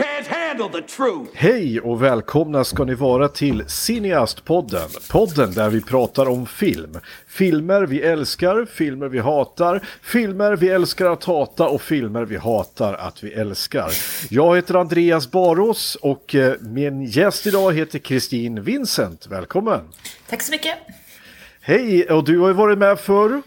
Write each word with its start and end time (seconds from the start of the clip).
You 0.00 0.06
can't 0.06 0.26
handle 0.26 0.80
the 0.80 0.86
truth! 0.86 1.30
Hej 1.34 1.80
och 1.80 2.02
välkomna 2.02 2.64
ska 2.64 2.84
ni 2.84 2.94
vara 2.94 3.28
till 3.28 3.64
Cineastpodden. 3.68 4.88
Podden 5.10 5.52
där 5.52 5.70
vi 5.70 5.80
pratar 5.80 6.28
om 6.28 6.46
film. 6.46 6.98
Filmer 7.26 7.82
vi 7.82 8.02
älskar, 8.02 8.66
filmer 8.72 9.08
vi 9.08 9.18
hatar, 9.18 9.80
filmer 10.02 10.56
vi 10.56 10.68
älskar 10.68 11.06
att 11.06 11.24
hata 11.24 11.68
och 11.68 11.82
filmer 11.82 12.24
vi 12.24 12.36
hatar 12.36 12.94
att 12.94 13.24
vi 13.24 13.32
älskar. 13.32 13.90
Jag 14.30 14.56
heter 14.56 14.74
Andreas 14.74 15.30
Barås 15.30 15.94
och 15.94 16.34
eh, 16.34 16.54
min 16.60 17.04
gäst 17.04 17.46
idag 17.46 17.72
heter 17.72 17.98
Kristin 17.98 18.62
Vincent. 18.62 19.26
Välkommen! 19.26 19.80
Tack 20.28 20.42
så 20.42 20.52
mycket. 20.52 20.74
Hej, 21.60 22.04
och 22.04 22.24
du 22.24 22.38
har 22.38 22.48
ju 22.48 22.54
varit 22.54 22.78
med 22.78 23.00
förr. 23.00 23.42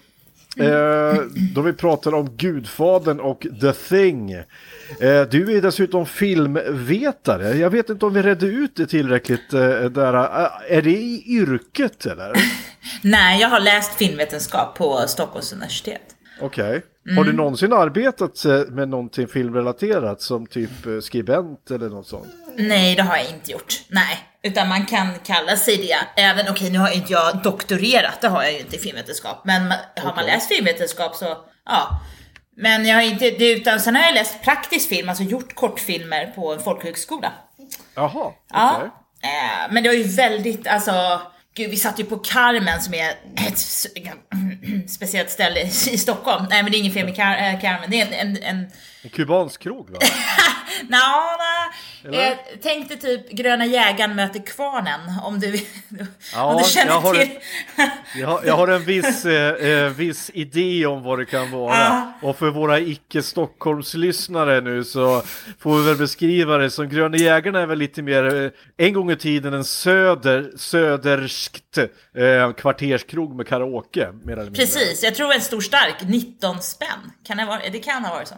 Eh, 0.57 1.21
då 1.53 1.61
vi 1.61 1.73
pratade 1.73 2.15
om 2.15 2.37
Gudfadern 2.37 3.19
och 3.19 3.47
The 3.61 3.73
Thing. 3.73 4.31
Eh, 4.31 5.21
du 5.31 5.57
är 5.57 5.61
dessutom 5.61 6.05
filmvetare. 6.05 7.57
Jag 7.57 7.69
vet 7.69 7.89
inte 7.89 8.05
om 8.05 8.13
vi 8.13 8.21
redde 8.21 8.45
ut 8.45 8.75
det 8.75 8.87
tillräckligt. 8.87 9.53
Eh, 9.53 9.83
där. 9.83 10.13
Eh, 10.13 10.77
är 10.77 10.81
det 10.81 10.91
i 10.91 11.23
yrket 11.27 12.05
eller? 12.05 12.33
Nej, 13.01 13.41
jag 13.41 13.49
har 13.49 13.59
läst 13.59 13.93
filmvetenskap 13.93 14.77
på 14.77 15.03
Stockholms 15.07 15.53
universitet. 15.53 16.01
Okej. 16.41 16.81
Har 17.17 17.23
du 17.23 17.33
någonsin 17.33 17.73
arbetat 17.73 18.45
eh, 18.45 18.61
med 18.69 18.89
någonting 18.89 19.27
filmrelaterat 19.27 20.21
som 20.21 20.47
typ 20.47 20.85
eh, 20.85 20.99
skribent 20.99 21.71
eller 21.71 21.89
något 21.89 22.07
sånt? 22.07 22.27
Nej, 22.57 22.95
det 22.95 23.01
har 23.01 23.17
jag 23.17 23.29
inte 23.29 23.51
gjort. 23.51 23.83
Nej, 23.89 24.32
utan 24.43 24.67
man 24.67 24.85
kan 24.85 25.19
kalla 25.25 25.57
sig 25.57 25.77
det. 25.77 26.21
Även, 26.21 26.49
okej, 26.49 26.69
nu 26.71 26.77
har 26.79 26.89
inte 26.91 27.11
jag 27.13 27.37
doktorerat, 27.43 28.21
det 28.21 28.27
har 28.27 28.43
jag 28.43 28.53
ju 28.53 28.59
inte 28.59 28.75
i 28.75 28.79
filmvetenskap. 28.79 29.41
Men 29.45 29.73
har 29.97 30.15
man 30.15 30.25
läst 30.25 30.47
filmvetenskap 30.47 31.15
så, 31.15 31.37
ja. 31.65 31.99
Men 32.57 32.85
jag 32.85 32.95
har 32.95 33.01
inte, 33.01 33.29
det, 33.31 33.51
utan 33.51 33.79
sen 33.79 33.95
har 33.95 34.03
jag 34.03 34.13
läst 34.13 34.41
praktisk 34.43 34.89
film, 34.89 35.09
alltså 35.09 35.23
gjort 35.23 35.55
kortfilmer 35.55 36.25
på 36.25 36.53
en 36.53 36.59
folkhögskola. 36.59 37.31
Jaha, 37.95 38.31
Ja. 38.53 38.73
okej. 38.77 38.89
Eh, 39.23 39.71
men 39.73 39.83
det 39.83 39.89
var 39.89 39.95
ju 39.95 40.03
väldigt, 40.03 40.67
alltså, 40.67 41.21
gud 41.55 41.69
vi 41.69 41.77
satt 41.77 41.99
ju 41.99 42.03
på 42.03 42.17
Carmen 42.17 42.81
som 42.81 42.93
är 42.93 43.09
ett 43.47 43.57
speciellt 44.89 45.29
ställe 45.29 45.61
i 45.91 45.97
Stockholm. 45.97 46.45
Nej 46.49 46.63
men 46.63 46.71
det 46.71 46.77
är 46.77 46.79
inget 46.79 46.93
fel 46.93 47.05
med 47.05 47.15
Car- 47.15 47.53
eh, 47.53 47.61
Carmen, 47.61 47.89
det 47.91 48.01
är 48.01 48.05
en, 48.05 48.13
en, 48.13 48.43
en 48.43 48.71
En 49.03 49.09
kubansk 49.09 49.61
krog 49.61 49.89
va? 49.89 49.99
Nja. 50.87 51.39
Eller? 52.05 52.23
Jag 52.23 52.61
tänkte 52.61 52.95
typ 52.95 53.29
Gröna 53.29 53.65
jägaren 53.65 54.15
möter 54.15 54.45
Kvarnen, 54.45 54.99
om 55.23 55.39
du, 55.39 55.59
Ja, 56.33 56.43
om 56.43 56.57
du 56.57 56.69
känner 56.69 56.91
jag 56.91 56.99
har 57.01 57.13
till. 57.13 57.29
Jag 58.15 58.27
har, 58.27 58.43
jag 58.45 58.57
har 58.57 58.67
en 58.67 58.83
viss, 58.83 59.25
eh, 59.25 59.69
eh, 59.69 59.89
viss 59.89 60.31
idé 60.33 60.85
om 60.85 61.03
vad 61.03 61.19
det 61.19 61.25
kan 61.25 61.51
vara. 61.51 61.75
Ja. 61.75 62.13
Och 62.21 62.37
för 62.37 62.49
våra 62.49 62.79
icke-Stockholmslyssnare 62.79 64.61
nu 64.61 64.83
så 64.83 65.23
får 65.59 65.77
vi 65.77 65.83
väl 65.85 65.97
beskriva 65.97 66.57
det 66.57 66.69
som 66.69 66.89
Gröna 66.89 67.17
Jägarna 67.17 67.59
är 67.59 67.65
väl 67.65 67.79
lite 67.79 68.01
mer, 68.01 68.43
eh, 68.43 68.51
en 68.77 68.93
gång 68.93 69.11
i 69.11 69.15
tiden 69.15 69.53
en 69.53 69.63
söder, 69.63 70.51
söderskt 70.57 71.77
eh, 71.77 72.53
kvarterskrog 72.57 73.35
med 73.35 73.47
karaoke. 73.47 74.11
Mer 74.23 74.33
eller 74.33 74.43
mindre. 74.43 74.65
Precis, 74.65 75.03
jag 75.03 75.15
tror 75.15 75.33
en 75.33 75.41
stor 75.41 75.61
stark, 75.61 75.95
19 76.07 76.61
spänn. 76.61 77.11
Kan 77.27 77.37
det, 77.37 77.45
vara, 77.45 77.59
det 77.71 77.79
kan 77.79 78.05
ha 78.05 78.15
varit 78.15 78.27
så. 78.27 78.35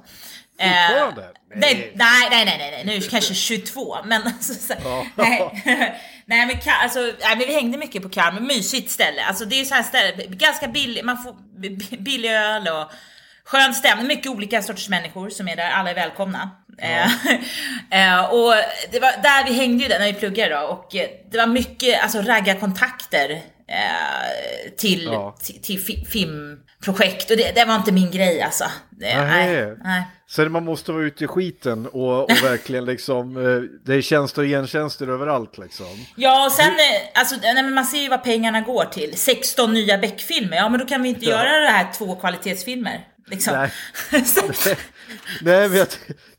Eh, 0.57 1.13
nej, 1.55 1.91
nej, 1.95 2.29
nej, 2.29 2.45
nej, 2.45 2.57
nej, 2.57 2.83
nu 2.85 3.01
kanske 3.01 3.33
22, 3.33 3.97
men 4.05 4.21
alltså, 4.23 4.53
så, 4.67 4.73
nej. 5.15 5.63
nej, 6.25 6.45
men, 6.45 6.57
alltså, 6.83 6.99
nej, 6.99 7.15
men 7.29 7.39
vi 7.39 7.53
hängde 7.53 7.77
mycket 7.77 8.03
på 8.03 8.09
Carmen, 8.09 8.47
mysigt 8.47 8.91
ställe. 8.91 9.25
Alltså 9.25 9.45
det 9.45 9.61
är 9.61 9.65
så 9.65 9.75
här 9.75 9.83
ställe, 9.83 10.25
ganska 10.27 10.67
billig, 10.67 11.05
man 11.05 11.23
får 11.23 11.35
billig 11.97 12.31
öl 12.31 12.67
och 12.67 12.91
skön 13.45 13.73
stämning, 13.73 14.07
mycket 14.07 14.31
olika 14.31 14.61
sorters 14.61 14.89
människor 14.89 15.29
som 15.29 15.47
är 15.47 15.55
där, 15.55 15.69
alla 15.69 15.89
är 15.89 15.95
välkomna. 15.95 16.49
Eh, 16.81 17.11
eh, 18.17 18.25
och 18.33 18.53
det 18.91 18.99
var 18.99 19.21
där 19.23 19.45
vi 19.49 19.53
hängde 19.53 19.83
ju 19.83 19.89
där 19.89 19.99
när 19.99 20.05
vi 20.05 20.13
pluggade 20.13 20.55
då, 20.55 20.61
och 20.61 20.95
eh, 20.95 21.07
det 21.31 21.37
var 21.37 21.47
mycket 21.47 22.03
alltså 22.03 22.21
raggarkontakter 22.21 23.29
eh, 23.67 24.71
till, 24.77 25.03
Ja. 25.03 25.35
till, 25.43 25.61
till 25.61 25.79
fi- 25.79 26.05
filmprojekt 26.09 27.31
och 27.31 27.37
det, 27.37 27.51
det 27.55 27.65
var 27.65 27.75
inte 27.75 27.91
min 27.91 28.11
grej 28.11 28.41
alltså. 28.41 28.65
Nej. 28.99 29.75
nej. 29.83 30.03
Så 30.27 30.41
man 30.41 30.65
måste 30.65 30.91
vara 30.91 31.03
ute 31.03 31.23
i 31.23 31.27
skiten 31.27 31.87
och, 31.87 32.23
och 32.23 32.31
verkligen 32.43 32.85
liksom, 32.85 33.33
det 33.85 33.93
är 33.95 34.01
tjänster 34.01 34.41
och 34.41 34.47
gentjänster 34.47 35.07
överallt 35.07 35.57
liksom. 35.57 36.05
Ja, 36.15 36.45
och 36.45 36.51
sen, 36.51 36.65
eh, 36.71 37.19
alltså, 37.19 37.35
nej, 37.41 37.53
men 37.53 37.73
man 37.73 37.85
ser 37.85 37.97
ju 38.01 38.09
vad 38.09 38.23
pengarna 38.23 38.61
går 38.61 38.85
till. 38.85 39.17
16 39.17 39.73
nya 39.73 39.97
Beck-filmer, 39.97 40.57
ja 40.57 40.69
men 40.69 40.79
då 40.79 40.85
kan 40.85 41.03
vi 41.03 41.09
inte 41.09 41.25
Ja. 41.25 41.31
göra 41.31 41.59
det 41.59 41.69
här 41.69 41.87
två 41.97 42.15
kvalitetsfilmer. 42.15 43.07
Liksom. 43.27 43.53
Nej. 43.53 43.71
Nej, 45.41 45.69
men 45.69 45.77
jag, 45.77 45.87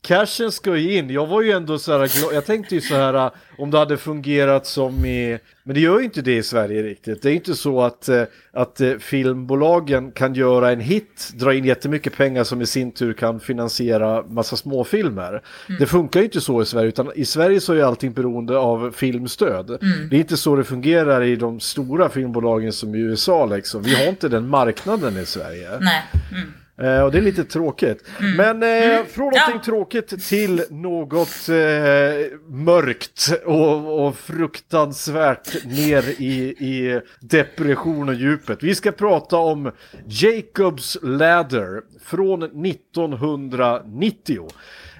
cashen 0.01 0.51
ska 0.51 0.77
ju 0.77 0.97
in. 0.97 1.09
Jag 1.09 1.27
var 1.27 1.41
ju 1.41 1.51
ändå 1.51 1.79
så 1.79 1.97
här. 1.97 2.33
Jag 2.33 2.45
tänkte 2.45 2.75
ju 2.75 2.81
så 2.81 2.95
här 2.95 3.13
äh, 3.13 3.31
om 3.57 3.71
det 3.71 3.77
hade 3.77 3.97
fungerat 3.97 4.65
som 4.65 5.05
i... 5.05 5.39
Men 5.63 5.73
det 5.73 5.79
gör 5.79 5.99
ju 5.99 6.05
inte 6.05 6.21
det 6.21 6.35
i 6.35 6.43
Sverige 6.43 6.83
riktigt. 6.83 7.21
Det 7.21 7.29
är 7.29 7.33
inte 7.33 7.55
så 7.55 7.81
att, 7.81 8.09
äh, 8.09 8.23
att 8.53 8.81
äh, 8.81 8.93
filmbolagen 8.93 10.11
kan 10.11 10.33
göra 10.35 10.71
en 10.71 10.79
hit, 10.79 11.31
dra 11.33 11.53
in 11.53 11.65
jättemycket 11.65 12.17
pengar 12.17 12.43
som 12.43 12.61
i 12.61 12.65
sin 12.65 12.91
tur 12.91 13.13
kan 13.13 13.39
finansiera 13.39 14.23
massa 14.23 14.55
småfilmer. 14.55 15.41
Det 15.79 15.85
funkar 15.85 16.19
ju 16.19 16.25
inte 16.25 16.41
så 16.41 16.61
i 16.61 16.65
Sverige, 16.65 16.87
utan 16.87 17.11
i 17.15 17.25
Sverige 17.25 17.61
så 17.61 17.73
är 17.73 17.83
allting 17.83 18.13
beroende 18.13 18.57
av 18.57 18.91
filmstöd. 18.91 19.77
Det 20.09 20.15
är 20.15 20.19
inte 20.19 20.37
så 20.37 20.55
det 20.55 20.63
fungerar 20.63 21.23
i 21.23 21.35
de 21.35 21.59
stora 21.59 22.09
filmbolagen 22.09 22.73
som 22.73 22.95
i 22.95 22.99
USA 22.99 23.45
liksom. 23.45 23.81
Vi 23.81 23.95
har 23.95 24.09
inte 24.09 24.29
den 24.29 24.47
marknaden 24.47 25.17
i 25.17 25.25
Sverige. 25.25 25.69
nej. 25.79 26.03
Mm. 26.31 26.53
Eh, 26.81 27.01
och 27.01 27.11
det 27.11 27.17
är 27.17 27.21
lite 27.21 27.43
tråkigt. 27.43 28.03
Men 28.37 28.63
eh, 28.63 29.05
från 29.05 29.25
någonting 29.25 29.53
Ja. 29.55 29.61
tråkigt 29.65 30.27
till 30.29 30.63
något 30.69 31.49
eh, 31.49 32.37
mörkt 32.49 33.29
och, 33.45 34.05
och 34.07 34.17
fruktansvärt 34.17 35.65
ner 35.65 36.03
i, 36.21 36.33
i 36.59 37.01
depression 37.21 38.09
och 38.09 38.15
djupet. 38.15 38.63
Vi 38.63 38.75
ska 38.75 38.91
prata 38.91 39.37
om 39.37 39.71
Jacob's 40.07 40.97
Ladder 41.17 41.81
från 42.05 42.65
1990. 43.23 44.47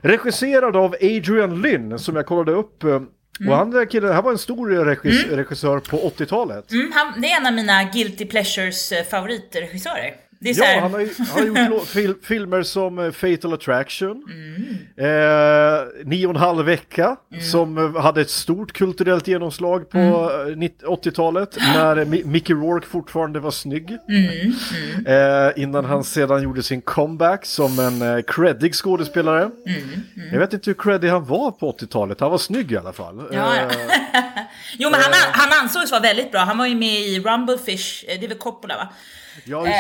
Regisserad 0.02 0.76
av 0.76 0.96
Adrian 1.02 1.62
Lynn 1.62 2.00
som 2.00 2.16
jag 2.16 2.26
kollade 2.26 2.52
upp. 2.52 2.84
eh, 2.84 3.02
Och 3.50 3.56
han, 3.56 3.88
killen, 3.88 4.14
han 4.14 4.24
var 4.24 4.32
en 4.32 4.38
stor 4.38 4.70
regis, 4.86 5.26
regissör 5.26 5.80
på 5.80 5.98
80-talet. 5.98 6.72
Mm, 6.72 6.92
han, 6.94 7.22
det 7.22 7.28
är 7.32 7.40
en 7.40 7.48
av 7.48 7.54
mina 7.54 7.84
Guilty 7.84 8.26
Pleasures 8.26 8.92
eh, 8.92 9.04
favoritregissörer. 9.04 10.16
Ja, 10.40 10.66
han 10.82 10.92
har, 10.92 11.00
ju- 11.00 11.14
han 11.34 11.56
har 11.58 11.70
gjort 11.70 11.88
fil 11.88 12.14
filmer 12.24 12.64
som 12.64 13.00
eh, 13.00 13.12
Fatal 13.12 13.54
Attraction, 13.54 14.24
Mm. 14.30 14.78
eh, 14.98 16.06
Nio 16.06 16.26
och 16.28 16.34
en 16.36 16.40
halv 16.42 16.66
vecka, 16.66 17.16
som 17.52 17.78
eh, 17.78 18.02
hade 18.02 18.22
ett 18.22 18.30
stort 18.30 18.74
kulturellt 18.74 19.28
genomslag 19.28 19.90
på 19.90 19.98
Mm. 19.98 20.52
eh, 20.52 20.58
90 20.58 20.86
80-talet, 20.88 21.58
när 21.60 21.96
Mi- 22.06 22.26
Mickey 22.26 22.54
Rourke 22.54 22.88
fortfarande 22.88 23.40
var 23.40 23.52
snygg. 23.52 23.98
Mm, 24.10 24.54
Eh, 25.08 25.52
innan 25.64 25.86
han 25.86 26.04
sedan 26.04 26.44
gjorde 26.44 26.64
sin 26.64 26.82
comeback 26.82 27.46
som 27.46 27.80
en 27.80 28.02
eh, 28.02 28.22
creddig 28.28 28.76
skådespelare. 28.76 29.44
Mm, 29.44 30.04
Jag 30.32 30.40
vet 30.40 30.54
inte 30.54 30.70
hur 30.70 30.76
creddig 30.76 31.10
han 31.10 31.26
var 31.26 31.52
på 31.52 31.72
80-talet, 31.72 32.20
han 32.20 32.32
var 32.32 32.38
snygg 32.38 32.72
i 32.72 32.78
alla 32.78 32.94
fall. 32.94 33.24
Ja, 33.32 33.56
ja. 33.56 33.62
Eh, 33.62 34.30
Jo 34.80 34.90
men 34.90 35.00
han, 35.02 35.14
han 35.32 35.64
ansågs 35.64 35.92
vara 35.92 36.02
väldigt 36.02 36.32
bra. 36.32 36.40
Han 36.42 36.58
var 36.58 36.66
ju 36.66 36.76
med 36.76 37.00
i 37.00 37.20
Rumblefish, 37.20 38.06
eh, 38.08 38.20
det 38.20 38.26
är 38.26 38.30
väl 38.30 38.38
Coppola 38.38 38.76
va? 38.78 38.88
Ja. 39.44 39.68
Eh, 39.68 39.74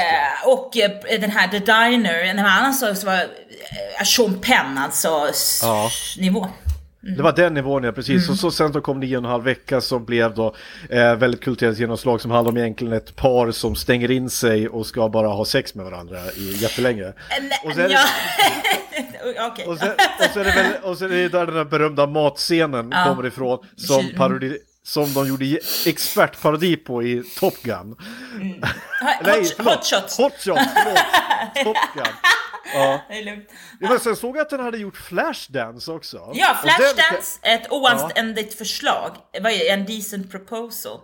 och 0.47 0.77
eh, 0.77 0.91
den 1.19 1.31
här 1.31 1.47
The 1.47 1.59
Diner, 1.59 2.33
när 2.33 2.43
han 2.43 2.65
ansågs 2.65 3.03
vara 3.03 3.21
eh, 3.21 4.03
Sean 4.05 4.39
Penn 4.41 4.77
alltså 4.77 5.29
Ja. 5.61 5.89
nivå. 6.17 6.47
Det 7.17 7.21
var 7.23 7.31
den 7.31 7.53
nivån 7.53 7.83
ja, 7.83 7.91
precis. 7.91 8.21
Mm. 8.23 8.31
Och 8.31 8.37
så 8.39 8.51
sen 8.51 8.73
så 8.73 8.81
kom 8.81 8.99
nio 8.99 9.17
och 9.17 9.23
en 9.23 9.29
halv 9.29 9.43
vecka 9.43 9.81
som 9.81 10.05
blev 10.05 10.35
då 10.35 10.55
eh, 10.89 11.15
väldigt 11.15 11.41
kulturellt 11.43 11.79
genomslag 11.79 12.21
som 12.21 12.31
handlar 12.31 12.51
om 12.51 12.57
egentligen 12.57 12.93
ett 12.93 13.15
par 13.15 13.51
som 13.51 13.75
stänger 13.75 14.11
in 14.11 14.29
sig 14.29 14.69
och 14.69 14.85
ska 14.85 15.09
bara 15.09 15.27
ha 15.27 15.45
sex 15.45 15.75
med 15.75 15.85
varandra 15.85 16.17
i 16.35 16.53
jättelänge. 16.53 17.03
Eh, 17.03 17.13
Och 17.65 17.73
sen- 17.75 17.91
ja. 17.91 17.99
Okej. 19.51 19.65
Och 19.67 19.77
sen, 19.77 19.89
och 20.19 20.33
sen 20.33 20.41
är 20.41 20.45
det 20.45 20.51
väl, 20.51 20.65
och 20.83 20.97
sen 20.97 21.11
är 21.11 21.15
det 21.15 21.29
där 21.29 21.45
den 21.45 21.55
här 21.55 21.63
berömda 21.65 22.07
matscenen 22.07 22.89
Ja. 22.91 23.03
kommer 23.05 23.25
ifrån 23.27 23.59
som 23.77 24.01
Kyl- 24.01 24.17
parodi, 24.17 24.57
som 24.87 25.13
de 25.13 25.27
gjorde 25.27 25.59
expertparodi 25.85 26.77
på 26.77 27.03
i 27.03 27.23
Top 27.39 27.61
Gun. 27.63 27.95
Hot, 29.23 29.57
hot 29.67 29.85
shots. 29.85 30.17
Hot 30.17 30.33
Shots, 30.33 30.43
förlåt. 30.73 30.99
Top 31.63 31.77
Gun. 31.95 32.13
Ja. 32.73 33.01
Det 33.09 33.19
är 33.19 33.23
lugnt. 33.25 33.49
Ja, 33.79 33.89
men 33.89 33.99
sen 33.99 34.15
såg 34.15 34.37
jag 34.37 34.41
att 34.41 34.49
den 34.49 34.59
hade 34.59 34.77
gjort 34.77 34.97
Flashdance 34.97 35.91
också. 35.91 36.17
Ja, 36.33 36.57
Och 36.61 36.67
den- 36.67 36.75
Flashdance, 36.75 37.39
ett 37.41 37.71
oanständigt 37.71 38.57
förslag. 38.57 39.15
Vad 39.41 39.51
är 39.51 39.73
en 39.73 39.85
decent 39.85 40.31
proposal. 40.31 40.99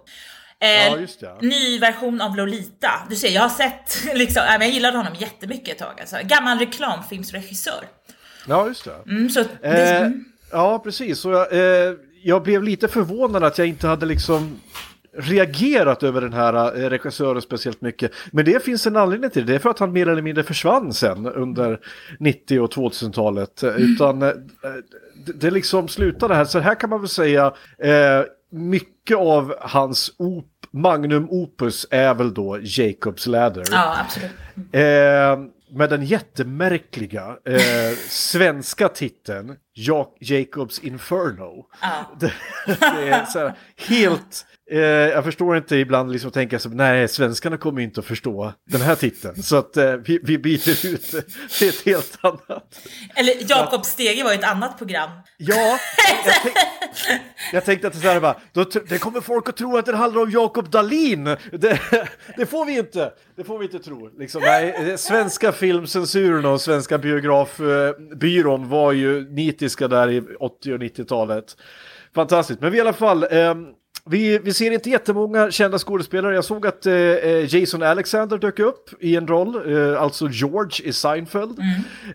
Eh, 0.59 0.69
Ja, 0.69 0.97
just 0.97 1.19
det. 1.19 1.37
Ny 1.41 1.79
version 1.79 2.21
av 2.21 2.35
Lolita. 2.35 2.91
Du 3.09 3.15
ser, 3.15 3.29
jag 3.29 3.41
har 3.41 3.49
sett, 3.49 4.03
liksom, 4.13 4.43
jag 4.49 4.69
gillade 4.69 4.97
honom 4.97 5.13
jättemycket 5.15 5.69
ett 5.73 5.79
tag. 5.87 5.99
Alltså. 6.01 6.17
Gammal 6.23 6.59
reklamfilmsregissör. 6.59 7.85
Ja, 8.47 8.67
just 8.67 8.83
det. 8.85 8.95
Mm, 9.07 9.29
så 9.29 9.43
det, 9.61 9.67
Eh, 9.67 10.01
mm. 10.01 10.25
ja, 10.51 10.79
precis. 10.79 11.19
Så 11.19 11.31
jag, 11.31 11.53
eh, 11.53 11.93
jag 12.23 12.43
blev 12.43 12.63
lite 12.63 12.87
förvånad 12.87 13.43
att 13.43 13.57
jag 13.57 13.67
inte 13.67 13.87
hade 13.87 14.05
liksom 14.05 14.59
reagerat 15.17 16.03
över 16.03 16.21
den 16.21 16.33
här 16.33 16.83
eh, 16.83 16.89
regissören 16.89 17.41
speciellt 17.41 17.81
mycket. 17.81 18.11
Men 18.31 18.45
det 18.45 18.63
finns 18.63 18.87
en 18.87 18.95
anledning 18.95 19.29
till 19.29 19.45
det. 19.45 19.51
Det 19.51 19.55
är 19.55 19.59
för 19.59 19.69
att 19.69 19.79
han 19.79 19.91
mer 19.91 20.07
eller 20.07 20.21
mindre 20.21 20.43
försvann 20.43 20.93
sen 20.93 21.27
under 21.27 21.79
90 22.19 22.59
och 22.59 22.71
2000-talet. 22.71 23.63
Utan 23.63 24.21
eh, 24.21 24.29
det, 25.25 25.33
det 25.33 25.51
liksom 25.51 25.87
slutade 25.87 26.35
här. 26.35 26.45
Så 26.45 26.59
här 26.59 26.75
kan 26.75 26.89
man 26.89 26.99
väl 26.99 27.09
säga 27.09 27.53
eh, 27.77 28.21
mycket 28.51 29.17
av 29.17 29.55
hans 29.59 30.11
op 30.17 30.49
magnum 30.71 31.27
opus 31.29 31.87
är 31.91 32.13
väl 32.13 32.33
då 32.33 32.59
Jacobs 32.61 33.27
Ladder. 33.27 33.63
Ja, 33.71 33.97
absolut. 33.99 34.31
Eh, 34.71 35.53
med 35.73 35.89
den 35.89 36.03
jättemärkliga 36.03 37.37
eh, 37.45 37.97
svenska 38.09 38.89
titeln 38.89 39.55
ja 39.73 40.15
Jacobs 40.19 40.79
Inferno. 40.79 41.65
Ja. 41.81 42.15
Det, 42.19 42.33
det 42.65 43.09
är 43.09 43.25
så 43.25 43.39
här, 43.39 43.53
helt... 43.77 44.45
Eh, 44.71 44.79
jag 44.79 45.23
förstår 45.23 45.57
inte 45.57 45.75
ibland 45.75 46.11
liksom 46.11 46.31
tänka 46.31 46.59
så 46.59 46.69
nej, 46.69 47.07
svenskarna 47.07 47.57
kommer 47.57 47.81
inte 47.81 47.99
att 47.99 48.05
förstå 48.05 48.53
den 48.71 48.81
här 48.81 48.95
titeln. 48.95 49.43
Så 49.43 49.55
att 49.55 49.77
eh, 49.77 49.93
vi, 49.93 50.19
vi 50.23 50.37
byter 50.37 50.85
ut 50.85 51.11
det 51.11 51.21
till 51.57 51.69
ett 51.69 51.85
helt 51.85 52.17
annat. 52.21 52.79
Eller 53.15 53.33
Jakob 53.49 53.85
Stege 53.85 54.23
var 54.23 54.31
ju 54.31 54.37
ett 54.39 54.43
annat 54.45 54.77
program. 54.77 55.09
Ja, 55.37 55.79
jag, 56.25 56.35
tänk, 56.43 56.55
jag 57.53 57.65
tänkte 57.65 57.87
att 57.87 57.93
det, 57.93 57.99
så 57.99 58.07
här 58.07 58.19
bara, 58.19 58.35
då, 58.53 58.63
det 58.63 58.97
kommer 58.97 59.21
folk 59.21 59.49
att 59.49 59.57
tro 59.57 59.77
att 59.77 59.85
det 59.85 59.95
handlar 59.95 60.21
om 60.21 60.31
Jakob 60.31 60.69
Dalin. 60.69 61.23
Det, 61.23 61.79
det 62.37 62.45
får 62.45 62.65
vi 62.65 62.77
inte. 62.77 63.11
Det 63.35 63.43
får 63.43 63.59
vi 63.59 63.65
inte 63.65 63.79
tro. 63.79 64.09
Liksom, 64.19 64.41
nej, 64.41 64.89
eh, 64.89 64.95
svenska 64.95 65.51
filmcensuren 65.51 66.45
och 66.45 66.61
svenska 66.61 66.97
biografbyrån 66.97 68.69
var 68.69 68.91
ju 68.91 69.29
nitiska 69.29 69.87
där 69.87 70.09
i 70.09 70.21
80 70.39 70.73
och 70.73 70.79
90-talet. 70.79 71.57
Fantastiskt, 72.15 72.61
men 72.61 72.71
vi 72.71 72.77
i 72.77 72.81
alla 72.81 72.93
fall. 72.93 73.27
ehm, 73.31 73.65
vi, 74.09 74.39
vi 74.39 74.53
ser 74.53 74.71
inte 74.71 74.89
jättemånga 74.89 75.51
kända 75.51 75.77
skådespelare. 75.77 76.35
Jag 76.35 76.45
såg 76.45 76.67
att 76.67 76.85
eh, 76.85 76.93
eh, 76.93 77.55
Jason 77.55 77.83
Alexander 77.83 78.37
dök 78.37 78.59
upp 78.59 78.89
i 78.99 79.15
en 79.15 79.27
roll, 79.27 79.73
eh, 79.73 80.01
alltså 80.01 80.29
George 80.29 80.87
i 80.89 80.93
Seinfeld. 80.93 81.59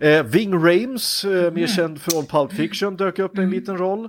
Eh, 0.00 0.22
Ving 0.22 0.54
Rhames, 0.54 1.24
eh, 1.24 1.52
mer 1.52 1.66
känd 1.66 2.00
från 2.00 2.26
Pulp 2.26 2.52
Fiction, 2.52 2.96
dök 2.96 3.18
upp 3.18 3.38
i 3.38 3.42
en 3.42 3.50
liten 3.50 3.78
roll. 3.78 4.08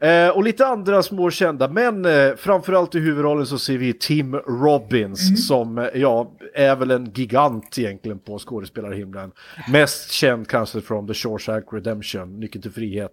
Eh, 0.00 0.28
och 0.28 0.44
lite 0.44 0.66
andra 0.66 1.02
små 1.02 1.30
kända, 1.30 1.68
men 1.68 2.06
framförallt 2.36 2.94
i 2.94 2.98
huvudrollen 2.98 3.46
så 3.46 3.58
ser 3.58 3.78
vi 3.78 3.92
Tim 3.92 4.34
Robbins 4.34 5.48
som, 5.48 5.78
eh, 5.78 5.84
ja, 5.94 6.32
är 6.54 6.76
väl 6.76 6.90
en 6.90 7.12
gigant 7.14 7.78
egentligen 7.78 8.18
på 8.18 8.38
skådespelarhimlen. 8.38 9.32
Mest 9.72 10.10
känd 10.10 10.48
kanske 10.48 10.80
från 10.80 11.06
The 11.06 11.14
Shawshank 11.14 11.64
Redemption, 11.72 12.40
Nyckeln 12.40 12.62
till 12.62 12.70
frihet. 12.70 13.12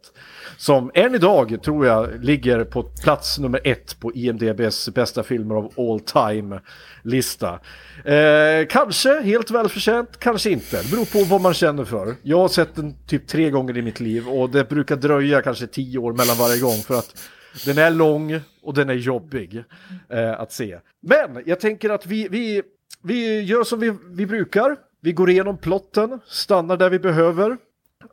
Som 0.57 0.91
än 0.93 1.15
idag, 1.15 1.57
tror 1.63 1.85
jag, 1.85 2.23
ligger 2.23 2.63
på 2.63 2.83
plats 2.83 3.39
nummer 3.39 3.61
ett 3.63 3.99
på 3.99 4.06
IMDBs 4.15 4.89
bästa 4.89 5.23
filmer 5.23 5.55
av 5.55 5.73
all 5.77 5.99
time-lista. 5.99 7.59
Eh, 8.05 8.67
kanske 8.69 9.21
helt 9.21 9.51
välförtjänt, 9.51 10.19
kanske 10.19 10.49
inte. 10.49 10.81
Det 10.81 10.91
beror 10.91 11.05
på 11.05 11.29
vad 11.29 11.41
man 11.41 11.53
känner 11.53 11.85
för. 11.85 12.15
Jag 12.23 12.37
har 12.37 12.47
sett 12.47 12.75
den 12.75 12.95
typ 13.07 13.27
tre 13.27 13.49
gånger 13.49 13.77
i 13.77 13.81
mitt 13.81 13.99
liv 13.99 14.27
och 14.27 14.49
det 14.49 14.69
brukar 14.69 14.95
dröja 14.95 15.41
kanske 15.41 15.67
tio 15.67 15.99
år 15.99 16.13
mellan 16.13 16.37
varje 16.37 16.61
gång 16.61 16.77
för 16.77 16.99
att 16.99 17.29
den 17.65 17.77
är 17.77 17.91
lång 17.91 18.39
och 18.63 18.73
den 18.73 18.89
är 18.89 18.93
jobbig 18.93 19.63
eh, 20.09 20.39
att 20.39 20.51
se. 20.51 20.79
Men 21.01 21.43
jag 21.45 21.59
tänker 21.59 21.89
att 21.89 22.05
vi, 22.05 22.27
vi, 22.27 22.61
vi 23.03 23.41
gör 23.41 23.63
som 23.63 23.79
vi, 23.79 23.93
vi 24.05 24.25
brukar. 24.25 24.75
Vi 25.01 25.11
går 25.11 25.29
igenom 25.29 25.57
plotten, 25.57 26.19
stannar 26.25 26.77
där 26.77 26.89
vi 26.89 26.99
behöver 26.99 27.57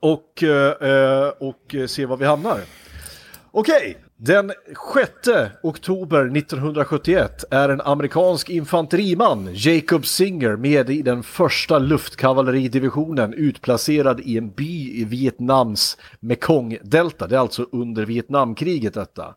och, 0.00 0.42
eh, 0.42 0.90
eh, 0.90 1.28
och 1.28 1.90
ser 1.90 2.06
var 2.06 2.16
vi 2.16 2.24
hamnar. 2.24 2.60
Okej, 3.50 4.03
den 4.16 4.52
6 4.94 5.10
oktober 5.62 6.36
1971 6.36 7.44
är 7.50 7.68
en 7.68 7.80
amerikansk 7.80 8.50
infanteriman, 8.50 9.48
Jacob 9.52 10.06
Singer, 10.06 10.56
med 10.56 10.90
i 10.90 11.02
den 11.02 11.22
första 11.22 11.78
luftkavalleridivisionen 11.78 13.34
utplacerad 13.34 14.20
i 14.20 14.38
en 14.38 14.50
by 14.50 15.00
i 15.00 15.04
Vietnams 15.04 15.96
Mekong-delta. 16.20 17.26
Det 17.26 17.36
är 17.36 17.40
alltså 17.40 17.66
under 17.72 18.04
Vietnamkriget 18.04 18.94
detta. 18.94 19.34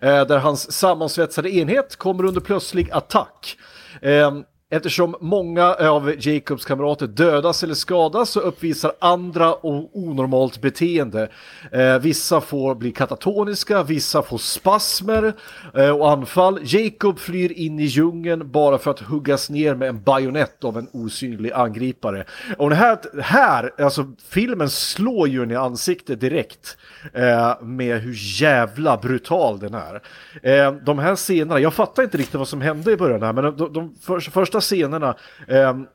Eh, 0.00 0.26
där 0.26 0.38
hans 0.38 0.72
sammansvetsade 0.72 1.50
enhet 1.50 1.96
kommer 1.96 2.24
under 2.24 2.40
plötslig 2.40 2.90
attack. 2.90 3.56
Ehm, 4.02 4.44
Eftersom 4.70 5.16
många 5.20 5.74
av 5.74 6.14
Jacobs 6.18 6.64
kamrater 6.64 7.06
dödas 7.06 7.62
eller 7.62 7.74
skadas 7.74 8.30
så 8.30 8.40
uppvisar 8.40 8.92
andra 8.98 9.54
och 9.54 9.98
onormalt 9.98 10.60
beteende. 10.60 11.28
Eh, 11.72 11.98
vissa 11.98 12.40
får 12.40 12.74
bli 12.74 12.92
katatoniska, 12.92 13.82
vissa 13.82 14.22
får 14.22 14.38
spasmer 14.38 15.32
eh, 15.74 15.90
och 15.90 16.10
anfall. 16.10 16.58
Jacob 16.62 17.18
flyr 17.18 17.52
in 17.52 17.80
i 17.80 17.84
djungeln 17.84 18.50
bara 18.50 18.78
för 18.78 18.90
att 18.90 19.00
huggas 19.00 19.50
ner 19.50 19.74
med 19.74 19.88
en 19.88 20.02
bajonett 20.02 20.64
av 20.64 20.78
en 20.78 20.88
osynlig 20.92 21.52
angripare. 21.52 22.24
Och 22.58 22.70
det 22.70 22.76
här, 22.76 22.98
här 23.22 23.70
alltså 23.78 24.12
filmen 24.28 24.70
slår 24.70 25.28
ju 25.28 25.42
en 25.42 25.50
i 25.50 25.56
ansiktet 25.56 26.20
direkt 26.20 26.76
eh, 27.12 27.62
med 27.62 28.00
hur 28.00 28.40
jävla 28.40 28.96
brutal 28.96 29.58
den 29.58 29.74
är. 29.74 30.00
Eh, 30.42 30.72
de 30.72 30.98
här 30.98 31.16
scenerna, 31.16 31.60
jag 31.60 31.74
fattar 31.74 32.02
inte 32.02 32.18
riktigt 32.18 32.34
vad 32.34 32.48
som 32.48 32.60
hände 32.60 32.92
i 32.92 32.96
början 32.96 33.22
här, 33.22 33.32
men 33.32 33.56
de, 33.56 33.72
de 33.72 33.94
för, 34.02 34.20
första 34.60 34.60
scenerna 34.76 35.16
ehm, 35.48 35.86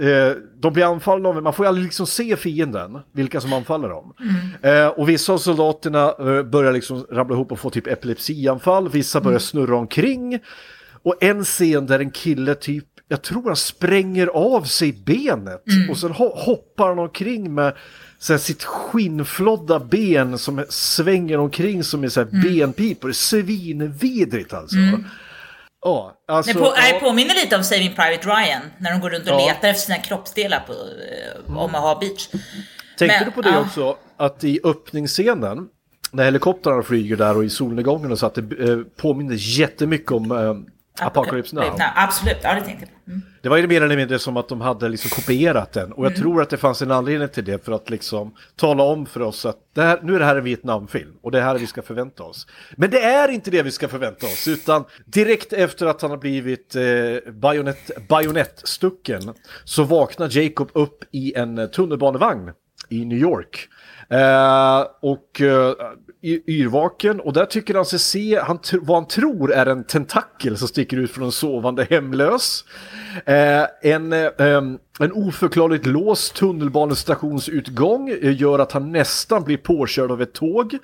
eh, 0.00 0.36
de 0.60 0.72
blir 0.72 0.84
anfallna 0.84 1.28
av, 1.28 1.42
man 1.42 1.52
får 1.52 1.64
ju 1.64 1.68
aldrig 1.68 1.84
liksom 1.84 2.06
se 2.06 2.36
fienden, 2.36 2.98
vilka 3.12 3.40
som 3.40 3.52
anfaller 3.52 3.88
dem. 3.88 4.12
Eh, 4.62 4.86
och 4.86 5.08
vissa 5.08 5.32
av 5.32 5.38
soldaterna 5.38 6.14
eh, 6.18 6.42
börjar 6.42 6.72
liksom 6.72 7.06
ramla 7.10 7.34
ihop 7.34 7.52
och 7.52 7.58
få 7.58 7.70
typ 7.70 7.86
epilepsianfall, 7.86 8.88
vissa 8.88 9.20
börjar 9.20 9.38
snurra 9.38 9.76
omkring. 9.76 10.38
Och 11.02 11.22
en 11.22 11.44
scen 11.44 11.86
där 11.86 11.98
en 12.00 12.10
kille 12.10 12.54
typ, 12.54 12.84
jag 13.08 13.22
tror 13.22 13.46
han 13.46 13.56
spränger 13.56 14.26
av 14.26 14.62
sig 14.62 14.92
benet 15.06 15.64
och 15.90 15.96
sen 15.98 16.10
ho- 16.12 16.36
hoppar 16.44 16.88
han 16.88 16.98
omkring 16.98 17.54
med 17.54 17.72
så 18.18 18.38
sitt 18.38 18.64
skinnflodda 18.64 19.78
ben 19.80 20.38
som 20.38 20.64
svänger 20.68 21.38
omkring 21.38 21.84
som 21.84 22.04
är 22.04 22.08
så 22.08 22.20
här 22.20 22.28
benpipor. 22.42 23.12
Svinvidrigt 23.12 24.52
alltså. 24.52 24.76
Ja, 25.84 26.12
alltså. 26.28 26.52
Det, 26.52 26.58
på, 26.58 26.72
ja. 26.76 26.98
påminner 27.00 27.34
lite 27.34 27.56
om 27.56 27.64
Saving 27.64 27.94
Private 27.94 28.28
Ryan, 28.28 28.62
när 28.78 28.90
de 28.90 29.00
går 29.00 29.10
runt 29.10 29.24
och 29.30 29.40
Ja. 29.40 29.46
letar 29.46 29.68
efter 29.68 29.82
sina 29.82 29.98
kroppsdelar 29.98 30.64
på 30.66 30.72
eh, 30.72 31.64
Omaha 31.64 31.98
Beach. 32.00 32.28
Tänkte 32.98 33.18
Men, 33.18 33.24
du 33.24 33.30
på 33.30 33.42
det 33.42 33.48
ja. 33.50 33.60
också, 33.60 33.96
att 34.16 34.44
i 34.44 34.60
öppningsscenen, 34.64 35.68
när 36.10 36.24
helikoptrarna 36.24 36.82
flyger 36.82 37.16
där 37.16 37.36
och 37.36 37.44
i 37.44 37.50
solnedgången 37.50 38.12
och 38.12 38.18
så, 38.18 38.26
att 38.26 38.34
det 38.34 38.70
eh, 38.70 38.78
påminner 38.96 39.34
jättemycket 39.38 40.12
om 40.12 40.30
eh, 40.32 40.54
Apocalypse 41.00 41.56
Now. 41.56 41.78
Absolut, 41.94 42.36
ja 42.42 42.54
det 42.54 42.60
tänkte 42.60 42.86
jag. 42.86 43.14
Mm. 43.14 43.22
Det 43.42 43.48
var 43.48 43.56
ju 43.56 43.66
mer 43.66 43.82
eller 43.82 43.96
mindre 43.96 44.18
som 44.18 44.36
att 44.36 44.48
de 44.48 44.60
hade 44.60 44.88
liksom 44.88 45.10
kopierat 45.10 45.72
den. 45.72 45.92
Och 45.92 46.04
jag 46.04 46.16
tror 46.16 46.42
att 46.42 46.50
det 46.50 46.56
fanns 46.56 46.82
en 46.82 46.90
anledning 46.90 47.28
till 47.28 47.44
det 47.44 47.64
för 47.64 47.72
att 47.72 47.90
liksom 47.90 48.34
tala 48.56 48.82
om 48.82 49.06
för 49.06 49.22
oss 49.22 49.46
att 49.46 49.58
här, 49.76 50.00
nu 50.02 50.14
är 50.14 50.18
det 50.18 50.24
här 50.24 50.36
en 50.36 50.44
Vietnamfilm 50.44 51.12
och 51.22 51.30
det 51.30 51.40
här 51.40 51.54
är 51.54 51.58
vi 51.58 51.66
ska 51.66 51.82
förvänta 51.82 52.22
oss. 52.22 52.46
Men 52.76 52.90
det 52.90 53.00
är 53.00 53.28
inte 53.28 53.50
det 53.50 53.62
vi 53.62 53.70
ska 53.70 53.88
förvänta 53.88 54.26
oss 54.26 54.48
utan 54.48 54.84
direkt 55.06 55.52
efter 55.52 55.86
att 55.86 56.02
han 56.02 56.10
har 56.10 56.18
blivit 56.18 56.76
eh, 56.76 57.32
bajonett, 57.32 58.08
bajonettstucken 58.08 59.34
så 59.64 59.84
vaknar 59.84 60.28
Jacob 60.38 60.70
upp 60.72 61.04
i 61.10 61.34
en 61.34 61.70
tunnelbanevagn 61.70 62.52
i 62.88 63.04
New 63.04 63.18
York. 63.18 63.68
Eh, 64.08 64.86
och 65.00 65.40
eh, 65.40 65.74
yrvaken 66.24 67.20
och 67.20 67.32
där 67.32 67.46
tycker 67.46 67.74
han 67.74 67.84
sig 67.84 67.98
se 67.98 68.40
han 68.40 68.58
vad 68.80 68.96
han 68.96 69.08
tror 69.08 69.52
är 69.52 69.66
en 69.66 69.84
tentakel 69.84 70.56
som 70.56 70.68
sticker 70.68 70.96
ut 70.96 71.10
från 71.10 71.24
en 71.24 71.32
sovande 71.32 71.86
hemlös. 71.90 72.64
Eh, 73.26 73.64
en, 73.82 74.12
eh, 74.12 74.28
en 75.00 75.12
oförklarligt 75.12 75.86
låst 75.86 76.34
tunnelbanestationsutgång 76.34 78.08
eh, 78.08 78.40
gör 78.40 78.58
att 78.58 78.72
han 78.72 78.92
nästan 78.92 79.44
blir 79.44 79.56
påkörd 79.56 80.10
av 80.10 80.22
ett 80.22 80.32
tåg. 80.32 80.78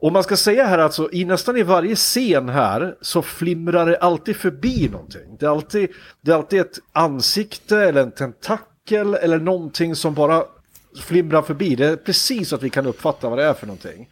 Och 0.00 0.12
man 0.12 0.22
ska 0.22 0.36
säga 0.36 0.66
här 0.66 0.78
alltså, 0.78 1.12
i 1.12 1.24
nästan 1.24 1.56
i 1.56 1.62
varje 1.62 1.96
scen 1.96 2.48
här 2.48 2.94
så 3.00 3.22
flimrar 3.22 3.86
det 3.86 3.98
alltid 3.98 4.36
förbi 4.36 4.88
någonting. 4.92 5.36
Det 5.38 5.46
är 5.46 5.50
alltid, 5.50 5.90
det 6.20 6.30
är 6.30 6.36
alltid 6.36 6.60
ett 6.60 6.78
ansikte 6.92 7.78
eller 7.78 8.02
en 8.02 8.12
tentakel 8.12 9.14
eller 9.14 9.38
någonting 9.38 9.94
som 9.94 10.14
bara 10.14 10.44
flimrar 11.02 11.42
förbi. 11.42 11.74
Det 11.74 11.86
är 11.86 11.96
precis 11.96 12.48
så 12.48 12.56
att 12.56 12.62
vi 12.62 12.70
kan 12.70 12.86
uppfatta 12.86 13.28
vad 13.28 13.38
det 13.38 13.44
är 13.44 13.54
för 13.54 13.66
någonting. 13.66 14.08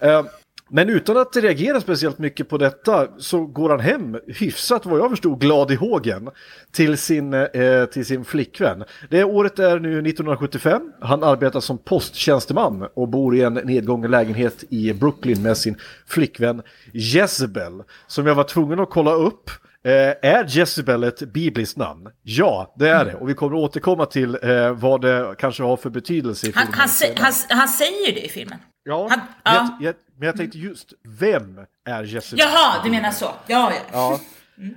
Eh, 0.00 0.24
men 0.68 0.88
utan 0.88 1.16
att 1.16 1.36
reagera 1.36 1.80
speciellt 1.80 2.18
mycket 2.18 2.48
på 2.48 2.58
detta 2.58 3.08
så 3.18 3.46
går 3.46 3.70
han 3.70 3.80
hem 3.80 4.18
hyfsat 4.26 4.86
vad 4.86 5.00
jag 5.00 5.10
förstod 5.10 5.40
glad 5.40 5.70
i 5.70 5.74
hågen 5.74 6.30
till 6.72 6.98
sin, 6.98 7.34
eh, 7.34 7.84
till 7.84 8.06
sin 8.06 8.24
flickvän. 8.24 8.84
Det 9.10 9.24
året 9.24 9.58
är 9.58 9.78
nu 9.78 10.02
1975. 10.02 10.92
Han 11.00 11.22
arbetar 11.22 11.60
som 11.60 11.78
posttjänsteman 11.78 12.88
och 12.94 13.08
bor 13.08 13.36
i 13.36 13.42
en 13.42 13.54
nedgången 13.54 14.10
lägenhet 14.10 14.64
i 14.68 14.92
Brooklyn 14.92 15.42
med 15.42 15.56
sin 15.56 15.76
flickvän 16.06 16.62
Jezebel. 16.92 17.82
Som 18.06 18.26
jag 18.26 18.34
var 18.34 18.44
tvungen 18.44 18.80
att 18.80 18.90
kolla 18.90 19.12
upp. 19.12 19.50
Eh, 19.86 19.92
är 20.32 20.44
Jezebel 20.48 21.04
ett 21.04 21.18
bibliskt 21.32 21.76
namn? 21.76 22.08
Ja, 22.22 22.74
det 22.78 22.88
är 22.88 23.04
det. 23.04 23.14
Och 23.14 23.28
vi 23.28 23.34
kommer 23.34 23.56
återkomma 23.56 24.06
till 24.06 24.38
eh, 24.42 24.70
vad 24.72 25.00
det 25.00 25.34
kanske 25.38 25.62
har 25.62 25.76
för 25.76 25.90
betydelse 25.90 26.46
i 26.46 26.52
Han, 26.54 26.62
filmen. 26.66 26.78
han, 26.80 26.88
senare. 26.88 27.16
han, 27.48 27.58
han 27.58 27.68
säger 27.68 28.12
det 28.14 28.24
i 28.24 28.28
filmen. 28.28 28.58
Ja, 28.84 29.08
Han- 29.10 29.18
men, 29.44 29.54
ja. 29.54 29.76
jag, 29.80 29.94
men 30.18 30.26
jag 30.26 30.36
tänkte 30.36 30.58
just, 30.58 30.92
vem 31.18 31.60
är 31.88 32.02
Jezebel? 32.04 32.44
Jaha, 32.52 32.74
du 32.84 32.90
menar 32.90 33.10
så. 33.10 33.26
Ja, 33.46 33.72
ja. 33.92 34.18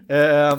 Ja, 0.07 0.15
Eh, 0.15 0.57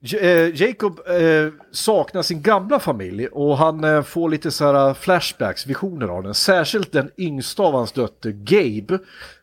J- 0.00 0.18
eh, 0.18 0.62
Jacob 0.62 1.00
eh, 1.06 1.48
saknar 1.72 2.22
sin 2.22 2.42
gamla 2.42 2.78
familj 2.80 3.26
och 3.26 3.58
han 3.58 3.84
eh, 3.84 4.02
får 4.02 4.28
lite 4.28 4.50
så 4.50 4.72
här 4.72 4.94
flashbacks, 4.94 5.66
visioner 5.66 6.06
av 6.08 6.22
den. 6.22 6.34
Särskilt 6.34 6.92
den 6.92 7.10
yngsta 7.18 7.62
av 7.62 7.72
hans 7.72 7.92
dötter, 7.92 8.30
Gabe, 8.30 8.98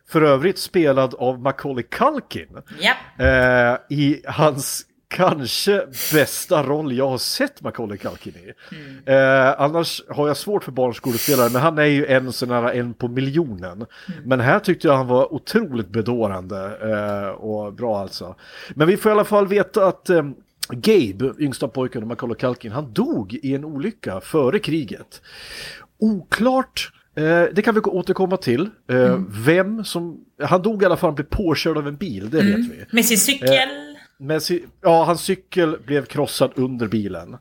för 0.08 0.22
övrigt 0.22 0.58
spelad 0.58 1.14
av 1.14 1.40
Macaulay 1.40 1.84
Culkin. 1.84 2.62
Ja. 2.80 3.24
Eh, 3.24 3.78
I 3.96 4.22
hans 4.26 4.86
kanske 5.08 5.86
bästa 6.12 6.62
roll 6.62 6.92
jag 6.92 7.08
har 7.08 7.18
sett 7.18 7.62
Macaulay 7.62 7.98
Culkin 7.98 8.34
i. 8.36 8.52
Eh, 9.10 9.60
annars 9.60 10.02
har 10.08 10.28
jag 10.28 10.36
svårt 10.36 10.64
för 10.64 10.72
barnskådespelare, 10.72 11.50
men 11.52 11.62
han 11.62 11.78
är 11.78 11.84
ju 11.84 12.06
en 12.06 12.32
sån 12.32 12.50
här 12.50 12.72
en 12.74 12.94
på 12.94 13.08
miljonen. 13.08 13.86
Men 14.24 14.40
här 14.40 14.58
tyckte 14.58 14.88
jag 14.88 14.96
han 14.96 15.06
var 15.06 15.34
otroligt 15.34 15.88
bedårande 15.88 16.78
eh, 16.82 17.28
och 17.28 17.72
bra 17.72 17.98
alltså. 17.98 18.34
Men 18.74 18.88
vi 18.88 18.96
får 18.96 19.10
i 19.10 19.12
alla 19.12 19.24
fall 19.24 19.46
veta 19.46 19.86
att 19.86 20.10
eh, 20.10 20.24
Gabe, 20.68 21.32
yngsta 21.38 21.68
pojken 21.68 22.02
och 22.02 22.08
Macaulay 22.08 22.36
Culkin, 22.36 22.72
han 22.72 22.92
dog 22.92 23.34
i 23.42 23.54
en 23.54 23.64
olycka 23.64 24.20
före 24.20 24.58
kriget. 24.58 25.22
Oklart 25.98 26.92
det 27.52 27.64
kan 27.64 27.74
vi 27.74 27.80
återkomma 27.80 28.36
till. 28.36 28.70
Eh, 28.90 29.20
Vem 29.46 29.84
som... 29.84 30.20
Han 30.42 30.62
dog 30.62 30.82
i 30.82 30.86
alla 30.86 30.96
fall, 30.96 31.08
han 31.08 31.14
blev 31.14 31.24
påkörd 31.24 31.76
av 31.78 31.88
en 31.88 31.96
bil, 31.96 32.30
det 32.30 32.36
vet 32.36 32.56
vi. 32.56 32.84
Med 32.90 33.04
sin 33.04 33.18
cykel. 33.18 33.68
Men 34.18 34.40
si- 34.40 34.64
ja, 34.82 35.04
hans 35.04 35.20
cykel 35.20 35.76
blev 35.86 36.04
krossad 36.04 36.50
under 36.54 36.86
bilen. 36.88 37.36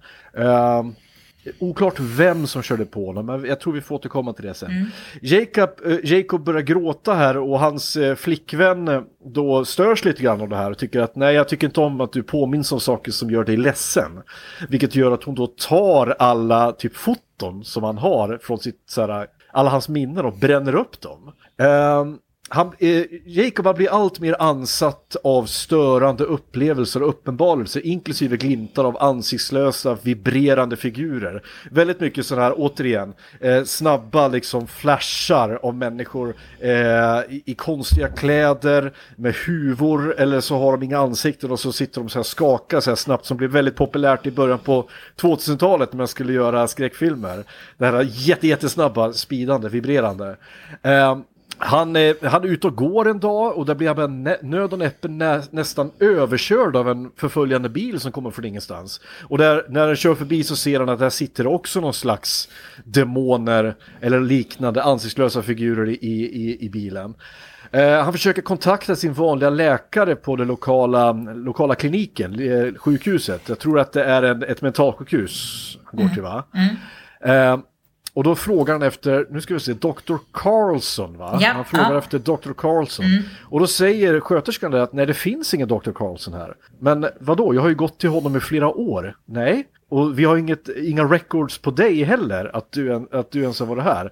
Oklart 1.59 1.99
vem 1.99 2.47
som 2.47 2.61
körde 2.61 2.85
på 2.85 3.05
honom, 3.05 3.25
men 3.25 3.45
jag 3.45 3.59
tror 3.59 3.73
vi 3.73 3.81
får 3.81 3.95
återkomma 3.95 4.33
till 4.33 4.45
det 4.45 4.53
sen. 4.53 4.91
Jacob, 5.21 5.69
eh, 5.85 5.97
Jacob 6.03 6.43
börjar 6.43 6.61
gråta 6.61 7.13
här 7.13 7.37
och 7.37 7.59
hans 7.59 7.95
eh, 7.97 8.15
flickvän 8.15 8.87
eh, 8.87 9.01
då 9.25 9.65
störs 9.65 10.05
lite 10.05 10.23
grann 10.23 10.41
av 10.41 10.49
det 10.49 10.55
här 10.55 10.71
och 10.71 10.77
tycker 10.77 10.99
att 10.99 11.15
nej, 11.15 11.35
jag 11.35 11.47
tycker 11.47 11.67
inte 11.67 11.79
om 11.79 12.01
att 12.01 12.13
du 12.13 12.23
påminns 12.23 12.71
om 12.71 12.79
saker 12.79 13.11
som 13.11 13.31
gör 13.31 13.43
dig 13.43 13.57
ledsen. 13.57 14.11
Vilket 14.69 14.95
gör 14.95 15.11
att 15.11 15.23
hon 15.23 15.35
då 15.35 15.47
tar 15.47 16.15
alla 16.19 16.71
typ 16.71 16.95
foton 16.95 17.63
som 17.63 17.83
han 17.83 17.97
har 17.97 18.39
från 18.41 18.59
sitt, 18.59 18.81
så 18.89 19.01
här, 19.07 19.27
alla 19.55 19.69
hans 19.69 19.89
minnen 19.89 20.25
och 20.25 20.33
bränner 20.33 20.75
upp 20.75 21.01
dem. 21.01 21.31
Um, 21.57 22.19
han, 22.49 22.71
eh, 22.79 23.03
Jacob 23.25 23.65
han 23.65 23.75
blir 23.75 23.89
allt 23.89 24.19
mer 24.19 24.35
ansatt 24.39 25.15
av 25.23 25.45
störande 25.45 26.23
upplevelser 26.23 27.03
och 27.03 27.09
uppenbarelser, 27.09 27.85
inklusive 27.85 28.37
glimtar 28.37 28.83
av 28.83 28.97
ansiktslösa, 28.97 29.97
vibrerande 30.01 30.77
figurer. 30.77 31.43
Väldigt 31.71 31.99
mycket 31.99 32.25
sådana 32.25 32.43
här, 32.43 32.53
återigen, 32.57 33.13
eh, 33.39 33.63
snabba 33.63 34.27
liksom 34.27 34.67
flashar 34.67 35.59
av 35.63 35.75
människor 35.75 36.35
eh, 36.59 36.71
i, 37.29 37.43
i 37.45 37.55
konstiga 37.55 38.07
kläder, 38.07 38.93
med 39.15 39.35
huvor, 39.47 40.15
eller 40.17 40.39
så 40.39 40.57
har 40.57 40.71
de 40.71 40.83
inga 40.83 40.99
ansikten 40.99 41.51
och 41.51 41.59
så 41.59 41.71
sitter 41.71 42.01
de 42.01 42.09
så 42.09 42.19
här 42.19 42.23
skakar 42.23 42.79
så 42.79 42.91
här 42.91 42.95
snabbt, 42.95 43.25
som 43.25 43.37
blev 43.37 43.49
väldigt 43.49 43.75
populärt 43.75 44.25
i 44.25 44.31
början 44.31 44.59
på 44.59 44.89
2000-talet 45.21 45.93
när 45.93 45.97
man 45.97 46.07
skulle 46.07 46.33
göra 46.33 46.67
skräckfilmer. 46.67 47.43
Det 47.77 47.85
här 47.85 48.07
jätte, 48.11 48.47
jättesnabba, 48.47 49.13
speedande, 49.13 49.69
vibrerande. 49.69 50.37
Eh, 50.81 51.17
han, 51.57 51.95
eh, 51.95 52.15
han 52.23 52.43
är 52.43 52.47
ute 52.47 52.67
och 52.67 52.75
går 52.75 53.09
en 53.09 53.19
dag 53.19 53.57
och 53.57 53.65
där 53.65 53.75
blir 53.75 53.93
han 53.95 54.23
nä- 54.23 54.37
nöd 54.41 54.73
och 54.73 54.79
näppe 54.79 55.07
nä, 55.07 55.41
nästan 55.51 55.91
överkörd 55.99 56.75
av 56.75 56.89
en 56.89 57.11
förföljande 57.17 57.69
bil 57.69 57.99
som 57.99 58.11
kommer 58.11 58.31
från 58.31 58.45
ingenstans. 58.45 59.01
Och 59.23 59.37
där, 59.37 59.65
när 59.69 59.87
den 59.87 59.95
kör 59.95 60.15
förbi 60.15 60.43
så 60.43 60.55
ser 60.55 60.79
han 60.79 60.89
att 60.89 60.99
där 60.99 61.09
sitter 61.09 61.47
också 61.47 61.79
någon 61.79 61.93
slags 61.93 62.49
demoner 62.83 63.75
eller 64.01 64.19
liknande 64.19 64.83
ansiktslösa 64.83 65.41
figurer 65.41 65.89
i, 65.89 65.95
i, 66.03 66.57
i 66.65 66.69
bilen. 66.69 67.13
Eh, 67.71 68.03
han 68.03 68.13
försöker 68.13 68.41
kontakta 68.41 68.95
sin 68.95 69.13
vanliga 69.13 69.49
läkare 69.49 70.15
på 70.15 70.35
den 70.35 70.47
lokala, 70.47 71.11
lokala 71.33 71.75
kliniken, 71.75 72.39
eh, 72.39 72.73
sjukhuset. 72.73 73.49
Jag 73.49 73.59
tror 73.59 73.79
att 73.79 73.93
det 73.93 74.03
är 74.03 74.23
en, 74.23 74.43
ett 74.43 74.61
mentalsjukhus 74.61 75.77
han 75.85 76.01
går 76.01 76.13
till 76.13 76.23
va? 76.23 76.43
Eh, 77.25 77.59
och 78.15 78.23
då 78.23 78.35
frågar 78.35 78.73
han 78.73 78.83
efter, 78.83 79.27
nu 79.29 79.41
ska 79.41 79.53
vi 79.53 79.59
se, 79.59 79.73
Dr. 79.73 80.15
Carlson 80.31 81.17
va? 81.17 81.37
Ja, 81.41 81.51
han 81.53 81.65
frågar 81.65 81.91
ja. 81.91 81.97
efter 81.97 82.19
Dr. 82.19 82.53
Carlson. 82.57 83.05
Och 83.43 83.59
då 83.59 83.67
säger 83.67 84.19
sköterskan 84.19 84.71
där 84.71 84.79
att 84.79 84.93
nej 84.93 85.05
det 85.05 85.13
finns 85.13 85.53
ingen 85.53 85.67
Dr. 85.67 85.91
Carlson 85.91 86.33
här. 86.33 86.55
Men 86.79 87.07
vadå, 87.19 87.55
jag 87.55 87.61
har 87.61 87.69
ju 87.69 87.75
gått 87.75 87.99
till 87.99 88.09
honom 88.09 88.35
i 88.35 88.39
flera 88.39 88.67
år. 88.67 89.15
Nej, 89.25 89.67
och 89.89 90.19
vi 90.19 90.23
har 90.25 90.37
inget, 90.37 90.69
inga 90.69 91.03
records 91.03 91.57
på 91.57 91.71
dig 91.71 92.03
heller 92.03 92.55
att 92.55 92.71
du, 92.71 93.07
att 93.11 93.31
du 93.31 93.41
ens 93.41 93.59
har 93.59 93.67
varit 93.67 93.83
här. 93.83 94.11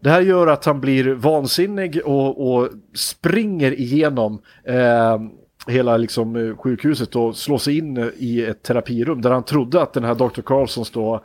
Det 0.00 0.10
här 0.10 0.20
gör 0.20 0.46
att 0.46 0.64
han 0.64 0.80
blir 0.80 1.14
vansinnig 1.14 2.00
och, 2.04 2.52
och 2.52 2.68
springer 2.94 3.80
igenom 3.80 4.42
eh, 4.64 5.18
hela 5.66 5.96
liksom, 5.96 6.36
eh, 6.36 6.56
sjukhuset 6.56 7.16
och 7.16 7.36
slår 7.36 7.58
sig 7.58 7.78
in 7.78 8.12
i 8.16 8.42
ett 8.42 8.62
terapirum 8.62 9.22
där 9.22 9.30
han 9.30 9.44
trodde 9.44 9.82
att 9.82 9.92
den 9.92 10.04
här 10.04 10.14
Dr. 10.14 10.40
Carlsons 10.40 10.90
då 10.90 11.24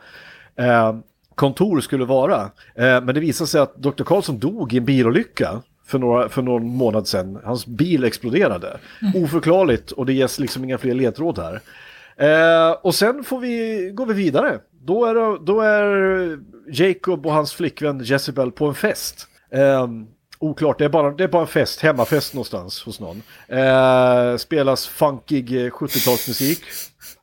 eh, 0.56 0.94
kontor 1.36 1.80
skulle 1.80 2.04
vara. 2.04 2.40
Eh, 2.74 3.00
men 3.02 3.06
det 3.06 3.20
visade 3.20 3.48
sig 3.48 3.60
att 3.60 3.76
Dr. 3.76 4.04
Karlsson 4.04 4.38
dog 4.38 4.72
i 4.72 4.76
en 4.76 4.84
bilolycka 4.84 5.62
för, 5.86 5.98
några, 5.98 6.28
för 6.28 6.42
någon 6.42 6.66
månad 6.66 7.08
sedan. 7.08 7.38
Hans 7.44 7.66
bil 7.66 8.04
exploderade. 8.04 8.78
Oförklarligt 9.14 9.90
och 9.90 10.06
det 10.06 10.12
ges 10.12 10.38
liksom 10.38 10.64
inga 10.64 10.78
fler 10.78 10.94
ledtråd 10.94 11.38
här. 11.38 11.60
Eh, 12.16 12.72
och 12.72 12.94
sen 12.94 13.24
får 13.24 13.40
vi, 13.40 13.90
går 13.94 14.06
vi 14.06 14.14
vidare. 14.14 14.58
Då 14.82 15.04
är, 15.04 15.44
då 15.44 15.60
är 15.60 16.38
Jacob 16.68 17.26
och 17.26 17.32
hans 17.32 17.52
flickvän 17.54 18.00
Jezebel 18.04 18.52
på 18.52 18.66
en 18.66 18.74
fest. 18.74 19.28
Eh, 19.50 19.88
oklart, 20.38 20.78
det 20.78 20.84
är, 20.84 20.88
bara, 20.88 21.10
det 21.10 21.24
är 21.24 21.28
bara 21.28 21.42
en 21.42 21.48
fest, 21.48 21.80
hemmafest 21.80 22.34
någonstans 22.34 22.82
hos 22.82 23.00
någon. 23.00 23.22
Eh, 23.48 24.36
spelas 24.36 24.86
funkig 24.86 25.52
eh, 25.52 25.70
70-talsmusik. 25.70 26.58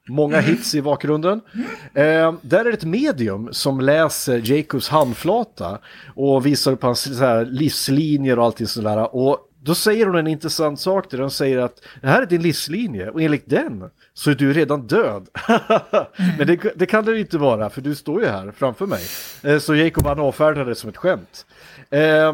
Många 0.08 0.40
hits 0.40 0.76
i 0.76 0.82
bakgrunden. 0.82 1.42
Eh, 1.94 2.34
där 2.42 2.66
är 2.66 2.74
ett 2.74 2.84
medium 2.84 3.50
som 3.52 3.82
läser 3.82 4.42
Jacobs 4.52 4.90
handflata 4.90 5.80
och 6.16 6.46
visar 6.46 6.72
upp 6.72 6.84
hans 6.84 7.18
så 7.18 7.26
här, 7.26 7.46
livslinjer 7.46 8.40
och 8.40 8.46
allting 8.46 8.68
sådär. 8.68 9.16
Och 9.16 9.50
då 9.64 9.76
säger 9.76 10.06
hon 10.06 10.16
en 10.16 10.28
intressant 10.28 10.80
sak 10.80 11.12
där 11.12 11.18
hon 11.18 11.32
säger 11.32 11.58
att 11.58 11.82
det 12.02 12.08
här 12.08 12.22
är 12.22 12.26
din 12.26 12.42
livslinje 12.42 13.10
och 13.10 13.22
enligt 13.22 13.50
den 13.50 13.90
så 14.14 14.32
är 14.32 14.36
du 14.36 14.54
redan 14.54 14.88
död. 14.88 15.28
Men 16.38 16.48
det, 16.48 16.74
det 16.76 16.86
kan 16.86 17.06
det 17.06 17.20
inte 17.20 17.38
vara 17.38 17.70
för 17.70 17.82
du 17.82 17.96
står 17.96 18.22
ju 18.22 18.28
här 18.28 18.54
framför 18.58 18.86
mig. 18.86 19.04
Eh, 19.44 19.60
så 19.60 19.76
Jacob 19.76 20.06
han 20.06 20.20
avfärdar 20.20 20.66
det 20.66 20.76
som 20.76 20.90
ett 20.90 20.98
skämt. 20.98 21.46
Eh, 21.90 22.34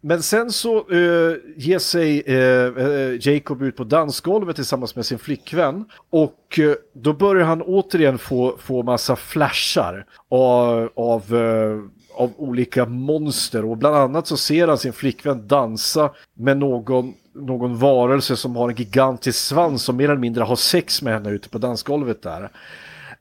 men 0.00 0.22
sen 0.22 0.52
så 0.52 0.76
eh, 0.76 1.36
ger 1.56 1.78
sig 1.78 2.22
eh, 2.26 2.84
eh, 2.86 3.16
Jacob 3.20 3.62
ut 3.62 3.76
på 3.76 3.84
dansgolvet 3.84 4.56
tillsammans 4.56 4.96
med 4.96 5.06
sin 5.06 5.18
flickvän. 5.18 5.84
Och 6.10 6.58
eh, 6.58 6.74
då 6.92 7.12
börjar 7.12 7.44
han 7.44 7.62
återigen 7.62 8.18
få, 8.18 8.56
få 8.58 8.82
massa 8.82 9.16
flashar 9.16 10.06
av, 10.28 10.90
av, 10.94 11.34
eh, 11.34 11.78
av 12.14 12.32
olika 12.36 12.86
monster. 12.86 13.64
Och 13.64 13.76
bland 13.76 13.96
annat 13.96 14.26
så 14.26 14.36
ser 14.36 14.68
han 14.68 14.78
sin 14.78 14.92
flickvän 14.92 15.48
dansa 15.48 16.10
med 16.34 16.58
någon, 16.58 17.14
någon 17.34 17.78
varelse 17.78 18.36
som 18.36 18.56
har 18.56 18.68
en 18.68 18.76
gigantisk 18.76 19.38
svans 19.38 19.82
som 19.82 19.96
mer 19.96 20.04
eller 20.04 20.16
mindre 20.16 20.44
har 20.44 20.56
sex 20.56 21.02
med 21.02 21.12
henne 21.12 21.30
ute 21.30 21.48
på 21.48 21.58
dansgolvet 21.58 22.22
där. 22.22 22.50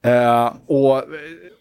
Eh, 0.02 0.54
och, 0.66 1.04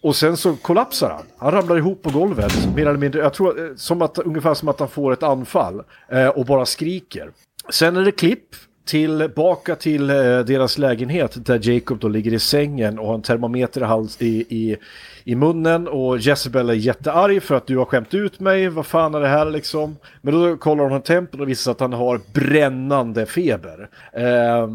och 0.01 0.15
sen 0.15 0.37
så 0.37 0.55
kollapsar 0.55 1.09
han. 1.09 1.25
Han 1.37 1.51
ramlar 1.51 1.77
ihop 1.77 2.01
på 2.01 2.09
golvet. 2.09 2.75
Mer 2.75 2.85
eller 2.85 2.99
mindre, 2.99 3.21
jag 3.21 3.33
tror 3.33 3.65
eh, 3.65 3.75
som 3.75 4.01
att, 4.01 4.17
ungefär 4.17 4.53
som 4.53 4.67
att 4.67 4.79
han 4.79 4.89
får 4.89 5.13
ett 5.13 5.23
anfall. 5.23 5.83
Eh, 6.11 6.27
och 6.27 6.45
bara 6.45 6.65
skriker. 6.65 7.31
Sen 7.69 7.97
är 7.97 8.01
det 8.01 8.11
klipp 8.11 8.55
tillbaka 8.87 9.75
till 9.75 10.09
eh, 10.09 10.15
deras 10.39 10.77
lägenhet 10.77 11.45
där 11.45 11.69
Jacob 11.69 11.99
då 11.99 12.07
ligger 12.07 12.33
i 12.33 12.39
sängen 12.39 12.99
och 12.99 13.07
har 13.07 13.15
en 13.15 13.21
termometer 13.21 13.81
i, 13.81 13.83
hals, 13.83 14.21
i, 14.21 14.45
i, 14.49 14.77
i 15.23 15.35
munnen 15.35 15.87
och 15.87 16.17
Jezebel 16.17 16.69
är 16.69 16.73
jättearg 16.73 17.43
för 17.43 17.55
att 17.55 17.67
du 17.67 17.77
har 17.77 17.85
skämt 17.85 18.13
ut 18.13 18.39
mig, 18.39 18.69
vad 18.69 18.85
fan 18.85 19.15
är 19.15 19.19
det 19.19 19.27
här 19.27 19.45
liksom? 19.45 19.95
Men 20.21 20.33
då 20.33 20.57
kollar 20.57 20.89
hon 20.89 21.01
tempen 21.01 21.41
och 21.41 21.49
visar 21.49 21.71
att 21.71 21.79
han 21.79 21.93
har 21.93 22.21
brännande 22.33 23.25
feber. 23.25 23.89
Eh, 24.13 24.67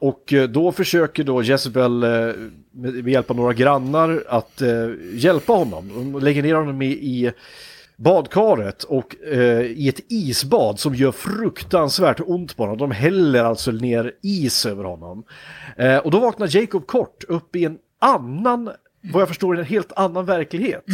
och 0.00 0.32
eh, 0.32 0.48
då 0.48 0.72
försöker 0.72 1.24
då 1.24 1.42
Jezebel 1.42 2.02
eh, 2.02 2.34
med 2.72 3.08
hjälp 3.08 3.30
av 3.30 3.36
några 3.36 3.52
grannar 3.52 4.24
att 4.28 4.62
eh, 4.62 4.88
hjälpa 5.12 5.52
honom. 5.52 6.12
De 6.12 6.20
lägger 6.24 6.42
ner 6.42 6.54
honom 6.54 6.82
i, 6.82 7.32
badkaret 7.98 8.82
och 8.82 9.14
i 9.76 9.88
ett 9.88 10.00
isbad 10.08 10.78
som 10.78 10.94
gör 10.94 11.12
fruktansvärt 11.12 12.20
ont 12.26 12.56
på 12.56 12.62
honom. 12.62 12.78
De 12.78 12.90
häller 12.90 13.44
alltså 13.44 13.70
ner 13.70 14.12
is 14.22 14.66
över 14.66 14.84
honom. 14.84 15.24
Och 16.04 16.10
då 16.10 16.20
vaknar 16.20 16.56
Jacob 16.56 16.86
kort 16.86 17.24
upp 17.28 17.56
i 17.56 17.64
en 17.64 17.78
annan, 18.00 18.70
vad 19.12 19.20
jag 19.20 19.28
förstår, 19.28 19.58
en 19.58 19.64
helt 19.64 19.92
annan 19.96 20.26
verklighet. 20.26 20.84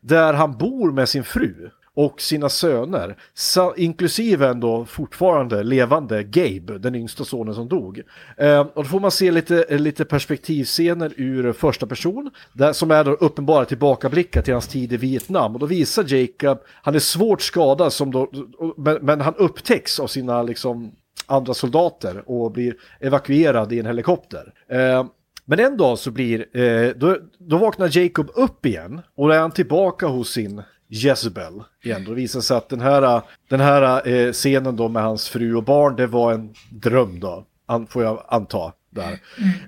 Där 0.00 0.34
han 0.34 0.58
bor 0.58 0.92
med 0.92 1.08
sin 1.08 1.24
fru 1.24 1.70
och 1.98 2.20
sina 2.20 2.48
söner, 2.48 3.16
sa, 3.34 3.74
inklusive 3.76 4.48
ändå 4.48 4.84
fortfarande 4.84 5.62
levande 5.62 6.22
Gabe, 6.22 6.78
den 6.78 6.94
yngsta 6.94 7.24
sonen 7.24 7.54
som 7.54 7.68
dog. 7.68 8.02
Eh, 8.36 8.60
och 8.60 8.82
då 8.82 8.84
får 8.84 9.00
man 9.00 9.10
se 9.10 9.30
lite, 9.30 9.78
lite 9.78 10.04
perspektivscener 10.04 11.12
ur 11.16 11.52
första 11.52 11.86
person, 11.86 12.30
där, 12.52 12.72
som 12.72 12.90
är 12.90 13.04
då 13.04 13.10
uppenbara 13.10 13.64
tillbakablickar 13.64 14.42
till 14.42 14.52
hans 14.52 14.68
tid 14.68 14.92
i 14.92 14.96
Vietnam. 14.96 15.54
Och 15.54 15.60
då 15.60 15.66
visar 15.66 16.04
Jacob, 16.14 16.58
han 16.82 16.94
är 16.94 16.98
svårt 16.98 17.42
skadad, 17.42 17.92
som 17.92 18.10
då, 18.10 18.30
men, 18.76 18.98
men 19.02 19.20
han 19.20 19.34
upptäcks 19.34 20.00
av 20.00 20.06
sina 20.06 20.42
liksom, 20.42 20.92
andra 21.26 21.54
soldater 21.54 22.22
och 22.26 22.52
blir 22.52 22.74
evakuerad 23.00 23.72
i 23.72 23.78
en 23.78 23.86
helikopter. 23.86 24.52
Eh, 24.70 25.06
men 25.44 25.60
en 25.60 25.76
dag 25.76 25.98
så 25.98 26.10
blir, 26.10 26.56
eh, 26.58 26.92
då, 26.96 27.16
då 27.38 27.58
vaknar 27.58 27.98
Jacob 27.98 28.30
upp 28.34 28.66
igen 28.66 29.00
och 29.14 29.28
då 29.28 29.34
är 29.34 29.40
han 29.40 29.50
tillbaka 29.50 30.06
hos 30.06 30.30
sin 30.30 30.62
Jezebel 30.88 31.62
igen. 31.82 32.04
Då 32.04 32.12
visar 32.12 32.40
sig 32.40 32.56
att 32.56 32.68
den 32.68 32.80
här, 32.80 33.22
den 33.48 33.60
här 33.60 34.08
eh, 34.08 34.32
scenen 34.32 34.76
då 34.76 34.88
med 34.88 35.02
hans 35.02 35.28
fru 35.28 35.54
och 35.54 35.64
barn, 35.64 35.96
det 35.96 36.06
var 36.06 36.32
en 36.32 36.54
dröm 36.70 37.20
då, 37.20 37.44
an, 37.66 37.86
får 37.86 38.02
jag 38.02 38.24
anta. 38.28 38.72
Där. 38.90 39.18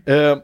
Eh, 0.04 0.38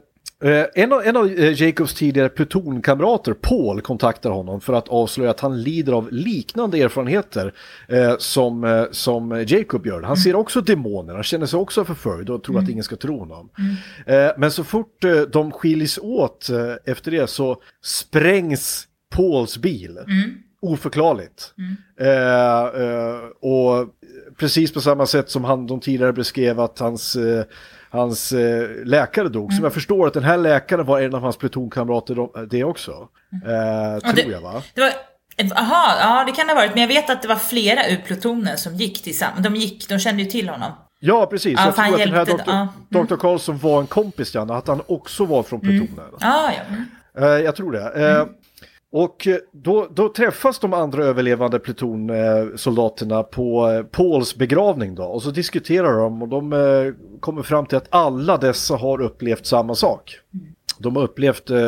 eh, 0.51 0.65
en 0.75 0.93
av, 0.93 1.01
en 1.03 1.17
av 1.17 1.39
Jacobs 1.39 1.93
tidigare 1.93 2.29
plutonkamrater, 2.29 3.33
Paul, 3.33 3.81
kontaktar 3.81 4.29
honom 4.29 4.61
för 4.61 4.73
att 4.73 4.87
avslöja 4.87 5.31
att 5.31 5.39
han 5.39 5.61
lider 5.61 5.93
av 5.93 6.11
liknande 6.11 6.81
erfarenheter 6.81 7.53
som, 8.19 8.87
som 8.91 9.45
Jacob 9.47 9.85
gör. 9.85 10.01
Han 10.01 10.17
ser 10.17 10.35
också 10.35 10.61
demoner, 10.61 11.13
han 11.13 11.23
känner 11.23 11.45
sig 11.45 11.59
också 11.59 11.85
förföljd 11.85 12.29
och 12.29 12.43
tror 12.43 12.59
att 12.59 12.69
ingen 12.69 12.83
ska 12.83 12.95
tro 12.95 13.19
honom. 13.19 13.49
Eh, 14.05 14.29
men 14.37 14.51
så 14.51 14.63
fort 14.63 15.05
de 15.31 15.51
skiljs 15.51 15.99
åt 16.01 16.49
efter 16.85 17.11
det 17.11 17.29
så 17.29 17.61
sprängs 17.83 18.87
Pauls 19.09 19.57
bil. 19.57 19.99
Oförklarligt. 20.67 21.53
Eh, 21.99 22.81
eh, 22.81 23.19
och 23.41 23.87
precis 24.37 24.73
på 24.73 24.81
samma 24.81 25.05
sätt 25.05 25.29
som 25.29 25.43
han 25.43 25.67
de 25.67 25.79
tidigare 25.79 26.13
beskrev 26.13 26.59
att 26.59 26.79
hans, 26.79 27.15
eh, 27.15 27.43
hans 27.89 28.31
eh, 28.31 28.69
läkare 28.85 29.29
dog. 29.29 29.53
Som 29.53 29.63
jag 29.63 29.73
förstår 29.73 30.07
att 30.07 30.13
den 30.13 30.23
här 30.23 30.37
läkaren 30.37 30.85
var 30.85 31.01
en 31.01 31.15
av 31.15 31.21
hans 31.21 31.37
plutonkamrater 31.37 32.15
de- 32.15 32.47
det 32.49 32.63
också. 32.63 32.91
Eh, 32.91 33.99
tror 34.01 34.13
det- 34.15 34.31
jag 34.31 34.41
va? 34.41 34.63
Det 34.73 34.81
var, 34.81 34.91
aha, 35.57 35.95
ja 36.01 36.23
det 36.25 36.31
kan 36.31 36.47
det 36.47 36.53
ha 36.53 36.59
varit. 36.61 36.71
Men 36.73 36.81
jag 36.81 36.87
vet 36.87 37.09
att 37.09 37.21
det 37.21 37.27
var 37.27 37.35
flera 37.35 37.87
ur 37.89 37.97
plutonen 38.05 38.57
som 38.57 38.75
gick 38.75 39.03
tillsammans. 39.03 39.43
De 39.43 39.55
gick, 39.55 39.89
de 39.89 39.99
kände 39.99 40.23
ju 40.23 40.29
till 40.29 40.49
honom. 40.49 40.71
Ja, 40.99 41.25
precis. 41.25 41.53
Ja, 41.59 41.65
jag 41.65 41.75
tror 41.75 41.93
att 41.93 41.97
den 41.99 42.13
här 42.13 42.25
doktor, 42.25 42.53
ja. 42.53 42.67
doktor 42.89 43.17
Karlsson 43.17 43.57
var 43.57 43.79
en 43.79 43.87
kompis 43.87 44.31
till 44.31 44.39
honom, 44.39 44.57
att 44.57 44.67
han 44.67 44.81
också 44.87 45.25
var 45.25 45.43
från 45.43 45.59
plutonen. 45.59 46.05
Ja, 46.19 46.51
ja. 46.57 46.75
Mm. 46.75 46.85
Eh, 47.17 47.45
jag 47.45 47.55
tror 47.55 47.71
det. 47.71 48.27
Och 48.91 49.27
eh, 49.27 49.37
då, 49.51 49.87
då 49.93 50.09
träffas 50.09 50.59
de 50.59 50.73
andra 50.73 51.05
överlevande 51.05 51.59
plutonsoldaterna 51.59 53.23
på 53.23 53.69
eh, 53.69 53.83
Pauls 53.83 54.35
begravning 54.35 54.95
då. 54.95 55.03
Och 55.03 55.23
så 55.23 55.31
diskuterar 55.31 55.99
de 55.99 56.21
och 56.21 56.27
de 56.27 56.53
eh, 56.53 56.93
kommer 57.19 57.43
fram 57.43 57.65
till 57.65 57.77
att 57.77 57.87
alla 57.89 58.37
dessa 58.37 58.75
har 58.75 59.01
upplevt 59.01 59.45
samma 59.45 59.75
sak. 59.75 60.19
Mm. 60.33 60.56
De 60.79 60.95
har 60.95 61.03
upplevt 61.03 61.49
eh, 61.49 61.59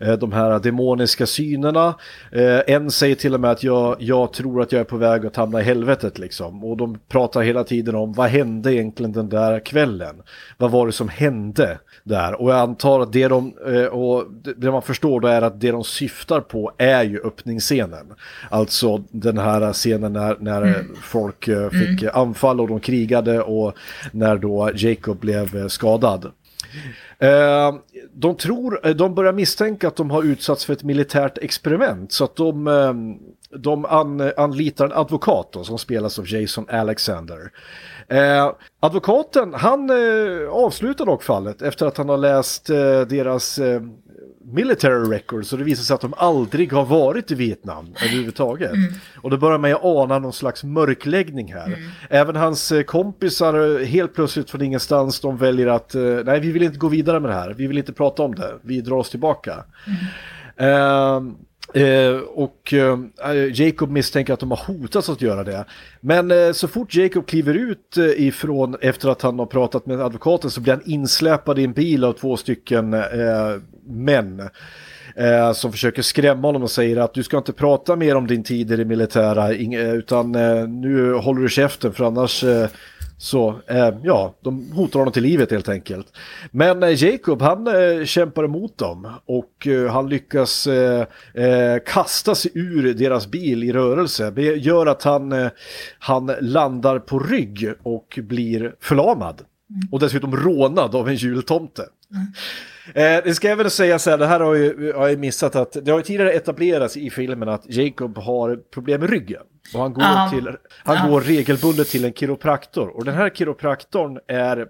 eh, 0.00 0.12
de 0.20 0.32
här 0.32 0.58
demoniska 0.58 1.26
synerna. 1.26 1.94
Eh, 2.32 2.60
en 2.74 2.90
säger 2.90 3.14
till 3.14 3.34
och 3.34 3.40
med 3.40 3.50
att 3.50 3.62
jag, 3.62 3.96
jag 3.98 4.32
tror 4.32 4.62
att 4.62 4.72
jag 4.72 4.80
är 4.80 4.84
på 4.84 4.96
väg 4.96 5.26
att 5.26 5.36
hamna 5.36 5.60
i 5.60 5.64
helvetet 5.64 6.18
liksom. 6.18 6.64
Och 6.64 6.76
de 6.76 6.98
pratar 7.08 7.40
hela 7.42 7.64
tiden 7.64 7.94
om 7.94 8.12
vad 8.12 8.28
hände 8.28 8.74
egentligen 8.74 9.12
den 9.12 9.28
där 9.28 9.60
kvällen? 9.60 10.16
Vad 10.58 10.70
var 10.70 10.86
det 10.86 10.92
som 10.92 11.08
hände 11.08 11.78
där? 12.04 12.40
Och 12.40 12.50
jag 12.50 12.58
antar 12.58 13.00
att 13.00 13.12
det 13.12 13.28
de, 13.28 13.52
eh, 13.66 13.84
och 13.84 14.24
det- 14.56 14.70
man 14.70 14.82
förstår 14.82 15.20
då 15.20 15.28
är 15.28 15.42
att 15.42 15.60
det 15.60 15.70
de 15.70 15.84
syftar 15.84 16.40
på 16.40 16.72
är 16.78 17.04
ju 17.04 17.20
öppningsscenen. 17.24 18.06
Alltså 18.50 19.04
den 19.10 19.38
här 19.38 19.72
scenen 19.72 20.12
när, 20.12 20.36
när 20.40 20.62
eh, 20.66 20.74
folk 21.02 21.48
eh, 21.48 21.70
fick 21.70 22.02
eh, 22.02 22.16
anfall 22.16 22.60
och 22.60 22.68
de 22.68 22.80
krigade 22.80 23.40
och 23.42 23.74
när 24.12 24.36
då 24.36 24.70
Jacob 24.74 25.18
blev 25.18 25.56
eh, 25.56 25.66
skadad. 25.66 26.30
Eh, 27.18 27.74
de, 28.12 28.36
tror, 28.36 28.86
eh, 28.86 28.94
de 28.94 29.14
börjar 29.14 29.32
misstänka 29.32 29.88
att 29.88 29.96
de 29.96 30.10
har 30.10 30.22
utsatts 30.22 30.64
för 30.64 30.72
ett 30.72 30.82
militärt 30.82 31.38
experiment 31.38 32.12
så 32.12 32.24
att 32.24 32.36
de, 32.36 32.66
eh, 32.66 32.94
de 33.58 33.84
an, 33.84 34.32
anlitar 34.36 34.84
en 34.84 34.92
advokat 34.92 35.48
då, 35.52 35.64
som 35.64 35.78
spelas 35.78 36.18
av 36.18 36.32
Jason 36.32 36.66
Alexander. 36.68 37.50
Eh, 38.08 38.52
advokaten 38.80 39.54
han 39.54 39.90
eh, 39.90 40.48
avslutar 40.48 41.06
dock 41.06 41.22
fallet 41.22 41.62
efter 41.62 41.86
att 41.86 41.96
han 41.96 42.08
har 42.08 42.16
läst 42.16 42.70
eh, 42.70 43.00
deras 43.00 43.58
eh, 43.58 43.80
military 44.52 45.10
records 45.16 45.52
och 45.52 45.58
det 45.58 45.64
visar 45.64 45.82
sig 45.82 45.94
att 45.94 46.00
de 46.00 46.14
aldrig 46.16 46.72
har 46.72 46.84
varit 46.84 47.30
i 47.30 47.34
Vietnam 47.34 47.94
överhuvudtaget. 48.04 48.72
Och 49.16 49.30
då 49.30 49.36
börjar 49.36 49.58
man 49.58 49.70
ju 49.70 49.76
ana 49.82 50.18
någon 50.18 50.32
slags 50.32 50.64
mörkläggning 50.64 51.52
här. 51.52 51.78
Även 52.10 52.36
hans 52.36 52.72
eh, 52.72 52.82
kompisar 52.82 53.80
eh, 53.80 53.86
helt 53.86 54.14
plötsligt 54.14 54.50
från 54.50 54.62
ingenstans 54.62 55.20
de 55.20 55.36
väljer 55.36 55.66
att 55.66 55.94
eh, 55.94 56.02
nej 56.02 56.40
vi 56.40 56.52
vill 56.52 56.62
inte 56.62 56.78
gå 56.78 56.88
vidare 56.88 57.20
med 57.20 57.30
det 57.30 57.34
här, 57.34 57.54
vi 57.54 57.66
vill 57.66 57.78
inte 57.78 57.92
prata 57.92 58.22
om 58.22 58.34
det, 58.34 58.54
vi 58.62 58.80
drar 58.80 58.96
oss 58.96 59.10
tillbaka. 59.10 59.64
Ehm, 60.56 61.36
Eh, 61.74 62.16
och 62.18 62.72
eh, 62.72 62.98
eh, 63.24 63.60
Jacob 63.60 63.90
misstänker 63.90 64.32
att 64.32 64.40
de 64.40 64.50
har 64.50 64.64
hotats 64.66 65.08
att 65.08 65.22
göra 65.22 65.44
det. 65.44 65.64
Men 66.00 66.30
eh, 66.30 66.52
så 66.52 66.68
fort 66.68 66.94
Jacob 66.94 67.26
kliver 67.26 67.54
ut 67.54 67.96
eh, 67.96 68.26
ifrån 68.26 68.76
efter 68.80 69.08
att 69.08 69.22
han 69.22 69.38
har 69.38 69.46
pratat 69.46 69.86
med 69.86 70.00
advokaten 70.00 70.50
så 70.50 70.60
blir 70.60 70.72
han 70.72 70.82
insläpad 70.86 71.58
i 71.58 71.64
en 71.64 71.72
bil 71.72 72.04
av 72.04 72.12
två 72.12 72.36
stycken 72.36 72.94
eh, 72.94 73.00
män. 73.86 74.48
Eh, 75.16 75.52
som 75.52 75.72
försöker 75.72 76.02
skrämma 76.02 76.48
honom 76.48 76.62
och 76.62 76.70
säger 76.70 76.96
att 76.96 77.14
du 77.14 77.22
ska 77.22 77.38
inte 77.38 77.52
prata 77.52 77.96
mer 77.96 78.14
om 78.14 78.26
din 78.26 78.42
tid 78.42 78.72
i 78.72 78.76
det 78.76 78.84
militära 78.84 79.52
eh, 79.52 79.94
utan 79.94 80.34
eh, 80.34 80.68
nu 80.68 81.12
håller 81.12 81.40
du 81.40 81.48
käften 81.48 81.92
för 81.92 82.04
annars 82.04 82.44
eh, 82.44 82.68
så, 83.18 83.60
eh, 83.66 83.94
ja, 84.02 84.34
de 84.40 84.72
hotar 84.72 84.98
honom 84.98 85.12
till 85.12 85.22
livet 85.22 85.50
helt 85.50 85.68
enkelt. 85.68 86.06
Men 86.50 86.82
eh, 86.82 87.04
Jacob, 87.04 87.42
han 87.42 87.66
eh, 87.66 88.04
kämpar 88.04 88.44
emot 88.44 88.78
dem 88.78 89.08
och 89.26 89.66
eh, 89.66 89.90
han 89.90 90.08
lyckas 90.08 90.66
eh, 90.66 91.06
eh, 91.34 91.78
kasta 91.86 92.34
sig 92.34 92.50
ur 92.54 92.94
deras 92.94 93.26
bil 93.26 93.64
i 93.64 93.72
rörelse. 93.72 94.30
Det 94.30 94.42
gör 94.42 94.86
att 94.86 95.02
han, 95.02 95.50
han 95.98 96.32
landar 96.40 96.98
på 96.98 97.18
rygg 97.18 97.72
och 97.82 98.18
blir 98.22 98.74
förlamad. 98.80 99.42
Och 99.90 100.00
dessutom 100.00 100.36
rånad 100.36 100.94
av 100.94 101.08
en 101.08 101.14
jultomte. 101.14 101.82
Eh, 102.94 103.24
det 103.24 103.34
ska 103.34 103.48
även 103.48 103.70
säga 103.70 103.98
så 103.98 104.10
här, 104.10 104.18
det 104.18 104.26
här 104.26 104.40
har 104.40 104.54
ju, 104.54 104.92
har 104.92 105.08
jag 105.08 105.18
missat 105.18 105.56
att 105.56 105.76
det 105.82 105.90
har 105.90 106.00
tidigare 106.00 106.32
etablerats 106.32 106.96
i 106.96 107.10
filmen 107.10 107.48
att 107.48 107.64
Jacob 107.66 108.18
har 108.18 108.56
problem 108.56 109.00
med 109.00 109.10
ryggen. 109.10 109.42
Och 109.74 109.80
han 109.80 109.92
går, 109.92 110.04
Ja. 110.04 110.28
till, 110.32 110.48
han 110.84 110.96
Ja. 110.96 111.06
går 111.08 111.20
regelbundet 111.20 111.88
till 111.88 112.04
en 112.04 112.12
kiropraktor. 112.12 112.88
Och 112.96 113.04
den 113.04 113.14
här 113.14 113.30
kiropraktorn 113.30 114.18
är, 114.28 114.66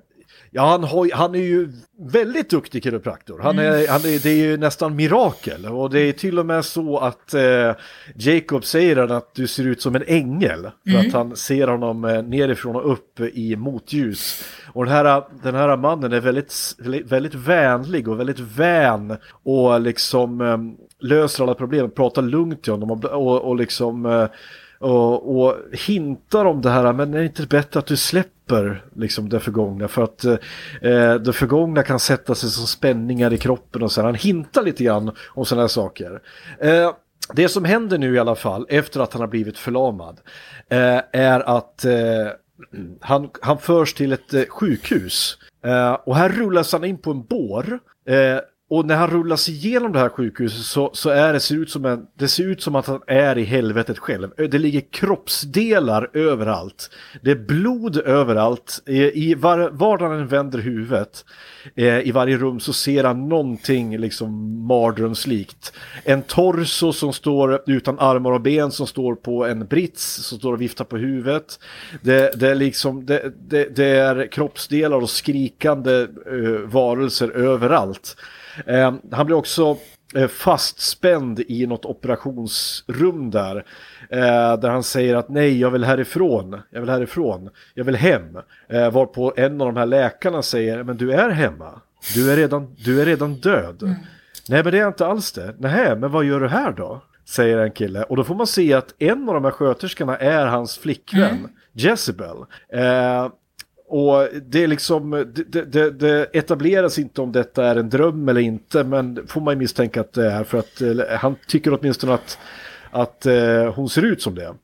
ja 0.51 0.67
han, 0.71 0.85
har, 0.85 1.11
han 1.15 1.35
är 1.35 1.39
ju 1.39 1.73
väldigt 2.13 2.51
duktig 2.51 2.83
kiropraktor. 2.85 3.41
Han 3.43 3.59
är, 3.59 3.89
han 3.89 4.01
är, 4.01 4.23
det 4.23 4.31
är 4.31 4.37
ju 4.37 4.57
nästan 4.57 4.97
mirakel. 4.97 5.67
Och 5.67 5.91
det 5.91 6.01
är 6.01 6.13
till 6.13 6.39
och 6.39 6.47
med 6.47 6.65
så 6.65 6.99
att 6.99 7.35
eh, 7.35 7.73
Jacob 8.15 8.65
säger 8.65 8.97
att 8.97 9.35
du 9.35 9.47
ser 9.47 9.65
ut 9.67 9.83
som 9.83 9.95
en 9.97 10.05
ängel. 10.07 10.71
För 10.93 10.99
att 11.07 11.13
han 11.13 11.37
ser 11.37 11.69
honom 11.69 12.05
eh, 12.05 12.23
nerifrån 12.23 12.77
och 12.77 12.93
upp 12.93 13.21
i 13.21 13.57
motljus. 13.57 14.45
Och 14.73 14.85
den 14.85 14.95
här, 14.95 15.23
den 15.43 15.55
här 15.55 15.77
mannen 15.77 16.13
är 16.13 16.21
väldigt, 16.21 16.55
väldigt 17.05 17.35
vänlig 17.35 18.09
och 18.09 18.21
väldigt 18.21 18.39
vän 18.41 19.17
och 19.45 19.81
liksom 19.81 20.41
eh, 20.41 20.59
löser 21.09 21.43
alla 21.45 21.55
problem, 21.55 21.91
pratar 21.91 22.23
lugnt 22.23 22.63
till 22.63 22.73
honom 22.73 22.91
och, 22.91 23.05
och, 23.05 23.43
och 23.43 23.57
liksom 23.57 24.07
eh, 24.07 24.27
och, 24.79 25.37
och 25.37 25.57
hintar 25.73 26.45
om 26.45 26.63
det 26.63 26.71
här, 26.71 26.93
men 26.93 27.15
är 27.15 27.19
det 27.19 27.25
inte 27.25 27.47
bättre 27.47 27.79
att 27.79 27.87
du 27.87 27.97
släpper 27.97 28.85
liksom 28.95 29.29
det 29.29 29.41
förgångna 29.41 29.89
för 29.89 30.03
att 30.03 30.25
eh, 30.25 31.15
det 31.15 31.33
förgångna 31.33 31.83
kan 31.83 32.01
sätta 32.01 32.35
sig 32.35 32.51
som 32.51 32.67
spänningar 32.67 33.33
i 33.33 33.39
kroppen 33.39 33.83
och 33.83 33.93
så 33.93 34.01
här. 34.01 34.07
Han 34.07 34.15
hintar 34.15 34.63
lite 34.63 34.85
grann 34.85 35.13
om 35.29 35.45
sådana 35.45 35.63
här 35.63 35.69
saker. 35.69 36.21
Eh, 36.61 36.93
det 37.33 37.49
som 37.49 37.65
händer 37.65 37.99
nu 37.99 38.15
i 38.15 38.19
alla 38.19 38.35
fall 38.35 38.67
efter 38.69 39.01
att 39.01 39.13
han 39.13 39.21
har 39.21 39.29
blivit 39.29 39.59
förlamad 39.59 40.21
eh, 40.69 41.01
är 41.13 41.57
att 41.57 41.85
eh, 41.85 42.29
han, 43.01 43.31
han 43.43 43.59
förs 43.59 43.95
till 43.95 44.13
ett 44.13 44.35
eh, 44.35 44.45
sjukhus 44.49 45.39
eh, 45.65 45.93
och 45.93 46.17
här 46.17 46.29
rullas 46.29 46.73
han 46.73 46.85
in 46.85 46.99
på 46.99 47.11
en 47.11 47.23
bår. 47.23 47.79
Eh, 48.09 48.41
och 48.69 48.87
när 48.87 48.97
han 48.97 49.11
rullas 49.11 49.49
igenom 49.49 49.93
det 49.93 49.99
här 49.99 50.09
sjukhuset 50.09 50.65
så, 50.65 50.91
så 50.93 51.11
är 51.11 51.33
det, 51.33 51.41
ser 51.41 51.55
ut 51.55 51.71
som 51.71 51.85
en, 51.85 52.07
det 52.15 52.29
ser 52.29 52.45
ut 52.45 52.63
som 52.63 52.75
att 52.75 52.87
han 52.87 53.01
är 53.07 53.39
i 53.39 53.45
helvetet 53.45 53.99
själv. 53.99 54.31
Det 54.37 54.59
ligger 54.59 54.81
kroppsdelar 54.81 56.11
överallt. 56.13 56.91
Det 57.23 57.31
är 57.31 57.37
blod 57.37 57.97
överallt. 57.97 58.83
I, 58.87 59.35
var, 59.35 59.71
var 59.73 59.99
han 59.99 60.27
vänder 60.27 60.59
huvudet 60.59 61.25
eh, 61.75 61.99
i 62.01 62.11
varje 62.11 62.37
rum 62.37 62.61
så 62.61 62.73
ser 62.73 63.05
han 63.05 63.29
någonting 63.29 63.99
liksom 63.99 64.61
mardrömslikt. 64.67 65.73
En 66.05 66.23
torso 66.23 66.93
som 66.93 67.13
står 67.13 67.63
utan 67.67 67.99
armar 67.99 68.33
och 68.33 68.41
ben 68.41 68.71
som 68.71 68.87
står 68.87 69.15
på 69.15 69.47
en 69.47 69.67
brits 69.67 70.05
som 70.05 70.39
står 70.39 70.53
och 70.53 70.61
viftar 70.61 70.85
på 70.85 70.97
huvudet. 70.97 71.61
Det, 72.03 72.41
det 72.41 72.49
är 72.49 72.55
liksom 72.55 73.07
det, 73.07 73.33
det, 73.49 73.77
det 73.77 73.87
är 73.87 74.33
kroppsdelar 74.33 74.97
och 74.97 75.11
skrikande 75.11 76.01
eh, 76.03 76.61
varelser 76.65 77.31
överallt. 77.31 78.17
Eh, 78.67 78.95
han 79.13 79.27
blir 79.27 79.37
också 79.37 79.77
eh, 80.15 80.29
fastspänd 80.29 81.41
i 81.41 81.67
något 81.67 81.85
operationsrum 81.85 83.31
där. 83.31 83.57
Eh, 84.11 84.59
där 84.61 84.69
han 84.69 84.83
säger 84.83 85.15
att 85.15 85.29
nej, 85.29 85.61
jag 85.61 85.71
vill 85.71 85.85
härifrån, 85.85 86.61
jag 86.71 86.81
vill 86.81 86.91
härifrån, 86.91 87.51
jag 87.75 87.85
vill 87.85 87.97
hem. 87.97 88.39
Varpå 88.93 89.33
en 89.37 89.61
av 89.61 89.67
de 89.67 89.77
här 89.77 89.87
läkarna 89.87 90.43
säger, 90.43 90.83
men 90.83 90.97
du 90.97 91.13
är 91.13 91.31
hemma, 91.31 91.81
du 92.15 92.33
är 92.33 92.37
redan, 92.37 92.75
du 92.85 93.01
är 93.01 93.07
redan 93.07 93.35
död. 93.35 93.97
Nej, 94.49 94.65
men 94.65 94.73
det 94.73 94.79
är 94.79 94.89
inte 94.89 95.07
alls 95.07 95.33
det. 95.33 95.55
Nej, 95.59 95.97
men 95.97 96.11
vad 96.11 96.25
gör 96.25 96.41
du 96.41 96.49
här 96.49 96.73
då? 96.73 97.03
Säger 97.25 97.59
en 97.59 97.71
kille. 97.71 98.03
Och 98.03 98.17
då 98.17 98.25
får 98.25 98.35
man 98.35 98.47
se 98.47 98.73
att 98.73 98.95
en 98.99 99.29
av 99.29 99.35
de 99.35 99.45
här 99.45 99.51
sköterskorna 99.51 100.17
är 100.17 100.47
hans 100.47 100.79
flickvän, 100.79 101.49
Jezebel. 101.73 102.37
Eh, 102.73 103.29
och 103.89 104.29
det 104.43 104.65
är 104.65 104.67
liksom, 104.67 105.11
det, 105.11 105.63
det, 105.63 105.91
det, 105.91 106.25
etableras 106.33 106.99
inte 106.99 107.21
om 107.21 107.33
detta 107.33 107.67
är 107.67 107.77
en 107.77 107.91
dröm 107.91 108.29
eller 108.29 108.41
inte, 108.41 108.85
men 108.85 109.27
får 109.27 109.41
man 109.41 109.55
ju 109.55 109.59
misstänka 109.59 110.01
att 110.01 110.13
det 110.13 110.33
är 110.33 110.45
för 110.45 110.59
att 110.59 110.81
eh, 110.81 111.19
han 111.19 111.37
tycker 111.47 111.79
åtminstone 111.79 112.15
att, 112.15 112.39
att 112.91 113.27
eh, 113.27 113.75
hon 113.75 113.89
ser 113.89 114.05
ut 114.05 114.23
som 114.23 114.35
det. 114.35 114.55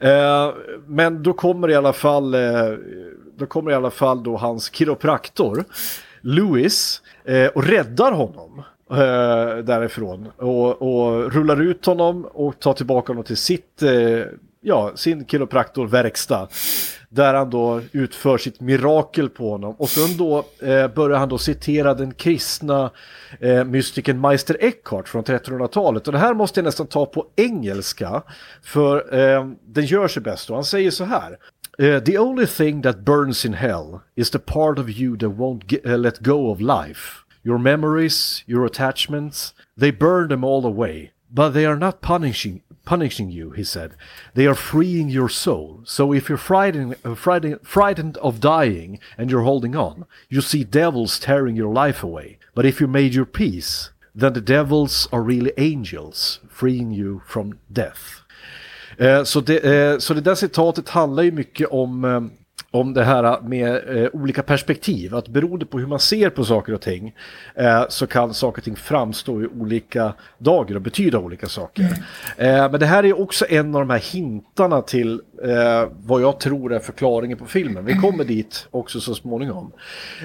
Eh, 0.00 0.54
men 0.86 1.22
då 1.22 1.32
kommer 1.32 1.70
i 1.70 1.74
alla 1.74 1.92
fall, 1.92 2.34
eh, 2.34 2.72
då 3.36 3.46
kommer 3.46 3.70
i 3.70 3.74
alla 3.74 3.90
fall 3.90 4.22
då 4.22 4.36
hans 4.36 4.74
kiropraktor, 4.74 5.64
Louis, 6.20 7.02
eh, 7.24 7.46
och 7.46 7.64
räddar 7.64 8.12
honom 8.12 8.62
eh, 8.90 9.64
därifrån 9.64 10.28
och, 10.36 10.82
och 10.82 11.32
rullar 11.32 11.62
ut 11.62 11.86
honom 11.86 12.24
och 12.24 12.60
tar 12.60 12.72
tillbaka 12.72 13.12
honom 13.12 13.24
till 13.24 13.36
sitt, 13.36 13.82
ja, 14.60 14.92
sin 14.94 15.26
kiropraktorverkstad. 15.26 16.48
Där 17.10 17.34
han 17.34 17.50
då 17.50 17.80
utför 17.92 18.38
sitt 18.38 18.60
mirakel 18.60 19.28
på 19.28 19.50
honom. 19.50 19.74
Och 19.78 19.88
sen 19.88 20.16
då 20.16 20.38
eh, 20.62 20.88
börjar 20.88 21.18
han 21.18 21.28
då 21.28 21.38
citera 21.38 21.94
den 21.94 22.14
kristna 22.14 22.90
eh, 23.40 23.64
mystiken 23.64 24.20
Meister 24.20 24.56
Eckhart 24.60 25.08
från 25.08 25.24
1300-talet. 25.24 26.06
Och 26.06 26.12
det 26.12 26.18
här 26.18 26.34
måste 26.34 26.60
jag 26.60 26.64
nästan 26.64 26.86
ta 26.86 27.06
på 27.06 27.26
engelska. 27.36 28.22
För 28.62 29.14
eh, 29.18 29.46
den 29.66 29.84
gör 29.84 30.08
sig 30.08 30.22
bäst. 30.22 30.50
Och 30.50 30.56
han 30.56 30.64
säger 30.64 30.90
så 30.90 31.04
här. 31.04 31.38
Uh, 31.80 32.00
the 32.00 32.18
only 32.18 32.46
thing 32.46 32.82
that 32.82 33.04
burns 33.04 33.44
in 33.44 33.52
hell 33.52 34.00
is 34.16 34.30
the 34.30 34.38
part 34.40 34.80
of 34.80 34.88
you 34.88 35.16
that 35.16 35.30
won't 35.30 35.72
uh, 35.86 35.96
let 35.96 36.20
go 36.22 36.50
of 36.50 36.60
life. 36.60 37.24
Your 37.44 37.58
memories, 37.58 38.42
your 38.48 38.64
attachments, 38.64 39.54
they 39.76 39.92
burn 39.92 40.28
them 40.28 40.42
all 40.42 40.66
away. 40.66 41.12
But 41.30 41.50
they 41.50 41.66
are 41.66 41.78
not 41.78 42.00
punishing 42.00 42.62
punishing 42.88 43.30
you, 43.30 43.50
he 43.50 43.64
said. 43.64 43.90
They 44.32 44.46
are 44.46 44.54
freeing 44.54 45.10
your 45.10 45.28
soul. 45.28 45.80
So 45.84 46.14
if 46.14 46.28
you're 46.28 46.38
frightened, 46.38 46.96
uh, 47.04 47.14
frightened, 47.14 47.60
frightened 47.62 48.16
of 48.18 48.40
dying 48.40 48.98
and 49.18 49.30
you're 49.30 49.42
holding 49.42 49.76
on, 49.76 50.06
you 50.30 50.40
see 50.40 50.64
devils 50.64 51.18
tearing 51.18 51.54
your 51.54 51.86
life 51.86 52.02
away. 52.02 52.38
But 52.54 52.64
if 52.64 52.80
you 52.80 52.86
made 52.88 53.14
your 53.14 53.26
peace, 53.26 53.90
then 54.14 54.32
the 54.32 54.40
devils 54.40 55.06
are 55.12 55.22
really 55.22 55.52
angels 55.58 56.40
freeing 56.48 56.90
you 56.90 57.20
from 57.26 57.58
death. 57.70 58.24
Eh, 58.98 59.24
så, 59.24 59.40
det, 59.40 59.58
eh, 59.58 59.98
så 59.98 60.14
det 60.14 60.20
där 60.20 60.34
citatet 60.34 60.88
handlar 60.88 61.22
ju 61.22 61.32
mycket 61.32 61.68
om 61.70 62.04
eh, 62.04 62.20
om 62.70 62.94
det 62.94 63.04
här 63.04 63.40
med 63.40 63.96
eh, 63.96 64.08
olika 64.12 64.42
perspektiv. 64.42 65.14
Att 65.14 65.28
beroende 65.28 65.66
på 65.66 65.78
hur 65.78 65.86
man 65.86 65.98
ser 65.98 66.30
på 66.30 66.44
saker 66.44 66.74
och 66.74 66.80
ting 66.80 67.14
eh, 67.54 67.84
så 67.88 68.06
kan 68.06 68.34
saker 68.34 68.60
och 68.60 68.64
ting 68.64 68.76
framstå 68.76 69.42
i 69.42 69.46
olika 69.46 70.14
dagar 70.38 70.76
och 70.76 70.82
betyda 70.82 71.18
olika 71.18 71.46
saker. 71.46 71.82
Mm. 72.38 72.56
Eh, 72.56 72.70
men 72.70 72.80
det 72.80 72.86
här 72.86 73.04
är 73.04 73.20
också 73.20 73.46
en 73.48 73.74
av 73.74 73.80
de 73.80 73.90
här 73.90 74.12
hintarna 74.12 74.82
till 74.82 75.20
eh, 75.42 75.88
vad 76.04 76.22
jag 76.22 76.40
tror 76.40 76.72
är 76.72 76.78
förklaringen 76.78 77.38
på 77.38 77.46
filmen. 77.46 77.84
Vi 77.84 77.94
kommer 77.94 78.24
dit 78.34 78.68
också 78.70 79.00
så 79.00 79.14
småningom. 79.14 79.72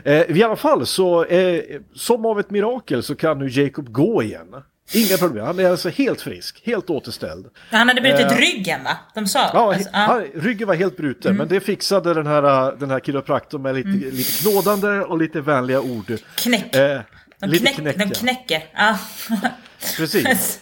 Eh, 0.03 0.21
I 0.21 0.43
alla 0.43 0.55
fall 0.55 0.85
så, 0.85 1.25
eh, 1.25 1.61
som 1.95 2.25
av 2.25 2.39
ett 2.39 2.51
mirakel 2.51 3.03
så 3.03 3.15
kan 3.15 3.39
nu 3.39 3.49
Jacob 3.49 3.91
gå 3.91 4.23
igen. 4.23 4.55
Inga 4.93 5.17
problem, 5.17 5.45
han 5.45 5.59
är 5.59 5.69
alltså 5.69 5.89
helt 5.89 6.21
frisk, 6.21 6.61
helt 6.65 6.89
återställd. 6.89 7.47
Han 7.71 7.87
hade 7.87 8.01
brutit 8.01 8.31
eh, 8.31 8.37
ryggen 8.37 8.83
va? 8.83 8.97
De 9.13 9.27
sa? 9.27 9.39
Ja, 9.53 9.73
alltså, 9.73 9.89
han, 9.93 10.23
ryggen 10.35 10.67
var 10.67 10.75
helt 10.75 10.97
bruten, 10.97 11.31
mm. 11.31 11.37
men 11.37 11.47
det 11.47 11.59
fixade 11.59 12.13
den 12.13 12.27
här, 12.27 12.75
den 12.79 12.91
här 12.91 12.99
kiropraktorn 12.99 13.61
med 13.61 13.75
lite, 13.75 13.89
mm. 13.89 14.09
lite 14.09 14.43
knådande 14.43 14.87
och 14.87 15.17
lite 15.17 15.41
vänliga 15.41 15.81
ord. 15.81 16.17
Knäck. 16.35 16.75
Eh, 16.75 17.01
de, 17.39 17.47
lite 17.47 17.73
knäck, 17.73 17.95
knäck, 17.95 18.09
de 18.09 18.15
knäcker. 18.15 18.63
Ja. 18.73 18.97
Precis. 19.97 20.59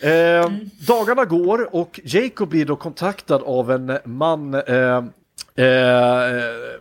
Eh, 0.00 0.10
mm. 0.10 0.70
Dagarna 0.86 1.24
går 1.24 1.74
och 1.74 2.00
Jacob 2.04 2.48
blir 2.48 2.64
då 2.64 2.76
kontaktad 2.76 3.42
av 3.42 3.70
en 3.70 3.98
man 4.04 4.54
eh, 4.54 5.02
Eh, 5.58 6.32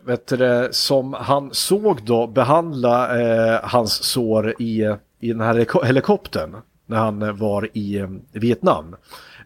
vet 0.06 0.28
du, 0.28 0.68
som 0.72 1.14
han 1.14 1.54
såg 1.54 2.04
då 2.06 2.28
behandla 2.28 3.20
eh, 3.20 3.60
hans 3.64 4.04
sår 4.04 4.62
i 4.62 4.96
i 5.26 5.34
den 5.34 5.42
här 5.42 5.86
helikoptern 5.86 6.56
när 6.88 6.98
han 6.98 7.38
var 7.38 7.70
i 7.74 7.98
eh, 7.98 8.10
Vietnam. 8.32 8.96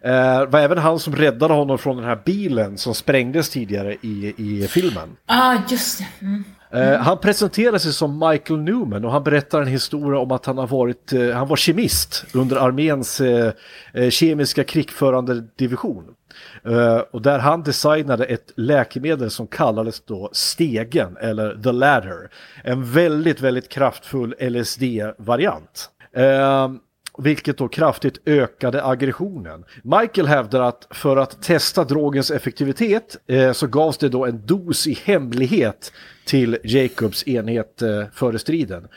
Eh, 0.02 0.46
var 0.46 0.60
även 0.60 0.78
han 0.78 0.98
som 0.98 1.16
räddade 1.16 1.54
honom 1.54 1.78
från 1.78 1.96
den 1.96 2.04
här 2.04 2.18
bilen 2.24 2.78
som 2.78 2.94
sprängdes 2.94 3.50
tidigare 3.50 3.96
i, 4.00 4.34
i 4.36 4.68
filmen. 4.68 5.08
Ja, 5.26 5.54
ah, 5.54 5.62
just 5.70 5.98
det. 5.98 6.26
Mm. 6.26 6.44
Mm. 6.72 7.00
Han 7.00 7.18
presenterar 7.18 7.78
sig 7.78 7.92
som 7.92 8.28
Michael 8.30 8.60
Newman 8.60 9.04
och 9.04 9.12
han 9.12 9.24
berättar 9.24 9.60
en 9.60 9.66
historia 9.66 10.20
om 10.20 10.30
att 10.30 10.46
han 10.46 10.58
har 10.58 10.66
varit, 10.66 11.12
eh, 11.12 11.30
han 11.30 11.48
var 11.48 11.56
kemist 11.56 12.24
under 12.34 12.56
arméns 12.56 13.20
kemiska 14.10 14.64
krigförande 14.64 15.44
division. 15.56 16.04
Eh, 16.64 16.98
och 16.98 17.22
där 17.22 17.38
han 17.38 17.62
designade 17.62 18.24
ett 18.24 18.52
läkemedel 18.56 19.30
som 19.30 19.46
kallades 19.46 20.00
då 20.00 20.30
Stegen 20.32 21.16
eller 21.16 21.62
The 21.62 21.72
Ladder. 21.72 22.30
En 22.64 22.92
väldigt, 22.92 23.40
väldigt 23.40 23.68
kraftfull 23.68 24.34
LSD-variant. 24.40 25.90
Ehm, 26.16 26.78
vilket 27.18 27.58
då 27.58 27.68
kraftigt 27.68 28.18
ökade 28.26 28.84
aggressionen. 28.84 29.64
Michael 29.82 30.26
hävdar 30.26 30.60
att 30.60 30.86
för 30.90 31.16
att 31.16 31.42
testa 31.42 31.84
drogens 31.84 32.30
effektivitet 32.30 33.16
eh, 33.26 33.52
så 33.52 33.66
gavs 33.66 33.98
det 33.98 34.08
då 34.08 34.26
en 34.26 34.46
dos 34.46 34.86
i 34.86 34.98
hemlighet 35.04 35.92
till 36.24 36.58
Jacobs 36.64 37.28
enhet 37.28 37.82
eh, 37.82 38.04
före 38.12 38.38
striden. 38.38 38.88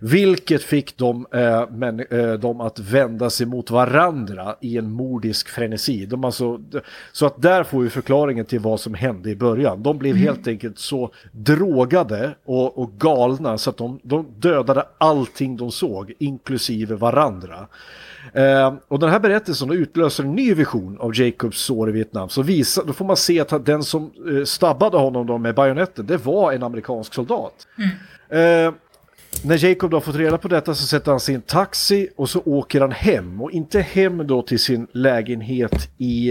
Vilket 0.00 0.62
fick 0.62 0.96
dem, 0.96 1.26
eh, 1.32 1.64
men, 1.70 2.00
eh, 2.00 2.32
dem 2.32 2.60
att 2.60 2.78
vända 2.78 3.30
sig 3.30 3.46
mot 3.46 3.70
varandra 3.70 4.56
i 4.60 4.78
en 4.78 4.90
mordisk 4.90 5.48
frenesi. 5.48 6.06
De 6.06 6.24
alltså, 6.24 6.60
så 7.12 7.26
att 7.26 7.42
där 7.42 7.64
får 7.64 7.82
vi 7.82 7.90
förklaringen 7.90 8.44
till 8.44 8.60
vad 8.60 8.80
som 8.80 8.94
hände 8.94 9.30
i 9.30 9.36
början. 9.36 9.82
De 9.82 9.98
blev 9.98 10.14
mm. 10.16 10.26
helt 10.26 10.48
enkelt 10.48 10.78
så 10.78 11.10
drogade 11.32 12.34
och, 12.44 12.78
och 12.78 12.90
galna 12.98 13.58
så 13.58 13.70
att 13.70 13.76
de, 13.76 14.00
de 14.02 14.26
dödade 14.38 14.84
allting 14.98 15.56
de 15.56 15.72
såg, 15.72 16.12
inklusive 16.18 16.94
varandra. 16.94 17.68
Eh, 18.32 18.74
och 18.88 18.98
den 18.98 19.10
här 19.10 19.20
berättelsen 19.20 19.70
utlöser 19.70 20.24
en 20.24 20.34
ny 20.34 20.54
vision 20.54 20.98
av 21.00 21.20
Jacobs 21.20 21.58
sår 21.58 21.88
i 21.88 21.92
Vietnam. 21.92 22.28
Så 22.28 22.42
visa, 22.42 22.84
då 22.84 22.92
får 22.92 23.04
man 23.04 23.16
se 23.16 23.40
att 23.40 23.66
den 23.66 23.82
som 23.82 24.10
eh, 24.28 24.44
stabbade 24.44 24.96
honom 24.96 25.26
då 25.26 25.38
med 25.38 25.54
bajonetten, 25.54 26.06
det 26.06 26.16
var 26.16 26.52
en 26.52 26.62
amerikansk 26.72 27.14
soldat. 27.14 27.66
Mm. 27.78 28.66
Eh, 28.66 28.74
när 29.44 29.64
Jacob 29.64 29.90
då 29.90 30.00
fått 30.00 30.16
reda 30.16 30.38
på 30.38 30.48
detta 30.48 30.74
så 30.74 30.86
sätter 30.86 31.10
han 31.10 31.20
sin 31.20 31.42
taxi 31.42 32.08
och 32.16 32.30
så 32.30 32.42
åker 32.44 32.80
han 32.80 32.92
hem. 32.92 33.42
Och 33.42 33.50
inte 33.50 33.80
hem 33.80 34.26
då 34.26 34.42
till 34.42 34.58
sin 34.58 34.86
lägenhet 34.92 35.90
i, 35.98 36.30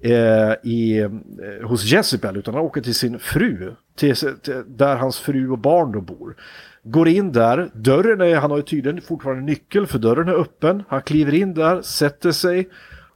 eh, 0.00 0.52
i, 0.62 0.98
eh, 0.98 1.68
hos 1.68 1.84
Jezebel 1.84 2.36
utan 2.36 2.54
han 2.54 2.62
åker 2.62 2.80
till 2.80 2.94
sin 2.94 3.18
fru. 3.18 3.74
Till, 3.96 4.16
till, 4.16 4.64
där 4.66 4.96
hans 4.96 5.18
fru 5.18 5.50
och 5.50 5.58
barn 5.58 5.92
då 5.92 6.00
bor. 6.00 6.36
Går 6.82 7.08
in 7.08 7.32
där, 7.32 7.70
dörren 7.74 8.20
är, 8.20 8.36
han 8.36 8.50
har 8.50 8.58
ju 8.58 8.62
tydligen 8.62 9.00
fortfarande 9.00 9.42
nyckel 9.42 9.86
för 9.86 9.98
dörren 9.98 10.28
är 10.28 10.40
öppen. 10.40 10.82
Han 10.88 11.02
kliver 11.02 11.34
in 11.34 11.54
där, 11.54 11.82
sätter 11.82 12.32
sig 12.32 12.68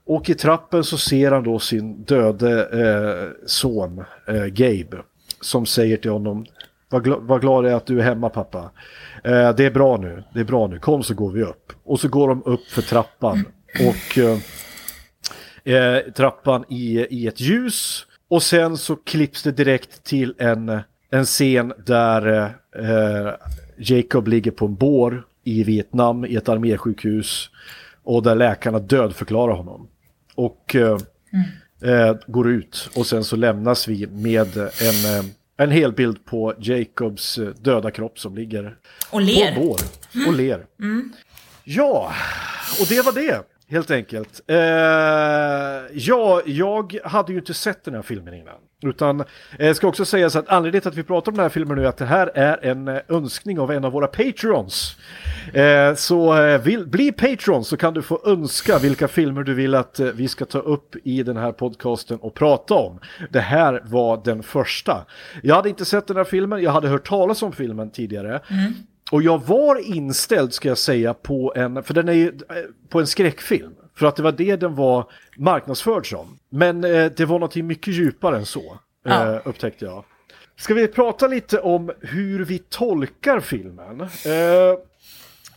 och 0.05 0.31
i 0.31 0.35
trappen 0.35 0.85
så 0.85 0.99
ser 0.99 1.31
han 1.31 1.45
då 1.45 1.59
sin 1.59 2.03
döde 2.03 2.69
eh, 2.73 3.47
son 3.47 4.05
eh, 4.27 4.45
Gabe. 4.45 5.03
Som 5.43 5.67
säger 5.67 5.97
till 5.97 6.11
honom, 6.11 6.47
vad, 6.89 7.05
gl 7.05 7.13
vad 7.21 7.41
glad 7.41 7.65
jag 7.65 7.73
är 7.73 7.77
att 7.77 7.87
du 7.87 7.99
är 7.99 8.05
hemma 8.05 8.29
pappa. 8.29 8.71
Eh, 9.25 9.55
det 9.57 9.65
är 9.65 9.71
bra 9.71 9.97
nu, 9.97 10.25
det 10.35 10.41
är 10.41 10.45
bra 10.45 10.67
nu, 10.67 10.79
kom 10.79 11.03
så 11.03 11.15
går 11.15 11.31
vi 11.31 11.43
upp. 11.43 11.73
Och 11.85 12.01
så 12.01 12.09
går 12.09 12.29
de 12.29 12.43
upp 12.45 12.65
för 12.69 12.83
trappan. 12.83 13.45
Och 13.81 14.19
eh, 14.19 14.39
eh, 15.77 16.13
trappan 16.13 16.65
i, 16.69 17.07
i 17.11 17.27
ett 17.27 17.41
ljus. 17.41 18.07
Och 18.29 18.43
sen 18.43 18.77
så 18.77 18.97
klipps 18.97 19.43
det 19.43 19.53
direkt 19.53 20.05
till 20.05 20.35
en, 20.39 20.81
en 21.11 21.25
scen 21.25 21.73
där 21.87 22.45
eh, 22.77 23.33
Jacob 23.77 24.29
ligger 24.29 24.51
på 24.51 24.67
en 24.67 24.75
bår 24.75 25.27
i 25.45 25.65
Vietnam 25.65 26.25
i 26.25 26.37
ett 26.37 26.49
armésjukhus 26.49 27.51
och 28.03 28.23
där 28.23 28.35
läkarna 28.35 28.79
dödförklarar 28.79 29.55
honom. 29.55 29.89
Och 30.35 30.77
eh, 30.77 30.87
mm 30.89 31.47
eh, 31.85 32.17
går 32.27 32.51
ut 32.51 32.91
och 32.95 33.07
sen 33.07 33.25
så 33.25 33.37
lämnas 33.37 33.89
vi 33.89 34.07
med 34.07 34.57
en, 34.57 35.19
eh, 35.19 35.25
en 35.57 35.71
hel 35.71 35.93
bild 35.93 36.25
på 36.25 36.55
Jacobs 36.59 37.39
eh, 37.39 37.49
döda 37.49 37.91
kropp 37.91 38.19
som 38.19 38.35
ligger 38.35 38.77
och 39.11 39.21
ler. 39.21 39.55
på 39.55 39.61
bår 39.61 39.81
och 40.27 40.33
ler. 40.35 40.67
Mm. 40.81 41.13
Ja, 41.65 42.13
och 42.81 42.87
det 42.89 43.03
var 43.03 43.13
det 43.13 43.43
helt 43.69 43.91
enkelt. 43.91 44.41
Eh, 44.47 44.57
ja, 45.93 46.43
jag 46.47 46.99
hade 47.05 47.33
ju 47.33 47.39
inte 47.39 47.55
sett 47.55 47.85
den 47.85 47.95
här 47.95 48.03
filmen 48.03 48.35
innan. 48.35 48.55
Utan 48.83 49.25
eh, 49.59 49.75
ska 49.75 49.89
också 49.89 50.05
sägas 50.05 50.37
att 50.37 50.49
anledningen 50.49 50.81
till 50.81 50.89
att 50.89 50.97
vi 50.97 51.03
pratar 51.03 51.33
om 51.33 51.37
den 51.37 51.45
här 51.45 51.51
filmen 51.51 51.79
nu 51.79 51.85
är 51.85 51.89
att 51.89 51.97
det 51.97 52.05
här 52.05 52.31
är 52.35 52.65
en 52.65 52.89
eh, 52.89 52.99
önskning 53.09 53.61
av 53.61 53.73
en 53.73 53.85
av 53.85 53.93
våra 53.93 54.07
patrons. 54.07 54.97
Eh, 55.53 55.95
så 55.95 56.43
eh, 56.43 56.61
vill, 56.61 56.87
bli 56.87 57.13
patron 57.13 57.65
så 57.65 57.77
kan 57.77 57.95
du 57.95 58.03
få 58.03 58.21
önska 58.27 58.79
vilka 58.79 59.09
filmer 59.09 59.43
du 59.43 59.55
vill 59.55 59.75
att 59.75 60.01
eh, 60.01 60.07
vi 60.07 60.29
ska 60.29 60.45
ta 60.45 60.59
upp 60.59 60.97
i 61.05 61.23
den 61.23 61.37
här 61.37 61.53
podcasten 61.53 62.19
och 62.19 62.35
prata 62.35 62.75
om. 62.75 63.01
Det 63.31 63.41
här 63.41 63.83
var 63.85 64.23
den 64.25 64.43
första. 64.43 65.05
Jag 65.43 65.55
hade 65.55 65.69
inte 65.69 65.85
sett 65.85 66.07
den 66.07 66.17
här 66.17 66.25
filmen, 66.25 66.63
jag 66.63 66.71
hade 66.71 66.89
hört 66.89 67.09
talas 67.09 67.43
om 67.43 67.53
filmen 67.53 67.91
tidigare. 67.91 68.41
Mm. 68.51 68.73
Och 69.13 69.23
jag 69.23 69.43
var 69.47 69.97
inställd 69.97 70.53
ska 70.53 70.69
jag 70.69 70.79
säga 70.79 71.15
på 71.15 71.53
en, 71.57 71.83
för 71.83 71.95
den 71.95 72.09
är 72.09 72.13
ju 72.13 72.33
på 72.89 73.01
en 73.01 73.07
skräckfilm. 73.07 73.73
För 73.95 74.07
att 74.07 74.17
det 74.17 74.23
var 74.23 74.33
det 74.33 74.57
den 74.57 74.75
var 74.75 75.11
marknadsförd 75.37 76.11
som. 76.11 76.39
Men 76.49 76.85
eh, 76.85 77.13
det 77.17 77.25
var 77.25 77.39
något 77.39 77.57
mycket 77.57 77.95
djupare 77.95 78.37
än 78.37 78.47
så, 78.47 78.79
eh, 79.07 79.37
upptäckte 79.45 79.85
jag. 79.85 80.05
Ska 80.57 80.75
vi 80.75 80.89
prata 80.89 81.27
lite 81.27 81.61
om 81.61 81.93
hur 82.01 82.45
vi 82.45 82.59
tolkar 82.59 83.41
filmen? 83.41 84.01
Eh, 84.01 84.79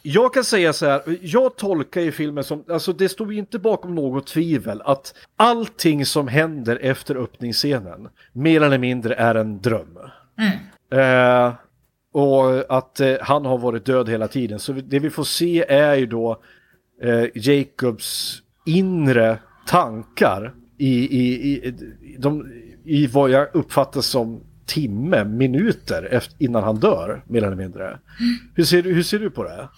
jag 0.01 0.33
kan 0.33 0.43
säga 0.43 0.73
så 0.73 0.85
här, 0.85 1.01
jag 1.21 1.55
tolkar 1.55 2.01
ju 2.01 2.11
filmen 2.11 2.43
som, 2.43 2.63
alltså 2.69 2.93
det 2.93 3.09
står 3.09 3.33
ju 3.33 3.39
inte 3.39 3.59
bakom 3.59 3.95
något 3.95 4.27
tvivel 4.27 4.81
att 4.85 5.13
allting 5.35 6.05
som 6.05 6.27
händer 6.27 6.79
efter 6.81 7.15
öppningsscenen 7.15 8.09
mer 8.33 8.61
eller 8.61 8.77
mindre 8.77 9.15
är 9.15 9.35
en 9.35 9.61
dröm. 9.61 9.97
Eh, 10.91 11.53
och 12.11 12.77
att 12.77 12.99
eh, 12.99 13.15
han 13.21 13.45
har 13.45 13.57
varit 13.57 13.85
död 13.85 14.09
hela 14.09 14.27
tiden. 14.27 14.59
Så 14.59 14.71
det 14.73 14.99
vi 14.99 15.09
får 15.09 15.23
se 15.23 15.65
är 15.67 15.95
ju 15.95 16.05
då 16.05 16.41
eh, 17.03 17.25
Jacobs 17.35 18.41
inre 18.65 19.39
tankar 19.67 20.53
i, 20.77 21.19
i, 21.19 21.55
i, 21.55 21.75
de, 22.19 22.51
i 22.85 23.07
vad 23.07 23.29
jag 23.29 23.55
uppfattar 23.55 24.01
som 24.01 24.41
timme, 24.65 25.23
minuter 25.23 26.03
efter, 26.11 26.35
innan 26.39 26.63
han 26.63 26.75
dör, 26.75 27.23
mer 27.27 27.43
eller 27.43 27.55
mindre. 27.55 27.99
Hur 28.55 28.63
ser, 28.63 28.83
du, 28.83 28.93
hur 28.93 29.03
ser 29.03 29.19
du 29.19 29.29
på 29.29 29.43
det? 29.43 29.69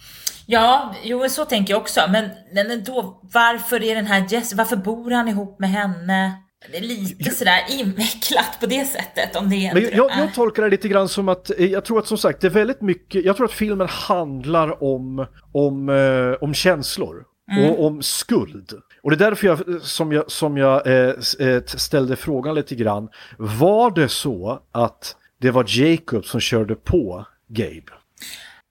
Ja, 0.46 0.96
jo 1.04 1.30
så 1.30 1.46
tänker 1.46 1.74
jag 1.74 1.82
också. 1.82 2.02
Men, 2.10 2.30
men 2.54 2.84
då, 2.84 3.22
varför 3.22 3.84
är 3.84 3.96
den 3.96 4.06
här 4.06 4.26
Jess, 4.30 4.54
varför 4.54 4.76
bor 4.76 5.12
han 5.12 5.28
ihop 5.28 5.60
med 5.60 5.70
henne? 5.70 6.42
Det 6.72 6.78
är 6.78 6.82
lite 6.82 7.30
sådär 7.30 7.60
invecklat 7.70 8.58
på 8.60 8.66
det 8.66 8.86
sättet 8.86 9.36
om 9.36 9.50
det 9.50 9.56
är 9.56 9.68
en 9.70 9.74
Men 9.74 9.84
jag, 9.84 10.10
dröm. 10.10 10.20
jag 10.20 10.34
tolkar 10.34 10.64
det 10.64 10.70
lite 10.70 10.88
grann 10.88 11.10
som 11.10 11.30
att, 11.30 11.60
eh, 11.60 11.66
jag 11.66 11.86
tror 11.86 12.00
att 12.00 12.08
som 12.08 12.18
sagt, 12.18 12.42
det 12.42 12.48
är 12.48 12.52
väldigt 12.52 12.82
mycket, 12.82 13.26
jag 13.26 13.38
tror 13.38 13.46
att 13.46 13.54
filmen 13.54 13.88
handlar 13.88 14.84
om, 14.84 15.26
om, 15.52 15.90
eh, 15.90 16.44
om 16.44 16.54
känslor 16.54 17.26
och 17.70 17.86
om 17.86 18.02
skuld. 18.02 18.74
Och 19.04 19.10
det 19.12 19.16
är 19.16 19.30
därför 19.30 19.48
jag, 19.48 19.82
som 19.82 20.12
jag, 20.12 20.32
som 20.32 20.58
jag 20.58 20.88
eh, 20.88 21.14
eh, 21.40 21.64
ställde 21.66 22.16
frågan 22.16 22.56
lite 22.56 22.76
grann, 22.76 23.10
var 23.38 23.92
det 23.92 24.10
så 24.10 24.62
att 24.72 25.16
det 25.42 25.52
var 25.52 25.66
Jacob 25.68 26.26
som 26.26 26.40
körde 26.40 26.76
på 26.76 27.26
Gabe? 27.48 27.92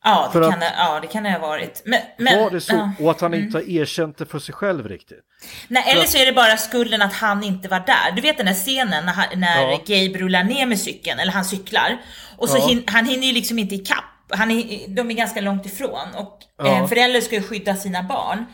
Ja, 0.06 0.30
det 0.32 0.38
att- 0.46 0.50
kan 0.50 0.60
det, 0.60 0.72
ja, 0.78 1.00
det 1.00 1.06
kan 1.06 1.22
det 1.22 1.30
ha 1.30 1.38
varit. 1.38 1.82
Men, 1.84 2.00
men, 2.18 2.38
Var 2.38 2.50
det 2.50 2.60
så? 2.60 2.72
ja. 2.74 2.92
Och 3.04 3.10
att 3.10 3.20
han 3.20 3.34
inte 3.34 3.56
har 3.58 3.70
erkänt 3.70 4.18
det 4.18 4.26
för 4.26 4.38
sig 4.38 4.54
själv 4.54 4.88
riktigt? 4.88 5.18
Nej, 5.68 5.84
eller 5.86 6.04
så 6.04 6.18
är 6.18 6.26
det 6.26 6.32
bara 6.32 6.56
skulden 6.56 7.02
att 7.02 7.12
han 7.14 7.42
inte 7.44 7.68
var 7.68 7.80
där. 7.80 8.12
Du 8.16 8.22
vet 8.22 8.36
den 8.36 8.46
här 8.46 8.54
scenen 8.54 9.06
när, 9.06 9.36
när 9.36 9.62
Ja. 9.62 9.80
Gabe 9.86 10.18
rullar 10.18 10.44
ner 10.44 10.66
med 10.66 10.78
cykeln, 10.80 11.18
eller 11.18 11.32
han 11.32 11.44
cyklar. 11.44 11.98
Och 12.36 12.48
så 12.48 12.58
Ja. 12.58 12.66
hin, 12.66 12.84
han 12.86 13.04
hinner 13.06 13.26
ju 13.26 13.32
liksom 13.32 13.58
inte 13.58 13.74
ikapp. 13.74 14.04
Han 14.30 14.50
är, 14.50 14.88
de 14.88 15.10
är 15.10 15.14
ganska 15.14 15.40
långt 15.40 15.66
ifrån 15.66 16.14
och 16.14 16.38
Ja. 16.58 16.66
eh, 16.66 16.86
föräldrar 16.86 17.20
ska 17.20 17.34
ju 17.34 17.42
skydda 17.42 17.76
sina 17.76 18.02
barn. 18.02 18.46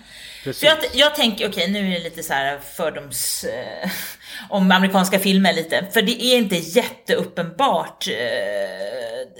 Precis. 0.44 0.61
Så 0.61 0.66
jag, 0.66 0.78
jag 0.92 1.14
tänker, 1.14 1.48
okej 1.48 1.70
nu 1.70 1.78
är 1.78 1.90
det 1.90 2.05
lite 2.05 2.22
så 2.22 2.33
här 2.33 2.59
fördoms... 2.59 3.44
Eh, 3.44 3.90
om 4.48 4.70
amerikanska 4.70 5.18
filmer 5.18 5.52
lite. 5.52 5.87
För 5.92 6.02
det 6.02 6.24
är 6.24 6.37
inte 6.37 6.57
jätteuppenbart. 6.57 8.09
Eh, 8.09 8.14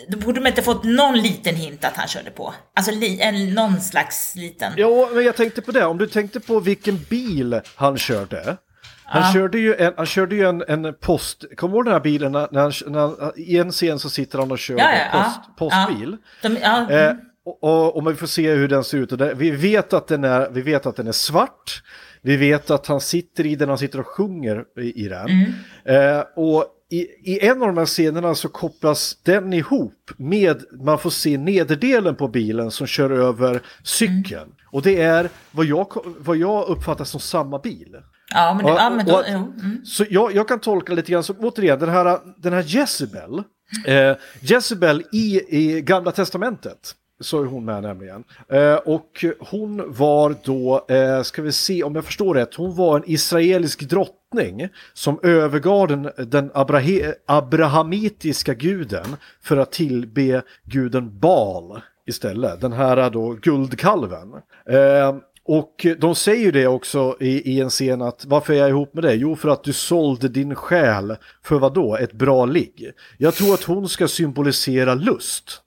då 0.09 0.19
borde 0.19 0.41
de 0.41 0.47
inte 0.47 0.63
fått 0.63 0.85
någon 0.85 1.19
liten 1.19 1.57
hint 1.57 1.85
att 1.85 1.97
han 1.97 2.09
körde 2.09 2.31
på. 2.31 2.55
Alltså 2.77 2.93
li, 2.93 3.21
en, 3.21 3.55
någon 3.55 3.81
slags 3.81 4.35
liten... 4.35 4.73
Ja, 4.77 5.09
men 5.13 5.25
jag 5.25 5.37
tänkte 5.37 5.63
på 5.63 5.73
det. 5.73 5.85
Om 5.85 5.99
du 5.99 6.07
tänkte 6.07 6.41
på 6.41 6.61
vilken 6.61 6.99
bil 7.11 7.61
han 7.75 7.99
körde. 7.99 8.57
Han 9.05 9.33
körde 9.33 9.59
ju 9.59 9.75
en, 9.75 9.93
han 9.97 10.07
körde 10.07 10.35
ju 10.35 10.49
en, 10.49 10.65
en 10.69 10.95
post, 10.95 11.45
kommer 11.57 11.73
du 11.73 11.79
ihåg 11.79 11.85
den 11.85 11.93
här 11.93 12.01
bilen 12.01 12.33
när, 12.33 12.61
han, 12.61 12.73
när 12.87 13.01
han, 13.01 13.33
i 13.37 13.59
en 13.59 13.73
scen 13.73 13.99
så 13.99 14.11
sitter 14.11 14.39
han 14.39 14.53
och 14.53 14.59
kör 14.59 14.79
Ja, 14.79 14.91
ja, 15.13 15.23
post, 15.23 15.41
ja. 15.73 15.87
postbil. 15.87 16.17
Ja. 16.43 16.49
De, 16.49 16.57
ja, 16.63 16.91
Eh, 16.91 17.15
och, 17.45 17.65
och, 17.65 17.97
och 17.97 18.03
man 18.03 18.17
får 18.17 18.27
se 18.27 18.55
hur 18.55 18.69
den 18.69 18.85
ser 18.85 18.99
ut. 18.99 19.13
Och 19.13 19.21
vi, 19.37 19.51
vet 19.51 19.93
att 19.93 20.09
den 20.09 20.25
är, 20.25 20.51
vi 20.51 20.61
vet 20.61 20.87
att 20.87 20.97
den 20.97 21.09
är 21.09 21.13
svart. 21.13 21.83
Vi 22.23 22.37
vet 22.37 22.71
att 22.71 22.87
han 22.87 23.01
sitter 23.01 23.47
i 23.47 23.57
den, 23.57 23.69
han 23.69 23.79
sitter 23.79 24.01
och 24.01 24.07
sjunger 24.07 24.65
i, 24.79 25.05
i 25.05 25.09
den. 25.09 25.31
Eh, 25.85 26.25
och 26.37 26.67
i, 26.93 27.01
i 27.33 27.47
en 27.47 27.63
av 27.63 27.69
de 27.69 27.79
här 27.79 27.87
scenerna 27.87 28.35
så 28.35 28.49
kopplas 28.49 29.17
den 29.23 29.53
ihop 29.53 30.11
med, 30.17 30.63
man 30.85 30.99
får 30.99 31.11
se 31.11 31.39
nederdelen 31.39 32.15
på 32.15 32.29
bilen 32.29 32.71
som 32.71 32.87
kör 32.87 33.11
över 33.11 33.63
cykeln. 33.83 34.53
Och 34.71 34.83
det 34.83 35.01
är 35.03 35.29
vad 35.51 35.67
jag, 35.67 35.87
vad 36.19 36.37
jag 36.37 36.69
uppfattar 36.69 37.05
som 37.05 37.21
samma 37.21 37.59
bil. 37.59 37.97
ja, 38.35 38.55
men, 38.55 38.67
det, 38.67 38.73
ja, 38.73 38.91
men 38.91 39.07
då, 39.07 39.15
och 39.15 39.29
mm. 39.29 39.85
Så 39.85 40.05
jag, 40.11 40.35
jag 40.35 40.49
kan 40.49 40.61
tolka 40.61 40.93
lite 40.93 41.13
grann 41.13 41.23
som, 41.23 41.37
återigen, 41.39 41.79
den 41.79 41.89
här, 41.89 42.19
den 42.37 42.53
här 42.53 42.63
Jezebel, 42.63 43.43
eh, 43.87 44.17
Jezebel 44.41 45.03
i, 45.13 45.41
i 45.49 45.81
Gamla 45.81 46.13
Testamentet, 46.13 46.95
så 47.23 47.43
är 47.43 47.47
hon 47.47 47.65
med 47.65 47.83
nämligen. 47.83 48.25
Eh, 48.49 48.75
och 48.75 49.25
hon 49.39 49.93
var 49.93 50.35
då, 50.45 50.87
eh, 50.89 51.23
ska 51.23 51.43
vi 51.43 51.53
se 51.53 51.83
om 51.83 51.95
jag 51.95 52.05
förstår 52.05 52.35
rätt, 52.35 52.55
hon 52.55 52.77
var 52.77 52.97
en 52.97 53.03
israelisk 53.07 53.83
drottning 53.83 54.69
som 54.93 55.21
övergav 55.23 55.89
den, 55.89 56.11
den 56.17 56.51
abrahe, 56.55 57.15
abrahamitiska 57.27 58.55
guden 58.55 59.17
för 59.43 59.57
att 59.57 59.73
tillbe 59.73 60.43
guden 60.65 61.19
Baal 61.19 61.81
istället, 62.07 62.61
den 62.61 62.73
här 62.73 63.11
då 63.11 63.31
guldkalven. 63.31 64.33
Eh, 64.67 65.17
och 65.45 65.87
de 65.99 66.15
säger 66.15 66.45
ju 66.45 66.51
det 66.51 66.67
också 66.67 67.17
i, 67.21 67.53
i 67.53 67.61
en 67.61 67.71
scen 67.71 68.03
att 68.03 68.25
varför 68.25 68.53
är 68.53 68.59
jag 68.59 68.69
ihop 68.69 68.95
med 68.95 69.05
dig? 69.05 69.17
Jo, 69.17 69.37
för 69.37 69.49
att 69.49 69.65
du 69.65 69.73
sålde 69.73 70.29
din 70.29 70.55
själ 70.55 71.17
för 71.43 71.59
vad 71.59 71.75
då? 71.75 71.97
Ett 71.97 72.13
bra 72.13 72.45
ligg. 72.45 72.93
Jag 73.19 73.35
tror 73.35 73.55
att 73.55 73.63
hon 73.63 73.89
ska 73.89 74.09
symbolisera 74.09 74.95
lust. 74.95 75.63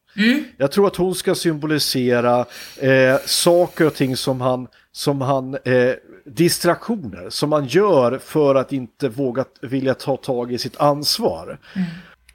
Jag 0.57 0.71
tror 0.71 0.87
att 0.87 0.95
hon 0.95 1.15
ska 1.15 1.35
symbolisera 1.35 2.45
eh, 2.77 3.17
saker 3.25 3.87
och 3.87 3.93
ting 3.93 4.17
som 4.17 4.41
han, 4.41 4.67
som 4.91 5.21
han 5.21 5.57
eh, 5.63 5.93
distraktioner 6.25 7.29
som 7.29 7.49
man 7.49 7.65
gör 7.65 8.17
för 8.17 8.55
att 8.55 8.73
inte 8.73 9.09
våga 9.09 9.45
vilja 9.61 9.93
ta 9.93 10.17
tag 10.17 10.53
i 10.53 10.57
sitt 10.57 10.77
ansvar. 10.77 11.57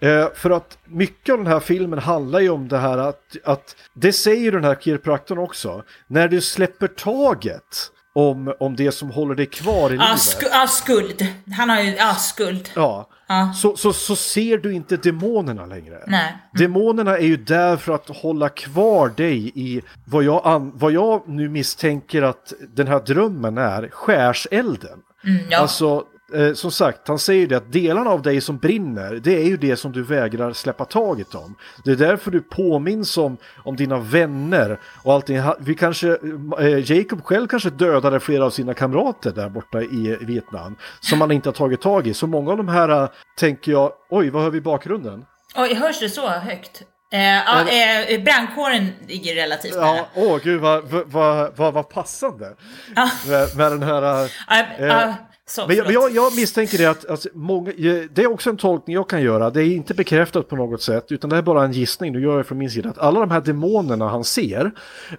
Eh, 0.00 0.28
för 0.34 0.50
att 0.50 0.78
mycket 0.84 1.32
av 1.32 1.38
den 1.38 1.46
här 1.46 1.60
filmen 1.60 1.98
handlar 1.98 2.40
ju 2.40 2.50
om 2.50 2.68
det 2.68 2.78
här 2.78 2.98
att, 2.98 3.36
att 3.44 3.76
det 3.94 4.12
säger 4.12 4.52
den 4.52 4.64
här 4.64 4.74
kiropraktorn 4.74 5.38
också, 5.38 5.84
när 6.06 6.28
du 6.28 6.40
släpper 6.40 6.86
taget 6.86 7.90
om, 8.14 8.54
om 8.60 8.76
det 8.76 8.92
som 8.92 9.10
håller 9.10 9.34
dig 9.34 9.46
kvar 9.46 9.86
i 9.88 9.92
livet. 9.92 10.06
ja, 10.52 10.66
skuld. 10.66 11.26
Han 11.56 11.70
har 11.70 11.80
ju, 11.80 11.96
ja, 11.96 12.14
skuld. 12.14 12.70
Ja, 12.74 13.08
Ja. 13.30 13.52
Så, 13.52 13.76
så, 13.76 13.92
så 13.92 14.16
ser 14.16 14.58
du 14.58 14.72
inte 14.72 14.96
demonerna 14.96 15.66
längre. 15.66 16.04
Nej. 16.06 16.36
Demonerna 16.52 17.16
är 17.16 17.26
ju 17.26 17.36
där 17.36 17.76
för 17.76 17.92
att 17.94 18.08
hålla 18.08 18.48
kvar 18.48 19.08
dig 19.08 19.52
i 19.54 19.82
vad 20.04 20.24
jag, 20.24 20.42
an, 20.44 20.72
vad 20.74 20.92
jag 20.92 21.28
nu 21.28 21.48
misstänker 21.48 22.22
att 22.22 22.52
den 22.74 22.86
här 22.86 23.00
drömmen 23.00 23.58
är, 23.58 23.88
skärselden. 23.88 24.98
Mm, 25.24 25.42
ja. 25.50 25.58
Alltså, 25.58 26.04
eh, 26.34 26.52
som 26.52 26.70
sagt, 26.70 27.08
han 27.08 27.18
säger 27.18 27.46
det 27.46 27.56
att 27.56 27.72
delarna 27.72 28.10
av 28.10 28.22
dig 28.22 28.40
som 28.40 28.58
brinner, 28.58 29.14
det 29.14 29.36
är 29.36 29.44
ju 29.44 29.56
det 29.56 29.76
som 29.76 29.92
du 29.92 30.02
vägrar 30.02 30.52
släppa 30.52 30.84
taget 30.84 31.34
om. 31.34 31.54
Det 31.84 31.90
är 31.90 31.96
därför 31.96 32.30
du 32.30 32.40
påminns 32.40 33.18
om, 33.18 33.36
om 33.64 33.76
dina 33.76 33.98
vänner 33.98 34.80
och 35.02 35.14
allting. 35.14 35.40
Vi 35.58 35.74
kanske, 35.74 36.18
eh, 36.58 36.92
Jacob 36.92 37.24
själv 37.24 37.46
kanske 37.46 37.70
dödade 37.70 38.20
flera 38.20 38.44
av 38.44 38.50
sina 38.50 38.74
kamrater 38.74 39.30
där 39.30 39.48
borta 39.48 39.82
i 39.82 40.18
Vietnam, 40.20 40.76
som 41.00 41.20
han 41.20 41.30
inte 41.32 41.48
har 41.48 41.54
tagit 41.54 41.80
tag 41.80 42.06
i. 42.06 42.14
Så 42.14 42.26
många 42.26 42.50
av 42.50 42.56
de 42.56 42.68
här 42.68 42.88
eh, 42.88 43.08
tänker 43.38 43.72
jag, 43.72 43.92
oj, 44.10 44.30
vad 44.30 44.42
hör 44.42 44.50
vi 44.50 44.58
i 44.58 44.60
bakgrunden? 44.60 45.24
Oj, 45.56 45.74
hörs 45.74 46.00
det 46.00 46.10
så 46.10 46.28
högt? 46.28 46.82
Eh, 47.12 47.20
ja, 47.20 47.68
eh, 47.68 48.22
brandkåren 48.22 48.88
ligger 49.08 49.34
relativt 49.34 49.74
nära. 49.74 49.96
Ja, 49.96 50.08
åh 50.14 50.38
gud 50.42 50.60
vad, 50.60 50.84
vad, 50.84 51.56
vad, 51.56 51.72
vad, 51.74 51.88
passande. 51.88 52.54
Ja. 52.96 53.10
Med, 53.28 53.56
med 53.56 53.72
den 53.72 53.82
här... 53.82 54.24
eh, 54.24 54.80
eh, 54.80 54.86
ja, 54.86 55.14
så, 55.50 55.66
Men 55.66 55.76
jag, 55.76 55.92
jag, 55.92 56.10
jag 56.14 56.36
misstänker 56.36 56.78
det 56.78 56.86
att, 56.86 57.04
att 57.04 57.26
många, 57.34 57.70
eh, 57.70 57.76
det 58.14 58.22
är 58.22 58.26
också 58.32 58.50
en 58.50 58.56
tolkning 58.56 58.94
jag 58.94 59.08
kan 59.08 59.22
göra, 59.22 59.50
det 59.50 59.62
är 59.64 59.66
inte 59.74 59.94
bekräftat 59.94 60.48
på 60.48 60.56
något 60.56 60.82
sätt, 60.82 61.12
utan 61.12 61.30
det 61.30 61.36
är 61.36 61.42
bara 61.42 61.64
en 61.64 61.72
gissning, 61.72 62.12
nu 62.12 62.20
gör 62.22 62.36
jag 62.36 62.46
från 62.46 62.58
min 62.58 62.70
sida, 62.70 62.90
att 62.90 62.98
alla 62.98 63.20
de 63.20 63.30
här 63.30 63.40
demonerna 63.40 64.08
han 64.08 64.24
ser, 64.24 64.70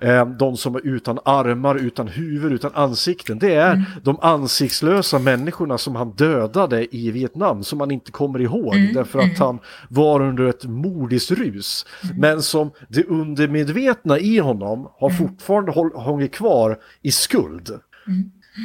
eh, 0.02 0.26
de 0.26 0.58
som 0.58 0.76
är 0.76 0.88
utan 0.88 1.20
armar, 1.26 1.76
utan 1.76 2.08
huvud, 2.08 2.52
utan 2.52 2.72
ansikten, 2.74 3.40
det 3.40 3.54
är 3.54 3.72
Mm. 3.74 3.84
de 4.04 4.18
ansiktslösa 4.22 5.20
människorna 5.20 5.78
som 5.78 5.96
han 5.96 6.12
dödade 6.12 6.96
i 6.96 7.12
Vietnam, 7.12 7.64
som 7.64 7.78
man 7.78 7.92
inte 7.92 8.12
kommer 8.12 8.42
ihåg, 8.42 8.76
Mm. 8.76 8.94
därför 8.94 9.20
att 9.20 9.38
han 9.40 9.60
var 9.90 10.22
under 10.22 10.44
ett 10.46 10.66
mordiskt 10.66 11.32
rus, 11.32 11.86
Mm. 12.04 12.18
men 12.20 12.42
som 12.42 12.72
det 12.88 13.04
undermedvetna 13.08 14.20
i 14.20 14.38
honom 14.38 14.88
har 15.00 15.10
Mm. 15.10 15.18
fortfarande 15.28 15.72
håll, 15.72 15.92
hållit 15.96 16.34
kvar 16.34 16.80
i 17.02 17.12
skuld. 17.12 17.70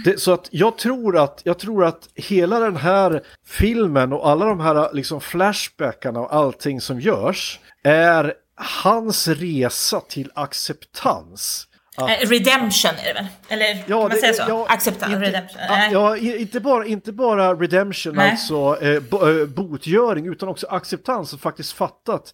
Det, 0.04 0.20
så 0.20 0.32
att 0.32 0.48
jag 0.50 0.78
tror 0.78 1.18
att, 1.18 1.40
jag 1.44 1.58
tror 1.58 1.84
att 1.84 2.08
hela 2.14 2.60
den 2.60 2.76
här 2.76 3.22
filmen 3.46 4.12
och 4.12 4.28
alla 4.28 4.46
de 4.46 4.60
här 4.60 4.94
liksom 4.94 5.20
flashbackarna 5.20 6.20
och 6.20 6.34
allting 6.34 6.80
som 6.80 7.00
görs 7.00 7.60
är 7.84 8.34
hans 8.56 9.28
resa 9.28 10.00
till 10.00 10.30
acceptans. 10.34 11.66
Eh, 11.98 12.28
redemption 12.28 12.90
är 12.90 13.04
det 13.04 13.12
väl? 13.14 13.26
Eller 13.48 13.82
kan 13.82 13.98
man 13.98 14.10
säga 14.10 14.34
så? 14.34 14.44
ja, 14.48 14.66
Acceptans, 14.68 15.12
inte, 15.12 15.26
redemption. 15.26 15.60
ja, 15.68 15.76
Nej. 15.76 15.92
ja, 15.92 16.16
inte, 16.16 16.60
bara, 16.60 16.86
inte 16.86 17.12
bara 17.12 17.54
redemption, 17.54 18.14
Nej. 18.14 18.30
alltså 18.30 18.78
eh, 18.82 19.00
bo, 19.00 19.28
eh, 19.28 19.46
botgöring, 19.46 20.26
utan 20.26 20.48
också 20.48 20.66
acceptans 20.66 21.32
och 21.32 21.40
faktiskt 21.40 21.72
fattat 21.72 22.32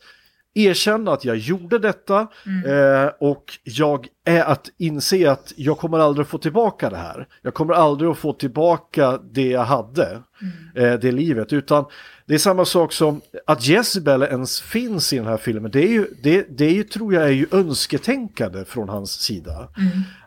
erkänna 0.55 1.12
att 1.12 1.25
jag 1.25 1.37
gjorde 1.37 1.79
detta 1.79 2.27
Mm. 2.47 3.05
eh, 3.05 3.11
och 3.21 3.45
jag 3.65 4.07
är 4.25 4.45
att 4.45 4.69
inse 4.79 5.31
att 5.31 5.53
jag 5.57 5.79
kommer 5.79 5.99
aldrig 5.99 6.27
få 6.27 6.38
tillbaka 6.38 6.91
det 6.91 6.97
här. 6.97 7.27
Jag 7.43 7.55
kommer 7.55 7.75
aldrig 7.75 8.11
att 8.11 8.19
få 8.19 8.33
tillbaka 8.33 9.19
det 9.33 9.47
jag 9.49 9.65
hade, 9.65 10.23
Mm. 10.75 10.93
eh, 10.93 10.99
det 11.01 11.12
livet, 11.12 11.53
utan 11.53 11.85
det 12.27 12.35
är 12.35 12.38
samma 12.38 12.65
sak 12.65 12.93
som 12.93 13.21
att 13.47 13.67
Jezebel 13.67 14.23
ens 14.23 14.61
finns 14.61 15.12
i 15.12 15.17
den 15.17 15.27
här 15.27 15.37
filmen. 15.37 15.71
Det 15.71 15.85
är 15.85 15.88
ju, 15.88 16.07
det, 16.23 16.47
det 16.59 16.65
är 16.65 16.71
ju, 16.75 16.83
tror 16.85 17.15
jag, 17.15 17.23
är 17.25 17.29
ju 17.29 17.47
önsketänkande 17.53 18.65
från 18.65 18.88
hans 18.88 19.11
sida. 19.12 19.69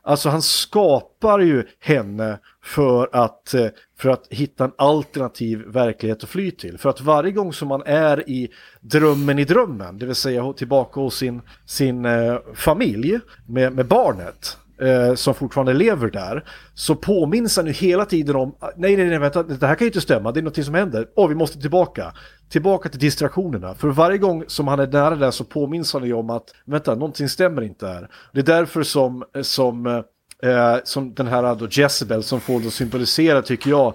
Alltså 0.04 0.30
han 0.30 0.42
skapar 0.42 1.40
ju 1.40 1.64
henne 1.80 2.38
för 2.66 3.10
att, 3.12 3.54
eh, 3.54 3.68
för 3.98 4.10
att 4.10 4.28
hitta 4.30 4.64
en 4.64 4.72
alternativ 4.78 5.64
verklighet 5.68 6.24
att 6.24 6.30
fly 6.30 6.52
till. 6.52 6.78
För 6.78 6.90
att 6.90 7.02
varje 7.02 7.32
gång 7.32 7.54
som 7.54 7.68
man 7.68 7.84
är 7.86 8.30
i 8.30 8.50
drömmen 8.82 9.40
i 9.40 9.46
drömmen, 9.46 9.98
det 9.98 10.06
vill 10.06 10.16
säga 10.16 10.54
tillbaka 10.54 11.00
hos 11.00 11.18
sin, 11.18 11.42
sin 11.66 12.06
eh, 12.06 12.38
familj 12.54 13.20
med, 13.48 13.74
med 13.74 13.88
barnet, 13.88 14.58
eh, 14.82 15.16
som 15.16 15.34
fortfarande 15.34 15.74
lever 15.74 16.10
där, 16.10 16.44
så 16.74 16.96
påminns 16.96 17.58
han 17.58 17.66
ju 17.66 17.72
hela 17.72 18.06
tiden 18.06 18.36
om, 18.36 18.56
ah, 18.60 18.70
nej, 18.76 18.96
nej, 18.96 19.06
nej, 19.06 19.20
vänta, 19.20 19.44
det 19.44 19.68
här 19.68 19.76
kan 19.76 19.86
ju 19.86 19.90
inte 19.90 20.02
stämma, 20.02 20.32
det 20.32 20.40
är 20.40 20.42
någonting 20.42 20.64
som 20.64 20.76
händer, 20.76 21.08
åh, 21.16 21.28
vi 21.28 21.36
måste 21.36 21.62
tillbaka. 21.62 22.14
Tillbaka 22.50 22.90
till 22.90 23.00
distraktionerna, 23.00 23.74
för 23.74 23.88
varje 23.88 24.18
gång 24.18 24.44
som 24.48 24.68
han 24.68 24.80
är 24.80 24.88
nära 24.88 25.16
där 25.16 25.32
så 25.32 25.44
påminns 25.44 25.94
han 25.94 26.06
ju 26.06 26.14
om 26.14 26.30
att, 26.30 26.54
vänta, 26.66 26.96
någonting 26.96 27.30
stämmer 27.30 27.62
inte 27.62 27.88
här. 27.88 28.10
Det 28.34 28.40
är 28.40 28.44
därför 28.44 28.84
som, 28.84 29.24
som, 29.42 29.86
eh, 29.86 30.02
eh, 30.46 30.78
som 30.84 31.14
den 31.14 31.28
här 31.28 31.56
då 31.56 31.68
Jezebel 31.72 32.24
som 32.24 32.40
får 32.40 32.60
då 32.60 32.70
symbolisera, 32.70 33.42
tycker 33.42 33.70
jag, 33.70 33.94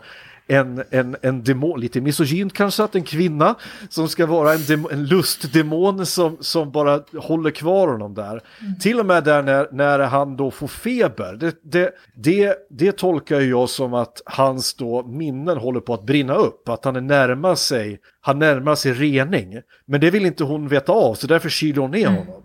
en, 0.50 0.82
en, 0.90 1.16
en 1.22 1.44
demon, 1.44 1.80
lite 1.80 2.00
misogynt 2.00 2.52
kanske, 2.52 2.84
att 2.84 2.94
en 2.94 3.02
kvinna 3.02 3.54
som 3.88 4.08
ska 4.08 4.26
vara 4.26 4.54
en, 4.54 4.64
dem, 4.68 4.88
en 4.92 5.06
lustdemon 5.06 6.06
som, 6.06 6.36
som 6.40 6.72
bara 6.72 7.00
håller 7.16 7.50
kvar 7.50 7.88
honom 7.88 8.14
där. 8.14 8.40
Till 8.80 9.00
och 9.00 9.06
med 9.06 9.24
där 9.24 9.42
när, 9.42 9.68
när 9.72 9.98
han 9.98 10.36
då 10.36 10.50
får 10.50 10.68
feber, 10.68 11.34
det, 11.34 11.56
det, 11.62 11.90
det, 12.14 12.56
det 12.70 12.92
tolkar 12.92 13.40
jag 13.40 13.68
som 13.68 13.94
att 13.94 14.22
hans 14.24 14.74
då 14.74 15.06
minnen 15.06 15.56
håller 15.56 15.80
på 15.80 15.94
att 15.94 16.06
brinna 16.06 16.34
upp, 16.34 16.68
att 16.68 16.84
han 16.84 16.96
är 16.96 17.00
närmar 17.00 17.54
sig, 17.54 17.98
han 18.20 18.38
närmar 18.38 18.74
sig 18.74 18.92
rening. 18.92 19.60
Men 19.86 20.00
det 20.00 20.10
vill 20.10 20.26
inte 20.26 20.44
hon 20.44 20.68
veta 20.68 20.92
av, 20.92 21.14
så 21.14 21.26
därför 21.26 21.48
kyler 21.48 21.82
hon 21.82 21.90
ner 21.90 22.06
honom. 22.06 22.42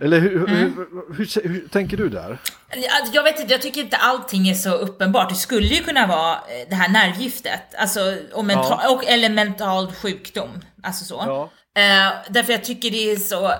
Eller 0.00 0.20
hur, 0.20 0.38
hur, 0.38 0.46
hur, 0.46 1.14
hur, 1.16 1.48
hur 1.48 1.68
tänker 1.68 1.96
du 1.96 2.08
där? 2.08 2.38
Jag- 2.70 2.82
Jag 3.14 3.22
vet 3.22 3.40
inte, 3.40 3.52
jag 3.52 3.62
tycker 3.62 3.80
inte 3.80 3.96
allting 3.96 4.48
är 4.48 4.54
så 4.54 4.70
uppenbart. 4.70 5.28
Det 5.28 5.34
skulle 5.34 5.66
ju 5.66 5.82
kunna 5.82 6.06
vara 6.06 6.32
eh, 6.34 6.68
det 6.68 6.74
här 6.74 6.88
nervgiftet, 6.88 7.74
alltså, 7.78 8.16
och 8.32 8.44
mental, 8.44 8.78
och, 8.94 9.04
eller 9.08 9.28
mental 9.28 9.92
sjukdom. 9.92 10.60
Alltså 10.82 11.04
så. 11.04 11.22
Ja. 11.26 11.50
Eh, 11.82 12.12
därför 12.28 12.52
jag 12.52 12.64
tycker 12.64 12.90
det 12.90 13.12
är 13.12 13.16
så, 13.16 13.46
eh, 13.50 13.56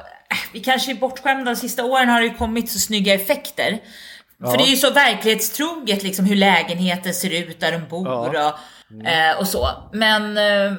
vi 0.53 0.61
kanske 0.61 0.91
är 0.91 0.95
bortskämda 0.95 1.51
de 1.51 1.57
sista 1.57 1.85
åren 1.85 2.09
har 2.09 2.21
det 2.21 2.27
ju 2.27 2.35
kommit 2.35 2.71
så 2.71 2.79
snygga 2.79 3.15
effekter. 3.15 3.79
För 4.51 4.57
det 4.59 4.65
är 4.65 4.71
ju 4.71 4.77
så 4.77 4.91
verklighetstroget 4.91 6.03
liksom 6.03 6.25
hur 6.25 6.37
lägenheten 6.37 7.15
ser 7.15 7.31
ut 7.43 7.61
där 7.61 7.73
de 7.73 7.89
bor 7.89 8.35
Ja. 8.35 8.59
och, 9.01 9.07
eh, 9.07 9.39
och 9.39 9.47
så. 9.49 9.69
Men 9.93 10.37
eh, 10.39 10.73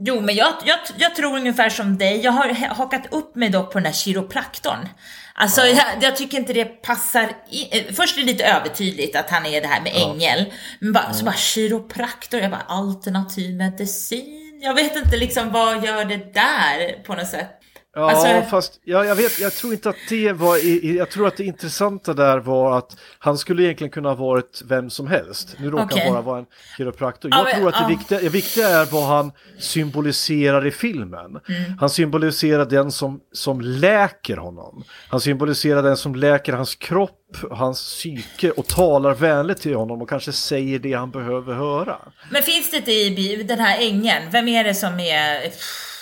Jo, 0.00 0.20
men 0.20 0.34
jag, 0.34 0.52
jag, 0.64 0.78
jag 0.98 1.14
tror 1.14 1.36
ungefär 1.36 1.68
som 1.70 1.98
dig. 1.98 2.20
Jag 2.24 2.32
har 2.32 2.48
ha- 2.54 2.74
hakat 2.74 3.02
upp 3.10 3.34
mig 3.34 3.48
dock 3.48 3.72
på 3.72 3.78
den 3.78 3.86
här 3.86 3.92
kiropraktorn. 3.92 4.88
Alltså, 5.34 5.60
jag, 5.66 5.84
jag 6.00 6.16
tycker 6.16 6.38
inte 6.38 6.52
det 6.52 6.64
passar 6.64 7.32
i, 7.50 7.78
eh, 7.78 7.84
Först 7.94 8.16
är 8.16 8.20
det 8.20 8.26
lite 8.26 8.44
övertydligt 8.44 9.16
att 9.16 9.30
han 9.30 9.46
är 9.46 9.60
det 9.60 9.66
här 9.68 9.80
med 9.80 9.92
ängel. 9.94 10.52
Men 10.80 10.92
bara, 10.92 11.12
så 11.12 11.24
bara 11.24 11.34
kiropraktor, 11.34 12.40
jag 12.40 12.50
bara 12.50 12.64
alternativ 12.68 13.56
medicin. 13.56 14.60
Jag 14.62 14.74
vet 14.74 14.96
inte 14.96 15.16
liksom 15.16 15.52
vad 15.52 15.84
gör 15.84 16.04
det 16.04 16.34
där 16.34 17.02
på 17.02 17.14
något 17.14 17.28
sätt. 17.28 17.55
Ja, 17.98 18.10
Alltså- 18.10 18.50
fast 18.50 18.80
ja, 18.84 19.04
jag, 19.04 19.14
vet, 19.14 19.40
jag 19.40 19.52
tror 19.52 19.72
inte 19.72 19.88
att 19.88 19.96
det 20.08 20.32
var, 20.32 20.56
i, 20.56 20.96
jag 20.96 21.10
tror 21.10 21.26
att 21.26 21.36
det 21.36 21.44
intressanta 21.44 22.14
där 22.14 22.38
var 22.38 22.78
att 22.78 22.96
han 23.18 23.38
skulle 23.38 23.62
egentligen 23.62 23.90
kunna 23.90 24.08
ha 24.08 24.16
varit 24.16 24.62
vem 24.64 24.90
som 24.90 25.06
helst. 25.06 25.56
Nu 25.58 25.70
råkar 25.70 25.84
Okej. 25.84 26.02
han 26.04 26.12
bara 26.12 26.22
vara 26.22 26.38
en 26.38 26.46
kiropraktor. 26.78 27.30
Ja, 27.34 27.48
Jag 27.48 27.56
tror 27.56 27.68
att 27.68 27.88
det 27.88 27.94
viktiga, 27.94 28.20
det 28.20 28.28
viktiga 28.28 28.68
är 28.68 28.84
vad 28.84 29.04
han 29.04 29.32
symboliserar 29.58 30.66
i 30.66 30.70
filmen. 30.70 31.30
Mm. 31.48 31.78
Han 31.80 31.90
symboliserar 31.90 32.64
den 32.64 32.92
som, 32.92 33.20
som 33.32 33.60
läker 33.60 34.36
honom. 34.36 34.84
Han 35.08 35.20
symboliserar 35.20 35.82
den 35.82 35.96
som 35.96 36.14
läker 36.14 36.52
hans 36.52 36.74
kropp, 36.74 37.36
hans 37.50 37.80
psyke 37.80 38.50
och 38.50 38.66
talar 38.66 39.14
vänligt 39.14 39.60
till 39.60 39.74
honom 39.74 40.02
och 40.02 40.08
kanske 40.08 40.32
säger 40.32 40.78
det 40.78 40.92
han 40.92 41.10
behöver 41.10 41.54
höra. 41.54 41.96
Men 42.30 42.42
finns 42.42 42.70
det 42.70 42.76
inte 42.76 42.92
i 42.92 43.42
den 43.48 43.58
här 43.58 43.78
ängeln, 43.80 44.30
vem 44.30 44.48
är 44.48 44.64
det 44.64 44.74
som 44.74 45.00
är... 45.00 45.40
pff, 45.40 45.95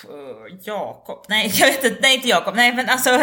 Jakob? 0.64 1.24
Nej, 1.28 1.50
jag 1.60 1.66
vet 1.66 1.84
inte. 1.84 1.98
Nej, 2.02 2.14
inte 2.16 2.28
Jakob. 2.28 2.54
Nej, 2.56 2.74
men 2.76 2.88
alltså, 2.88 3.10
äh, 3.14 3.18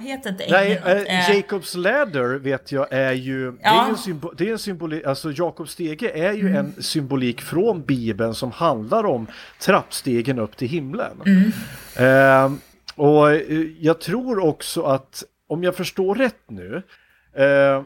heter 0.00 0.30
inte 0.30 0.46
Nej, 0.50 0.82
Eh, 0.86 1.36
Jacobs 1.36 1.74
ladder 1.74 2.38
vet 2.38 2.72
jag 2.72 2.86
är 2.92 3.12
ju, 3.12 3.52
det 3.52 3.58
är 3.64 3.74
Ja. 3.74 3.88
en, 3.88 3.96
symbo, 3.98 4.32
det 4.36 4.48
är 4.48 4.52
en 4.52 4.58
symbolik, 4.58 5.04
alltså 5.06 5.32
Jakobs 5.32 5.70
stege 5.72 6.10
är 6.10 6.32
ju 6.32 6.40
Mm. 6.48 6.56
en 6.56 6.82
symbolik 6.82 7.40
från 7.42 7.82
Bibeln 7.84 8.34
som 8.34 8.52
handlar 8.52 9.06
om 9.06 9.26
trappstegen 9.60 10.38
upp 10.38 10.56
till 10.56 10.68
himlen. 10.68 11.22
Mm. 11.26 11.52
Eh, 11.96 12.58
och 12.96 13.34
jag 13.80 14.00
tror 14.00 14.38
också 14.38 14.82
att, 14.82 15.24
om 15.48 15.64
jag 15.64 15.76
förstår 15.76 16.14
rätt 16.14 16.42
nu, 16.48 16.82
eh, 17.36 17.82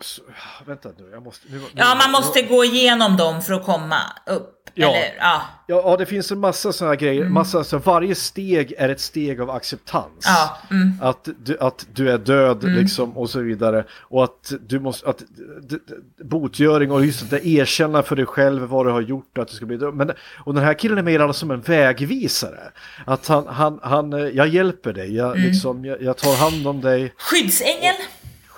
så, 0.00 0.22
vänta 0.66 0.88
nu, 0.98 1.10
jag 1.12 1.22
måste... 1.22 1.46
Nu, 1.50 1.58
nu, 1.58 1.64
Ja, 1.74 1.94
man 1.94 2.12
måste 2.12 2.42
gå 2.42 2.64
igenom 2.64 3.16
dem 3.16 3.42
för 3.42 3.54
att 3.54 3.64
komma 3.64 4.00
upp. 4.26 4.58
Ja. 4.74 4.88
Eller, 4.94 5.14
ja. 5.18 5.42
Ja, 5.66 5.82
ja, 5.84 5.96
det 5.96 6.06
finns 6.06 6.32
en 6.32 6.38
massa 6.38 6.72
sådana 6.72 6.92
här 6.94 7.00
grejer. 7.00 7.24
Massa, 7.24 7.64
så 7.64 7.78
varje 7.78 8.14
steg 8.14 8.74
är 8.78 8.88
ett 8.88 9.00
steg 9.00 9.40
av 9.40 9.50
acceptans. 9.50 10.24
Ja, 10.24 10.58
mm. 10.70 10.92
Att, 11.02 11.28
du, 11.44 11.58
att 11.58 11.86
du 11.94 12.10
är 12.10 12.18
död 12.18 12.64
liksom 12.64 13.16
och 13.18 13.30
så 13.30 13.40
vidare. 13.40 13.84
Och 14.00 14.24
att 14.24 14.52
du 14.66 14.80
måste, 14.80 15.08
att 15.08 15.18
d- 15.18 15.24
d- 15.86 15.94
botgöring 16.24 16.90
och 16.92 17.04
just 17.06 17.32
att 17.32 17.44
erkänna 17.44 18.02
för 18.02 18.16
dig 18.16 18.26
själv 18.26 18.62
vad 18.62 18.86
du 18.86 18.90
har 18.92 19.00
gjort 19.00 19.38
att 19.38 19.48
du 19.48 19.54
ska 19.54 19.66
bli 19.66 19.76
död. 19.76 19.94
Men, 19.94 20.10
och 20.44 20.54
den 20.54 20.64
här 20.64 20.74
killen 20.74 20.98
är 20.98 21.02
mer 21.02 21.20
alltså 21.20 21.40
som 21.40 21.50
en 21.50 21.60
vägvisare. 21.60 22.60
Att 23.06 23.26
han, 23.26 23.46
han, 23.46 23.78
han 23.82 24.12
eh, 24.12 24.18
jag 24.20 24.48
hjälper 24.48 24.92
dig, 24.92 25.16
jag, 25.16 25.30
Mm. 25.36 25.42
liksom, 25.50 25.84
jag, 25.84 26.02
jag 26.02 26.16
tar 26.16 26.36
hand 26.36 26.66
om 26.66 26.80
dig. 26.80 27.14
Skyddsängel. 27.18 27.91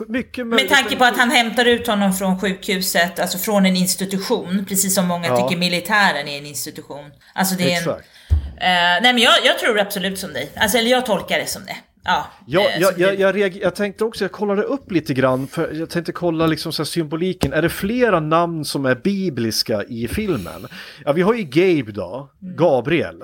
Mycket 0.09 0.47
Med 0.47 0.69
tanke 0.69 0.97
på 0.97 1.05
att 1.05 1.17
han 1.17 1.31
hämtar 1.31 1.65
ut 1.65 1.87
honom 1.87 2.13
från 2.13 2.41
sjukhuset, 2.41 3.19
alltså 3.19 3.39
från 3.39 3.67
en 3.67 3.77
institution, 3.77 4.65
precis 4.69 4.95
som 4.95 5.07
många 5.07 5.29
Ja. 5.29 5.37
tycker 5.37 5.61
militären 5.61 6.29
är 6.29 6.39
en 6.39 6.47
institution. 6.47 7.11
Alltså 7.35 7.55
det 7.55 7.65
är 7.65 7.69
en... 7.69 7.79
Exakt. 7.79 8.09
Eh, 8.37 9.03
nej 9.03 9.13
men 9.13 9.19
jag, 9.19 9.35
jag 9.45 9.59
tror 9.59 9.79
absolut 9.81 10.19
som 10.19 10.33
dig. 10.33 10.51
Alltså, 10.57 10.79
eller 10.79 10.91
jag 10.91 11.07
tolkar 11.07 11.39
det 11.39 11.47
som 11.47 11.65
det. 11.65 11.77
Ja, 12.05 12.27
Ja, 12.47 12.61
eh, 12.61 12.81
jag, 12.81 12.99
jag, 12.99 13.13
du. 13.17 13.21
jag, 13.23 13.35
reager- 13.37 13.63
jag 13.63 13.75
tänkte 13.75 14.05
också, 14.05 14.25
jag 14.25 14.33
kollade 14.33 14.63
upp 14.63 14.91
lite 14.93 15.15
grann, 15.15 15.47
för 15.47 15.73
jag 15.73 15.91
tänkte 15.91 16.13
kolla 16.13 16.47
liksom 16.47 16.73
så 16.73 16.85
symboliken. 16.85 17.53
Är 17.53 17.63
det 17.63 17.69
flera 17.69 18.21
namn 18.21 18.65
som 18.65 18.87
är 18.87 18.95
bibliska 18.95 19.83
i 19.85 20.09
filmen? 20.09 20.67
Ja, 21.05 21.13
vi 21.13 21.23
har 21.23 21.35
ju 21.35 21.43
Gabe 21.43 21.93
då, 21.93 22.31
Gabriel, 22.41 23.23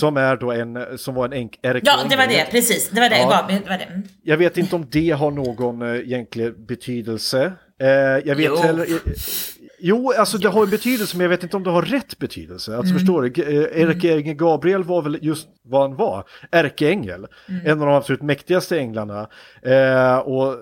som 0.00 0.16
är 0.16 0.36
då 0.36 0.52
en, 0.52 0.98
som 0.98 1.14
var 1.14 1.24
en 1.24 1.32
enk, 1.32 1.58
Mm. 1.62 1.80
Ja, 1.84 1.96
det 2.10 2.16
var 2.16 2.26
det, 2.26 2.46
precis. 2.50 2.90
Det 2.90 3.00
var 3.00 3.08
det. 3.08 3.16
Ja. 3.18 3.46
Ja. 3.48 3.54
Det 3.64 3.70
var 3.70 3.78
det. 3.78 3.84
Mm. 3.84 4.02
Jag 4.22 4.36
vet 4.36 4.56
inte 4.58 4.76
om 4.76 4.86
det 4.90 5.10
har 5.10 5.30
någon 5.30 5.82
äh, 5.82 5.88
egentlig 5.94 6.66
betydelse. 6.66 7.52
Eh, 7.80 7.88
jag 8.24 8.34
vet 8.36 8.38
Jo. 8.46 8.56
heller... 8.56 8.86
eh, 9.78 9.86
Jo, 9.88 10.12
alltså 10.18 10.38
det 10.38 10.48
har 10.48 10.62
en 10.64 10.70
betydelse 10.70 11.16
men 11.16 11.24
jag 11.24 11.28
vet 11.28 11.42
inte 11.42 11.56
om 11.56 11.62
det 11.62 11.70
har 11.70 11.82
rätt 11.82 12.18
betydelse. 12.18 12.76
Alltså 12.76 12.94
förstår 12.94 13.22
du, 13.22 13.28
G- 13.28 13.42
eh, 13.42 13.88
ärkeängeln 13.88 14.36
Gabriel 14.36 14.84
var 14.84 15.02
väl 15.02 15.18
just 15.22 15.48
vad 15.62 15.80
han 15.82 15.96
var, 15.96 16.24
ärkeängel. 16.50 17.26
En 17.64 17.80
av 17.80 17.86
de 17.86 17.94
absolut 17.96 18.22
mäktigaste 18.22 18.78
änglarna. 18.78 19.28
Eh, 19.62 20.18
och 20.18 20.54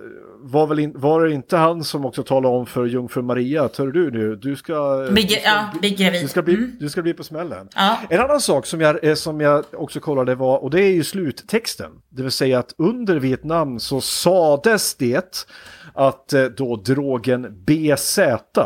var, 0.47 0.67
väl 0.67 0.79
in, 0.79 0.93
var 0.97 1.25
det 1.25 1.33
inte 1.35 1.57
han 1.57 1.85
som 1.85 2.05
också 2.05 2.23
talade 2.23 2.57
om 2.57 2.67
för 2.67 2.87
jungfru 2.87 3.23
Maria 3.23 3.69
hör 3.79 3.87
du 3.87 4.11
nu, 4.11 4.37
du 4.37 4.57
ska... 4.57 5.07
Bli, 5.11 5.23
du 5.23 5.29
ska- 5.29 5.41
ja, 5.45 5.71
bli 5.81 5.91
gravid. 5.91 6.23
du 6.23 6.29
ska, 6.29 6.43
bli, 6.43 6.55
du 6.81 6.89
ska 6.89 7.03
bli 7.03 7.15
på 7.15 7.25
smällen. 7.25 7.69
Ja. 7.75 7.99
En 8.11 8.21
annan 8.21 8.41
sak 8.41 8.67
som 8.67 8.81
jag, 8.81 9.05
eh, 9.05 9.15
som 9.15 9.41
jag 9.41 9.65
också 9.73 10.01
kollade 10.01 10.35
var, 10.35 10.59
och 10.59 10.71
det 10.71 10.83
är 10.83 10.91
ju 10.93 11.05
sluttexten. 11.05 11.91
Det 12.09 12.23
vill 12.23 12.31
säga 12.33 12.59
att 12.59 12.75
under 12.79 13.17
Vietnam 13.17 13.81
så 13.81 14.01
sades 14.01 14.95
det 14.95 15.47
att 15.95 16.33
eh, 16.33 16.45
då 16.45 16.77
drogen 16.77 17.65
BZ, 17.67 18.19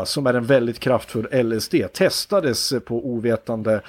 som 0.05 0.27
är 0.27 0.33
en 0.33 0.45
väldigt 0.45 0.79
kraftfull 0.79 1.27
LSD, 1.43 1.75
testades 1.93 2.73
på 2.85 3.07
ovetande. 3.07 3.81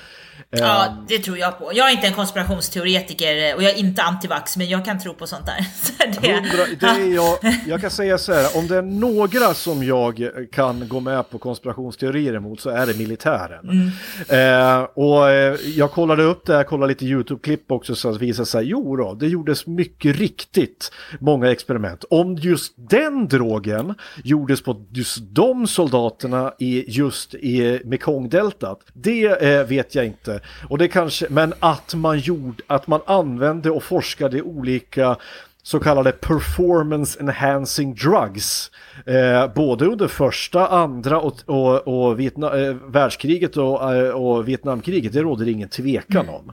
Ja, 0.52 0.96
det 1.08 1.18
tror 1.18 1.38
jag 1.38 1.58
på. 1.58 1.70
Jag 1.74 1.88
är 1.88 1.92
inte 1.92 2.06
en 2.06 2.12
konspirationsteoretiker 2.12 3.48
eh, 3.50 3.54
och 3.54 3.62
jag 3.62 3.70
är 3.70 3.76
inte 3.76 4.02
antivax, 4.02 4.56
men 4.56 4.68
jag 4.68 4.84
kan 4.84 4.98
tro 4.98 5.14
på 5.14 5.26
sånt 5.26 5.46
där. 5.46 5.66
Så 5.82 6.20
det, 6.20 6.32
Hundra, 6.34 6.66
det 6.80 6.86
är 6.86 7.14
jag, 7.14 7.38
jag 7.66 7.80
kan 7.80 7.90
säga 7.90 8.18
så 8.18 8.32
här, 8.32 8.56
om 8.58 8.66
det 8.66 8.76
är 8.76 8.82
några 8.82 9.54
som 9.54 9.82
jag 9.82 10.30
kan 10.52 10.88
gå 10.88 11.00
med 11.00 11.30
på 11.30 11.38
konspirationsteorier 11.38 12.34
emot 12.34 12.60
så 12.60 12.70
är 12.70 12.86
det 12.86 12.98
militären. 12.98 13.92
Eh, 14.28 14.82
och 14.82 15.30
eh, 15.30 15.56
jag 15.76 15.90
kollade 15.90 16.22
upp 16.22 16.46
det 16.46 16.56
här, 16.56 16.64
kollade 16.64 16.88
lite 16.88 17.04
YouTube-klipp 17.04 17.70
också 17.70 17.94
så 17.94 18.08
att 18.08 18.14
det 18.14 18.26
visade 18.26 18.46
sig, 18.46 18.64
jo 18.64 18.96
då, 18.96 19.14
det 19.14 19.28
gjordes 19.28 19.66
mycket 19.66 20.16
riktigt 20.16 20.92
många 21.20 21.50
experiment. 21.50 22.04
Om 22.10 22.34
just 22.34 22.72
den 22.76 23.28
drogen 23.28 23.94
gjordes 24.24 24.62
på 24.62 24.84
just 24.90 25.18
de 25.20 25.66
soldaterna 25.66 26.52
i 26.58 26.84
just 26.90 27.34
i 27.34 27.80
Mekongdeltat, 27.84 28.80
det 28.92 29.24
eh, 29.26 29.66
vet 29.66 29.94
jag 29.94 30.06
inte. 30.06 30.39
Och 30.68 30.78
det 30.78 30.88
kanske, 30.88 31.26
men 31.30 31.54
att 31.60 31.94
man 31.94 32.18
gjorde, 32.18 32.62
att 32.66 32.86
man 32.86 33.00
använde 33.06 33.70
och 33.70 33.82
forskade 33.82 34.42
olika 34.42 35.16
så 35.62 35.80
kallade 35.80 36.12
performance 36.12 37.20
enhancing 37.20 37.94
drugs. 37.94 38.70
Eh, 39.06 39.54
både 39.54 39.84
under 39.86 40.08
första, 40.08 40.66
andra 40.66 41.20
och, 41.20 41.34
och, 41.46 41.88
och 41.88 42.20
Vietna, 42.20 42.58
eh, 42.58 42.74
världskriget 42.74 43.56
och, 43.56 43.94
eh, 43.94 44.10
och 44.10 44.48
Vietnamkriget, 44.48 45.12
det 45.12 45.22
råder 45.22 45.48
ingen 45.48 45.68
tvekan 45.68 46.28
om. 46.28 46.52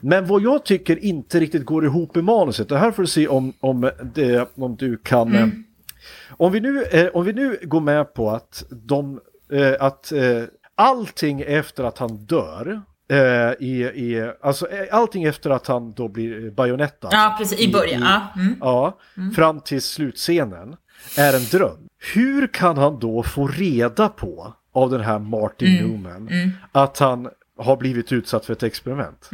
Men 0.00 0.26
vad 0.26 0.42
jag 0.42 0.64
tycker 0.64 1.04
inte 1.04 1.40
riktigt 1.40 1.64
går 1.64 1.84
ihop 1.84 2.16
i 2.16 2.22
manuset, 2.22 2.68
det 2.68 2.78
här 2.78 2.90
får 2.90 3.02
du 3.02 3.06
se 3.08 3.28
om, 3.28 3.52
om, 3.60 3.90
det, 4.14 4.48
om 4.54 4.76
du 4.76 4.96
kan... 4.96 5.34
eh, 5.34 5.46
Om, 6.36 6.52
vi 6.52 6.60
nu, 6.60 6.84
eh, 6.84 7.06
om 7.14 7.24
vi 7.24 7.32
nu 7.32 7.58
går 7.62 7.80
med 7.80 8.14
på 8.14 8.30
att, 8.30 8.64
de, 8.70 9.20
att 9.80 10.12
allting 10.74 11.40
efter 11.40 11.84
att 11.84 11.98
han 11.98 12.16
dör 12.16 12.82
i, 13.60 13.82
i, 13.82 14.32
alltså 14.42 14.68
eh, 14.70 14.94
allting 14.94 15.24
efter 15.24 15.50
att 15.50 15.66
han 15.66 15.92
då 15.92 16.08
blir 16.08 16.50
bajonettad. 16.50 17.10
Ja, 17.12 17.34
precis. 17.38 17.60
I 17.60 17.72
början. 17.72 18.02
Ja. 18.02 18.26
Mm. 18.36 18.56
Ja, 18.60 18.98
fram 19.36 19.60
till 19.60 19.82
slutscenen 19.82 20.76
är 21.18 21.36
en 21.36 21.44
dröm. 21.44 21.88
Hur 22.14 22.46
kan 22.46 22.78
han 22.78 22.98
då 22.98 23.22
få 23.22 23.48
reda 23.48 24.08
på 24.08 24.54
av 24.74 24.90
den 24.90 25.00
här 25.00 25.18
Martin 25.18 25.78
Mm. 25.78 25.90
Newman 25.90 26.28
att 26.72 26.98
han 26.98 27.28
har 27.58 27.76
blivit 27.76 28.12
utsatt 28.12 28.46
för 28.46 28.52
ett 28.52 28.62
experiment? 28.62 29.30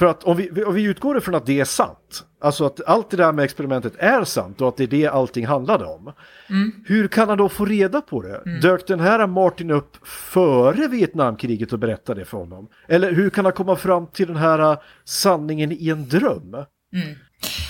Mm. 0.00 0.14
För 0.14 0.18
att 0.18 0.24
om 0.24 0.36
vi, 0.36 0.64
om 0.64 0.74
vi 0.74 0.82
utgår 0.82 1.18
ifrån 1.18 1.34
att 1.34 1.46
det 1.46 1.60
är 1.60 1.64
sant, 1.64 2.24
alltså 2.40 2.66
att 2.66 2.80
allt 2.86 3.10
det 3.10 3.16
där 3.16 3.32
med 3.32 3.44
experimentet 3.44 3.92
är 3.98 4.24
sant 4.24 4.60
och 4.60 4.68
att 4.68 4.76
det 4.76 4.82
är 4.82 4.86
det 4.86 5.06
allting 5.06 5.46
handlade 5.46 5.84
om. 5.84 6.12
Mm. 6.50 6.72
Hur 6.86 7.08
kan 7.08 7.28
han 7.28 7.38
då 7.38 7.48
få 7.48 7.64
reda 7.64 8.00
på 8.00 8.22
det? 8.22 8.60
Dök 8.62 8.86
den 8.86 9.00
här 9.00 9.26
Martin 9.26 9.70
upp 9.70 10.06
före 10.06 10.88
Vietnamkriget 10.88 11.72
och 11.72 11.78
berättade 11.78 12.20
det 12.20 12.24
för 12.24 12.38
honom? 12.38 12.68
Eller 12.88 13.12
hur 13.12 13.30
kan 13.30 13.44
han 13.44 13.54
komma 13.54 13.76
fram 13.76 14.06
till 14.06 14.26
den 14.26 14.36
här 14.36 14.70
uh, 14.72 14.78
sanningen 15.04 15.72
i 15.72 15.88
en 15.88 16.08
dröm? 16.08 16.56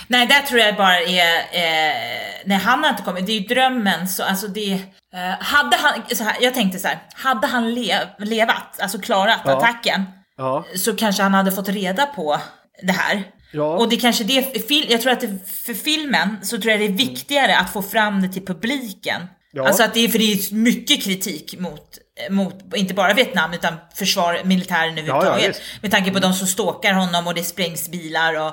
Nej, 0.09 0.26
där 0.26 0.41
tror 0.41 0.61
jag 0.61 0.76
bara 0.76 1.01
är... 1.01 1.37
Eh, 1.53 2.43
nej, 2.45 2.59
han 2.59 2.83
har 2.83 2.91
inte 2.91 3.03
kommit. 3.03 3.26
Det 3.26 3.33
är 3.33 3.41
ju 3.41 3.47
drömmen. 3.47 4.09
Så, 4.09 4.24
alltså 4.24 4.49
det, 4.49 4.72
eh, 5.14 5.41
hade 5.41 5.76
han, 5.76 6.16
så 6.16 6.24
här, 6.24 6.37
jag 6.41 6.55
tänkte 6.55 6.79
så 6.79 6.89
här, 6.89 6.99
hade 7.14 7.47
han 7.47 7.74
lev, 7.74 7.99
levat, 8.18 8.81
alltså 8.81 8.99
klarat 8.99 9.41
Ja. 9.45 9.57
attacken, 9.57 10.05
Ja, 10.39 10.64
så 10.76 10.97
kanske 10.97 11.22
han 11.22 11.34
hade 11.34 11.53
fått 11.53 11.68
reda 11.68 12.07
på 12.07 12.41
det 12.82 12.93
här. 12.93 13.24
Ja. 13.53 13.76
Och 13.76 13.89
det 13.89 13.97
kanske 13.97 14.24
det, 14.24 14.68
jag 14.89 15.03
tror 15.03 15.12
att 15.12 15.20
det, 15.20 15.39
för 15.47 15.74
filmen 15.74 16.36
så 16.43 16.59
tror 16.59 16.70
jag 16.70 16.80
det 16.80 16.86
är 16.86 16.93
viktigare 16.93 17.57
att 17.57 17.72
få 17.72 17.82
fram 17.82 18.22
det 18.22 18.28
till 18.28 18.47
publiken. 18.47 19.22
Ja. 19.53 19.66
Alltså 19.66 19.82
att 19.82 19.95
det 19.95 20.01
är, 20.01 20.09
för 20.09 20.18
det 20.18 20.32
är 20.32 20.55
mycket 20.55 21.03
kritik 21.03 21.59
mot, 21.59 21.99
mot, 22.30 22.55
inte 22.76 22.95
bara 22.95 23.14
Vietnam 23.14 23.53
utan 23.53 23.74
försvar, 23.95 24.41
militären 24.45 24.99
överhuvudtaget. 24.99 25.49
visst. 25.49 25.62
med 25.82 25.91
tanke 25.91 26.11
på 26.11 26.18
de 26.18 26.32
som 26.34 26.47
stalkar 26.47 26.93
honom 26.93 27.26
och 27.26 27.34
det 27.34 27.43
sprängs 27.43 27.89
bilar 27.89 28.34
och, 28.34 28.53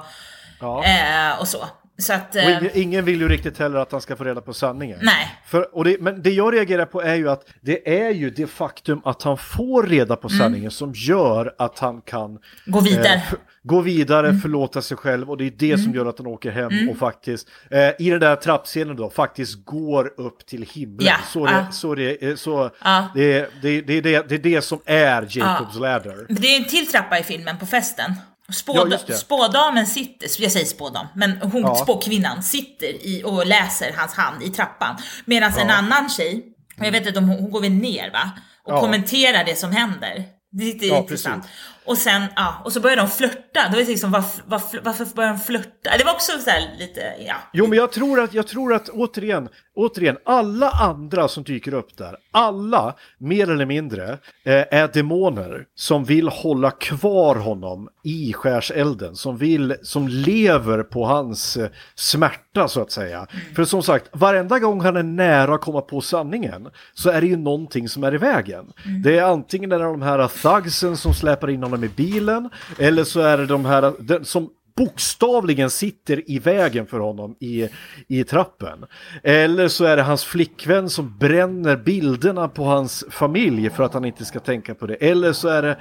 ja. 0.59 0.83
eh, 0.83 1.39
och 1.39 1.47
så. 1.47 1.65
Att... 2.09 2.35
Eh, 2.35 2.77
ingen, 2.81 3.05
vill 3.05 3.21
ju 3.21 3.27
riktigt 3.29 3.59
heller 3.59 3.77
att 3.79 3.91
han 3.91 4.01
ska 4.01 4.15
få 4.15 4.23
reda 4.23 4.41
på 4.41 4.53
sanningen. 4.53 4.99
Nej. 5.01 5.35
För, 5.45 5.75
och 5.75 5.83
det, 5.83 6.01
men 6.01 6.21
det 6.21 6.29
jag 6.31 6.53
reagerar 6.53 6.85
på 6.85 7.01
är 7.01 7.15
ju 7.15 7.29
att 7.29 7.45
det 7.61 7.99
är 8.05 8.09
ju 8.11 8.29
det 8.29 8.47
faktum 8.47 9.01
att 9.05 9.21
han 9.23 9.37
får 9.37 9.83
reda 9.83 10.15
på 10.15 10.29
sanningen 10.29 10.71
som 10.71 10.91
gör 10.95 11.55
att 11.57 11.79
han 11.79 12.01
kan 12.01 12.25
Mm. 12.25 12.39
Gå 12.65 12.79
vidare. 12.79 13.05
Mm. 13.07 13.17
eh, 13.17 13.23
f- 13.31 13.39
gå 13.63 13.81
vidare, 13.81 14.33
förlåta 14.33 14.81
sig 14.81 14.97
själv 14.97 15.29
och 15.29 15.37
det 15.37 15.45
är 15.45 15.51
det 15.57 15.77
som 15.77 15.93
gör 15.93 16.05
att 16.05 16.17
han 16.17 16.27
åker 16.27 16.51
hem 16.51 16.89
och 16.89 16.97
faktiskt 16.97 17.47
eh, 17.71 17.89
i 18.05 18.09
den 18.09 18.19
där 18.19 18.35
trappscenen 18.35 18.95
då 18.95 19.09
faktiskt 19.09 19.65
går 19.65 20.13
upp 20.17 20.45
till 20.45 20.65
himlen. 20.73 21.07
Ja, 21.07 21.15
Så, 21.27 21.45
det, 21.45 21.51
ja. 21.51 21.71
så, 21.71 21.95
det, 21.95 22.23
eh, 22.29 22.35
så 22.35 22.69
Ja. 22.83 23.07
det, 23.15 23.49
det, 23.61 23.81
det, 23.81 24.01
det, 24.01 24.29
det 24.29 24.35
är 24.35 24.39
det 24.39 24.61
som 24.61 24.79
är 24.85 25.27
Jacobs 25.29 25.79
ladder. 25.79 26.25
Det 26.29 26.47
är 26.47 26.57
en 26.59 26.65
till 26.65 26.87
trappa 26.87 27.19
i 27.19 27.23
filmen 27.23 27.57
på 27.57 27.65
festen. 27.65 28.11
Spå, 28.53 28.87
Ja, 29.07 29.15
spådamen 29.15 29.87
sitter, 29.87 30.27
jag 30.43 30.51
säger 30.51 30.65
spådam, 30.65 31.07
men 31.15 31.37
hon, 31.41 31.61
Ja. 31.61 31.75
spåkvinnan 31.75 32.43
sitter 32.43 32.87
i, 33.07 33.21
och 33.25 33.45
läser 33.45 33.93
hans 33.97 34.13
hand 34.13 34.43
i 34.43 34.49
trappan. 34.49 34.97
Medan 35.25 35.53
en 35.57 35.69
annan 35.69 36.09
tjej, 36.09 36.45
jag 36.77 36.91
vet 36.91 37.07
inte 37.07 37.19
om 37.19 37.29
hon, 37.29 37.39
hon 37.39 37.51
går 37.51 37.61
väl 37.61 37.71
ner 37.71 38.11
va? 38.11 38.31
Och 38.63 38.73
Ja. 38.73 38.79
kommenterar 38.79 39.43
det 39.45 39.55
som 39.55 39.71
händer. 39.71 40.23
Det 40.51 40.63
är 40.63 40.73
lite 40.73 40.85
Ja, 40.85 40.97
intressant. 40.97 41.43
precis. 41.43 41.59
Och 41.85 41.97
sen, 41.97 42.21
ja, 42.35 42.61
och 42.65 42.73
så 42.73 42.79
börjar 42.79 42.97
de 42.97 43.07
flörta. 43.09 43.69
Det 43.71 43.83
liksom, 43.83 44.11
varför, 44.11 44.43
varför, 44.47 44.81
varför 44.83 45.05
börjar 45.15 45.29
de 45.29 45.39
flörta? 45.39 45.97
Det 45.97 46.03
var 46.05 46.13
också 46.13 46.31
så 46.39 46.49
här 46.49 46.75
lite, 46.79 47.01
ja. 47.27 47.35
Jo, 47.53 47.67
men 47.67 47.77
jag 47.77 47.91
tror 47.91 48.19
att, 48.19 48.33
jag 48.33 48.47
tror 48.47 48.73
att 48.73 48.89
återigen, 48.89 49.49
återigen, 49.75 50.17
alla 50.25 50.69
andra 50.69 51.27
som 51.27 51.43
dyker 51.43 51.73
upp 51.73 51.97
där, 51.97 52.15
alla, 52.31 52.95
mer 53.17 53.51
eller 53.51 53.65
mindre, 53.65 54.09
eh, 54.43 54.65
är 54.71 54.93
demoner 54.93 55.65
som 55.75 56.05
vill 56.05 56.27
hålla 56.27 56.71
kvar 56.71 57.35
honom 57.35 57.89
i 58.03 58.33
skärselden, 58.33 59.15
som 59.15 59.37
vill, 59.37 59.75
som 59.81 60.07
lever 60.07 60.83
på 60.83 61.05
hans 61.05 61.57
eh, 61.57 61.69
smärta 61.95 62.67
så 62.67 62.81
att 62.81 62.91
säga. 62.91 63.27
För 63.55 63.65
som 63.65 63.83
sagt, 63.83 64.09
varenda 64.11 64.59
gång 64.59 64.81
han 64.81 64.97
är 64.97 65.03
nära 65.03 65.55
att 65.55 65.61
komma 65.61 65.81
på 65.81 66.01
sanningen 66.01 66.67
så 66.93 67.09
är 67.09 67.21
det 67.21 67.27
ju 67.27 67.37
någonting 67.37 67.89
som 67.89 68.03
är 68.03 68.15
i 68.15 68.17
vägen. 68.17 68.65
Det 69.03 69.17
är 69.17 69.23
antingen 69.23 69.71
är 69.71 69.79
det 69.79 69.85
de 69.85 70.01
här 70.01 70.27
thugsen 70.27 70.97
som 70.97 71.13
släpar 71.13 71.49
in 71.49 71.63
honom 71.63 71.74
i 71.83 71.89
bilen, 71.89 72.49
eller 72.79 73.03
så 73.03 73.19
är 73.19 73.37
det 73.37 73.45
de 73.45 73.65
här, 73.65 74.23
som 74.23 74.49
bokstavligen 74.77 75.69
sitter 75.69 76.31
i 76.31 76.39
vägen 76.39 76.85
för 76.85 76.99
honom 76.99 77.35
i, 77.39 77.69
i 78.07 78.23
trappen. 78.23 78.85
Eller 79.23 79.67
så 79.67 79.85
är 79.85 79.97
det 79.97 80.03
hans 80.03 80.23
flickvän 80.23 80.89
som 80.89 81.17
bränner 81.17 81.75
bilderna 81.75 82.47
på 82.47 82.63
hans 82.63 83.05
familj 83.09 83.69
för 83.69 83.83
att 83.83 83.93
han 83.93 84.05
inte 84.05 84.25
ska 84.25 84.39
tänka 84.39 84.75
på 84.75 84.87
det. 84.87 84.95
Eller 84.95 85.33
så 85.33 85.47
är 85.47 85.61
det 85.61 85.77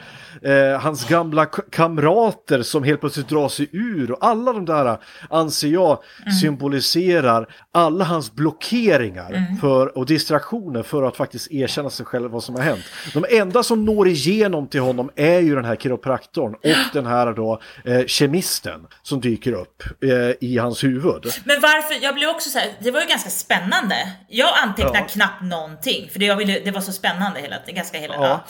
eh, 0.52 0.80
hans 0.80 1.08
gamla 1.08 1.46
kamrater 1.46 2.62
som 2.62 2.84
helt 2.84 3.00
plötsligt 3.00 3.28
drar 3.28 3.48
sig 3.48 3.68
ur. 3.72 4.12
Och 4.12 4.18
alla 4.20 4.52
de 4.52 4.64
där 4.64 4.98
anser 5.30 5.68
jag 5.68 5.98
symboliserar 6.40 7.54
alla 7.72 8.04
hans 8.04 8.32
blockeringar 8.32 9.58
för, 9.60 9.98
och 9.98 10.06
distraktioner 10.06 10.82
för 10.82 11.02
att 11.02 11.16
faktiskt 11.16 11.52
erkänna 11.52 11.90
sig 11.90 12.06
själv 12.06 12.30
vad 12.30 12.42
som 12.42 12.54
har 12.54 12.62
hänt. 12.62 12.84
De 13.14 13.24
enda 13.30 13.62
som 13.62 13.84
når 13.84 14.08
igenom 14.08 14.66
till 14.66 14.80
honom 14.80 15.10
är 15.16 15.40
ju 15.40 15.54
den 15.54 15.64
här 15.64 15.76
kiropraktorn 15.76 16.54
och 16.54 16.92
den 16.92 17.06
här 17.06 17.32
då 17.32 17.60
eh, 17.84 18.06
kemisten 18.06 18.83
som 19.02 19.20
dyker 19.20 19.52
upp 19.52 19.82
eh, 20.02 20.10
i 20.48 20.58
hans 20.58 20.84
huvud. 20.84 21.32
Men 21.44 21.60
varför, 21.60 22.04
jag 22.04 22.14
blev 22.14 22.28
också 22.28 22.50
så 22.50 22.58
här, 22.58 22.68
det 22.78 22.90
var 22.90 23.00
ju 23.00 23.06
ganska 23.06 23.30
spännande. 23.30 24.12
Jag 24.28 24.58
antecknar 24.62 25.00
Ja. 25.00 25.06
knappt 25.08 25.42
någonting, 25.42 26.08
för 26.12 26.18
det, 26.18 26.34
ville, 26.34 26.60
det 26.60 26.70
var 26.70 26.80
så 26.80 26.92
spännande 26.92 27.40
hela, 27.40 27.56
ganska 27.66 27.98
hela 27.98 28.14
Ja. 28.14 28.24
ja. 28.24 28.44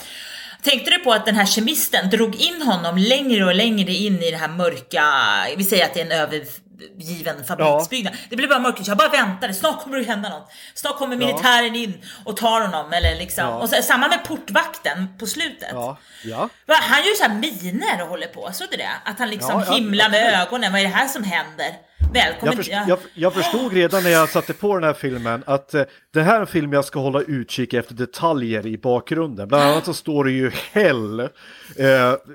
Tänkte 0.61 0.91
du 0.91 0.97
på 0.99 1.13
att 1.13 1.25
den 1.25 1.35
här 1.35 1.45
kemisten 1.45 2.09
drog 2.09 2.35
in 2.35 2.61
honom 2.61 2.97
längre 2.97 3.45
och 3.45 3.55
längre 3.55 3.91
in 3.93 4.23
i 4.23 4.31
det 4.31 4.37
här 4.37 4.47
mörka, 4.47 5.03
vi 5.57 5.63
säger 5.63 5.85
att 5.85 5.93
det 5.93 6.01
är 6.01 6.05
en 6.05 6.11
övergiven 6.81 7.43
fabriksbyggnad. 7.43 8.13
Det 8.29 8.35
blev 8.35 8.49
bara 8.49 8.59
mörkt, 8.59 8.87
jag 8.87 8.97
bara 8.97 9.09
väntade, 9.09 9.53
snart 9.53 9.83
kommer 9.83 9.97
det 9.97 10.03
hända 10.03 10.29
något. 10.29 10.51
Snart 10.73 10.97
kommer 10.97 11.15
militären 11.15 11.75
in 11.75 12.01
och 12.25 12.37
tar 12.37 12.61
honom, 12.61 12.93
eller 12.93 13.15
liksom. 13.15 13.43
Ja. 13.43 13.55
Och 13.55 13.69
så, 13.69 13.81
samma 13.81 14.07
med 14.07 14.23
portvakten 14.23 15.17
på 15.19 15.25
slutet. 15.25 15.69
Ja, 15.71 15.97
ja. 16.23 16.49
Han 16.67 16.99
gör 16.99 17.09
ju 17.09 17.15
så 17.15 17.23
här 17.23 17.35
miner 17.35 18.01
och 18.01 18.07
håller 18.07 18.27
på, 18.27 18.49
såg 18.53 18.67
du 18.71 18.77
det? 18.77 18.89
Att 19.05 19.19
han 19.19 19.29
liksom 19.29 19.59
Ja, 19.59 19.65
ja, 19.67 19.73
himlar 19.73 20.09
med 20.09 20.41
ögonen, 20.41 20.71
vad 20.71 20.81
är 20.81 20.85
det 20.85 20.91
här 20.91 21.07
som 21.07 21.23
händer? 21.23 21.84
Välkommen 22.13 22.55
Jag, 22.57 22.65
ja. 22.67 22.85
jag, 22.87 22.99
jag 23.13 23.33
förstod 23.33 23.73
redan 23.73 24.03
när 24.03 24.09
jag 24.09 24.29
satte 24.29 24.53
på 24.53 24.75
den 24.75 24.83
här 24.83 24.93
filmen 24.93 25.43
att 25.45 25.73
eh, 25.73 25.83
det 26.13 26.21
här 26.21 26.35
är 26.35 26.39
en 26.41 26.47
film 26.47 26.73
jag 26.73 26.85
ska 26.85 26.99
hålla 26.99 27.21
utkik 27.21 27.73
efter 27.73 27.93
detaljer 27.93 28.67
i 28.67 28.77
bakgrunden. 28.77 29.47
Bland 29.47 29.63
annat 29.63 29.85
så 29.85 29.93
står 29.93 30.23
det 30.23 30.31
ju 30.31 30.51
Hell 30.71 31.19
eh, 31.19 31.27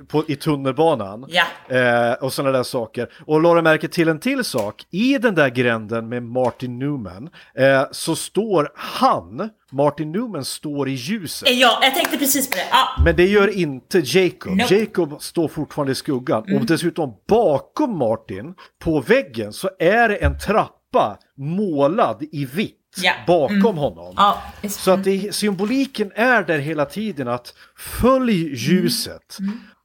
på, 0.08 0.24
i 0.28 0.36
tunnelbanan 0.36 1.26
Ja. 1.28 1.76
eh, 1.76 2.12
och 2.12 2.32
sådana 2.32 2.56
där 2.56 2.62
saker. 2.62 3.08
Och 3.26 3.40
la 3.40 3.54
du 3.54 3.62
märke 3.62 3.88
till 3.88 4.08
en 4.08 4.20
till 4.20 4.44
sak? 4.44 4.84
I 4.90 5.18
den 5.18 5.34
där 5.34 5.48
gränden 5.48 6.08
med 6.08 6.22
Martin 6.22 6.78
Newman 6.78 7.30
eh, 7.54 7.82
så 7.92 8.16
står 8.16 8.72
han, 8.74 9.50
Martin 9.72 10.12
Newman 10.12 10.44
står 10.44 10.88
i 10.88 10.92
ljuset. 10.92 11.48
Ja, 11.50 11.78
jag 11.82 11.94
tänkte 11.94 12.16
precis 12.18 12.50
på 12.50 12.56
det. 12.56 12.66
Ja, 12.70 13.02
Men 13.04 13.16
det 13.16 13.26
gör 13.26 13.48
inte 13.58 13.98
Jacob. 14.04 14.56
Nope. 14.56 14.74
Jacob 14.74 15.22
står 15.22 15.48
fortfarande 15.48 15.92
i 15.92 15.94
skuggan. 15.94 16.42
Och 16.56 16.66
dessutom 16.66 17.14
bakom 17.28 17.98
Martin, 17.98 18.54
på 18.78 19.00
väggen, 19.00 19.52
så 19.52 19.70
är 19.78 20.08
det 20.08 20.16
en 20.16 20.38
trappa 20.38 21.18
målad 21.36 22.22
i 22.32 22.44
vitt 22.44 22.76
Ja. 23.02 23.12
bakom 23.26 23.76
honom. 23.78 24.14
ja, 24.16 24.42
visst. 24.62 24.80
Så 24.80 24.90
att 24.90 25.04
det, 25.04 25.34
symboliken 25.34 26.12
är 26.14 26.42
där 26.42 26.58
hela 26.58 26.84
tiden 26.84 27.28
att 27.28 27.54
följ 27.76 28.54
ljuset. 28.54 29.36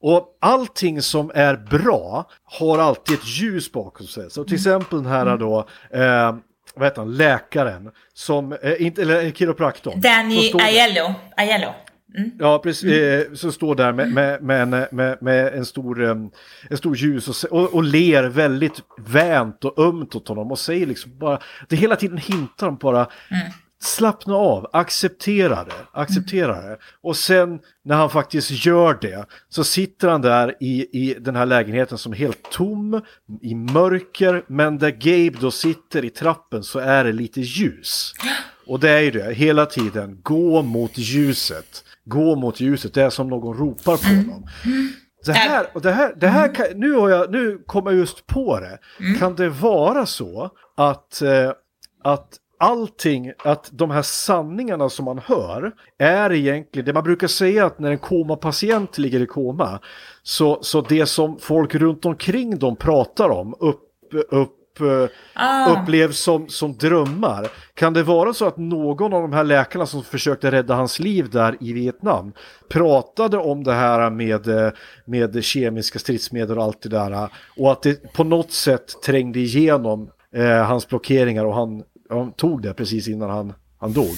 Och 0.01 0.37
allting 0.41 1.01
som 1.01 1.31
är 1.35 1.55
bra 1.57 2.29
har 2.43 2.77
alltid 2.77 3.15
ett 3.17 3.27
ljus 3.27 3.71
bakom 3.71 4.07
sig. 4.07 4.31
Så 4.31 4.43
till 4.43 4.53
exempel 4.55 5.03
den 5.03 5.11
här 5.11 5.37
då, 5.37 5.67
eh, 5.91 6.35
vad 6.75 6.87
heter 6.87 7.01
han, 7.01 7.15
läkaren, 7.17 7.91
som, 8.13 8.53
eh, 8.53 8.81
inte, 8.81 9.01
eller 9.01 9.31
kiropraktorn. 9.31 9.93
som 9.93 10.01
Danny. 10.01 10.51
Aiello. 10.53 11.13
Aiello. 11.37 11.73
Ja, 12.39 12.59
precis. 12.59 12.91
Eh, 12.91 13.33
som 13.33 13.51
står 13.51 13.75
där 13.75 13.93
med, 13.93 14.11
med, 14.11 14.41
med, 14.41 14.61
en, 14.61 15.17
med, 15.21 15.53
en, 15.53 15.65
stor, 15.65 16.03
en 16.69 16.77
stor 16.77 16.95
ljus 16.95 17.43
och, 17.43 17.59
och, 17.59 17.73
och 17.73 17.83
ler 17.83 18.23
väldigt 18.23 18.81
vänt 18.97 19.65
och 19.65 19.79
ömt 19.79 20.15
åt 20.15 20.27
honom 20.27 20.51
och 20.51 20.59
säger 20.59 20.85
liksom 20.85 21.17
bara, 21.19 21.39
det 21.69 21.75
hela 21.75 21.95
tiden 21.95 22.17
hintar 22.17 22.67
om 22.67 22.75
bara, 22.75 23.07
slappna 23.85 24.35
av, 24.35 24.69
acceptera 24.73 25.63
det, 25.63 25.71
acceptera 25.91 26.61
det. 26.61 26.77
Och 27.01 27.17
sen 27.17 27.59
när 27.83 27.95
han 27.95 28.09
faktiskt 28.09 28.65
gör 28.65 28.97
det 29.01 29.25
så 29.49 29.63
sitter 29.63 30.07
han 30.07 30.21
där 30.21 30.55
i, 30.59 30.99
i 31.01 31.13
den 31.19 31.35
här 31.35 31.45
lägenheten 31.45 31.97
som 31.97 32.13
är 32.13 32.17
helt 32.17 32.51
tom, 32.51 33.01
i 33.41 33.55
mörker, 33.55 34.43
men 34.47 34.77
där 34.77 34.91
Gabe 34.91 35.37
då 35.41 35.51
sitter 35.51 36.05
i 36.05 36.09
trappen 36.09 36.63
så 36.63 36.79
är 36.79 37.03
det 37.03 37.11
lite 37.11 37.41
ljus. 37.41 38.13
Och 38.67 38.79
det 38.79 38.89
är 38.89 39.01
ju 39.01 39.11
det, 39.11 39.33
hela 39.33 39.65
tiden, 39.65 40.19
gå 40.23 40.61
mot 40.61 40.97
ljuset, 40.97 41.83
gå 42.05 42.35
mot 42.35 42.59
ljuset, 42.59 42.93
det 42.93 43.03
är 43.03 43.09
som 43.09 43.29
någon 43.29 43.57
ropar 43.57 43.97
på 43.97 44.07
honom. 44.07 44.47
Det 45.25 45.33
här, 45.33 45.67
och 45.73 45.81
det 45.81 45.91
här, 45.91 46.13
det 46.17 46.27
här 46.27 46.55
kan, 46.55 46.65
nu, 46.75 46.91
har 46.91 47.09
jag, 47.09 47.31
nu 47.31 47.63
kommer 47.65 47.91
jag 47.91 47.99
just 47.99 48.27
på 48.27 48.59
det. 48.59 48.79
Kan 49.19 49.35
det 49.35 49.49
vara 49.49 50.05
så 50.05 50.51
att, 50.77 51.21
eh, 51.21 51.51
att 52.03 52.37
allting, 52.59 53.31
att 53.37 53.69
de 53.71 53.91
här 53.91 54.01
sanningarna 54.01 54.89
som 54.89 55.05
man 55.05 55.19
hör 55.25 55.71
är 55.97 56.33
egentligen, 56.33 56.85
det 56.85 56.93
man 56.93 57.03
brukar 57.03 57.27
säga 57.27 57.65
att 57.65 57.79
när 57.79 57.91
en 57.91 57.97
komapatient 57.97 58.97
ligger 58.97 59.19
i 59.19 59.25
koma, 59.25 59.79
så, 60.23 60.59
så 60.61 60.81
det 60.81 61.05
som 61.05 61.39
folk 61.39 61.75
runt 61.75 62.05
omkring 62.05 62.59
dem 62.59 62.75
pratar 62.75 63.29
om 63.29 63.55
upp, 63.59 63.81
upp 64.29 64.51
eh, 64.81 65.09
upplevs 65.71 66.19
som, 66.19 66.49
som 66.49 66.73
drömmar. 66.77 67.47
Kan 67.73 67.93
det 67.93 68.03
vara 68.03 68.33
så 68.33 68.45
att 68.45 68.57
någon 68.57 69.13
av 69.13 69.21
de 69.21 69.33
här 69.33 69.43
läkarna 69.43 69.85
som 69.85 70.03
försökte 70.03 70.51
rädda 70.51 70.75
hans 70.75 70.99
liv 70.99 71.29
där 71.29 71.57
i 71.59 71.73
Vietnam 71.73 72.33
pratade 72.69 73.37
om 73.37 73.63
det 73.63 73.73
här 73.73 74.09
med, 74.09 74.73
med 75.05 75.43
kemiska 75.43 75.99
stridsmedel 75.99 76.57
och 76.57 76.63
allt 76.63 76.81
det 76.81 76.89
där 76.89 77.29
och 77.57 77.71
att 77.71 77.81
det 77.81 78.13
på 78.13 78.23
något 78.23 78.51
sätt 78.51 79.01
trängde 79.05 79.39
igenom 79.39 80.09
eh, 80.35 80.63
hans 80.63 80.87
blockeringar 80.87 81.45
och 81.45 81.55
han, 81.55 81.83
han 82.09 82.31
tog 82.33 82.61
det 82.61 82.73
precis 82.73 83.07
innan 83.07 83.29
han, 83.29 83.53
han 83.79 83.93
dog. 83.93 84.15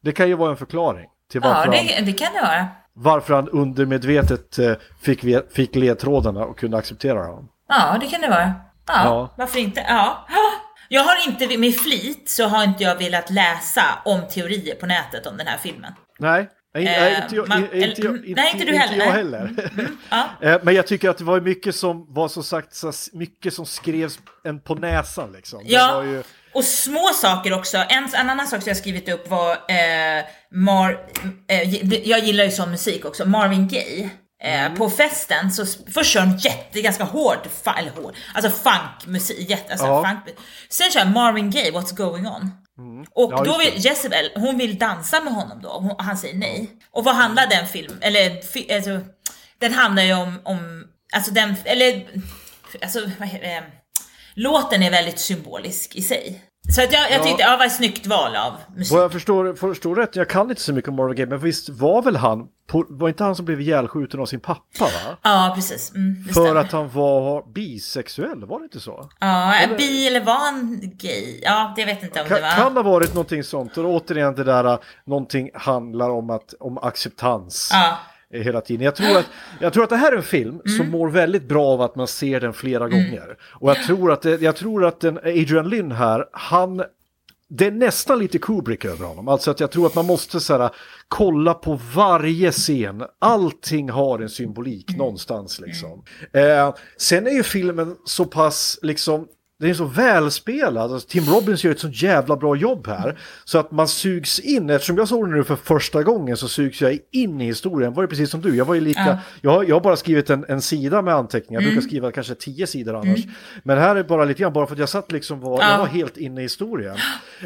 Det 0.00 0.12
kan 0.12 0.28
ju 0.28 0.34
vara 0.34 0.50
en 0.50 0.56
förklaring 0.56 1.06
till 1.32 1.40
varför, 1.40 1.72
Ja, 1.74 1.82
det, 1.98 2.04
det 2.04 2.12
kan 2.12 2.32
det 2.34 2.40
vara. 2.40 2.66
varför 2.92 3.34
han 3.34 3.48
undermedvetet 3.48 4.58
eh, 4.58 4.72
fick, 5.02 5.24
fick 5.52 5.74
ledtrådarna 5.76 6.44
och 6.44 6.58
kunde 6.58 6.76
acceptera 6.76 7.26
dem. 7.26 7.48
Ja, 7.68 7.96
det 8.00 8.06
kan 8.06 8.20
det 8.20 8.28
vara. 8.28 8.52
Ja, 8.86 9.04
Ja. 9.04 9.34
varför 9.38 9.58
inte? 9.58 9.84
Ja. 9.88 10.26
Jag 10.90 11.02
har 11.04 11.28
inte, 11.28 11.58
med 11.58 11.74
flit 11.76 12.28
så 12.30 12.46
har 12.48 12.64
inte 12.64 12.82
jag 12.84 12.96
velat 12.98 13.30
läsa 13.30 13.82
om 14.04 14.20
teorier 14.30 14.74
på 14.74 14.86
nätet 14.86 15.26
om 15.26 15.36
den 15.36 15.46
här 15.46 15.58
filmen. 15.58 15.92
Nej, 16.18 16.48
nej, 16.74 16.84
nej, 16.84 17.20
inte 17.22 17.36
jag, 17.36 17.44
inte 17.58 17.76
inte, 17.76 18.02
inte 18.02 18.64
du 18.64 18.72
inte 18.72 18.78
heller, 18.78 19.04
jag 19.06 19.12
heller. 19.12 19.70
Ja. 20.10 20.24
Eh, 20.40 20.58
Men 20.62 20.74
jag 20.74 20.86
tycker 20.86 21.10
att 21.10 21.18
det 21.18 21.24
var 21.24 21.40
mycket 21.40 21.74
som 21.74 22.14
var 22.14 22.28
som 22.28 22.42
sagt 22.42 22.82
mycket 23.12 23.54
som 23.54 23.66
skrevs 23.66 24.18
en 24.44 24.60
på 24.60 24.74
näsan 24.74 25.32
liksom. 25.32 25.64
Det 25.64 25.72
Ja, 25.72 25.94
var 25.94 26.02
ju, 26.02 26.22
och 26.58 26.64
små 26.64 27.08
saker 27.14 27.52
också. 27.52 27.76
En, 27.88 28.04
en 28.14 28.30
annan 28.30 28.46
sak 28.48 28.62
som 28.62 28.68
jag 28.70 28.76
skrivit 28.76 29.08
upp 29.08 29.30
var 29.30 29.50
eh, 29.52 30.24
Mar... 30.52 30.98
Eh, 31.48 31.74
jag 32.08 32.18
gillar 32.24 32.44
ju 32.44 32.50
sån 32.50 32.70
musik 32.70 33.04
också, 33.04 33.24
Marvin 33.24 33.68
Gaye. 33.68 34.10
Eh, 34.44 34.74
På 34.74 34.90
festen 34.90 35.52
så 35.52 35.66
först 35.92 36.10
kör 36.12 36.20
han 36.20 36.38
jätte, 36.38 36.80
ganska 36.82 37.04
hård, 37.04 37.38
eller 37.78 37.90
hård, 37.90 38.14
alltså 38.34 38.50
funkmusik, 38.50 39.50
jätte, 39.50 39.72
alltså 39.72 39.86
Ja. 39.86 40.04
funk. 40.04 40.36
Sen 40.68 40.90
kör 40.90 41.04
Marvin 41.04 41.50
Gaye, 41.50 41.70
What's 41.70 41.94
going 41.96 42.26
on? 42.26 42.50
Och 43.14 43.32
Ja, 43.32 43.44
då 43.44 43.58
vill 43.58 43.72
Jezebel, 43.76 44.30
hon 44.34 44.58
vill 44.58 44.78
dansa 44.78 45.20
med 45.20 45.32
honom 45.32 45.60
då, 45.62 45.68
hon, 45.68 45.94
han 45.98 46.16
säger 46.18 46.34
nej. 46.34 46.70
Och 46.90 47.04
vad 47.04 47.14
handlar 47.14 47.46
den 47.46 47.66
film, 47.66 47.98
eller 48.00 48.42
fi, 48.42 48.72
alltså, 48.74 49.00
den 49.60 49.72
handlar 49.74 50.02
ju 50.02 50.14
om, 50.14 50.40
om, 50.44 50.84
alltså 51.14 51.30
den, 51.30 51.54
eller, 51.64 52.06
alltså 52.82 53.00
vad 53.18 53.28
heter 53.28 53.46
det? 53.48 53.62
Låten 54.34 54.82
är 54.82 54.90
väldigt 54.90 55.18
symbolisk 55.18 55.94
i 55.96 56.02
sig. 56.02 56.42
Så 56.74 56.82
att 56.82 56.92
jag, 56.92 57.10
jag 57.10 57.20
Ja. 57.20 57.24
tyckte, 57.24 57.42
ja, 57.42 57.56
var 57.56 57.66
ett 57.66 57.72
snyggt 57.72 58.06
val 58.06 58.36
av 58.36 58.52
musik. 58.76 58.92
vad 58.92 59.02
jag 59.02 59.12
förstår, 59.12 59.54
förstår 59.54 59.94
rätt, 59.96 60.16
jag 60.16 60.28
kan 60.28 60.50
inte 60.50 60.62
så 60.62 60.72
mycket 60.72 60.88
om 60.88 60.96
Marvin 60.96 61.16
Gaye, 61.16 61.26
men 61.26 61.38
visst 61.38 61.68
var 61.68 62.02
väl 62.02 62.16
han, 62.16 62.46
var 62.88 63.08
inte 63.08 63.24
han 63.24 63.36
som 63.36 63.44
blev 63.44 63.60
ihjälskjuten 63.60 64.20
av 64.20 64.26
sin 64.26 64.40
pappa 64.40 64.60
va? 64.84 65.16
Ja, 65.22 65.52
precis. 65.54 65.92
Mm, 65.94 66.24
För 66.24 66.32
stämmer. 66.32 66.54
att 66.54 66.72
han 66.72 66.88
var 66.90 67.52
bisexuell, 67.52 68.44
var 68.46 68.58
det 68.58 68.64
inte 68.64 68.80
så? 68.80 69.08
Ja, 69.20 69.54
bi 69.78 70.06
eller 70.06 70.20
var 70.24 70.34
han 70.34 70.80
gay? 70.82 71.40
Ja, 71.42 71.72
det 71.76 71.84
vet 71.84 72.02
inte 72.02 72.22
om 72.22 72.28
Kan, 72.28 72.36
det 72.36 72.42
var. 72.42 72.50
kan 72.50 72.76
ha 72.76 72.82
varit 72.82 73.14
någonting 73.14 73.44
sånt, 73.44 73.78
och 73.78 73.84
återigen 73.84 74.34
det 74.34 74.44
där, 74.44 74.66
uh, 74.72 74.78
någonting 75.04 75.50
handlar 75.54 76.10
om, 76.10 76.30
att, 76.30 76.54
om 76.60 76.78
acceptans. 76.78 77.70
Ja. 77.72 77.98
Eh, 78.34 78.42
hela 78.42 78.60
tiden. 78.60 78.84
Jag 78.84 78.94
tror, 78.94 79.18
att, 79.18 79.26
jag 79.60 79.72
tror 79.72 79.84
att 79.84 79.90
det 79.90 79.96
här 79.96 80.12
är 80.12 80.16
en 80.16 80.22
film 80.22 80.60
Mm. 80.66 80.76
som 80.78 80.90
mår 80.90 81.08
väldigt 81.10 81.48
bra 81.48 81.66
av 81.66 81.82
att 81.82 81.96
man 81.96 82.06
ser 82.06 82.40
den 82.40 82.52
flera 82.52 82.88
gånger. 82.88 83.36
Och 83.42 83.70
jag 83.70 83.82
tror 83.82 84.12
att, 84.12 84.24
jag 84.24 84.56
tror 84.56 84.84
att 84.84 85.00
den, 85.00 85.18
Adrian 85.18 85.68
Lynn 85.68 85.92
här, 85.92 86.24
han 86.32 86.82
det 87.50 87.66
är 87.66 87.70
nästan 87.70 88.18
lite 88.18 88.38
Kubrick 88.38 88.84
över 88.84 89.06
honom. 89.06 89.28
Alltså 89.28 89.50
att 89.50 89.60
jag 89.60 89.70
tror 89.70 89.86
att 89.86 89.94
man 89.94 90.06
måste 90.06 90.40
så 90.40 90.58
här, 90.58 90.70
kolla 91.08 91.54
på 91.54 91.80
varje 91.94 92.52
scen. 92.52 93.04
Allting 93.18 93.90
har 93.90 94.18
en 94.18 94.28
symbolik 94.28 94.96
någonstans 94.96 95.60
liksom. 95.60 96.02
Eh, 96.32 96.74
sen 96.96 97.26
är 97.26 97.30
ju 97.30 97.42
filmen 97.42 97.96
så 98.04 98.24
pass 98.24 98.78
liksom 98.82 99.26
den 99.60 99.70
är 99.70 99.74
så 99.74 99.84
välspelad. 99.84 100.92
Alltså, 100.92 101.08
Tim 101.08 101.24
Robbins 101.24 101.64
gör 101.64 101.72
ett 101.72 101.78
så 101.80 101.88
jävla 101.88 102.36
bra 102.36 102.56
jobb 102.56 102.86
här. 102.86 103.18
Så 103.44 103.58
att 103.58 103.70
man 103.70 103.88
sugs 103.88 104.40
in. 104.40 104.70
Eftersom 104.70 104.96
jag 104.98 105.08
såg 105.08 105.24
den 105.28 105.36
nu 105.36 105.44
för 105.44 105.56
första 105.56 106.02
gången 106.02 106.36
så 106.36 106.48
sugs 106.48 106.80
jag 106.80 106.98
in 107.12 107.40
i 107.40 107.44
historien. 107.44 107.94
Var 107.94 108.02
det 108.02 108.08
precis 108.08 108.30
som 108.30 108.40
du? 108.40 108.56
Jag 108.56 108.64
var 108.64 108.74
ju 108.74 108.80
lika. 108.80 109.00
Ja. 109.06 109.18
Jag, 109.40 109.50
har- 109.50 109.64
jag 109.64 109.76
har 109.76 109.80
bara 109.80 109.96
skrivit 109.96 110.30
en, 110.30 110.44
en 110.48 110.62
sida 110.62 111.02
med 111.02 111.14
anteckningar. 111.14 111.60
Jag 111.60 111.66
Mm. 111.68 111.74
brukar 111.74 111.88
skriva 111.88 112.10
kanske 112.12 112.34
tio 112.34 112.66
sidor 112.66 112.94
annars. 112.96 113.20
Men 113.62 113.78
här 113.78 113.96
är 113.96 114.02
bara 114.02 114.24
lite 114.24 114.40
grann 114.42 114.52
bara 114.52 114.66
för 114.66 114.72
att 114.74 114.78
jag 114.78 114.88
satt 114.88 115.12
liksom 115.12 115.40
var, 115.40 115.60
Ja. 115.62 115.70
jag 115.70 115.78
var 115.78 115.86
helt 115.86 116.16
inne 116.16 116.40
i 116.40 116.42
historien. 116.42 116.96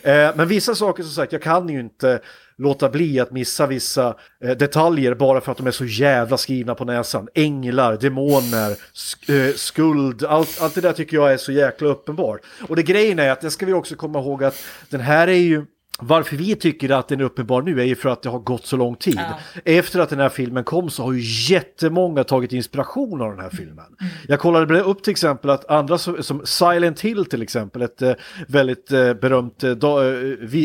Eh, 0.03 0.13
men 0.37 0.49
vissa 0.49 0.75
saker 0.75 1.03
som 1.03 1.13
sagt, 1.13 1.33
jag 1.33 1.43
kan 1.43 1.69
ju 1.69 1.81
inte 1.81 2.21
låta 2.63 2.89
bli 2.89 3.21
att 3.21 3.31
missa 3.31 3.67
vissa 3.67 4.17
eh, 4.45 4.51
detaljer 4.51 5.15
bara 5.15 5.41
för 5.41 5.53
att 5.53 5.59
de 5.59 5.67
är 5.67 5.71
så 5.71 5.85
jävla 5.85 6.37
skrivna 6.37 6.75
på 6.75 6.85
näsan. 6.85 7.29
Änglar, 7.35 7.97
demoner, 7.97 8.77
sk- 8.95 9.49
eh, 9.49 9.55
skuld, 9.55 10.25
allt, 10.25 10.61
allt 10.61 10.75
det 10.75 10.81
där 10.81 10.93
tycker 10.93 11.17
jag 11.17 11.33
är 11.33 11.37
så 11.37 11.53
jäkla 11.53 11.89
uppenbart. 11.89 12.41
Och 12.69 12.77
det 12.77 12.83
grejen 12.83 13.19
är 13.19 13.31
att 13.31 13.41
det 13.41 13.51
ska 13.51 13.67
vi 13.67 13.73
också 13.73 13.95
komma 13.95 14.19
ihåg 14.19 14.45
att 14.45 14.65
den 14.91 15.01
här 15.01 15.29
är 15.29 15.33
ju 15.33 15.65
varför 16.03 16.36
vi 16.36 16.57
tycker 16.57 16.90
att 16.90 17.09
den 17.09 17.20
är 17.20 17.24
uppenbar 17.24 17.62
nu 17.62 17.80
är 17.80 17.84
ju 17.84 17.94
för 17.94 18.09
att 18.09 18.22
det 18.22 18.28
har 18.28 18.38
gått 18.38 18.66
så 18.66 18.76
lång 18.76 18.96
tid. 18.96 19.20
Efter 19.64 20.00
att 20.00 20.11
den 20.11 20.18
här 20.18 20.28
filmen 20.28 20.64
kom 20.64 20.90
så 20.90 21.03
har 21.03 21.12
ju 21.12 21.55
jättemånga 21.55 22.24
tagit 22.24 22.53
inspiration 22.53 23.22
av 23.22 23.30
den 23.30 23.40
här 23.40 23.50
filmen. 23.50 23.84
Jag 24.28 24.40
kollade 24.40 24.80
upp 24.80 25.03
till 25.03 25.11
exempel 25.11 25.50
att 25.50 25.70
andra 25.70 25.98
som, 25.98 26.40
Silent 26.44 27.00
Hill 27.00 27.24
till 27.24 27.42
exempel, 27.42 27.82
ett 27.82 28.03
eh, 28.03 28.12
väldigt 28.48 28.92
eh, 28.92 29.14
berömt 29.14 29.64
eh, 29.64 29.74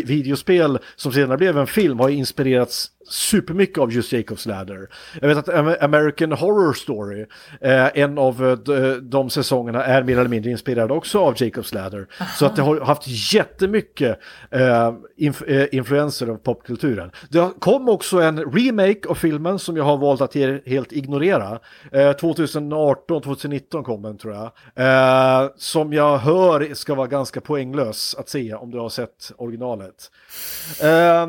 videospel 0.05 0.79
som 0.95 1.11
senare 1.11 1.37
blev 1.37 1.57
en 1.57 1.67
film, 1.67 1.99
har 1.99 2.09
inspirerats 2.09 2.91
supermycket 3.09 3.77
av 3.77 3.91
just 3.91 4.13
Jacobs 4.13 4.45
Ladder. 4.45 4.89
Jag 5.21 5.27
vet 5.27 5.37
att 5.37 5.83
American 5.83 6.31
Horror 6.31 6.73
Story, 6.73 7.25
eh, 7.61 7.97
en 7.97 8.17
av 8.17 8.45
eh, 8.45 8.51
de, 8.51 8.99
de 9.09 9.29
säsongerna 9.29 9.83
är 9.83 10.03
mer 10.03 10.17
eller 10.17 10.29
mindre 10.29 10.51
inspirerad 10.51 10.91
också 10.91 11.19
av 11.19 11.33
Jacobs 11.37 11.73
Ladder. 11.73 12.07
Så 12.35 12.45
att 12.45 12.55
det 12.55 12.61
har 12.61 12.81
haft 12.81 13.33
jättemycket 13.33 14.19
eh, 14.51 14.93
inf 15.17 15.41
eh, 15.41 15.67
influenser 15.71 16.27
av 16.27 16.37
popkulturen. 16.37 17.11
Det 17.29 17.49
kom 17.59 17.89
också 17.89 18.21
en 18.21 18.39
remake 18.39 19.07
av 19.09 19.15
filmen 19.15 19.59
som 19.59 19.77
jag 19.77 19.83
har 19.83 19.97
valt 19.97 20.21
att 20.21 20.35
helt 20.65 20.91
ignorera. 20.91 21.59
Eh, 21.91 22.11
2018, 22.11 23.21
2019 23.21 23.83
kom 23.83 24.01
den 24.01 24.17
tror 24.17 24.33
jag. 24.33 24.51
Eh, 24.75 25.49
som 25.57 25.93
jag 25.93 26.17
hör 26.17 26.73
ska 26.73 26.95
vara 26.95 27.07
ganska 27.07 27.41
poänglös 27.41 28.15
att 28.15 28.29
se 28.29 28.53
om 28.53 28.71
du 28.71 28.79
har 28.79 28.89
sett 28.89 29.31
originalet. 29.37 30.11
Eh, 30.81 31.27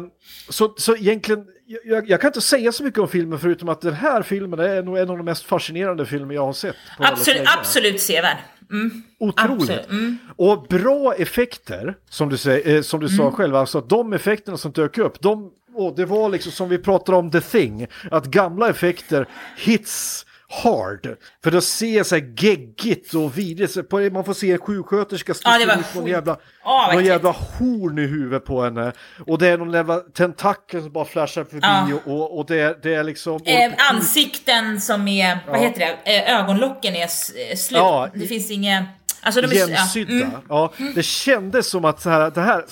så, 0.49 0.75
så 0.77 0.97
egentligen, 0.97 1.45
jag, 1.85 2.11
jag 2.11 2.21
kan 2.21 2.29
inte 2.29 2.41
säga 2.41 2.73
så 2.73 2.85
mycket 2.85 3.01
om 3.01 3.09
filmen 3.09 3.39
förutom 3.39 3.69
att 3.69 3.81
den 3.81 3.95
här 3.95 4.23
filmen 4.23 4.59
är 4.61 4.83
nog 4.83 4.99
en 4.99 5.11
av 5.11 5.17
de 5.17 5.25
mest 5.25 5.45
fascinerande 5.45 6.07
filmer 6.07 6.35
jag 6.35 6.47
har 6.47 6.53
sett. 6.53 6.77
Absolut, 6.99 7.49
absolut 7.59 8.01
sevärd. 8.01 8.37
Mm. 8.71 9.03
Otroligt. 9.19 9.91
Mm. 9.91 10.19
Och 10.37 10.63
bra 10.69 11.15
effekter, 11.15 11.95
som 12.11 12.29
du, 12.29 12.37
säger, 12.37 12.77
eh, 12.77 12.83
som 12.83 13.01
du 13.01 13.07
Mm. 13.07 13.17
sa 13.17 13.31
själv, 13.31 13.57
alltså 13.57 13.79
att 13.79 13.89
de 13.89 14.13
effekterna 14.13 14.57
som 14.57 14.73
dök 14.73 14.99
upp, 14.99 15.21
de, 15.21 15.51
och 15.75 15.97
det 15.97 16.05
var 16.05 16.29
liksom 16.29 16.53
som 16.53 16.69
vi 16.69 16.79
pratade 16.79 17.19
om 17.19 17.31
The 17.31 17.41
Thing, 17.41 17.87
att 18.11 18.27
gamla 18.27 18.69
effekter 18.69 19.27
hits 19.57 20.27
hard. 20.51 21.17
För 21.45 21.51
det 21.51 21.61
ser 21.63 22.03
så 22.03 22.15
här 22.15 22.35
geggigt 22.39 23.15
och 23.15 23.39
vidrigt, 23.39 24.13
man 24.13 24.25
får 24.25 24.35
se 24.35 24.53
en 24.53 24.59
sjuksköterska 24.59 25.35
sticka 25.35 25.59
ut 25.81 25.95
någon 25.95 26.07
jävla, 26.07 26.37
vad 26.65 26.95
någon 26.95 27.05
jävla 27.05 27.31
horn 27.31 27.99
i 27.99 28.07
huvudet 28.07 28.45
på 28.45 28.63
henne. 28.65 28.93
Och 29.27 29.39
det 29.39 29.49
är 29.49 29.59
någon 29.59 29.73
jävla 29.73 29.97
tentakel 30.01 30.83
som 30.83 30.93
bara 30.93 31.05
flashar 31.05 31.45
förbi 31.45 31.61
Ja. 31.63 32.13
och, 32.13 32.39
och 32.39 32.47
det, 32.47 32.61
är- 32.61 32.77
det 32.83 32.95
är 32.95 33.05
liksom... 33.05 33.41
Eh, 33.45 33.73
ansikten 33.95 34.81
som 34.81 35.09
är, 35.09 35.39
vad 35.49 35.61
heter 35.61 35.81
det, 36.05 36.17
eh, 36.17 36.41
ögonlocken 36.41 36.95
är 36.95 37.03
eh, 37.03 37.57
slut. 37.57 37.79
Ja. 37.79 38.09
Det 38.15 38.27
finns 38.27 38.51
inget, 38.51 38.85
alltså 39.23 39.41
de 39.41 39.47
är... 39.47 39.69
Jämnsydda. 39.69 40.13
Ja, 40.15 40.19
mm. 40.25 40.41
Ja, 40.49 40.73
det 40.95 41.03
kändes 41.03 41.71
som 41.71 41.85
att 41.85 42.01
så 42.01 42.11
här, 42.11 42.31
det 42.31 42.41
här, 42.41 42.65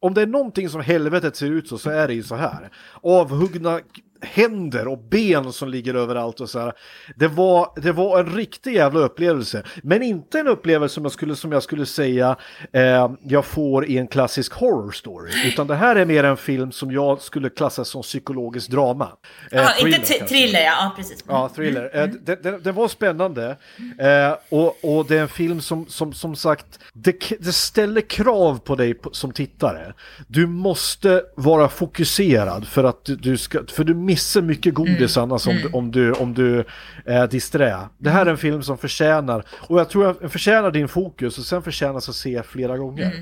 om 0.00 0.14
det 0.14 0.22
är 0.22 0.26
någonting 0.26 0.68
som 0.68 0.80
helvetet 0.80 1.36
ser 1.36 1.46
ut 1.46 1.68
så, 1.68 1.78
så 1.78 1.90
är 1.90 2.08
det 2.08 2.14
ju 2.14 2.22
så 2.22 2.34
här. 2.34 2.70
Avhuggna 3.02 3.80
händer 4.20 4.88
och 4.88 4.98
ben 4.98 5.52
som 5.52 5.68
ligger 5.68 5.94
överallt 5.94 6.40
och 6.40 6.50
så 6.50 6.58
här. 6.58 6.72
Det 7.16 7.28
var, 7.28 7.72
det 7.76 7.92
var 7.92 8.20
en 8.20 8.36
riktig 8.36 8.74
jävla 8.74 9.00
upplevelse. 9.00 9.62
Men 9.82 10.02
inte 10.02 10.38
en 10.40 10.48
upplevelse 10.48 10.94
som 10.94 11.04
jag 11.04 11.12
skulle, 11.12 11.36
som 11.36 11.52
jag 11.52 11.62
skulle 11.62 11.86
säga 11.86 12.36
eh, 12.72 13.10
jag 13.22 13.44
får 13.44 13.86
i 13.86 13.98
en 13.98 14.06
klassisk 14.08 14.52
horror 14.52 14.90
story. 14.90 15.32
Utan 15.46 15.66
det 15.66 15.74
här 15.74 15.96
är 15.96 16.04
mer 16.04 16.24
en 16.24 16.36
film 16.36 16.72
som 16.72 16.92
jag 16.92 17.22
skulle 17.22 17.50
klassa 17.50 17.84
som 17.84 18.02
psykologiskt 18.02 18.70
drama. 18.70 19.08
Eh, 19.52 19.60
Ja, 19.60 19.68
thriller 19.80 19.98
inte 19.98 20.26
thriller, 20.26 20.60
ja, 20.60 20.72
ja 20.80 20.92
precis. 20.96 21.24
Ja, 21.28 21.50
thriller. 21.56 21.90
Eh, 21.94 22.06
det, 22.06 22.42
det, 22.42 22.58
det 22.58 22.72
var 22.72 22.88
spännande. 22.88 23.56
Eh, 23.98 24.34
och, 24.48 24.84
och 24.84 25.06
det 25.06 25.16
är 25.16 25.22
en 25.22 25.28
film 25.28 25.60
som, 25.60 25.86
som, 25.86 26.12
som 26.12 26.36
sagt, 26.36 26.78
det, 26.92 27.16
det 27.40 27.52
ställer 27.52 28.00
krav 28.00 28.58
på 28.58 28.74
dig 28.74 28.94
som 29.12 29.32
tittare. 29.32 29.92
Du 30.26 30.46
måste 30.46 31.22
vara 31.34 31.68
fokuserad 31.68 32.66
för 32.68 32.84
att 32.84 33.04
du, 33.04 33.16
du 33.16 33.36
ska, 33.36 33.58
för 33.66 33.84
du 33.84 33.94
missar 34.06 34.42
mycket 34.42 34.74
godis 34.74 35.16
annars 35.16 35.46
om, 35.46 35.56
du, 35.56 35.68
om 35.68 35.90
du, 35.90 36.12
om 36.12 36.34
du 36.34 36.64
är 37.04 37.26
disträ. 37.26 37.76
Det 37.98 38.10
här 38.10 38.26
är 38.26 38.30
en 38.30 38.38
film 38.38 38.62
som 38.62 38.78
förtjänar, 38.78 39.44
och 39.68 39.80
jag 39.80 39.90
tror 39.90 40.10
att 40.10 40.20
den 40.20 40.30
förtjänar 40.30 40.70
din 40.70 40.88
fokus 40.88 41.38
och 41.38 41.44
sen 41.44 41.62
förtjänas 41.62 42.08
att 42.08 42.14
se 42.14 42.42
flera 42.42 42.76
gånger. 42.78 43.12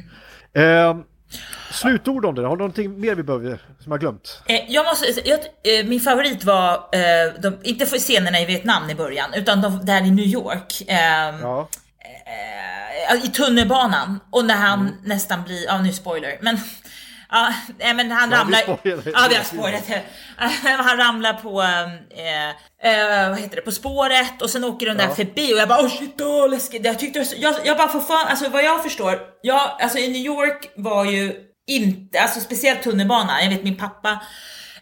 Eh, 0.52 0.96
slutord 1.70 2.24
om 2.24 2.34
det, 2.34 2.42
har 2.42 2.50
du 2.50 2.58
någonting 2.58 3.00
mer 3.00 3.14
vi 3.14 3.22
behöver, 3.22 3.58
som 3.80 3.92
jag 3.92 4.00
glömt? 4.00 4.42
Eh, 4.46 4.60
jag 4.68 4.84
måste, 4.86 5.06
jag, 5.24 5.38
eh, 5.40 5.86
min 5.86 6.00
favorit 6.00 6.44
var, 6.44 6.72
eh, 6.74 7.40
de, 7.42 7.56
inte 7.62 7.86
för 7.86 7.98
scenerna 7.98 8.40
i 8.40 8.44
Vietnam 8.44 8.90
i 8.90 8.94
början, 8.94 9.34
utan 9.34 9.60
de, 9.62 9.84
där 9.84 10.00
i 10.06 10.10
New 10.10 10.26
York. 10.26 10.82
Eh, 10.88 11.40
Ja. 11.42 11.68
I 13.24 13.28
tunnelbanan. 13.28 14.20
Och 14.30 14.44
när 14.44 14.54
han 14.54 14.90
nästan 15.04 15.42
blir, 15.44 15.64
ja 15.64 15.82
nu 15.82 15.92
spoiler, 15.92 16.38
men 16.40 16.58
Ja, 17.78 17.94
men 17.94 18.10
han 18.10 18.30
Ja, 18.30 18.38
ramlar... 18.38 18.60
Ja, 18.66 19.26
vi 19.28 19.34
har 19.36 19.44
spoilat 19.44 19.86
det. 19.86 20.02
Han 20.78 20.96
ramlar 20.96 21.32
på, 21.32 21.62
eh, 21.62 22.48
eh, 22.92 23.28
vad 23.30 23.38
heter 23.38 23.56
det, 23.56 23.62
på 23.62 23.72
spåret 23.72 24.42
och 24.42 24.50
sen 24.50 24.64
åker 24.64 24.86
de 24.86 24.94
där 24.94 25.08
förbi 25.08 25.54
och 25.54 25.58
jag 25.58 25.68
bara 25.68 25.82
oh 25.82 25.88
shit, 25.88 26.20
oh, 26.20 26.50
läskigt. 26.50 26.84
Jag 26.84 26.98
tyckte 26.98 27.26
jag, 27.36 27.54
jag 27.64 27.76
bara 27.76 27.88
får 27.88 28.00
fan, 28.00 28.26
alltså 28.28 28.48
vad 28.48 28.64
jag 28.64 28.82
förstår, 28.82 29.20
jag, 29.42 29.76
alltså 29.80 29.98
i 29.98 30.08
New 30.08 30.22
York 30.22 30.72
var 30.76 31.04
ju 31.04 31.34
inte, 31.66 32.20
alltså 32.20 32.40
speciellt 32.40 32.82
tunnelbanan, 32.82 33.42
jag 33.42 33.50
vet 33.50 33.64
min 33.64 33.76
pappa 33.76 34.20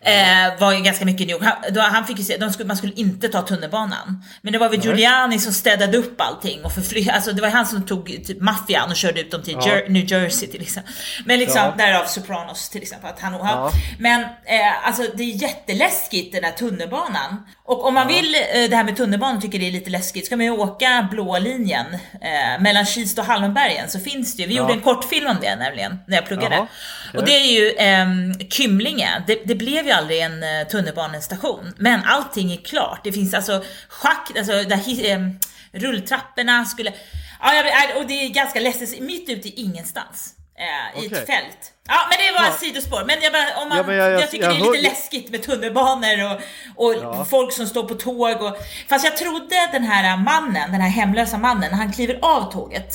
Eh, 0.04 0.58
var 0.60 0.72
ju 0.72 0.80
ganska 0.80 1.04
mycket 1.04 1.26
New 1.26 1.36
York. 1.36 1.44
Han, 1.44 1.74
då, 1.74 1.80
han 1.80 2.06
fick 2.06 2.18
ju 2.18 2.36
de 2.38 2.50
skulle, 2.52 2.66
man 2.68 2.76
skulle 2.76 2.92
inte 2.92 3.28
ta 3.28 3.42
tunnelbanan. 3.42 4.24
Men 4.42 4.52
det 4.52 4.58
var 4.58 4.68
väl 4.68 4.80
Giuliani 4.84 5.38
som 5.38 5.52
städade 5.52 5.98
upp 5.98 6.20
allting 6.20 6.64
och 6.64 6.72
förfly, 6.72 7.08
alltså 7.10 7.32
det 7.32 7.42
var 7.42 7.48
han 7.48 7.66
som 7.66 7.86
tog 7.86 8.06
typ 8.06 8.40
maffian 8.40 8.90
och 8.90 8.96
körde 8.96 9.20
ut 9.20 9.30
dem 9.30 9.42
till 9.42 9.54
Jer- 9.56 9.88
New 9.88 10.12
Jersey 10.12 10.48
till 10.48 10.62
exempel. 10.62 10.92
Men 11.24 11.38
liksom 11.38 11.60
Ja. 11.64 11.74
därav 11.86 12.04
Sopranos 12.06 12.68
till 12.68 12.82
exempel. 12.82 13.10
Att 13.10 13.20
han, 13.20 13.32
Ja. 13.32 13.70
Men 13.98 14.20
eh, 14.22 14.86
alltså 14.86 15.02
det 15.14 15.22
är 15.22 15.42
jätteläskigt 15.42 16.32
den 16.32 16.42
där 16.42 16.50
tunnelbanan. 16.50 17.46
Och 17.64 17.86
om 17.86 17.94
man 17.94 18.08
vill 18.08 18.34
eh, 18.34 18.70
det 18.70 18.76
här 18.76 18.84
med 18.84 18.96
tunnelbanan 18.96 19.40
tycker 19.40 19.58
det 19.58 19.66
är 19.68 19.72
lite 19.72 19.90
läskigt 19.90 20.26
ska 20.26 20.36
man 20.36 20.44
ju 20.46 20.50
åka 20.52 21.08
blå 21.10 21.38
linjen 21.38 21.86
eh, 22.20 22.60
mellan 22.62 22.86
Kista 22.86 23.20
och 23.20 23.26
Hallonbergen 23.26 23.88
så 23.90 24.00
finns 24.00 24.36
det 24.36 24.42
ju. 24.42 24.48
Vi 24.48 24.54
gjorde 24.56 24.72
en 24.72 24.80
kortfilm 24.80 25.26
om 25.26 25.36
det 25.40 25.56
nämligen 25.56 25.98
när 26.06 26.16
jag 26.16 26.26
pluggade. 26.26 26.66
Och 27.14 27.24
det 27.24 27.32
är 27.36 27.46
ju 27.52 27.74
ehm, 27.78 28.34
Kymlinge. 28.50 29.22
Det, 29.26 29.34
det 29.44 29.54
blev 29.54 29.86
ju 29.86 29.92
aldrig 29.92 30.20
en 30.20 30.42
eh, 30.42 30.66
tunnelbanestation. 30.70 31.74
Men 31.76 32.04
allting 32.04 32.52
är 32.52 32.56
klart. 32.56 33.00
Det 33.04 33.12
finns 33.12 33.34
alltså 33.34 33.64
schack, 33.88 34.30
alltså 34.38 34.52
där, 34.52 35.04
ehm, 35.10 35.38
rulltrapporna 35.72 36.64
skulle... 36.64 36.92
Ja, 37.40 37.62
vet- 37.64 37.96
och 37.96 38.06
det 38.06 38.14
är 38.24 38.28
ganska 38.28 38.60
ledset, 38.60 39.00
mitt 39.00 39.28
ute 39.28 39.48
i 39.48 39.52
ingenstans. 39.60 40.34
Eh, 40.58 41.02
I 41.04 41.06
Okej. 41.06 41.18
ett 41.18 41.26
fält. 41.26 41.72
Ja 41.88 41.94
men 42.10 42.26
det 42.26 42.32
var 42.40 42.46
Ja. 42.46 42.52
ett 42.52 42.60
sidospår. 42.60 43.04
Men 43.06 43.16
jag, 43.22 43.32
bara, 43.32 43.62
om 43.62 43.68
man, 43.68 43.78
Ja, 43.78 43.84
men 43.86 43.96
jag- 43.96 44.12
jag, 44.12 44.20
jag- 44.20 44.30
tycker 44.30 44.48
det 44.48 44.54
är 44.54 44.58
hör- 44.58 44.72
lite 44.72 44.88
läskigt 44.88 45.30
med 45.30 45.42
tunnelbanor 45.42 46.40
och, 46.76 46.94
och 46.94 47.28
folk 47.30 47.52
som 47.52 47.66
står 47.66 47.82
på 47.82 47.94
tåg. 47.94 48.42
Och, 48.42 48.56
fast 48.88 49.04
jag 49.04 49.16
trodde 49.16 49.68
den 49.72 49.84
här 49.84 50.16
mannen, 50.16 50.72
den 50.72 50.80
här 50.80 50.88
hemlösa 50.90 51.38
mannen, 51.38 51.70
när 51.70 51.78
han 51.78 51.92
kliver 51.92 52.18
av 52.22 52.52
tåget. 52.52 52.94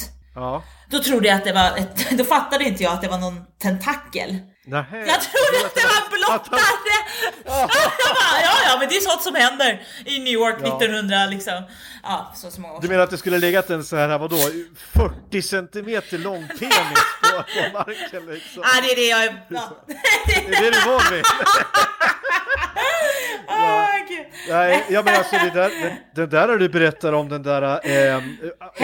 Då 0.90 1.00
trodde 1.04 1.28
jag 1.28 1.38
att 1.38 1.44
det 1.44 1.54
var 1.54 1.78
ett, 1.78 2.10
då 2.18 2.24
fattade 2.24 2.64
inte 2.64 2.84
jag 2.84 2.94
att 2.94 3.02
det 3.02 3.08
var 3.08 3.18
någon 3.18 3.46
tentakel. 3.62 4.38
Nähä. 4.66 4.98
Jag 4.98 5.22
trodde 5.22 5.66
att 5.66 5.76
det 5.76 5.82
var 5.82 6.04
en 6.04 6.10
blottare! 6.10 6.62
Jag 7.46 7.70
bara, 8.16 8.42
ja, 8.44 8.54
ja, 8.66 8.78
men 8.80 8.90
det 8.90 8.96
är 8.98 9.02
sånt 9.02 9.22
som 9.22 9.36
händer 9.36 9.82
i 10.06 10.20
New 10.20 10.34
York 10.34 10.56
Ja. 10.62 10.78
1900 10.78 11.26
liksom. 11.26 11.64
Ja, 12.04 12.34
så 12.36 12.48
år 12.48 12.82
Du 12.82 12.88
menar 12.88 13.04
att 13.04 13.10
det 13.10 13.18
skulle 13.18 13.38
legat 13.38 13.70
en 13.70 13.84
så 13.84 13.96
här, 13.96 14.18
vadå, 14.18 14.38
40 14.94 15.42
centimeter 15.42 16.18
lång 16.18 16.48
penis 16.48 17.00
på, 17.22 17.28
på 17.38 17.74
marken 17.74 18.26
liksom? 18.26 18.64
Ja, 18.66 18.82
det 18.82 18.92
är 18.92 18.96
det 18.96 19.08
jag 19.08 19.24
är... 19.24 19.46
Ja. 19.50 19.86
Det 20.28 20.36
är 20.36 20.62
det 20.62 20.70
du 20.72 20.78
är 20.78 20.86
van 20.86 21.02
vid? 21.12 21.24
Gud. 24.10 24.26
Nej, 24.50 24.84
ja 24.90 25.02
men 25.06 25.16
alltså 25.16 25.36
det 25.36 25.50
där, 25.54 25.70
det, 25.70 25.98
det 26.22 26.28
där 26.28 26.58
du 26.58 26.70
berättar 26.70 27.14
om 27.14 27.30
den 27.30 27.44
där 27.44 27.62
eh, 27.86 28.16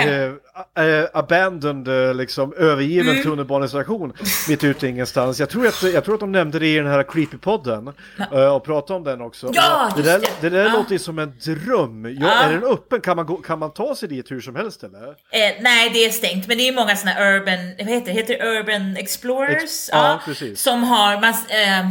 eh, 0.07 0.85
eh, 0.85 1.05
abandoned, 1.13 2.07
eh, 2.09 2.13
liksom 2.15 2.53
övergiven 2.57 3.09
Mm. 3.09 3.23
tunnelbanestation 3.23 4.13
mitt 4.49 4.63
ute 4.63 4.87
ingenstans. 4.87 5.39
Jag 5.39 5.49
tror, 5.49 5.67
att, 5.67 5.83
jag 5.83 6.03
tror 6.05 6.13
att 6.13 6.19
de 6.19 6.31
nämnde 6.31 6.59
det 6.59 6.67
i 6.67 6.77
den 6.77 6.87
här 6.87 7.03
Creepy-podden 7.03 7.93
eh, 8.31 8.55
och 8.55 8.63
pratade 8.65 8.97
om 8.97 9.03
den 9.03 9.21
också. 9.21 9.49
Ja, 9.53 9.89
det 9.95 10.01
där, 10.01 10.21
det 10.41 10.49
där 10.49 10.65
Ja. 10.65 10.73
låter 10.73 10.91
ju 10.91 10.99
som 10.99 11.19
en 11.19 11.33
dröm. 11.45 12.05
Ja, 12.05 12.27
Ja. 12.27 12.43
Är 12.43 12.53
den 12.53 12.63
öppen? 12.63 13.01
Kan 13.01 13.15
man, 13.15 13.25
gå, 13.25 13.37
kan 13.37 13.59
man 13.59 13.73
ta 13.73 13.95
sig 13.95 14.09
dit 14.09 14.31
hur 14.31 14.41
som 14.41 14.55
helst 14.55 14.83
eller? 14.83 15.03
Eh, 15.07 15.53
nej, 15.61 15.89
det 15.93 16.05
är 16.05 16.09
stängt, 16.09 16.47
men 16.47 16.57
det 16.57 16.67
är 16.67 16.73
många 16.73 16.95
såna 16.95 17.11
urban, 17.19 17.57
vad 17.79 17.87
heter 17.87 18.05
det, 18.05 18.11
heter 18.19 18.45
Urban 18.45 18.97
Explorers? 18.97 19.63
Ex- 19.63 19.89
ja, 19.91 20.19
precis. 20.25 20.61
Som 20.61 20.83
har, 20.83 21.21
man, 21.21 21.29
eh, 21.29 21.89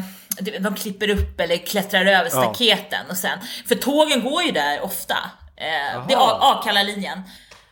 de- 0.60 0.74
klipper 0.74 1.08
upp 1.10 1.40
eller 1.40 1.56
klättrar 1.56 2.06
över 2.06 2.30
staketen 2.30 3.06
och 3.10 3.16
sen, 3.16 3.38
för 3.66 3.74
tågen 3.74 4.22
går 4.24 4.42
ju 4.42 4.50
där 4.52 4.80
ofta. 4.84 5.14
Eh, 5.56 5.66
det 6.08 6.14
är 6.14 6.18
Jaha. 6.18 6.38
A- 6.40 6.58
Akalla-linjen. 6.60 7.22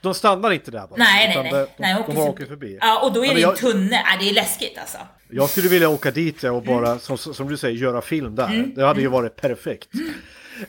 De 0.02 0.14
stannar 0.14 0.50
inte 0.50 0.70
där 0.70 0.80
bara? 0.86 0.94
Nej, 0.96 1.28
nej, 1.34 1.42
nej. 1.42 1.52
De, 1.52 1.66
nej 1.76 1.94
de, 1.94 2.00
åker 2.00 2.12
de 2.14 2.20
åker 2.20 2.46
förbi? 2.46 2.78
Ja, 2.80 3.00
och 3.02 3.12
då 3.12 3.24
är 3.24 3.28
Ja, 3.28 3.34
det 3.34 3.42
en 3.42 3.56
tunnel. 3.72 3.90
Ja, 4.04 4.16
det 4.20 4.30
är 4.30 4.34
läskigt 4.34 4.78
alltså. 4.78 4.98
Jag 5.30 5.50
skulle 5.50 5.68
vilja 5.68 5.88
åka 5.88 6.10
dit 6.10 6.44
och 6.44 6.62
bara, 6.62 6.98
som, 6.98 7.18
som 7.18 7.48
du 7.48 7.56
säger, 7.56 7.76
göra 7.78 8.00
film 8.02 8.34
där. 8.36 8.46
Mm. 8.46 8.74
Det 8.74 8.86
hade 8.86 9.00
ju 9.00 9.06
varit 9.08 9.36
perfekt. 9.36 9.88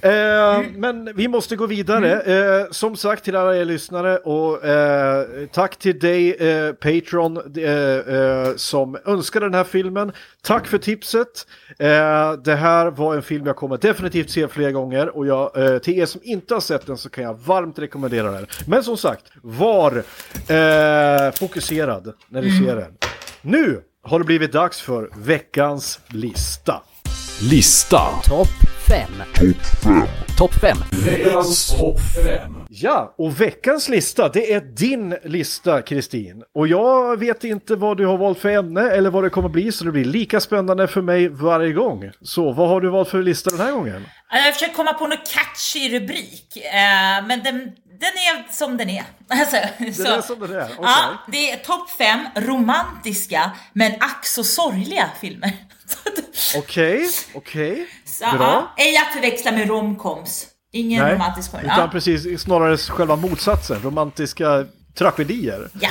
Eh, 0.01 0.63
men 0.75 1.13
vi 1.15 1.27
måste 1.27 1.55
gå 1.55 1.65
vidare. 1.65 2.21
Mm. 2.21 2.61
Eh, 2.61 2.67
som 2.71 2.95
sagt 2.95 3.23
till 3.23 3.35
alla 3.35 3.57
er 3.57 3.65
lyssnare 3.65 4.17
och 4.17 4.65
eh, 4.65 5.25
tack 5.51 5.75
till 5.75 5.99
dig 5.99 6.33
eh, 6.33 6.73
Patreon 6.73 7.37
eh, 7.37 8.55
som 8.55 8.97
önskade 9.05 9.45
den 9.45 9.53
här 9.53 9.63
filmen. 9.63 10.11
Tack 10.41 10.67
för 10.67 10.77
tipset. 10.77 11.47
Det 12.43 12.55
här 12.55 12.91
var 12.91 13.15
en 13.15 13.21
film 13.21 13.45
jag 13.45 13.55
kommer 13.55 13.77
definitivt 13.77 14.29
se 14.29 14.47
fler 14.47 14.71
gånger 14.71 15.17
och 15.17 15.27
jag, 15.27 15.51
till 15.83 15.99
er 15.99 16.05
som 16.05 16.21
inte 16.23 16.53
har 16.53 16.61
sett 16.61 16.85
den 16.85 16.97
så 16.97 17.09
kan 17.09 17.23
jag 17.23 17.33
varmt 17.33 17.79
rekommendera 17.79 18.31
den. 18.31 18.47
Men 18.67 18.83
som 18.83 18.97
sagt, 18.97 19.23
var 19.41 20.03
fokuserad 21.39 22.13
när 22.29 22.41
ni 22.41 22.51
ser 22.51 22.75
den. 22.75 22.93
Nu 23.41 23.81
har 24.03 24.19
det 24.19 24.25
blivit 24.25 24.51
dags 24.51 24.81
för 24.81 25.09
veckans 25.15 25.99
lista. 26.07 26.81
Lista. 27.41 28.21
Topp 28.23 28.49
5. 28.87 29.07
Topp 30.37 30.53
5. 30.53 30.77
Veckans 30.91 31.75
topp 31.77 31.99
5. 31.99 32.60
Ja, 32.73 33.15
och 33.17 33.41
veckans 33.41 33.89
lista, 33.89 34.29
det 34.29 34.53
är 34.53 34.61
din 34.61 35.15
lista 35.23 35.81
Kristin. 35.81 36.43
Och 36.55 36.67
jag 36.67 37.17
vet 37.19 37.43
inte 37.43 37.75
vad 37.75 37.97
du 37.97 38.05
har 38.05 38.17
valt 38.17 38.39
för 38.39 38.49
ämne 38.49 38.81
eller 38.91 39.09
vad 39.09 39.23
det 39.23 39.29
kommer 39.29 39.49
bli, 39.49 39.71
så 39.71 39.83
det 39.85 39.91
blir 39.91 40.05
lika 40.05 40.39
spännande 40.39 40.87
för 40.87 41.01
mig 41.01 41.27
varje 41.29 41.73
gång. 41.73 42.11
Så 42.21 42.51
vad 42.53 42.69
har 42.69 42.81
du 42.81 42.89
valt 42.89 43.09
för 43.09 43.21
lista 43.23 43.49
den 43.49 43.59
här 43.59 43.71
gången? 43.71 44.05
Ja, 44.31 44.37
Jag 44.37 44.53
försöker 44.53 44.73
komma 44.73 44.93
på 44.93 45.07
någon 45.07 45.17
catchy 45.17 45.99
rubrik, 45.99 46.57
eh, 46.57 47.27
men 47.27 47.43
den, 47.43 47.59
den 47.99 48.13
är 48.13 48.51
som 48.53 48.77
den 48.77 48.89
är. 48.89 49.03
Alltså, 49.29 49.57
så, 50.03 50.07
är 50.09 50.21
som 50.21 50.39
den 50.39 50.51
är, 50.51 50.63
okej. 50.63 50.75
Ja, 50.81 51.17
det 51.31 51.51
är 51.51 51.57
topp 51.57 51.89
fem 51.89 52.19
romantiska 52.35 53.51
men 53.73 53.91
ack 53.99 54.25
så 54.25 54.43
sorgliga 54.43 55.09
filmer. 55.21 55.51
Okej, 56.57 57.09
okej, 57.33 57.87
Så, 58.05 58.23
bra. 58.37 58.71
ja, 58.77 58.83
ej 58.83 58.97
att 58.97 59.13
förväxla 59.13 59.51
med 59.51 59.67
romcoms. 59.67 60.47
Ingen 60.73 61.03
Nej, 61.03 61.13
romantisk 61.13 61.51
komedi. 61.51 61.67
utan 61.67 61.79
Ja. 61.79 61.87
precis 61.87 62.41
snarare 62.41 62.77
själva 62.77 63.15
motsatsen, 63.15 63.81
romantiska 63.81 64.65
tragedier. 64.95 65.69
ja. 65.81 65.89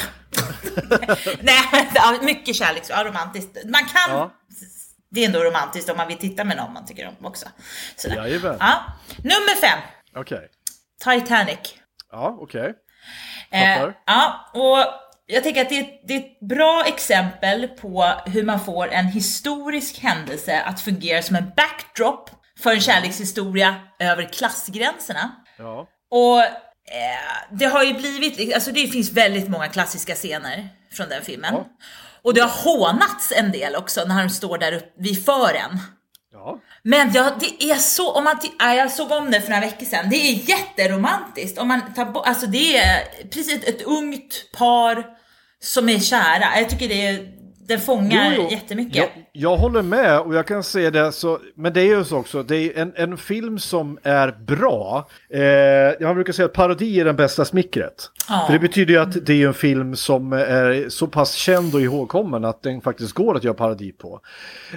Nej, 1.41 2.19
mycket 2.23 2.57
kärlek, 2.57 2.83
ja, 2.89 3.05
romantiskt. 3.05 3.57
Man 3.65 3.85
kan... 3.85 4.17
Ja. 4.17 4.31
Det 5.13 5.21
är 5.21 5.27
ändå 5.27 5.39
romantiskt 5.45 5.91
om 5.91 5.97
man 5.97 6.09
vill 6.09 6.17
titta 6.19 6.45
med 6.45 6.57
någon 6.57 6.73
man 6.73 6.87
tycker 6.87 7.09
om 7.19 7.27
också. 7.27 7.47
Sådär. 7.97 8.17
Jajamän. 8.17 8.57
Ja. 8.61 8.75
Nummer 9.17 9.61
fem, 9.61 9.79
Okej, 10.17 10.49
Titanic. 11.05 11.59
ja 12.13 12.39
okej. 12.41 12.75
Eh, 13.51 13.75
Fattar. 13.79 13.95
ja, 14.07 14.51
och 14.55 14.79
jag 15.27 15.43
tänker 15.43 15.63
att 15.63 15.69
det 15.69 15.79
är, 15.79 15.87
det 16.09 16.15
är 16.15 16.19
ett 16.21 16.41
bra 16.41 16.85
exempel 16.87 17.69
på 17.69 18.13
hur 18.27 18.43
man 18.45 18.61
får 18.65 18.89
en 18.89 19.07
historisk 19.07 19.99
händelse 19.99 20.61
att 20.63 20.81
fungera 20.81 21.23
som 21.23 21.37
en 21.37 21.51
backdrop 21.57 22.31
för 22.63 22.71
en 22.71 22.81
kärlekshistoria 22.81 23.75
över 23.99 24.33
klassgränserna. 24.33 25.33
Ja. 25.59 25.89
Och 26.11 26.41
eh, 26.41 26.49
det 27.51 27.65
har 27.65 27.83
ju 27.83 27.95
blivit, 27.95 28.55
alltså 28.55 28.73
det 28.73 28.89
finns 28.89 29.13
väldigt 29.13 29.49
många 29.49 29.69
klassiska 29.69 30.15
scener 30.15 30.69
från 30.93 31.09
den 31.09 31.23
filmen. 31.23 31.55
Ja. 31.55 31.67
Och 32.23 32.35
det 32.35 32.41
har 32.41 32.65
hånats 32.65 33.33
en 33.37 33.53
del 33.53 33.77
också 33.77 34.05
när 34.07 34.15
han 34.15 34.31
står 34.31 34.59
där 34.59 34.73
uppe 34.73 34.93
vid 34.97 35.25
fören. 35.25 35.79
Ja. 36.33 36.61
Men 36.83 37.13
ja, 37.13 37.37
det 37.41 37.65
är 37.71 37.75
så, 37.75 38.13
om 38.13 38.25
man 38.25 38.37
ja, 38.59 38.75
jag 38.75 38.91
såg 38.91 39.11
om 39.11 39.31
det 39.31 39.41
för 39.41 39.51
några 39.51 39.61
veckor 39.61 39.87
sedan, 39.87 40.11
det 40.11 40.17
är 40.17 40.49
jätteromantiskt. 40.49 41.59
Om 41.59 41.69
man 41.69 41.95
tar 41.95 42.05
bort, 42.05 42.27
alltså 42.27 42.47
det 42.47 42.77
är 42.77 43.29
precis 43.31 43.65
ett 43.65 43.83
ungt 43.83 44.53
par 44.53 45.07
som 45.63 45.89
är 45.89 45.99
kära. 45.99 46.61
Jag 46.61 46.71
tycker 46.71 46.89
det 46.89 47.07
är, 47.07 47.40
den 47.71 47.81
fångar 47.81 48.35
Jo, 48.37 48.43
jo. 48.43 48.49
jättemycket. 48.51 48.97
Jag, 48.97 49.09
jag 49.33 49.57
håller 49.57 49.83
med 49.83 50.21
och 50.21 50.35
jag 50.35 50.47
kan 50.47 50.63
säga 50.63 50.91
det 50.91 51.13
så, 51.13 51.39
men 51.55 51.73
det 51.73 51.81
är 51.81 51.85
ju 51.97 52.05
så 52.05 52.17
också, 52.17 52.43
det 52.43 52.57
är 52.57 52.83
en, 52.83 52.93
en 52.97 53.17
film 53.17 53.59
som 53.59 53.99
är 54.03 54.37
bra. 54.47 55.09
Eh, 55.31 55.41
jag 56.01 56.15
brukar 56.15 56.33
säga 56.33 56.47
att 56.47 56.53
parodi 56.53 57.01
är 57.01 57.05
den 57.05 57.17
bästa 57.17 57.45
smickret. 57.45 58.11
Ja. 58.29 58.45
För 58.47 58.53
det 58.53 58.59
betyder 58.59 58.95
ju 58.95 59.01
att 59.01 59.27
det 59.27 59.43
är 59.43 59.47
en 59.47 59.55
film 59.55 59.97
som 59.97 60.33
är 60.33 60.89
så 60.89 61.07
pass 61.07 61.35
känd 61.35 61.75
och 61.75 61.81
ihågkommen 61.81 62.45
att 62.45 62.63
den 62.63 62.81
faktiskt 62.81 63.13
går 63.13 63.37
att 63.37 63.45
göra 63.45 63.55
parodi 63.55 63.93
på. 63.93 64.21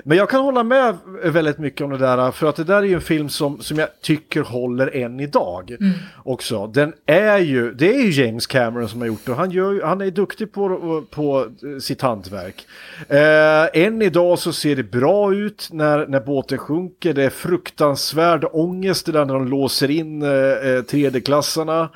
Men 0.04 0.18
jag 0.18 0.30
kan 0.30 0.42
hålla 0.42 0.64
med 0.64 0.98
väldigt 1.24 1.58
mycket 1.58 1.82
om 1.82 1.90
det 1.90 1.98
där, 1.98 2.32
för 2.32 2.50
att 2.50 2.56
det 2.56 2.64
där 2.64 2.78
är 2.78 2.84
ju 2.84 2.94
en 2.94 3.02
film 3.02 3.30
som, 3.30 3.62
som 3.62 3.78
jag 3.80 3.90
tycker 4.02 4.42
håller 4.42 4.96
än 4.96 5.20
idag. 5.20 5.72
Mm. 5.72 5.92
Också. 6.24 6.68
Den 6.68 6.94
är 7.06 7.38
ju, 7.38 7.74
det 7.74 7.96
är 7.96 8.04
ju 8.04 8.24
James 8.24 8.48
Cameron 8.48 8.90
som 8.90 9.02
har 9.02 9.08
gjort 9.08 9.26
det, 9.26 9.34
han, 9.34 9.52
gör, 9.52 9.82
han 9.84 10.02
är 10.02 10.12
duktig 10.12 10.54
på, 10.54 11.04
på 11.12 11.48
sitt 11.82 12.02
hantverk. 12.02 12.66
Eh, 13.10 13.84
än 13.84 14.02
idag 14.02 14.40
så 14.40 14.54
ser 14.54 14.76
det 14.76 14.84
bra 14.84 15.34
ut 15.34 15.70
när, 15.72 16.08
när 16.08 16.20
båten 16.20 16.58
sjunker, 16.58 17.14
det 17.14 17.24
är 17.24 17.30
fruktansvärd 17.30 18.46
ångest 18.52 19.06
där 19.06 19.26
när 19.26 19.34
de 19.34 19.48
låser 19.48 19.92
in 19.92 20.22
eh, 20.22 20.30
eh, 20.30 20.82
tredjeklassarna 20.82 21.90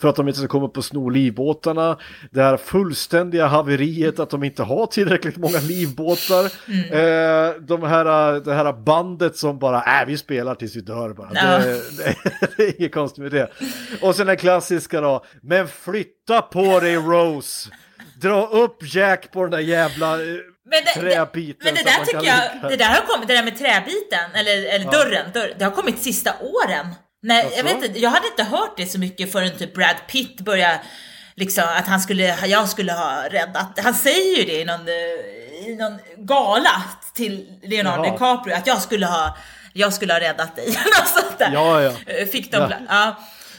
för 0.00 0.08
att 0.08 0.16
de 0.16 0.28
inte 0.28 0.38
ska 0.38 0.48
komma 0.48 0.66
upp 0.66 0.76
och 0.76 0.84
sno 0.84 1.08
livbåtarna. 1.08 1.98
Det 2.30 2.42
här 2.42 2.56
fullständiga 2.56 3.46
haveriet 3.46 4.18
att 4.18 4.30
de 4.30 4.44
inte 4.44 4.62
har 4.62 4.86
tillräckligt 4.86 5.36
många 5.36 5.58
livbåtar. 5.58 6.44
Eh, 6.44 7.54
de 7.60 7.82
här, 7.82 8.40
det 8.40 8.54
här 8.54 8.72
bandet 8.72 9.36
som 9.36 9.58
bara, 9.58 10.00
äh, 10.00 10.06
vi 10.06 10.16
spelar 10.16 10.54
tills 10.54 10.76
vi 10.76 10.80
dör 10.80 11.12
bara. 11.14 11.30
Ja. 11.34 11.58
Det, 11.58 11.64
det, 11.96 12.16
det 12.56 12.62
är 12.62 12.80
inget 12.80 12.94
konstigt 12.94 13.22
med 13.22 13.32
det. 13.32 13.50
Och 14.02 14.14
sen 14.14 14.26
den 14.26 14.36
klassiska 14.36 15.00
då, 15.00 15.24
men 15.42 15.68
flytta 15.68 16.42
på 16.42 16.80
dig 16.80 16.96
Rose. 16.96 17.70
Dra 18.24 18.46
upp 18.46 18.78
Jack 18.94 19.32
på 19.32 19.42
den 19.42 19.50
där 19.50 19.58
jävla 19.58 20.12
eh, 20.12 20.18
Men 20.70 20.84
det, 20.84 21.00
träbiten. 21.00 21.60
men 21.64 21.74
det 21.74 21.82
där 21.82 22.04
tycker 22.04 22.26
jag, 22.26 22.70
det 22.70 22.76
där 22.76 22.88
har 22.88 23.06
kommit, 23.06 23.28
det 23.28 23.34
där 23.34 23.42
med 23.42 23.58
träbiten, 23.58 24.30
eller, 24.34 24.74
eller 24.74 24.90
dörren, 24.90 25.32
dörr, 25.34 25.54
det 25.58 25.64
har 25.64 25.72
kommit 25.72 26.02
sista 26.02 26.34
åren. 26.40 26.86
Nej, 27.22 27.52
jag, 27.56 27.64
vet 27.64 27.84
inte, 27.84 28.00
jag 28.00 28.10
hade 28.10 28.26
inte 28.26 28.42
hört 28.44 28.76
det 28.76 28.86
så 28.86 28.98
mycket 28.98 29.32
förrän 29.32 29.56
typ 29.58 29.74
Brad 29.74 29.96
Pitt 30.08 30.40
började, 30.40 30.80
liksom 31.36 31.64
att 31.76 31.86
han 31.86 32.00
skulle, 32.00 32.46
jag 32.46 32.68
skulle 32.68 32.92
ha 32.92 33.22
räddat, 33.30 33.78
han 33.82 33.94
säger 33.94 34.38
ju 34.38 34.44
det 34.44 34.60
i 34.60 34.64
någon, 34.64 34.88
eh, 34.88 35.68
i 35.68 35.76
någon 35.78 35.98
gala 36.16 36.82
till 37.14 37.46
Leonardo 37.62 38.04
Jaha. 38.04 38.12
DiCaprio, 38.12 38.54
att 38.54 38.66
jag 38.66 38.82
skulle 38.82 39.06
ha, 39.06 39.36
jag 39.72 39.92
skulle 39.92 40.12
ha 40.12 40.20
räddat 40.20 40.56
dig. 40.56 40.66
Något 40.84 41.08
sånt 41.08 41.38
där. 41.38 41.50
Ja, 41.52 41.82
ja. 41.82 41.92
Eh, 42.06 42.26
Fick 42.26 42.52
de, 42.52 42.56
Ja. 42.56 42.70
ja 42.88 43.16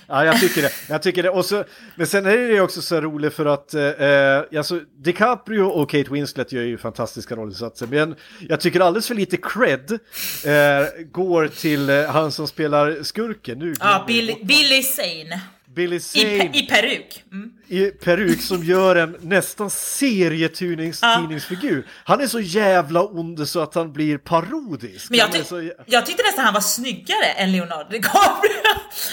ja. 0.07 0.25
Jag 0.25 0.39
tycker 0.39 0.61
det. 0.61 0.71
Jag 0.89 1.01
tycker 1.01 1.23
det. 1.23 1.29
Och 1.29 1.45
så, 1.45 1.63
men 1.95 2.07
sen 2.07 2.25
är 2.25 2.37
det 2.37 2.61
också 2.61 2.81
så 2.81 3.01
roligt 3.01 3.33
för 3.33 3.45
att 3.45 3.73
eh, 3.73 3.83
eh, 3.83 4.43
alltså, 4.57 4.79
DiCaprio 4.97 5.63
och 5.63 5.89
Kate 5.89 6.11
Winslet 6.11 6.51
gör 6.51 6.63
ju 6.63 6.77
fantastiska 6.77 7.35
rollinsatser. 7.35 7.87
Men 7.87 8.15
jag 8.49 8.59
tycker 8.59 8.79
alldeles 8.79 9.07
för 9.07 9.15
lite 9.15 9.37
cred 9.37 9.91
eh, 9.91 11.03
går 11.11 11.47
till 11.47 11.89
eh, 11.89 12.05
han 12.05 12.31
som 12.31 12.47
spelar 12.47 13.03
skurken 13.03 13.59
nu. 13.59 13.73
ja 13.79 14.03
Billy, 14.07 14.35
Billy 14.43 14.83
Zane. 14.83 15.41
Billy 15.75 15.95
I, 15.95 15.99
Zane 15.99 16.25
pe- 16.25 16.49
I 16.53 16.67
peruk. 16.67 17.23
Mm. 17.31 17.51
i 17.67 17.85
peruk 17.91 18.41
som 18.41 18.63
gör 18.63 18.95
en 18.95 19.15
nästan 19.21 19.69
serietidningsfigur. 19.69 21.85
Han 22.03 22.21
är 22.21 22.27
så 22.27 22.39
jävla 22.39 23.03
ond 23.03 23.47
så 23.47 23.59
att 23.59 23.75
han 23.75 23.93
blir 23.93 24.17
parodisk. 24.17 25.09
Men 25.09 25.19
jag, 25.19 25.29
tyck- 25.29 25.43
så 25.43 25.69
jag 25.85 26.05
tyckte 26.05 26.23
nästan 26.23 26.45
han 26.45 26.53
var 26.53 26.61
snyggare 26.61 27.25
än 27.37 27.51
Leonardo 27.51 27.89
DiCaprio. 27.89 28.51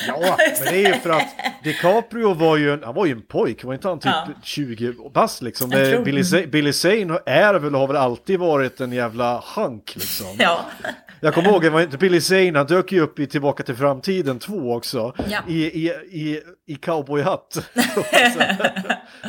Ja, 0.07 0.37
men 0.65 0.75
det 0.75 0.85
är 0.85 0.95
ju 0.95 1.01
för 1.01 1.11
att 1.11 1.29
DiCaprio 1.65 2.35
var 2.35 2.57
ju 2.57 2.73
en, 2.73 2.83
han 2.85 2.95
var 2.95 3.07
ju 3.07 3.13
en 3.13 3.23
pojk, 3.23 3.65
var 3.65 3.75
inte 3.75 3.89
han 3.89 3.99
typ 3.99 4.13
Ja. 4.13 4.29
20 4.43 5.11
bast 5.15 5.43
liksom? 5.43 5.71
Billy, 6.05 6.25
Zane, 6.25 6.47
Billy 6.47 6.73
Zane 6.73 7.19
är 7.27 7.55
väl, 7.55 7.75
har 7.75 7.87
väl 7.87 7.97
alltid 7.97 8.39
varit 8.39 8.81
en 8.81 8.93
jävla 8.93 9.43
hank 9.47 9.93
liksom. 9.95 10.27
ja. 10.39 10.65
Jag 11.25 11.35
kommer 11.35 11.49
ihåg, 11.49 11.63
det 11.63 11.71
var 11.71 11.81
inte 11.81 11.99
Billy 11.99 12.21
Zane, 12.21 12.59
han 12.59 12.67
dök 12.67 12.93
ju 12.93 13.01
upp 13.01 13.19
i 13.19 13.27
Tillbaka 13.27 13.63
till 13.63 13.77
framtiden 13.77 14.39
2 14.39 14.75
också. 14.75 15.15
Ja. 15.31 15.39
I, 15.49 15.65
i, 15.65 15.89
i, 16.11 16.41
i 16.67 16.75
cowboyhatt. 16.77 17.59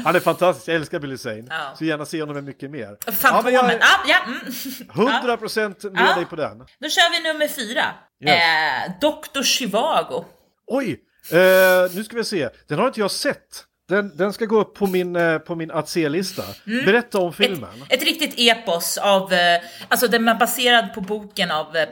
han 0.06 0.16
är 0.16 0.20
fantastisk, 0.20 0.68
jag 0.68 0.76
älskar 0.76 1.00
Billy 1.00 1.18
Zane. 1.18 1.44
Ja. 1.50 1.74
Så 1.78 1.86
gärna 1.86 2.06
se 2.06 2.20
honom 2.22 2.36
med 2.36 2.44
mycket 2.44 2.72
mer. 2.72 3.12
Fantomen. 3.12 3.54
Ja, 3.54 3.72
Ja, 3.72 3.78
ja, 4.08 4.18
mm. 4.26 5.08
är 5.08 5.38
100% 5.38 5.92
med 5.92 6.02
Ja. 6.10 6.16
dig 6.16 6.26
på 6.26 6.36
den. 6.36 6.58
Då 6.58 6.90
kör 6.90 7.12
vi 7.24 7.34
nummer 7.34 7.48
fyra. 7.48 7.84
Yes. 8.26 8.36
Eh, 8.36 8.92
Dr. 9.02 9.44
Chivago. 9.44 10.26
Oj, 10.68 11.00
eh, 11.32 11.92
nu 11.96 12.04
ska 12.04 12.16
vi 12.16 12.24
se. 12.24 12.50
Den 12.68 12.80
har 12.80 12.88
inte 12.88 13.00
jag 13.00 13.12
sett. 13.12 13.64
Den, 13.90 14.18
den 14.18 14.34
ska 14.34 14.46
gå 14.46 14.60
upp 14.62 14.76
på 14.76 14.88
min, 14.88 15.16
eh, 15.16 15.38
på 15.38 15.56
min 15.56 15.72
att 15.72 15.90
se-lista. 15.90 16.44
Berätta 16.66 17.18
om 17.20 17.30
Ett, 17.30 17.36
filmen. 17.36 17.70
ett 17.90 18.04
riktigt 18.04 18.34
epos 18.38 18.98
av, 18.98 19.34
eh, 19.34 19.62
alltså 19.88 20.08
den 20.08 20.28
är 20.28 20.36
baserad 20.36 20.94
på 20.94 21.02
boken 21.02 21.52
av 21.52 21.76
eh, 21.76 21.90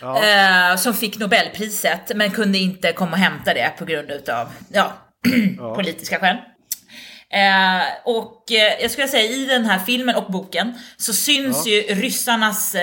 Palsternack. 0.00 0.70
Eh, 0.70 0.76
som 0.76 0.94
fick 0.94 1.18
Nobelpriset 1.18 2.12
men 2.14 2.30
kunde 2.30 2.58
inte 2.58 2.92
komma 2.92 3.12
och 3.12 3.18
hämta 3.18 3.54
det 3.54 3.72
på 3.78 3.84
grund 3.84 4.10
utav, 4.10 4.48
ja, 4.72 4.92
politiska 5.74 6.18
skäl. 6.18 6.36
Eh, 7.30 7.86
och 8.04 8.52
eh, 8.52 8.82
jag 8.82 8.90
skulle 8.90 9.08
säga 9.08 9.32
i 9.32 9.46
den 9.46 9.64
här 9.64 9.78
filmen 9.78 10.16
och 10.16 10.32
boken 10.32 10.74
så 10.96 11.12
syns 11.12 11.66
ju 11.66 11.80
ryssarnas, 11.80 12.74
eh, 12.74 12.82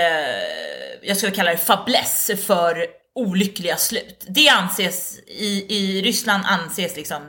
jag 1.01 1.17
skulle 1.17 1.31
kalla 1.31 1.51
det 1.51 1.57
fabless 1.57 2.31
för 2.47 2.85
olyckliga 3.15 3.77
slut. 3.77 4.25
Det 4.29 4.49
anses, 4.49 5.19
i, 5.27 5.65
i 5.69 6.01
Ryssland 6.01 6.43
anses 6.45 6.95
liksom 6.95 7.21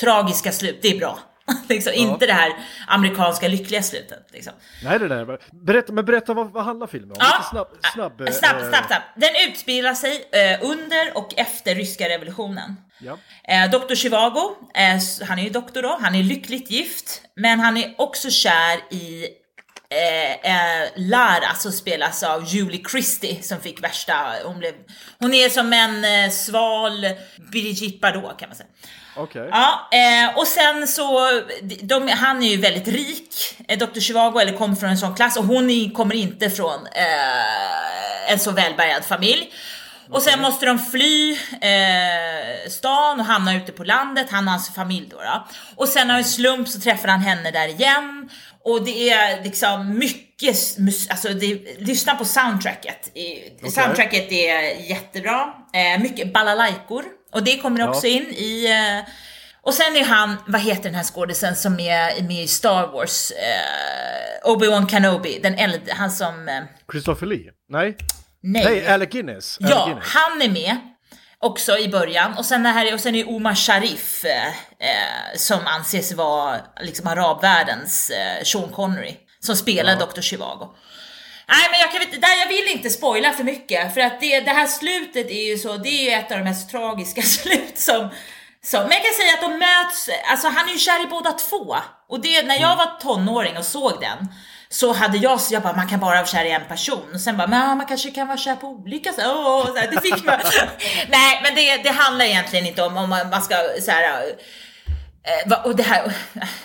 tragiska 0.00 0.52
slut, 0.52 0.78
det 0.82 0.88
är 0.88 0.98
bra. 0.98 1.18
liksom, 1.68 1.92
Inte 1.92 2.26
det 2.26 2.32
här 2.32 2.52
amerikanska 2.86 3.48
lyckliga 3.48 3.82
slutet. 3.82 4.28
Liksom. 4.32 4.52
Nej, 4.84 4.98
det 4.98 5.08
där. 5.08 5.38
Berätta, 5.66 5.92
men 5.92 6.04
berätta 6.04 6.34
vad, 6.34 6.52
vad 6.52 6.64
handlar 6.64 6.86
filmen 6.86 7.10
om? 7.10 7.16
Ja. 7.18 7.36
Lite 7.38 7.48
snabb, 7.50 7.68
snabb, 7.94 8.20
eh, 8.20 8.32
Snabb, 8.32 8.60
snabb, 8.60 8.86
snabb. 8.86 9.02
Den 9.16 9.30
utspelar 9.48 9.94
sig 9.94 10.28
eh, 10.32 10.70
under 10.70 11.16
och 11.16 11.34
efter 11.36 11.74
ryska 11.74 12.08
revolutionen. 12.08 12.76
Ja. 12.98 13.18
Eh, 13.48 13.70
Dr. 13.70 13.94
Chivago, 13.94 14.56
han 15.28 15.38
är 15.38 15.42
ju 15.42 15.50
doktor 15.50 15.82
då, 15.82 15.98
han 16.00 16.14
är 16.14 16.22
lyckligt 16.22 16.70
gift, 16.70 17.22
men 17.36 17.60
han 17.60 17.76
är 17.76 17.94
också 17.98 18.30
kär 18.30 18.94
i 18.94 19.28
Lara 20.96 21.54
som 21.54 21.72
spelas 21.72 22.22
av 22.22 22.44
Julie 22.44 22.82
Christie 22.90 23.42
som 23.42 23.60
fick 23.60 23.84
värsta, 23.84 24.14
hon, 24.44 24.58
blev, 24.58 24.74
hon 25.18 25.34
är 25.34 25.48
som 25.48 25.72
en 25.72 26.30
sval 26.30 27.06
Brigitte 27.52 27.98
Bardot 27.98 28.38
kan 28.38 28.48
man 28.48 28.56
säga. 28.56 28.68
Okej. 29.16 29.48
Ja, 29.52 29.88
eh, 29.92 30.38
och 30.38 30.46
sen 30.46 30.88
så, 30.88 31.20
de, 31.82 32.08
han 32.08 32.42
är 32.42 32.48
ju 32.48 32.56
väldigt 32.56 32.88
rik, 32.88 33.34
eh, 33.68 33.78
Dr. 33.78 34.00
Chivago, 34.00 34.38
eller 34.40 34.52
kommer 34.52 34.74
från 34.76 34.90
en 34.90 34.98
sån 34.98 35.14
klass, 35.14 35.36
och 35.36 35.44
hon 35.44 35.70
är, 35.70 35.90
kommer 35.94 36.14
inte 36.14 36.50
från 36.50 36.86
eh, 36.86 38.32
en 38.32 38.38
så 38.38 38.50
välbärgad 38.50 39.04
familj. 39.04 39.52
Och 40.10 40.22
sen 40.22 40.40
måste 40.40 40.66
de 40.66 40.78
fly 40.78 41.32
eh, 41.60 42.70
stan 42.70 43.20
och 43.20 43.26
hamna 43.26 43.54
ute 43.56 43.72
på 43.72 43.84
landet, 43.84 44.26
han 44.30 44.44
och 44.44 44.50
hans 44.50 44.74
familj 44.74 45.06
då. 45.10 45.16
då. 45.16 45.46
Och 45.76 45.88
sen 45.88 46.10
av 46.10 46.16
en 46.16 46.24
slump 46.24 46.68
så 46.68 46.80
träffar 46.80 47.08
han 47.08 47.20
henne 47.20 47.50
där 47.50 47.68
igen. 47.68 48.30
Och 48.64 48.84
det 48.84 49.10
är 49.10 49.42
liksom 49.44 49.98
mycket, 49.98 50.56
alltså 51.10 51.28
det, 51.28 51.78
lyssna 51.78 52.14
på 52.14 52.24
soundtracket. 52.24 53.16
I- 53.16 53.70
Soundtracket 53.70 54.32
är 54.32 54.88
jättebra. 54.90 55.54
Eh, 55.72 56.02
mycket 56.02 56.32
balalaikor. 56.32 57.04
Och 57.34 57.44
det 57.44 57.58
kommer 57.58 57.88
också 57.88 58.06
in 58.06 58.22
i... 58.22 58.66
Eh, 58.70 59.10
och 59.62 59.74
sen 59.74 59.96
är 59.96 60.04
han, 60.04 60.36
vad 60.46 60.60
heter 60.60 60.82
den 60.82 60.94
här 60.94 61.02
skådisen 61.04 61.56
som 61.56 61.80
är 61.80 62.22
med 62.22 62.44
i 62.44 62.48
Star 62.48 62.86
Wars? 62.86 63.30
Eh, 63.30 64.50
Obi-Wan 64.50 64.88
Kenobi, 64.88 65.40
den 65.42 65.54
äldre, 65.54 65.92
han 65.92 66.10
som... 66.10 66.48
Eh, 66.48 66.62
Christopher 66.92 67.26
Lee? 67.26 67.50
Nej? 67.68 67.96
nej. 68.42 68.64
Nej, 68.64 68.86
Alec 68.86 69.10
Guinness. 69.10 69.58
Alec 69.60 69.70
Ja, 69.70 69.84
Guinness. 69.86 70.04
han 70.14 70.42
är 70.42 70.48
med 70.48 70.76
också 71.38 71.78
i 71.78 71.88
början. 71.88 72.34
Och 72.38 72.44
sen, 72.44 72.62
det 72.62 72.68
här, 72.68 72.94
och 72.94 73.00
sen 73.00 73.14
är 73.14 73.28
Omar 73.28 73.54
Sharif 73.54 74.24
eh, 74.24 74.46
eh, 74.46 75.36
som 75.36 75.58
anses 75.66 76.12
vara 76.12 76.56
liksom 76.80 77.06
arabvärldens 77.06 78.10
eh, 78.10 78.42
Sean 78.44 78.68
Connery 78.68 79.14
som 79.40 79.56
spelar 79.56 79.96
Dr. 79.96 80.20
Chivago. 80.20 80.74
Nej 81.48 81.68
men 81.70 81.80
jag, 81.80 81.92
kan, 81.92 82.02
inte- 82.02 82.16
där, 82.26 82.36
jag 82.40 82.48
vill 82.48 82.68
inte 82.68 82.90
spoila 82.90 83.32
för 83.32 83.44
mycket 83.44 83.94
för 83.94 84.00
att 84.00 84.20
det, 84.20 84.40
det 84.40 84.50
här 84.50 84.66
slutet 84.66 85.26
är 85.30 85.50
ju 85.50 85.58
så, 85.58 85.76
det 85.76 85.88
är 85.88 86.04
ju 86.04 86.10
ett 86.10 86.32
av 86.32 86.38
de 86.38 86.44
mest 86.44 86.70
tragiska 86.70 87.22
slut 87.36 87.78
som, 87.78 88.08
som 88.64 88.80
men 88.82 88.90
jag 88.92 89.02
kan 89.04 89.14
säga 89.14 89.34
att 89.34 89.40
de 89.40 89.58
möts, 89.58 90.08
alltså 90.30 90.48
han 90.48 90.68
är 90.68 90.72
ju 90.72 90.78
kär 90.78 91.02
i 91.02 91.06
båda 91.06 91.32
två. 91.32 91.76
Och 92.08 92.20
det, 92.20 92.42
när 92.42 92.60
jag 92.60 92.76
var 92.76 92.98
tonåring 93.00 93.56
och 93.58 93.64
såg 93.64 94.00
den 94.00 94.28
så 94.68 94.92
hade 94.92 95.18
jag, 95.18 95.40
så 95.40 95.54
jag 95.54 95.62
bara, 95.62 95.76
man 95.76 95.88
kan 95.88 96.00
bara 96.00 96.14
vara 96.14 96.26
kär 96.26 96.44
i 96.44 96.50
en 96.50 96.64
person. 96.68 97.10
Och 97.14 97.20
sen 97.20 97.36
bara, 97.36 97.46
men 97.46 97.78
man 97.78 97.86
kanske 97.86 98.10
kan 98.10 98.26
vara 98.26 98.38
kär 98.38 98.56
på 98.56 98.66
olika 98.66 99.12
så 99.12 99.20
här, 99.20 99.90
det 99.90 100.00
fick 100.00 100.24
man. 100.24 100.40
Nej, 101.08 101.40
men 101.42 101.54
det, 101.54 101.76
det 101.76 101.90
handlar 101.90 102.24
egentligen 102.24 102.66
inte 102.66 102.82
om 102.82 102.96
om 102.96 103.08
man 103.08 103.42
ska 103.42 103.54
så 103.80 103.90
här, 103.90 104.24
och 105.64 105.76
det 105.76 105.82
här, 105.82 106.12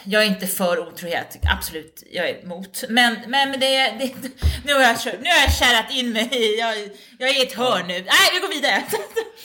jag 0.03 0.24
är 0.24 0.28
inte 0.28 0.47
för 0.47 0.80
otrohet, 0.80 1.38
absolut, 1.55 2.03
jag 2.12 2.30
är 2.30 2.43
emot. 2.43 2.84
Men, 2.89 3.16
men, 3.28 3.51
det, 3.51 3.57
det, 3.60 4.14
nu, 4.66 4.74
har 4.74 4.82
jag, 4.82 4.97
nu 5.05 5.30
har 5.30 5.41
jag 5.41 5.53
kärrat 5.53 5.91
in 5.91 6.12
mig 6.12 6.55
jag, 6.60 6.76
jag 7.18 7.30
är 7.30 7.39
i 7.39 7.47
ett 7.47 7.53
hörn 7.53 7.88
nu. 7.88 7.93
Nej, 7.93 8.30
vi 8.34 8.39
går 8.39 8.53
vidare. 8.53 8.84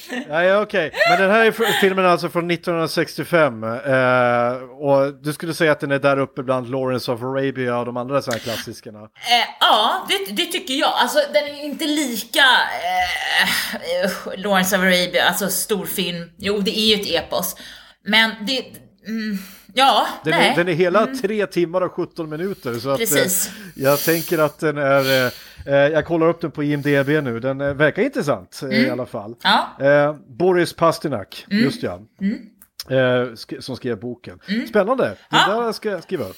Nej, 0.29 0.57
okej. 0.57 0.93
Men 1.11 1.21
den 1.21 1.31
här 1.31 1.45
är 1.45 1.81
filmen 1.81 2.05
är 2.05 2.09
alltså 2.09 2.29
från 2.29 2.51
1965. 2.51 3.65
Eh, 3.65 4.53
och 4.63 5.15
du 5.23 5.33
skulle 5.33 5.55
säga 5.55 5.73
att 5.73 5.81
den 5.81 5.91
är 5.93 5.99
där 5.99 6.19
uppe 6.19 6.43
bland 6.43 6.71
Lawrence 6.71 7.13
of 7.13 7.23
Arabia 7.23 7.79
och 7.79 7.87
de 7.87 7.97
andra 7.97 8.23
så 8.23 8.31
här 8.31 8.39
klassikerna. 8.39 8.99
Eh, 9.03 9.49
ja, 9.61 10.07
det, 10.09 10.33
det 10.33 10.53
tycker 10.53 10.75
jag. 10.75 10.93
Alltså 10.95 11.19
den 11.33 11.45
är 11.45 11.65
inte 11.65 11.85
lika 11.85 12.47
eh, 12.83 13.45
eh, 14.05 14.11
Lawrence 14.37 14.77
of 14.77 14.83
Arabia, 14.83 15.25
alltså 15.25 15.49
storfilm. 15.49 16.31
Jo, 16.39 16.59
det 16.59 16.79
är 16.79 16.97
ju 16.97 17.03
ett 17.03 17.25
epos. 17.25 17.57
Men 18.07 18.31
det, 18.47 18.65
mm, 19.07 19.39
ja, 19.75 20.07
Den 20.25 20.31
nej. 20.31 20.51
är, 20.51 20.57
den 20.57 20.69
är 20.69 20.73
hela 20.73 21.07
tre 21.07 21.47
timmar 21.47 21.81
och 21.81 21.93
17 21.93 22.31
minuter. 22.31 22.75
Så 22.75 22.91
att, 22.91 23.01
eh, 23.01 23.07
Precis. 23.07 23.51
jag 23.75 23.99
tänker 23.99 24.39
att 24.39 24.59
den 24.59 24.79
är... 24.79 25.27
Eh, 25.27 25.33
eh, 25.67 25.75
jag 25.75 26.07
kollar 26.07 26.29
upp 26.29 26.41
den 26.41 26.51
på 26.51 26.65
IMDB 26.65 27.09
nu. 27.09 27.41
Den 27.41 27.61
eh, 27.61 27.75
verkar 27.75 28.03
intressant 28.03 28.61
eh, 28.63 28.79
i 28.87 28.91
alla 28.91 29.07
fall. 29.07 29.25
Mm. 29.27 29.37
Ja. 29.43 29.77
Mm. 29.81 30.09
Eh, 30.09 30.17
Boris 30.39 30.73
Pasternak, 30.73 31.47
just 31.49 31.83
ja. 31.83 32.01
Eh, 32.91 32.95
sk- 32.95 33.61
som 33.61 33.77
skrev 33.77 34.01
boken. 34.01 34.39
Spännande. 34.69 35.05
Den 35.31 35.41
Ja. 35.49 35.61
där 35.63 35.73
ska 35.73 35.91
jag 35.91 36.03
skriva 36.03 36.25
upp. 36.25 36.37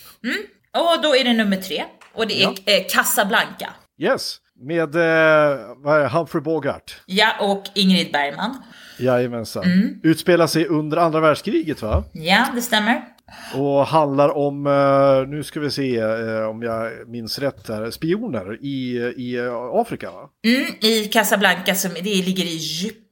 Och 0.73 1.03
då 1.03 1.17
är 1.17 1.25
det 1.25 1.33
nummer 1.33 1.57
tre. 1.57 1.85
Och 2.15 2.27
det 2.27 2.43
är 2.43 2.49
eh, 2.49 2.85
Casablanca. 2.91 3.71
Yes. 3.99 4.37
Med 4.61 4.95
eh, 4.95 5.59
det? 5.85 6.09
Humphrey 6.13 6.41
Bogart. 6.43 7.01
Ja, 7.07 7.33
och 7.41 7.65
Ingrid 7.75 8.13
Bergman. 8.13 8.63
Jajamensan. 8.97 9.65
Mm. 9.65 10.01
Utspelar 10.03 10.47
sig 10.47 10.67
under 10.67 10.97
andra 10.97 11.21
världskriget 11.21 11.83
va? 11.83 12.05
Ja, 12.13 12.47
det 12.55 12.63
stämmer. 12.63 13.03
Och 13.55 13.87
handlar 13.87 14.37
om, 14.37 14.67
eh, 14.67 15.29
nu 15.29 15.45
ska 15.45 15.61
vi 15.61 15.71
se 15.71 15.97
eh, 15.97 16.49
om 16.49 16.63
jag 16.63 17.09
minns 17.09 17.39
rätt 17.39 17.69
här, 17.69 17.91
spioner 17.91 18.59
i, 18.65 18.97
i 19.17 19.37
eh, 19.37 19.55
Afrika 19.55 20.11
va? 20.11 20.29
Mm, 20.47 20.67
I 20.81 21.05
Casablanca, 21.05 21.75
som 21.75 21.91
det 21.95 22.03
ligger 22.03 22.45
i 22.45 22.57
Egypten. 22.57 23.03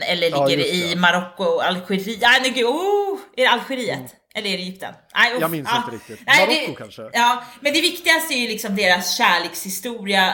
Eller 0.00 0.30
Ja, 0.30 0.46
ligger 0.46 0.62
det 0.62 0.68
i. 0.68 0.96
Marocko, 0.96 1.58
Algeriet. 1.60 2.20
Nej, 2.20 2.40
nej, 2.42 2.50
gud, 2.50 2.64
oh, 2.64 3.18
är 3.36 3.42
det 3.42 3.50
Algeriet? 3.50 4.14
Eller 4.34 4.50
är 4.50 4.56
det 4.56 4.62
Egypten? 4.62 4.94
Nej, 5.14 5.34
uff, 5.34 5.40
Jag 5.40 5.50
minns 5.50 5.68
ja. 5.72 5.76
inte 5.76 5.96
riktigt. 5.96 6.26
Nej, 6.26 6.46
Marocko 6.46 6.72
det, 6.72 6.76
kanske? 6.78 7.02
Ja, 7.12 7.42
men 7.60 7.72
det 7.72 7.80
viktigaste 7.80 8.34
är 8.34 8.38
ju 8.38 8.48
liksom 8.48 8.76
deras 8.76 9.16
kärlekshistoria. 9.16 10.26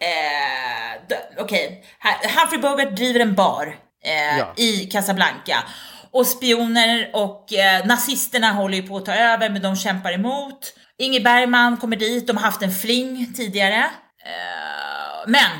Eh, 0.00 1.16
Okej, 1.38 1.84
okay. 2.00 2.30
Humphrey 2.36 2.60
Bogart 2.60 2.96
driver 2.96 3.20
en 3.20 3.34
bar 3.34 3.74
eh, 4.04 4.38
Ja. 4.38 4.52
i 4.56 4.86
Casablanca. 4.86 5.56
Och 6.10 6.26
spioner 6.26 7.10
och 7.12 7.52
eh, 7.52 7.86
nazisterna 7.86 8.52
håller 8.52 8.76
ju 8.76 8.82
på 8.82 8.96
att 8.96 9.04
ta 9.06 9.14
över, 9.14 9.50
men 9.50 9.62
de 9.62 9.76
kämpar 9.76 10.12
emot. 10.12 10.74
Inge 10.98 11.20
Bergman 11.20 11.76
kommer 11.76 11.96
dit, 11.96 12.26
de 12.26 12.36
har 12.36 12.44
haft 12.44 12.62
en 12.62 12.72
fling 12.74 13.32
tidigare. 13.36 13.84
Eh, 14.24 15.24
men 15.26 15.50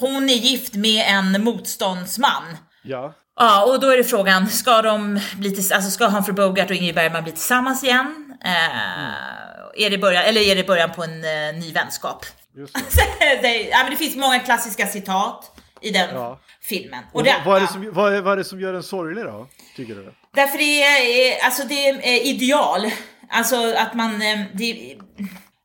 hon 0.00 0.30
är 0.30 0.34
gift 0.34 0.74
med 0.74 1.04
en 1.08 1.44
motståndsman. 1.44 2.56
Ja. 2.82 3.14
Ja, 3.38 3.64
och 3.64 3.80
då 3.80 3.90
är 3.90 3.96
det 3.96 4.04
frågan, 4.04 4.48
ska 4.48 4.82
de 4.82 5.20
bli 5.36 5.48
alltså 5.74 5.90
ska 5.90 6.06
Humphrey 6.06 6.34
Bogart 6.34 6.70
och 6.70 6.76
Ingrid 6.76 6.94
Bergman 6.94 7.22
bli 7.22 7.32
tillsammans 7.32 7.84
igen? 7.84 8.34
Eh, 8.44 9.84
är 9.84 9.90
det 9.90 9.98
början, 9.98 10.22
eller 10.24 10.40
är 10.40 10.56
det 10.56 10.66
början 10.66 10.90
på 10.92 11.04
en 11.04 11.24
eh, 11.24 11.54
ny 11.60 11.72
vänskap? 11.72 12.26
Just 12.56 12.74
det. 13.20 13.38
det, 13.42 13.62
ja, 13.62 13.78
men 13.82 13.90
det 13.90 13.96
finns 13.96 14.16
många 14.16 14.38
klassiska 14.38 14.86
citat 14.86 15.55
i 15.80 15.90
den 15.90 16.14
Ja. 16.14 16.40
filmen. 16.62 17.04
Och 17.12 17.24
det- 17.24 17.42
vad, 17.46 17.56
är 17.56 17.60
det 17.60 17.66
som, 17.68 17.92
vad, 17.92 18.14
är, 18.14 18.20
vad 18.20 18.32
är 18.32 18.36
det 18.36 18.44
som 18.44 18.60
gör 18.60 18.72
den 18.72 18.82
sorglig 18.82 19.24
då, 19.24 19.48
tycker 19.76 19.94
du? 19.94 20.14
Därför 20.34 20.58
det 20.58 20.82
är, 20.82 21.32
eh, 21.38 21.44
alltså 21.46 21.62
det 21.68 21.88
är 21.88 21.94
eh, 21.94 22.26
ideal. 22.26 22.90
Alltså 23.30 23.74
att 23.76 23.94
man, 23.94 24.22
eh, 24.22 24.40
det, 24.54 24.96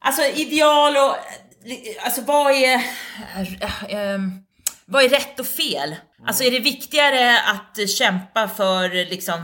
alltså 0.01 0.21
ideal 0.23 0.97
och, 0.97 1.15
alltså 2.05 2.21
vad 2.21 2.51
är, 2.51 2.81
vad 4.85 5.03
är 5.03 5.09
rätt 5.09 5.39
och 5.39 5.45
fel? 5.47 5.95
Alltså 6.27 6.43
är 6.43 6.51
det 6.51 6.59
viktigare 6.59 7.39
att 7.41 7.89
kämpa 7.89 8.47
för 8.47 8.89
liksom, 9.09 9.43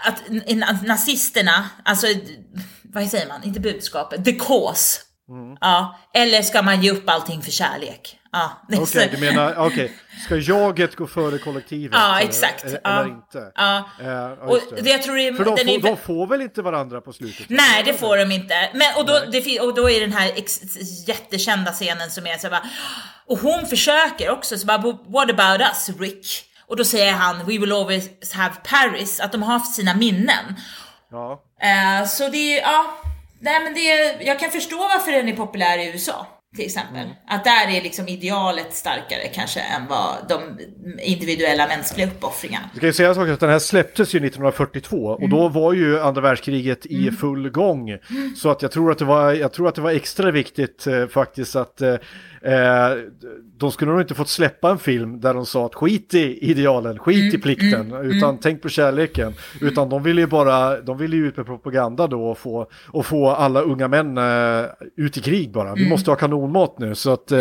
att 0.00 0.82
nazisterna, 0.86 1.68
alltså 1.84 2.06
vad 2.82 3.08
säger 3.10 3.28
man, 3.28 3.44
inte 3.44 3.60
budskapet, 3.60 4.24
the 4.24 4.32
cause. 4.32 5.00
Ja, 5.60 5.98
eller 6.14 6.42
ska 6.42 6.62
man 6.62 6.82
ge 6.82 6.90
upp 6.90 7.08
allting 7.10 7.42
för 7.42 7.50
kärlek? 7.50 8.17
Ja, 8.32 8.50
är 8.72 8.76
Okej, 8.82 8.86
så- 9.10 9.16
du 9.16 9.20
menar, 9.20 9.54
okej, 9.56 9.92
ska 10.24 10.36
jaget 10.36 10.96
gå 10.96 11.06
före 11.06 11.38
kollektivet? 11.38 11.90
Ja, 12.00 12.20
exakt. 12.20 12.64
Eller, 12.64 12.80
Ja. 12.84 13.04
inte? 13.06 13.52
Ja. 13.54 13.76
Eh, 14.00 14.06
ja, 14.08 14.36
Och 14.36 14.54
just 14.54 14.70
det. 14.76 14.82
det 14.82 14.90
jag 14.90 15.02
tror 15.02 15.16
det 15.16 15.28
är, 15.28 15.32
För 15.32 15.44
de 15.44 15.54
den 15.56 15.66
får, 15.66 15.74
är, 15.74 15.80
de 15.82 15.96
får 15.96 16.26
väl 16.26 16.40
inte 16.42 16.62
varandra 16.62 17.00
på 17.00 17.12
slutet? 17.12 17.46
Nej, 17.48 17.82
det 17.84 17.92
får 17.94 18.16
de 18.16 18.32
inte. 18.32 18.54
Men, 18.74 18.86
och, 18.96 19.06
då, 19.06 19.20
det, 19.32 19.60
och 19.60 19.74
då 19.74 19.90
är 19.90 20.00
den 20.00 20.12
här 20.12 20.32
ex, 20.36 20.60
jättekända 21.08 21.72
scenen 21.72 22.10
som 22.10 22.26
är 22.26 22.38
så 22.38 22.48
bara, 22.50 22.62
och 23.26 23.38
hon 23.38 23.66
försöker 23.66 24.30
också, 24.30 24.58
så 24.58 24.66
bara, 24.66 24.78
"But 24.78 24.96
what 25.06 25.30
about 25.30 25.60
us 25.60 25.90
Rick? 26.00 26.44
Och 26.66 26.76
då 26.76 26.84
säger 26.84 27.12
han, 27.12 27.38
we 27.38 27.44
will 27.58 27.72
always 27.72 28.32
have 28.34 28.54
Paris, 28.64 29.20
att 29.20 29.32
de 29.32 29.42
har 29.42 29.52
haft 29.52 29.74
sina 29.74 29.94
minnen. 29.94 30.54
Ja. 31.10 31.42
Eh, 31.62 32.06
så 32.08 32.28
det 32.28 32.58
är, 32.58 32.62
ja, 32.62 32.84
nej 33.40 33.60
men 33.64 33.74
det 33.74 33.80
är, 33.92 34.26
jag 34.26 34.38
kan 34.40 34.50
förstå 34.50 34.76
varför 34.78 35.12
den 35.12 35.28
är 35.28 35.36
populär 35.36 35.78
i 35.78 35.86
USA. 35.86 36.26
Till 36.56 36.64
exempel. 36.64 37.08
Att 37.26 37.44
där 37.44 37.76
är 37.76 37.82
liksom 37.82 38.08
idealet 38.08 38.74
starkare 38.74 39.28
kanske 39.34 39.60
än 39.60 39.86
vad 39.88 40.14
de 40.28 40.40
individuella 41.02 41.66
mänskliga 41.68 42.06
uppoffringarna. 42.06 42.70
Du 42.74 42.80
kan 42.80 42.88
ju 42.88 42.92
säga 42.92 43.10
att 43.10 43.40
den 43.40 43.50
här 43.50 43.58
släpptes 43.58 44.14
ju 44.14 44.18
1942 44.18 44.96
och 45.04 45.18
Mm. 45.18 45.30
då 45.30 45.48
var 45.48 45.72
ju 45.72 46.00
andra 46.00 46.20
världskriget 46.20 46.86
i 46.86 47.10
full 47.10 47.50
gång. 47.50 47.98
Så 48.36 48.50
att 48.50 48.62
jag 48.62 48.70
tror 48.72 48.90
att 48.92 48.98
det 48.98 49.04
var, 49.04 49.32
jag 49.32 49.52
tror 49.52 49.68
att 49.68 49.74
det 49.74 49.80
var 49.80 49.90
extra 49.90 50.30
viktigt 50.30 50.86
eh, 50.86 51.06
faktiskt 51.06 51.56
att 51.56 51.80
eh, 51.80 51.94
eh, 52.42 52.98
de 53.58 53.72
skulle 53.72 53.90
nog 53.92 54.00
inte 54.00 54.14
fått 54.14 54.28
släppa 54.28 54.70
en 54.70 54.78
film 54.78 55.20
där 55.20 55.34
de 55.34 55.46
sa 55.46 55.66
att 55.66 55.74
skit 55.74 56.14
i 56.14 56.50
idealen, 56.50 56.98
skit 56.98 57.18
Mm, 57.18 57.34
i 57.34 57.38
plikten, 57.38 57.92
utan 57.92 58.38
tänk 58.38 58.62
på 58.62 58.68
kärleken. 58.68 59.34
Utan 59.60 59.88
de 59.88 60.02
ville 60.02 60.20
ju 60.20 60.26
bara, 60.26 60.80
de 60.80 60.98
ville 60.98 61.16
ju 61.16 61.26
ut 61.28 61.36
med 61.36 61.46
propaganda 61.46 62.06
då 62.06 62.30
och 62.30 62.38
få, 62.38 62.66
och 62.86 63.06
få 63.06 63.28
alla 63.30 63.60
unga 63.60 63.88
män 63.88 64.18
eh, 64.18 64.66
ut 64.96 65.16
i 65.16 65.20
krig 65.20 65.50
bara. 65.52 65.68
Mm. 65.68 65.78
Vi 65.84 65.88
måste 65.90 66.10
ha 66.10 66.16
kanonmat 66.16 66.78
nu 66.78 66.94
så 66.94 67.12
att 67.12 67.32
eh, 67.32 67.40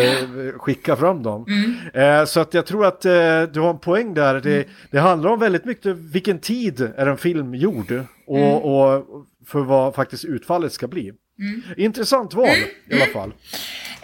skicka 0.58 0.96
fram 0.96 1.24
dem. 1.24 1.46
Mm. 1.48 2.20
Eh, 2.20 2.26
så 2.26 2.40
att 2.40 2.54
jag 2.54 2.66
tror 2.66 2.86
att 2.86 3.06
eh, 3.06 3.12
du 3.54 3.60
har 3.60 3.70
en 3.70 3.80
poäng 3.80 4.14
där. 4.14 4.42
Det, 4.42 4.68
det 4.92 5.00
handlar 5.00 5.30
om 5.30 5.40
väldigt 5.40 5.66
mycket 5.66 5.96
vilken 5.98 6.40
tid 6.40 6.82
är 6.98 7.08
en 7.08 7.18
film 7.18 7.56
gjord 7.56 8.04
och, 8.28 8.38
Mm. 8.38 8.54
och 8.58 9.06
för 9.46 9.60
vad 9.60 9.96
faktiskt 9.96 10.26
utfallet 10.26 10.74
ska 10.74 10.88
bli. 10.88 11.12
Mm. 11.40 11.62
Intressant 11.78 12.34
val 12.34 12.48
i 12.90 12.96
alla 12.96 13.06
fall. 13.06 13.34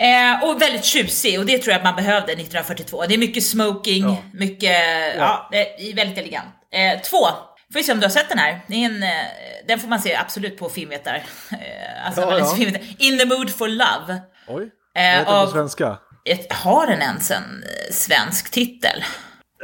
Eh, 0.03 0.43
och 0.43 0.61
väldigt 0.61 0.85
tjusig 0.85 1.39
och 1.39 1.45
det 1.45 1.57
tror 1.57 1.71
jag 1.71 1.77
att 1.77 1.83
man 1.83 1.95
behövde 1.95 2.31
1942. 2.33 3.05
Det 3.05 3.13
är 3.13 3.17
mycket 3.17 3.43
smoking, 3.45 4.17
mycket, 4.33 4.77
ja, 5.17 5.49
är 5.51 5.95
väldigt 5.95 6.17
elegant. 6.17 6.47
Eh, 6.73 7.01
två, 7.01 7.17
får 7.73 7.79
vi 7.79 7.83
se 7.83 7.91
om 7.91 7.99
du 7.99 8.05
har 8.05 8.11
sett 8.11 8.29
den 8.29 8.37
här. 8.37 8.59
En, 8.69 9.03
eh, 9.03 9.09
den 9.67 9.79
får 9.79 9.87
man 9.87 9.99
se 10.01 10.15
absolut 10.15 10.57
på 10.57 10.69
filmvetar. 10.69 11.15
Eh, 11.51 12.05
alltså, 12.07 12.21
Ja, 12.21 12.37
ja. 12.39 12.55
filmvetar. 12.57 12.87
In 12.99 13.17
the 13.19 13.25
mood 13.25 13.55
for 13.55 13.67
love. 13.67 14.21
Oj, 14.47 14.69
Eh, 14.95 15.01
vet 15.11 15.19
inte 15.19 15.31
av- 15.31 15.45
på 15.45 15.51
svenska. 15.51 15.97
Ett, 16.25 16.53
har 16.53 16.87
den 16.87 17.01
ens 17.01 17.31
en 17.31 17.63
svensk 17.91 18.51
titel? 18.51 19.03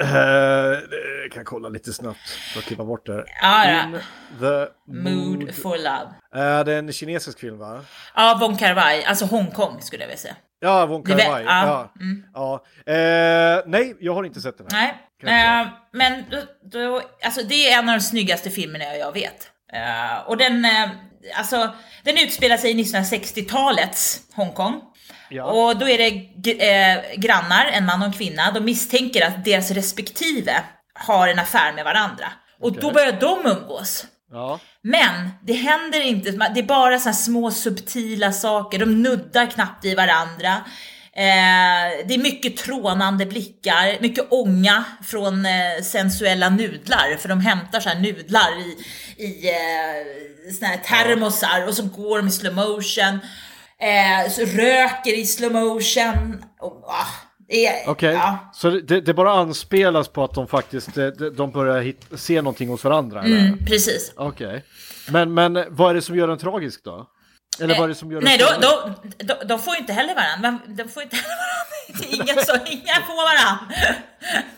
Eh, 0.01 0.79
jag 1.21 1.31
kan 1.31 1.45
kolla 1.45 1.69
lite 1.69 1.93
snabbt 1.93 2.29
för 2.29 2.59
att 2.59 2.65
klippa 2.65 2.85
bort 2.85 3.05
det. 3.05 3.25
Ja. 3.41 3.83
In 3.83 3.99
the 4.39 4.67
Mood 4.91 5.39
mood. 5.39 5.55
for 5.55 5.77
love. 5.77 6.09
Är 6.33 6.63
det 6.63 6.75
en 6.75 6.91
kinesisk 6.91 7.39
film 7.39 7.57
va? 7.57 7.81
Ja, 8.15 8.37
Wong 8.41 8.57
Kar 8.57 8.73
Wai, 8.73 9.03
alltså 9.03 9.25
Hongkong 9.25 9.81
skulle 9.81 10.03
jag 10.03 10.07
vilja 10.07 10.17
säga. 10.21 10.35
Ja, 10.59 10.85
Wong 10.85 11.03
Kar 11.03 11.19
är 11.19 11.29
Wai. 11.29 11.43
Ja. 11.43 11.91
ja, 12.33 12.63
Ja. 12.85 12.93
Eh, 12.93 13.63
nej, 13.65 13.95
jag 13.99 14.13
har 14.13 14.23
inte 14.23 14.41
sett 14.41 14.57
den 14.57 14.67
här. 14.71 14.93
Nej, 15.23 15.61
eh, 15.61 15.67
men 15.91 16.23
då, 16.31 16.37
då, 16.71 17.01
alltså 17.23 17.41
det 17.43 17.69
är 17.71 17.79
en 17.79 17.89
av 17.89 17.95
de 17.95 18.01
snyggaste 18.01 18.49
filmerna 18.49 18.95
jag 18.95 19.11
vet. 19.11 19.51
Och 20.25 20.37
den, 20.37 20.65
alltså, 21.37 21.73
den 22.03 22.17
utspelar 22.17 22.57
sig 22.57 22.71
i 22.71 22.83
1960-talets 22.83 24.21
Hongkong. 24.33 24.81
Ja. 25.29 25.43
Och 25.43 25.77
då 25.77 25.89
är 25.89 25.97
det 25.97 26.51
eh, 26.51 27.19
grannar, 27.19 27.65
en 27.65 27.85
man 27.85 28.01
och 28.01 28.07
en 28.07 28.13
kvinna, 28.13 28.51
de 28.51 28.65
misstänker 28.65 29.25
att 29.25 29.45
deras 29.45 29.71
respektive 29.71 30.63
har 30.93 31.27
en 31.27 31.39
affär 31.39 31.73
med 31.73 31.85
varandra. 31.85 32.25
Och 32.61 32.71
då 32.73 32.91
börjar 32.91 33.11
de 33.11 33.45
umgås. 33.45 34.05
Ja. 34.31 34.59
Men 34.81 35.29
det 35.43 35.53
händer 35.53 36.01
inte, 36.01 36.31
det 36.31 36.59
är 36.59 36.63
bara 36.63 36.99
så 36.99 37.13
små 37.13 37.51
subtila 37.51 38.31
saker, 38.31 38.79
de 38.79 39.01
nuddar 39.01 39.45
knappt 39.45 39.85
i 39.85 39.95
varandra. 39.95 40.63
Eh, 41.13 42.07
det 42.07 42.13
är 42.13 42.17
mycket 42.17 42.57
trånande 42.57 43.25
blickar, 43.25 44.01
mycket 44.01 44.31
ånga 44.31 44.83
från 45.03 45.45
eh, 45.45 45.83
sensuella 45.83 46.49
nudlar, 46.49 47.17
för 47.17 47.29
de 47.29 47.41
hämtar 47.41 47.79
så 47.79 47.89
här 47.89 47.99
nudlar 47.99 48.59
i, 48.59 48.77
i 49.23 49.49
eh, 49.49 50.53
såna 50.53 50.67
här 50.67 50.77
termosar 50.77 51.67
och 51.67 51.73
så 51.73 51.83
går 51.83 52.17
de 52.17 52.27
i 52.27 52.31
slow 52.31 52.53
motion. 52.53 53.19
Eh, 53.81 54.45
röker 54.45 55.13
i 55.19 55.25
slow 55.25 55.51
motion. 55.51 56.43
Och, 56.59 56.83
ah, 56.87 57.07
Okej, 57.87 58.13
Ja. 58.13 58.51
så 58.53 58.69
det, 58.69 59.01
det 59.01 59.13
bara 59.13 59.31
anspelas 59.31 60.07
på 60.07 60.23
att 60.23 60.33
de 60.33 60.47
faktiskt 60.47 60.97
eh, 60.97 61.07
de, 61.07 61.29
de 61.29 61.51
börjar 61.51 61.81
hit, 61.81 62.05
se 62.15 62.41
någonting 62.41 62.69
hos 62.69 62.83
varandra? 62.83 63.21
Mm, 63.23 63.65
precis. 63.65 64.13
Okej. 64.15 64.63
Men, 65.11 65.33
men 65.33 65.63
vad 65.69 65.89
är 65.89 65.93
det 65.93 66.01
som 66.01 66.15
gör 66.15 66.27
den 66.27 66.37
tragisk 66.37 66.83
då? 66.83 67.07
Eller 67.61 67.75
vad 67.75 67.83
är 67.83 67.87
det 67.87 67.95
som 67.95 68.11
gör 68.11 68.21
den 68.21 68.25
Nej, 68.25 68.37
då, 68.37 68.45
trevlig? 68.47 69.27
då, 69.27 69.35
de, 69.45 69.59
får 69.59 69.73
ju 69.73 69.79
inte 69.79 69.93
heller 69.93 70.15
varandra. 70.15 70.59
De 70.67 70.89
får 70.89 71.03
inte 71.03 71.15
heller 71.15 71.35
varandra. 71.37 71.55
Inga, 72.33 72.43
så, 72.43 72.53
inga 72.71 72.93
får 73.07 73.15
varandra. 73.33 73.73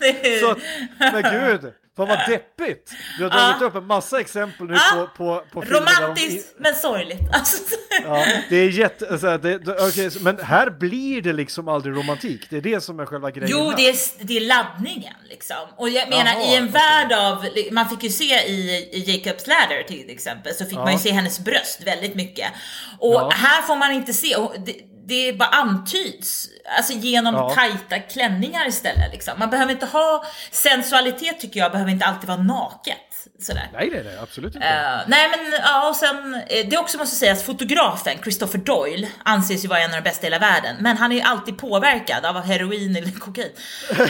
Är- 0.00 0.40
Så, 0.40 0.56
men 0.98 1.22
gud, 1.22 1.72
fan 1.96 2.08
vad 2.08 2.18
deppigt! 2.28 2.92
Du 3.18 3.22
har 3.24 3.30
dragit 3.30 3.62
upp 3.62 3.74
en 3.74 3.86
massa 3.86 4.20
exempel 4.20 4.66
nu 4.66 4.74
Ja. 4.74 5.08
på, 5.16 5.36
på, 5.36 5.44
på 5.52 5.62
filmer 5.62 5.80
där 5.80 5.86
de- 6.00 6.02
Romantiskt 6.02 6.54
men 6.58 6.74
sorgligt. 6.74 7.20
Alltså, 7.32 7.56
Ja, 8.04 8.26
det 8.48 8.56
är 8.56 8.68
jätte... 8.68 9.08
Alltså, 9.10 9.38
det, 9.38 9.58
det, 9.58 10.10
så- 10.10 10.20
men 10.22 10.38
här 10.38 10.70
blir 10.70 11.22
det 11.22 11.32
liksom 11.32 11.68
aldrig 11.68 11.96
romantik. 11.96 12.46
Det 12.50 12.56
är 12.56 12.60
det 12.60 12.80
som 12.80 13.00
är 13.00 13.06
själva 13.06 13.30
grejen. 13.30 13.48
Jo, 13.50 13.72
det 13.76 13.88
är, 13.88 13.96
det 14.26 14.36
är 14.36 14.40
laddningen 14.40 15.14
liksom. 15.30 15.56
Och 15.76 15.88
jag 15.88 16.08
menar 16.08 16.32
Jaha, 16.32 16.42
i 16.42 16.56
en 16.56 16.68
okej. 16.68 16.72
värld 16.72 17.12
av, 17.12 17.46
man 17.72 17.88
fick 17.88 18.02
ju 18.02 18.08
se 18.10 18.24
i, 18.34 18.70
i 18.92 19.04
Jacob's 19.06 19.48
Ladder 19.48 19.82
till 19.82 20.10
exempel, 20.10 20.54
så 20.54 20.64
fick 20.64 20.74
man 20.78 20.92
ju 20.92 20.98
se 20.98 21.10
hennes 21.12 21.40
bröst 21.40 21.82
väldigt 21.86 22.14
mycket. 22.14 22.52
Och 22.98 23.14
Ja. 23.14 23.30
här 23.34 23.62
får 23.62 23.76
man 23.76 23.92
inte 23.92 24.12
se, 24.12 24.36
och 24.36 24.54
det, 24.66 24.74
det 25.12 25.32
bara 25.38 25.48
antyds, 25.48 26.48
alltså 26.78 26.92
genom 26.92 27.34
Ja. 27.34 27.54
tajta 27.54 27.98
klänningar 27.98 28.68
istället 28.68 29.12
liksom. 29.12 29.34
Man 29.38 29.50
behöver 29.50 29.72
inte 29.72 29.86
ha, 29.86 30.24
sensualitet 30.50 31.40
tycker 31.40 31.60
jag 31.60 31.72
behöver 31.72 31.90
inte 31.90 32.04
alltid 32.06 32.28
vara 32.28 32.42
naket. 32.42 32.98
Sådär. 33.40 33.70
Nej, 33.72 33.88
nej, 33.92 34.02
nej, 34.04 34.18
absolut 34.22 34.54
inte. 34.54 34.66
Eh, 34.66 35.00
nej 35.06 35.28
men 35.30 35.60
ja, 35.62 35.88
och 35.88 35.96
sen, 35.96 36.34
eh, 36.48 36.66
det 36.70 36.78
också 36.78 36.98
måste 36.98 37.16
sägas, 37.16 37.44
fotografen 37.44 38.18
Christopher 38.22 38.58
Doyle 38.58 39.06
anses 39.24 39.64
ju 39.64 39.68
vara 39.68 39.80
en 39.80 39.90
av 39.90 39.96
de 39.96 40.00
bästa 40.10 40.26
i 40.26 40.30
hela 40.30 40.38
världen, 40.38 40.76
men 40.80 40.96
han 40.96 41.12
är 41.12 41.16
ju 41.16 41.22
alltid 41.22 41.58
påverkad 41.58 42.24
av 42.26 42.42
heroin 42.42 42.96
eller 42.96 43.10
kokain. 43.18 43.50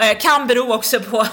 Eh, 0.00 0.18
kan 0.18 0.46
bero 0.46 0.72
också 0.74 1.00
på, 1.00 1.26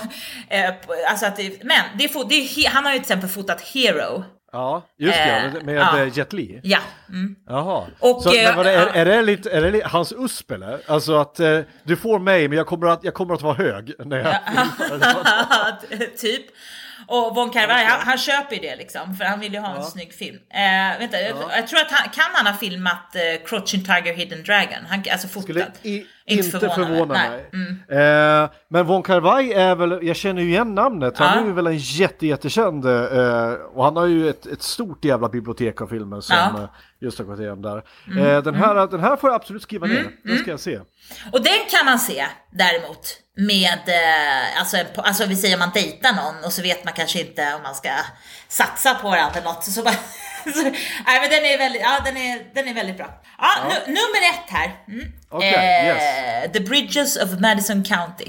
eh, 0.50 0.72
på 0.72 0.96
alltså 1.10 1.26
att 1.26 1.36
det, 1.36 1.64
men 1.64 1.82
det 1.98 2.04
är, 2.04 2.30
det 2.30 2.36
är, 2.36 2.70
han 2.70 2.86
har 2.86 2.92
ju 2.92 2.98
till 2.98 3.04
exempel 3.04 3.30
fotat 3.30 3.62
Hero. 3.62 4.24
Ja, 4.52 4.82
just 4.98 5.18
det, 5.18 5.54
Eh, 5.60 5.64
med, 5.64 5.76
ja. 5.76 6.00
eh, 6.00 6.18
Jet 6.18 6.34
Li. 6.34 6.60
Ja. 6.64 6.78
Mm. 7.10 7.36
Jaha. 7.48 7.84
Och, 8.00 8.24
så, 8.24 8.36
eh, 8.36 8.44
men 8.44 8.58
vad 8.58 8.68
är, 8.68 8.72
ja. 8.72 8.90
är, 8.94 9.06
det 9.06 9.22
lite, 9.22 9.50
är 9.52 9.72
det 9.72 9.86
hans 9.86 10.14
USP 10.18 10.52
eller? 10.52 10.80
Alltså 10.88 11.16
att 11.16 11.40
eh, 11.40 11.60
du 11.84 11.96
får 11.96 12.20
mig 12.20 12.48
men 12.48 12.58
jag 12.58 12.68
kommer 12.68 12.88
att, 12.88 13.04
jag 13.04 13.14
kommer 13.14 13.34
att 13.34 13.42
vara 13.42 13.54
hög 13.54 13.94
när 14.06 14.18
jag 14.18 14.36
typ. 16.18 16.46
Och 17.10 17.36
Von 17.36 17.52
Wai, 17.56 17.84
han, 17.86 18.00
han 18.02 18.18
köper 18.18 18.56
ju 18.56 18.62
det 18.62 18.76
liksom, 18.76 19.16
för 19.16 19.26
han 19.26 19.40
vill 19.40 19.54
ju 19.54 19.60
ha 19.60 19.76
en 19.76 19.84
snygg 19.84 20.14
film. 20.14 20.38
Eh, 20.50 21.00
vänta, 21.00 21.22
jag, 21.22 21.38
jag 21.58 21.68
tror 21.68 21.80
att 21.80 21.92
han, 21.92 22.10
kan 22.10 22.26
han 22.34 22.48
ha 22.48 22.54
filmat 22.54 23.16
eh, 23.16 23.46
Crouching 23.46 23.84
Tiger 23.84 24.14
Hidden 24.14 24.44
Dragon? 24.44 24.86
Han, 24.90 25.04
alltså 25.12 25.28
fotat. 25.28 25.44
Skulle 25.44 25.66
i, 25.84 26.06
inte 26.26 26.60
förvåna, 26.60 27.14
mig. 27.14 27.50
Mm. 27.54 28.44
Eh, 28.44 28.50
men 28.68 28.86
Von 28.86 29.04
Kar 29.04 29.20
Wai 29.20 29.54
är 29.54 29.76
väl, 29.76 30.00
jag 30.02 30.16
känner 30.16 30.42
ju 30.42 30.50
igen 30.50 30.76
namnet, 30.76 31.18
han 31.18 31.38
Ja. 31.38 31.42
är 31.42 31.46
ju 31.46 31.54
väl 31.54 31.68
en 31.68 31.78
jätte, 31.78 32.28
jättekänd 32.28 32.86
eh, 32.86 33.54
och 33.74 33.84
han 33.84 33.96
har 33.96 34.06
ju 34.06 34.30
ett, 34.30 34.46
ett 34.46 34.62
stort 34.62 35.06
jävla 35.06 35.30
bibliotek 35.30 35.82
av 35.82 35.88
filmer 35.88 36.22
som 36.22 36.36
Ja. 36.36 36.64
Eh, 36.64 36.70
just 37.02 37.20
igenom 37.20 37.62
där. 37.62 37.78
Eh, 38.20 38.44
den, 38.44 38.56
här, 38.56 38.88
den 38.88 39.00
här 39.00 39.16
får 39.16 39.30
jag 39.30 39.36
absolut 39.36 39.62
skriva 39.64 39.88
ner, 39.88 40.12
den 40.24 40.38
ska 40.38 40.52
jag 40.52 40.60
se. 40.60 40.80
Och 41.32 41.44
den 41.44 41.60
kan 41.70 41.86
man 41.86 42.00
se 42.00 42.26
däremot 42.52 43.18
med, 43.38 43.80
eh, 43.88 44.60
alltså, 44.60 44.78
en, 44.78 44.86
alltså 44.96 45.26
vi 45.26 45.36
säger 45.36 45.56
om 45.56 45.60
man 45.60 45.72
dejtar 45.74 46.14
någon 46.14 46.44
och 46.46 46.54
så 46.54 46.62
vet 46.62 46.86
man 46.86 46.94
kanske 46.94 47.20
inte 47.22 47.54
om 47.56 47.64
man 47.64 47.76
ska 47.76 47.90
satsa 48.48 48.96
på 48.96 49.10
varandra 49.10 49.40
eller 49.40 49.48
något. 49.48 49.64
Så 49.64 49.84
bara, 49.84 49.94
så, 50.54 50.62
nej 51.06 51.22
men 51.22 51.30
den 51.30 51.46
är 51.46 51.58
väldigt, 51.58 51.82
ja 51.82 52.00
den 52.06 52.18
är, 52.18 52.54
den 52.56 52.68
är 52.68 52.74
väldigt 52.74 52.98
bra. 52.98 53.22
Ja, 53.38 53.50
Nu, 53.64 53.74
nummer 53.94 54.30
ett 54.34 54.50
här. 54.50 54.84
Mm. 54.88 55.12
Okej, 55.30 55.86
yes. 55.86 56.52
The 56.54 56.60
Bridges 56.60 57.18
of 57.18 57.40
Madison 57.40 57.84
County. 57.84 58.26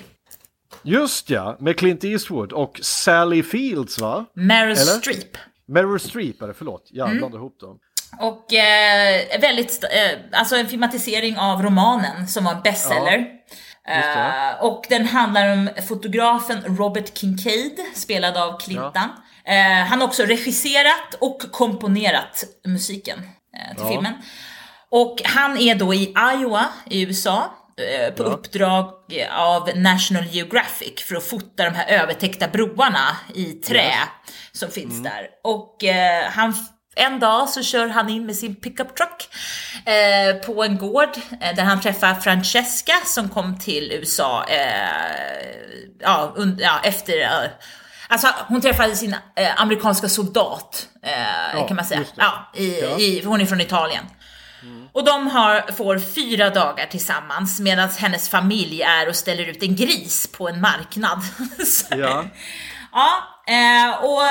Just 0.83 1.31
ja, 1.31 1.57
med 1.61 1.79
Clint 1.79 2.05
Eastwood 2.05 2.53
och 2.53 2.81
Sally 2.83 3.43
Fields 3.43 3.99
va? 3.99 4.25
Meryl? 4.35 4.77
Streep. 4.77 5.37
Meryl 5.69 6.01
Streep 6.01 6.43
är 6.43 6.47
det, 6.49 6.55
förlåt. 6.55 6.87
Jag 6.91 7.07
Mm. 7.09 7.19
blandar 7.19 7.39
ihop 7.39 7.61
dem. 7.61 7.79
Och 8.19 8.53
eh, 8.53 9.41
väldigt, 9.41 9.85
eh, 9.85 10.19
alltså 10.41 10.57
en 10.57 10.69
filmatisering 10.69 11.39
av 11.39 11.63
romanen 11.63 12.29
som 12.29 12.45
var 12.45 12.53
en 12.55 12.63
bestseller. 12.63 13.19
det. 13.19 13.93
Eh, 13.93 14.65
och 14.65 14.85
den 14.89 15.07
handlar 15.07 15.53
om 15.53 15.71
fotografen 15.89 16.77
Robert 16.79 17.19
Kincaid, 17.19 17.81
spelad 17.95 18.37
av 18.37 18.59
Clinton. 18.61 19.09
Eh, 19.45 19.87
han 19.87 20.01
har 20.01 20.09
också 20.09 20.23
regisserat 20.23 21.15
och 21.21 21.41
komponerat 21.53 22.45
musiken 22.67 23.19
eh, 23.57 23.77
till 23.77 23.85
Ja. 23.85 23.91
filmen. 23.93 24.15
Och 24.91 25.23
han 25.25 25.59
är 25.59 25.75
då 25.75 25.95
i 25.95 26.15
Iowa 26.35 26.69
i 26.91 27.03
USA 27.03 27.55
eh, 27.77 28.15
på 28.15 28.23
uppdrag 28.23 28.91
av 29.39 29.71
National 29.75 30.25
Geographic 30.27 31.03
för 31.09 31.17
att 31.17 31.27
fota 31.27 31.65
de 31.65 31.75
här 31.75 31.89
övertäckta 31.89 32.49
broarna 32.49 33.17
i 33.35 33.45
trä 33.53 33.93
som 34.53 34.71
finns 34.71 35.03
där. 35.03 35.29
Och 35.45 35.77
han, 36.31 36.55
en 37.01 37.21
dag 37.21 37.49
så 37.49 37.63
kör 37.63 37.89
han 37.89 38.09
in 38.11 38.27
med 38.27 38.37
sin 38.37 38.55
pickup 38.55 38.97
truck 38.97 39.29
eh, 39.87 40.35
på 40.47 40.65
en 40.65 40.79
gård 40.79 41.09
eh, 41.41 41.55
där 41.57 41.63
han 41.65 41.81
träffar 41.81 42.15
Francesca 42.15 42.93
som 43.05 43.29
kom 43.29 43.59
till 43.59 43.93
USA 43.93 44.45
eh, 44.49 45.51
ja, 46.01 46.33
und, 46.37 46.61
ja, 46.61 46.81
efter 46.83 47.21
eh, 47.23 47.51
Alltså 48.09 48.29
hon 48.49 48.61
träffade 48.61 48.97
sin 48.97 49.17
eh, 49.37 49.61
amerikanska 49.61 50.09
soldat 50.09 50.89
eh, 51.03 51.67
kan 51.67 51.77
man 51.77 51.85
säga. 51.85 52.01
just 52.01 52.17
det. 52.17 52.23
Ja, 52.23 52.51
i, 52.55 52.65
i, 53.05 53.23
hon 53.25 53.41
är 53.41 53.47
från 53.47 53.61
Italien. 53.61 54.05
Och 54.93 55.05
de 55.05 55.27
har, 55.27 55.73
får 55.73 55.99
fyra 56.15 56.51
dagar 56.51 56.87
tillsammans 56.87 57.61
medan 57.61 57.89
hennes 57.89 58.29
familj 58.29 58.83
är 58.83 59.09
och 59.09 59.17
ställer 59.17 59.45
ut 59.49 59.63
en 59.63 59.77
gris 59.77 60.27
på 60.33 60.49
en 60.49 60.61
marknad. 60.61 61.19
Så- 61.67 61.87
Ja. 61.97 62.25
ja 62.93 63.11
eh, 63.47 64.05
och 64.05 64.23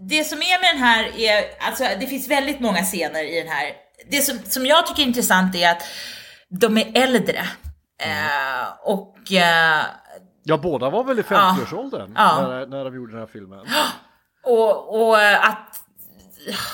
det 0.00 0.24
som 0.24 0.38
är 0.38 0.60
med 0.60 0.74
den 0.74 0.82
här 0.82 1.20
är, 1.20 1.44
alltså 1.60 1.84
det 2.00 2.06
finns 2.06 2.28
väldigt 2.28 2.60
många 2.60 2.82
scener 2.82 3.24
i 3.24 3.38
den 3.40 3.48
här. 3.48 3.72
Det 4.10 4.22
som, 4.22 4.38
som 4.44 4.66
jag 4.66 4.86
tycker 4.86 5.02
är 5.02 5.06
intressant 5.06 5.54
är 5.54 5.70
att 5.70 5.82
de 6.60 6.78
är 6.78 6.90
äldre. 6.94 7.38
Eh, 8.02 8.68
och 8.82 9.32
eh, 9.32 9.82
Ja, 10.44 10.56
båda 10.56 10.90
var 10.90 11.04
väl 11.04 11.18
i 11.18 11.22
50-årsåldern 11.22 12.12
Ja. 12.16 12.48
när, 12.48 12.66
när 12.66 12.84
de 12.84 12.94
gjorde 12.94 13.12
den 13.12 13.20
här 13.20 13.28
filmen. 13.32 13.66
Och, 14.46 15.00
och 15.00 15.18
att... 15.22 15.76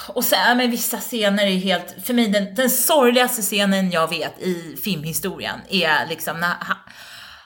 Och 0.08 0.24
sen 0.24 0.56
med 0.56 0.70
vissa 0.70 0.98
scener 0.98 1.46
är 1.46 1.56
helt... 1.56 2.06
För 2.06 2.14
mig 2.14 2.28
den, 2.28 2.54
den 2.54 2.70
sorgligaste 2.70 3.42
scenen 3.42 3.90
jag 3.90 4.08
vet 4.10 4.40
i 4.40 4.76
filmhistorien 4.84 5.60
är 5.68 6.06
liksom 6.06 6.40
när 6.40 6.54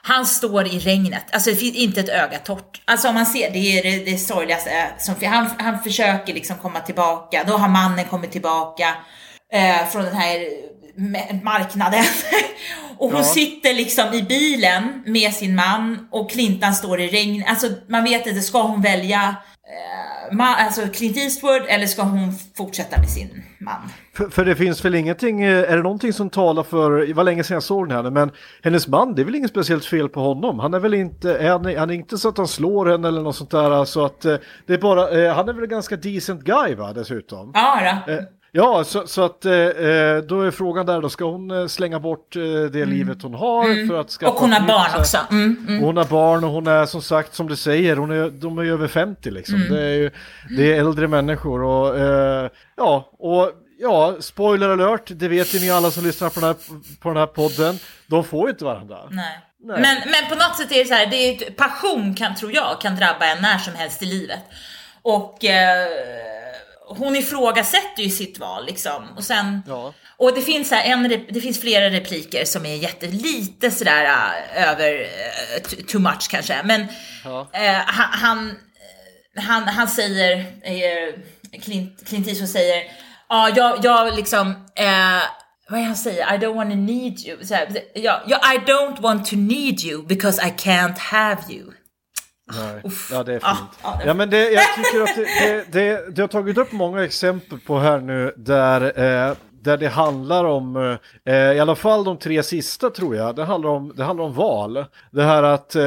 han, 0.03 0.25
står 0.25 0.67
i 0.67 0.79
regnet. 0.79 1.25
Alltså 1.31 1.49
det 1.49 1.55
finns 1.55 1.75
inte 1.75 1.99
ett 1.99 2.09
öga 2.09 2.37
torrt. 2.39 2.81
Alltså 2.85 3.07
om 3.07 3.13
man 3.15 3.25
ser, 3.25 3.51
det 3.51 3.59
är 3.59 3.83
det, 3.83 4.11
det 4.11 4.17
sorgligaste 4.17 4.91
som 4.99 5.15
han, 5.25 5.49
han 5.59 5.83
försöker 5.83 6.33
liksom 6.33 6.55
komma 6.57 6.79
tillbaka. 6.79 7.43
Då 7.47 7.57
har 7.57 7.67
mannen 7.67 8.05
kommit 8.05 8.31
tillbaka 8.31 8.95
eh, 9.53 9.87
från 9.91 10.03
den 10.05 10.15
här 10.15 10.39
ma- 10.97 11.43
marknaden. 11.43 12.03
och 12.97 13.09
hon 13.11 13.17
Ja. 13.17 13.23
sitter 13.23 13.73
liksom 13.73 14.13
i 14.13 14.21
bilen 14.23 15.03
med 15.05 15.33
sin 15.33 15.55
man 15.55 16.07
och 16.11 16.31
Clintan 16.31 16.75
står 16.75 17.01
i 17.01 17.07
regn. 17.07 17.43
Alltså 17.47 17.67
man 17.89 18.03
vet 18.03 18.27
inte, 18.27 18.41
ska 18.41 18.61
hon 18.61 18.81
välja 18.81 19.35
eh, 19.71 20.35
ma- 20.35 20.55
alltså 20.55 20.81
Clint 20.93 21.17
Eastwood 21.17 21.61
eller 21.67 21.85
ska 21.85 22.01
hon 22.01 22.33
fortsätta 22.57 22.99
med 22.99 23.09
sin 23.09 23.43
man? 23.59 23.89
För, 24.13 24.29
för 24.29 24.45
det 24.45 24.55
finns 24.55 24.85
väl 24.85 24.95
ingenting, 24.95 25.43
eh, 25.43 25.71
är 25.71 25.77
det 25.77 25.83
någonting 25.83 26.13
som 26.13 26.29
talar 26.29 26.63
för, 26.63 26.91
det 27.07 27.13
var 27.13 27.23
länge 27.23 27.43
sedan 27.43 27.53
jag 27.55 27.63
såg 27.63 27.89
den 27.89 28.05
här, 28.05 28.11
men 28.11 28.31
hennes 28.63 28.87
man, 28.87 29.15
det 29.15 29.21
är 29.21 29.23
väl 29.23 29.35
inget 29.35 29.49
speciellt 29.49 29.85
fel 29.85 30.09
på 30.09 30.19
honom. 30.19 30.59
Han 30.59 30.73
är 30.73 30.79
väl 30.79 30.93
inte, 30.93 31.37
är 31.37 31.49
han, 31.49 31.65
han 31.65 31.89
är 31.89 31.93
inte 31.93 32.17
så 32.17 32.29
att 32.29 32.37
han 32.37 32.47
slår 32.47 32.85
henne 32.85 33.07
eller 33.07 33.21
något 33.21 33.35
sånt 33.35 33.51
där, 33.51 33.85
så 33.85 34.05
att 34.05 34.25
eh, 34.25 34.35
det 34.65 34.73
är 34.73 34.77
bara, 34.77 35.33
han 35.33 35.49
är 35.49 35.53
väl 35.53 35.63
en 35.63 35.69
ganska 35.69 35.95
decent 35.95 36.41
guy 36.43 36.75
va, 36.75 36.93
dessutom. 36.93 37.51
Ja 37.53 37.99
då. 38.07 38.13
Ja, 38.53 38.83
så, 38.83 39.07
så 39.07 39.25
att 39.25 39.45
eh, 39.45 39.53
eh, 39.53 40.17
då 40.17 40.41
är 40.41 40.51
frågan 40.51 40.85
där 40.85 41.01
då, 41.01 41.09
ska 41.09 41.25
hon 41.25 41.51
eh, 41.51 41.67
slänga 41.67 41.99
bort 41.99 42.35
eh, 42.35 42.41
det 42.43 42.85
livet 42.85 43.21
hon 43.21 43.33
har 43.33 43.87
för 43.87 43.99
att 43.99 44.09
skaffa 44.09 44.31
Mm. 44.31 44.35
Och 44.35 44.41
hon 44.41 44.51
har 44.51 44.67
barn 44.67 44.99
också. 44.99 45.17
Mm, 45.31 45.65
mm. 45.67 45.83
Hon 45.83 45.97
har 45.97 46.05
barn 46.05 46.43
och 46.43 46.49
hon 46.49 46.67
är 46.67 46.85
som 46.85 47.01
sagt 47.01 47.35
som 47.35 47.47
du 47.47 47.55
säger, 47.55 47.95
hon 47.95 48.11
är, 48.11 48.29
de 48.29 48.57
är 48.57 48.63
ju 48.63 48.73
över 48.73 48.87
50 48.87 49.31
liksom. 49.31 49.55
Mm. 49.55 49.73
Det, 49.73 49.81
är 49.81 49.93
ju, 49.93 50.11
det 50.57 50.73
är 50.73 50.79
äldre 50.79 51.07
människor 51.07 51.63
och 51.63 51.99
eh, 51.99 52.49
ja, 52.77 53.09
och 53.19 53.51
ja, 53.79 54.15
spoiler 54.19 54.69
alert, 54.69 55.03
det 55.07 55.27
vet 55.27 55.53
ju 55.55 55.59
ni 55.59 55.71
alla 55.71 55.91
som 55.91 56.03
lyssnar 56.03 56.29
på 56.29 56.39
den 56.39 56.49
här, 56.49 56.55
på 56.99 57.09
den 57.09 57.17
här 57.17 57.25
podden. 57.25 57.79
De 58.07 58.23
får 58.23 58.47
ju 58.47 58.51
inte 58.51 58.65
varandra. 58.65 58.97
Nej. 59.09 59.39
Nej. 59.63 59.81
Men, 59.81 59.97
men 60.11 60.29
på 60.29 60.35
något 60.35 60.57
sätt 60.57 60.71
är 60.71 60.79
det 60.79 60.85
så 60.85 60.93
här, 60.93 61.05
det 61.05 61.15
är, 61.15 61.51
passion 61.51 62.15
kan, 62.15 62.35
tror 62.35 62.51
jag, 62.55 62.81
kan 62.81 62.95
drabba 62.95 63.25
en 63.25 63.41
när 63.41 63.57
som 63.57 63.75
helst 63.75 64.03
i 64.03 64.05
livet. 64.05 64.39
Och 65.01 65.45
eh, 65.45 65.87
hon 66.97 67.15
ifrågasätter 67.15 68.03
ju 68.03 68.09
sitt 68.09 68.39
val 68.39 68.65
liksom. 68.65 69.03
Och 69.17 69.23
sen, 69.23 69.61
Ja. 69.67 69.93
och 70.17 70.33
det 70.35 70.41
finns, 70.41 70.69
så 70.69 70.75
här, 70.75 70.83
en, 70.91 71.25
det 71.29 71.41
finns 71.41 71.61
flera 71.61 71.89
repliker 71.89 72.45
som 72.45 72.65
är 72.65 72.75
jättelite 72.75 73.71
sådär 73.71 74.05
äh, 74.05 74.69
över, 74.69 75.07
t- 75.69 75.83
too 75.87 76.01
much 76.01 76.27
kanske. 76.29 76.61
Men 76.63 76.87
Ja. 77.25 77.49
eh, 77.53 77.81
han, 77.87 78.55
han, 79.35 79.63
han, 79.67 79.87
säger, 79.87 80.37
eh, 80.63 81.13
Clint, 81.61 82.07
Clint 82.07 82.27
Eastwood 82.27 82.49
säger, 82.49 82.83
ja 83.29 83.49
jag, 83.55 83.79
jag 83.85 84.15
liksom, 84.15 84.53
vad 85.69 85.79
är 85.79 85.83
han 85.83 85.95
säger? 85.95 86.33
I 86.35 86.37
don't 86.37 86.55
want 86.55 86.71
to 86.71 86.75
need 86.77 87.19
you. 87.27 87.45
Så 87.45 87.53
här, 87.55 87.67
ja, 87.93 88.21
I 88.27 88.57
don't 88.71 89.01
want 89.01 89.25
to 89.29 89.35
need 89.35 89.79
you 89.83 90.03
because 90.07 90.47
I 90.47 90.49
can't 90.57 90.97
have 90.97 91.41
you. 91.49 91.73
Nej. 92.55 92.81
Uff. 92.83 93.09
Ja, 93.11 93.23
det 93.23 93.33
är 93.33 93.39
fint. 93.39 93.79
Ja, 93.83 94.01
ja, 94.05 94.13
men 94.13 94.29
det, 94.29 94.51
jag 94.51 94.63
tycker 94.75 95.03
att 95.03 95.15
det, 95.15 95.71
det, 95.71 96.15
det 96.15 96.21
har 96.21 96.27
tagit 96.27 96.57
upp 96.57 96.71
många 96.71 97.03
exempel 97.03 97.59
på 97.59 97.79
här 97.79 97.99
nu 97.99 98.33
där, 98.37 98.81
eh, 98.81 99.35
där 99.61 99.77
det 99.77 99.87
handlar 99.87 100.45
om, 100.45 100.97
eh, 101.25 101.35
i 101.35 101.59
alla 101.59 101.75
fall 101.75 102.03
de 102.03 102.17
tre 102.17 102.43
sista 102.43 102.89
tror 102.89 103.15
jag, 103.15 103.35
det 103.35 103.43
handlar 103.43 103.69
om, 103.69 103.93
det 103.95 104.03
handlar 104.03 104.25
om 104.25 104.33
val. 104.33 104.85
Det 105.11 105.23
här 105.23 105.43
att 105.43 105.75
eh, 105.75 105.83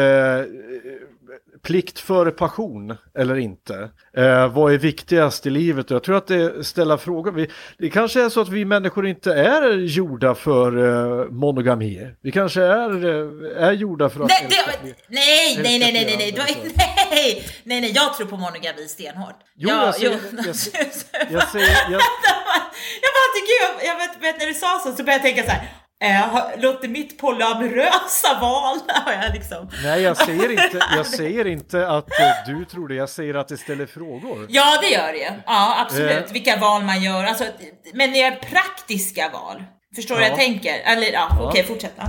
plikt 1.65 1.99
före 1.99 2.31
passion 2.31 2.97
eller 3.19 3.37
inte. 3.37 3.91
Eh, 4.17 4.49
vad 4.49 4.73
är 4.75 4.79
viktigast 4.79 5.47
i 5.47 5.51
livet? 5.51 5.91
Jag 5.91 6.03
tror 6.03 6.17
att 6.17 6.27
det 6.27 6.67
ställer 6.67 6.97
frågor. 6.97 7.33
Vi, 7.33 7.51
det 7.79 7.91
kanske 7.91 8.25
är 8.25 8.29
så 8.29 8.41
att 8.41 8.49
vi 8.49 8.65
människor 8.65 9.07
inte 9.07 9.35
är 9.35 9.73
gjorda 9.73 10.35
för 10.35 10.79
eh, 11.23 11.31
monogami. 11.31 12.09
Vi 12.23 12.33
kanske 12.33 12.62
är, 12.62 12.91
eh, 13.07 13.65
är 13.69 13.73
gjorda 13.73 14.09
för 14.09 14.21
att 14.21 14.29
Nej, 14.29 14.47
det, 14.51 14.57
nej, 15.09 15.59
nej, 15.62 15.79
nej, 15.79 15.93
nej, 15.93 15.93
nej, 15.93 16.17
nej, 16.19 16.35
nej, 16.37 16.75
nej, 17.11 17.45
nej, 17.65 17.81
nej, 17.81 17.93
jag 17.95 18.17
tror 18.17 18.27
på 18.27 18.37
monogami 18.37 18.89
stenhårt. 18.89 19.35
Jo, 19.57 19.69
ja, 19.69 19.85
jag 19.87 19.95
säger- 19.95 20.19
jo. 20.33 20.39
jag 20.47 20.57
säger- 20.57 20.85
Jag 21.31 21.49
säger, 21.49 21.67
jag, 21.91 22.01
jag 23.05 23.12
bara 23.19 23.31
tycker, 23.37 23.55
jag, 23.65 23.87
jag 23.91 23.97
vet, 23.97 24.23
vet 24.23 24.39
när 24.41 24.47
du 24.47 24.55
sa 24.55 24.79
så 24.85 24.93
så 24.97 25.05
började 25.05 25.12
jag 25.29 25.35
tänka 25.37 25.43
så 25.51 25.51
här. 25.51 25.69
Eh, 26.03 26.61
låter 26.61 26.89
mitt 26.89 27.19
polyamorösa 27.19 28.39
val, 28.41 28.79
har 28.89 29.13
jag 29.13 29.35
liksom. 29.35 29.69
nej, 29.83 30.03
jag 30.03 30.17
säger 30.17 30.51
inte, 30.65 30.87
jag 30.97 31.07
säger 31.07 31.47
inte 31.47 31.89
att 31.89 32.21
eh, 32.21 32.27
du 32.47 32.65
tror 32.65 32.89
det. 32.89 32.95
Jag 32.95 33.09
säger 33.09 33.35
att 33.35 33.49
det 33.49 33.57
ställer 33.57 33.87
frågor. 33.87 34.47
Ja, 34.49 34.79
det 34.83 34.89
gör 34.89 35.13
det. 35.13 35.43
Ja, 35.47 35.81
absolut. 35.81 36.27
Eh. 36.27 36.33
Vilka 36.33 36.57
val 36.57 36.83
man 36.83 37.03
gör. 37.03 37.25
Alltså, 37.25 37.45
men 37.95 38.13
det 38.13 38.23
är 38.23 38.37
praktiska 38.37 39.31
val. 39.33 39.65
Förstår 39.95 40.15
du 40.15 40.21
Ja. 40.23 40.29
jag 40.29 40.37
tänker? 40.39 40.73
Eller 40.85 41.13
ja, 41.13 41.29
okej, 41.41 41.65
fortsätt. 41.65 41.93
Ja. 41.97 42.05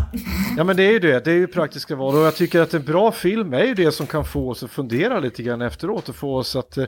Ja 0.58 0.64
men 0.64 0.76
det 0.78 0.84
är 0.84 0.92
ju 0.92 1.00
det, 1.00 1.26
det 1.26 1.32
är 1.32 1.36
ju 1.36 1.48
praktiska 1.48 1.96
val 1.96 2.16
och 2.16 2.22
jag 2.22 2.36
tycker 2.36 2.62
att 2.62 2.74
en 2.74 2.84
bra 2.84 3.12
film 3.12 3.54
är 3.54 3.64
ju 3.64 3.74
det 3.74 3.92
som 3.92 4.08
kan 4.08 4.26
få 4.26 4.50
oss 4.50 4.64
att 4.64 4.72
fundera 4.72 5.20
lite 5.20 5.44
grann 5.44 5.62
efteråt 5.62 6.10
och 6.10 6.16
få 6.16 6.36
oss 6.38 6.56
att... 6.56 6.78
eh, 6.78 6.86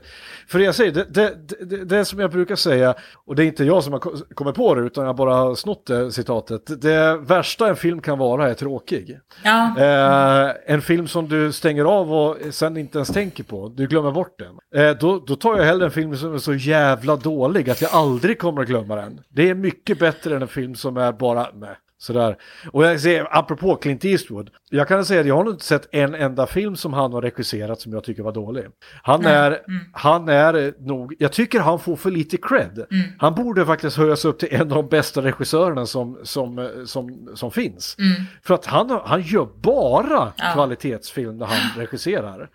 För 0.48 0.58
jag 0.58 0.74
säger, 0.74 0.92
det, 0.92 1.04
det, 1.04 1.34
det, 1.66 1.84
det 1.84 2.04
som 2.04 2.18
jag 2.18 2.30
brukar 2.30 2.56
säga, 2.56 2.94
och 3.26 3.36
det 3.36 3.44
är 3.44 3.46
inte 3.46 3.64
jag 3.64 3.84
som 3.84 3.92
har 3.92 4.00
ko- 4.00 4.16
kommit 4.34 4.54
på 4.54 4.74
det 4.74 4.80
utan 4.82 5.04
jag 5.06 5.16
bara 5.16 5.34
har 5.34 5.54
snott 5.54 5.86
det 5.86 6.12
citatet, 6.12 6.82
det 6.82 7.16
värsta 7.16 7.68
en 7.68 7.76
film 7.76 8.00
kan 8.00 8.18
vara 8.18 8.50
är 8.50 8.54
tråkig. 8.54 9.18
Ja. 9.44 9.74
Eh, 9.78 10.50
en 10.66 10.82
film 10.82 11.08
som 11.08 11.28
du 11.28 11.52
stänger 11.52 11.84
av 11.84 12.12
och 12.14 12.36
sen 12.50 12.76
inte 12.76 12.98
ens 12.98 13.08
tänker 13.08 13.44
på, 13.44 13.68
du 13.68 13.86
glömmer 13.86 14.10
bort 14.10 14.38
den. 14.38 14.82
Eh, 14.86 14.96
då, 14.96 15.18
då 15.26 15.36
tar 15.36 15.56
jag 15.56 15.64
hellre 15.64 15.84
en 15.84 15.90
film 15.90 16.16
som 16.16 16.34
är 16.34 16.38
så 16.38 16.54
jävla 16.54 17.16
dålig 17.16 17.70
att 17.70 17.80
jag 17.82 17.90
aldrig 17.94 18.38
kommer 18.38 18.62
att 18.62 18.68
glömma 18.68 18.96
den. 18.96 19.20
Det 19.28 19.48
är 19.48 19.54
mycket 19.54 19.98
bättre 19.98 20.36
än 20.36 20.42
en 20.42 20.48
film 20.48 20.74
som 20.74 20.87
är 20.96 21.12
bara 21.12 21.52
med. 21.52 21.76
Sådär. 22.00 22.36
Och 22.72 22.84
jag 22.84 23.00
säger, 23.00 23.26
apropå 23.30 23.76
Clint 23.76 24.04
Eastwood, 24.04 24.50
jag 24.70 24.88
kan 24.88 25.04
säga 25.04 25.20
att 25.20 25.26
jag 25.26 25.36
har 25.36 25.50
inte 25.50 25.64
sett 25.64 25.94
en 25.94 26.14
enda 26.14 26.46
film 26.46 26.76
som 26.76 26.92
han 26.92 27.12
har 27.12 27.22
regisserat 27.22 27.80
som 27.80 27.92
jag 27.92 28.04
tycker 28.04 28.22
var 28.22 28.32
dålig. 28.32 28.64
Han 29.02 29.26
är, 29.26 29.58
han 29.92 30.28
är 30.28 30.74
nog, 30.78 31.14
jag 31.18 31.32
tycker 31.32 31.60
han 31.60 31.78
får 31.78 31.96
för 31.96 32.10
lite 32.10 32.36
cred. 32.36 32.86
Han 33.18 33.34
borde 33.34 33.66
faktiskt 33.66 33.96
höjas 33.96 34.24
upp 34.24 34.38
till 34.38 34.48
en 34.50 34.60
av 34.60 34.68
de 34.68 34.88
bästa 34.88 35.22
regissörerna 35.22 35.86
som, 35.86 36.18
som, 36.22 36.70
som, 36.86 37.28
som 37.34 37.50
finns. 37.50 37.96
För 38.42 38.54
att 38.54 38.66
han, 38.66 39.00
han 39.04 39.22
gör 39.22 39.48
bara 39.60 40.32
kvalitetsfilm 40.54 41.38
när 41.38 41.46
han 41.46 41.56
regisserar. 41.76 42.50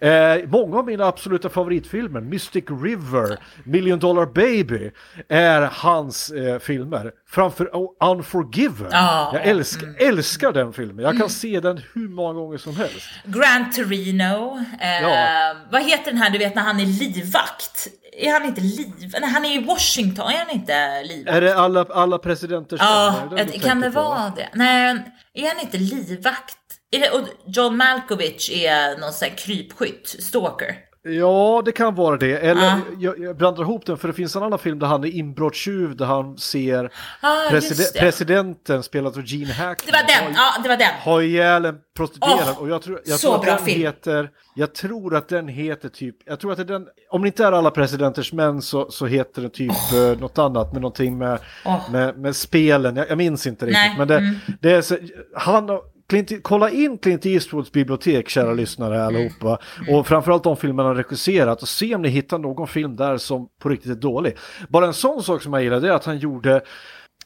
Eh, 0.00 0.48
många 0.48 0.78
av 0.78 0.86
mina 0.86 1.04
absoluta 1.04 1.48
favoritfilmer, 1.48 2.20
Mystic 2.20 2.64
River, 2.82 3.38
Million 3.64 3.98
Dollar 3.98 4.26
Baby, 4.26 4.90
är 5.28 5.68
hans 5.72 6.30
eh, 6.30 6.58
filmer. 6.58 7.12
Framför 7.26 7.70
oh, 7.72 8.10
Unforgiven. 8.10 8.83
Ja. 8.92 9.30
Jag 9.32 9.46
älskar, 9.46 9.94
älskar 9.98 10.52
den 10.52 10.72
filmen. 10.72 11.04
Jag 11.04 11.18
kan 11.18 11.30
se 11.30 11.60
den 11.60 11.80
hur 11.94 12.08
många 12.08 12.32
gånger 12.32 12.58
som 12.58 12.76
helst. 12.76 13.06
Gran 13.24 13.70
Torino. 13.72 14.64
Eh, 14.80 15.02
Ja. 15.02 15.54
Vad 15.70 15.82
heter 15.82 16.04
den 16.10 16.16
här 16.20 16.30
du 16.30 16.38
vet 16.38 16.54
när 16.54 16.62
han 16.62 16.80
är 16.80 16.86
livvakt? 16.86 17.88
Är 18.18 18.32
han 18.32 18.44
inte 18.44 18.60
liv... 18.60 18.92
Nej, 19.20 19.30
han 19.30 19.44
är 19.44 19.54
i 19.62 19.64
Washington, 19.64 20.30
är 20.30 20.38
han 20.38 20.50
inte 20.50 21.02
livvakt? 21.02 21.36
Är 21.36 21.40
det 21.40 21.54
alla, 21.58 21.86
alla 21.90 22.18
presidenters 22.18 22.80
Ja, 22.80 23.14
ett- 23.36 23.62
kan 23.62 23.80
det 23.80 23.90
på? 23.90 24.02
vara 24.02 24.32
det? 24.36 24.48
Nej, 24.54 25.02
är 25.34 25.48
han 25.48 25.60
inte 25.60 25.78
livvakt? 25.78 26.56
Det, 26.90 27.10
och 27.10 27.20
John 27.46 27.76
Malkovich 27.76 28.50
är 28.52 28.98
någon 28.98 29.12
sån 29.12 29.28
här 29.28 29.36
krypskytt, 29.36 30.16
stalker. 30.18 30.76
Ja, 31.06 31.62
det 31.64 31.72
kan 31.72 31.94
vara 31.94 32.16
det. 32.16 32.36
Eller 32.38 32.62
Ja. 32.62 32.80
jag, 32.98 33.18
jag 33.18 33.36
blandar 33.36 33.62
ihop 33.62 33.86
den 33.86 33.96
för 33.96 34.08
det 34.08 34.14
finns 34.14 34.36
en 34.36 34.42
annan 34.42 34.58
film 34.58 34.78
där 34.78 34.86
han 34.86 35.04
är 35.04 35.08
inbrottstjuv 35.08 35.96
där 35.96 36.06
han 36.06 36.38
ser 36.38 36.90
Ah, 37.20 37.50
preside- 37.50 37.98
presidenten 38.00 38.82
spelad 38.82 39.16
av 39.18 39.22
Gene 39.26 39.52
Hackman. 39.52 39.86
Det 39.86 39.92
var 39.92 40.24
den, 40.24 40.34
ja 40.36 40.52
det 40.62 40.68
var 40.68 40.76
den. 40.76 40.94
ha 41.04 41.22
ihjäl 41.22 41.64
en 41.64 41.76
prostituerad 41.96 42.38
Åh, 42.56 42.62
och 42.62 42.68
jag 42.68 42.82
tror, 42.82 43.00
jag 43.04 43.18
så 43.20 43.28
tror 43.42 43.52
att 43.52 43.58
den 43.58 43.66
film. 43.66 43.80
heter, 43.80 44.30
jag 44.54 44.74
tror 44.74 45.16
att 45.16 45.28
den 45.28 45.48
heter 45.48 45.88
typ, 45.88 46.16
jag 46.24 46.40
tror 46.40 46.52
att 46.52 46.58
det 46.58 46.64
den, 46.64 46.86
om 47.10 47.22
det 47.22 47.26
inte 47.28 47.44
är 47.44 47.52
alla 47.52 47.70
presidenters 47.70 48.32
män 48.32 48.62
så, 48.62 48.90
så 48.90 49.06
heter 49.06 49.42
den 49.42 49.50
typ 49.50 49.72
eh, 49.92 50.20
något 50.20 50.38
annat 50.38 50.72
med 50.72 50.82
någonting 50.82 51.18
med, 51.18 51.38
Åh. 51.64 51.90
med, 51.90 52.18
med 52.18 52.36
spelen, 52.36 52.96
jag, 52.96 53.10
jag 53.10 53.18
minns 53.18 53.46
inte 53.46 53.66
riktigt, 53.66 53.78
Nej, 53.80 53.94
men 53.98 54.08
det, 54.08 54.18
mm. 54.18 54.34
det 54.60 54.72
är 54.72 54.82
så, 54.82 54.96
han 55.36 55.68
Clint, 56.14 56.42
kolla 56.42 56.70
in 56.70 56.98
Clint 56.98 57.26
Eastwoods 57.26 57.72
bibliotek 57.72 58.28
kära 58.28 58.44
Mm. 58.44 58.56
lyssnare 58.56 59.04
allihopa 59.04 59.58
och 59.90 60.06
framförallt 60.06 60.44
de 60.44 60.56
filmerna 60.56 60.88
han 60.88 60.96
regisserat 60.96 61.62
och 61.62 61.68
se 61.68 61.94
om 61.94 62.02
ni 62.02 62.08
hittar 62.08 62.38
någon 62.38 62.66
film 62.66 62.96
där 62.96 63.16
som 63.16 63.48
på 63.62 63.68
riktigt 63.68 63.90
är 63.90 63.94
dålig. 63.94 64.36
Bara 64.68 64.86
en 64.86 64.94
sån 64.94 65.22
sak 65.22 65.42
som 65.42 65.52
jag 65.52 65.62
gillar 65.62 65.80
det 65.80 65.88
är 65.88 65.92
att 65.92 66.04
han 66.04 66.18
gjorde 66.18 66.62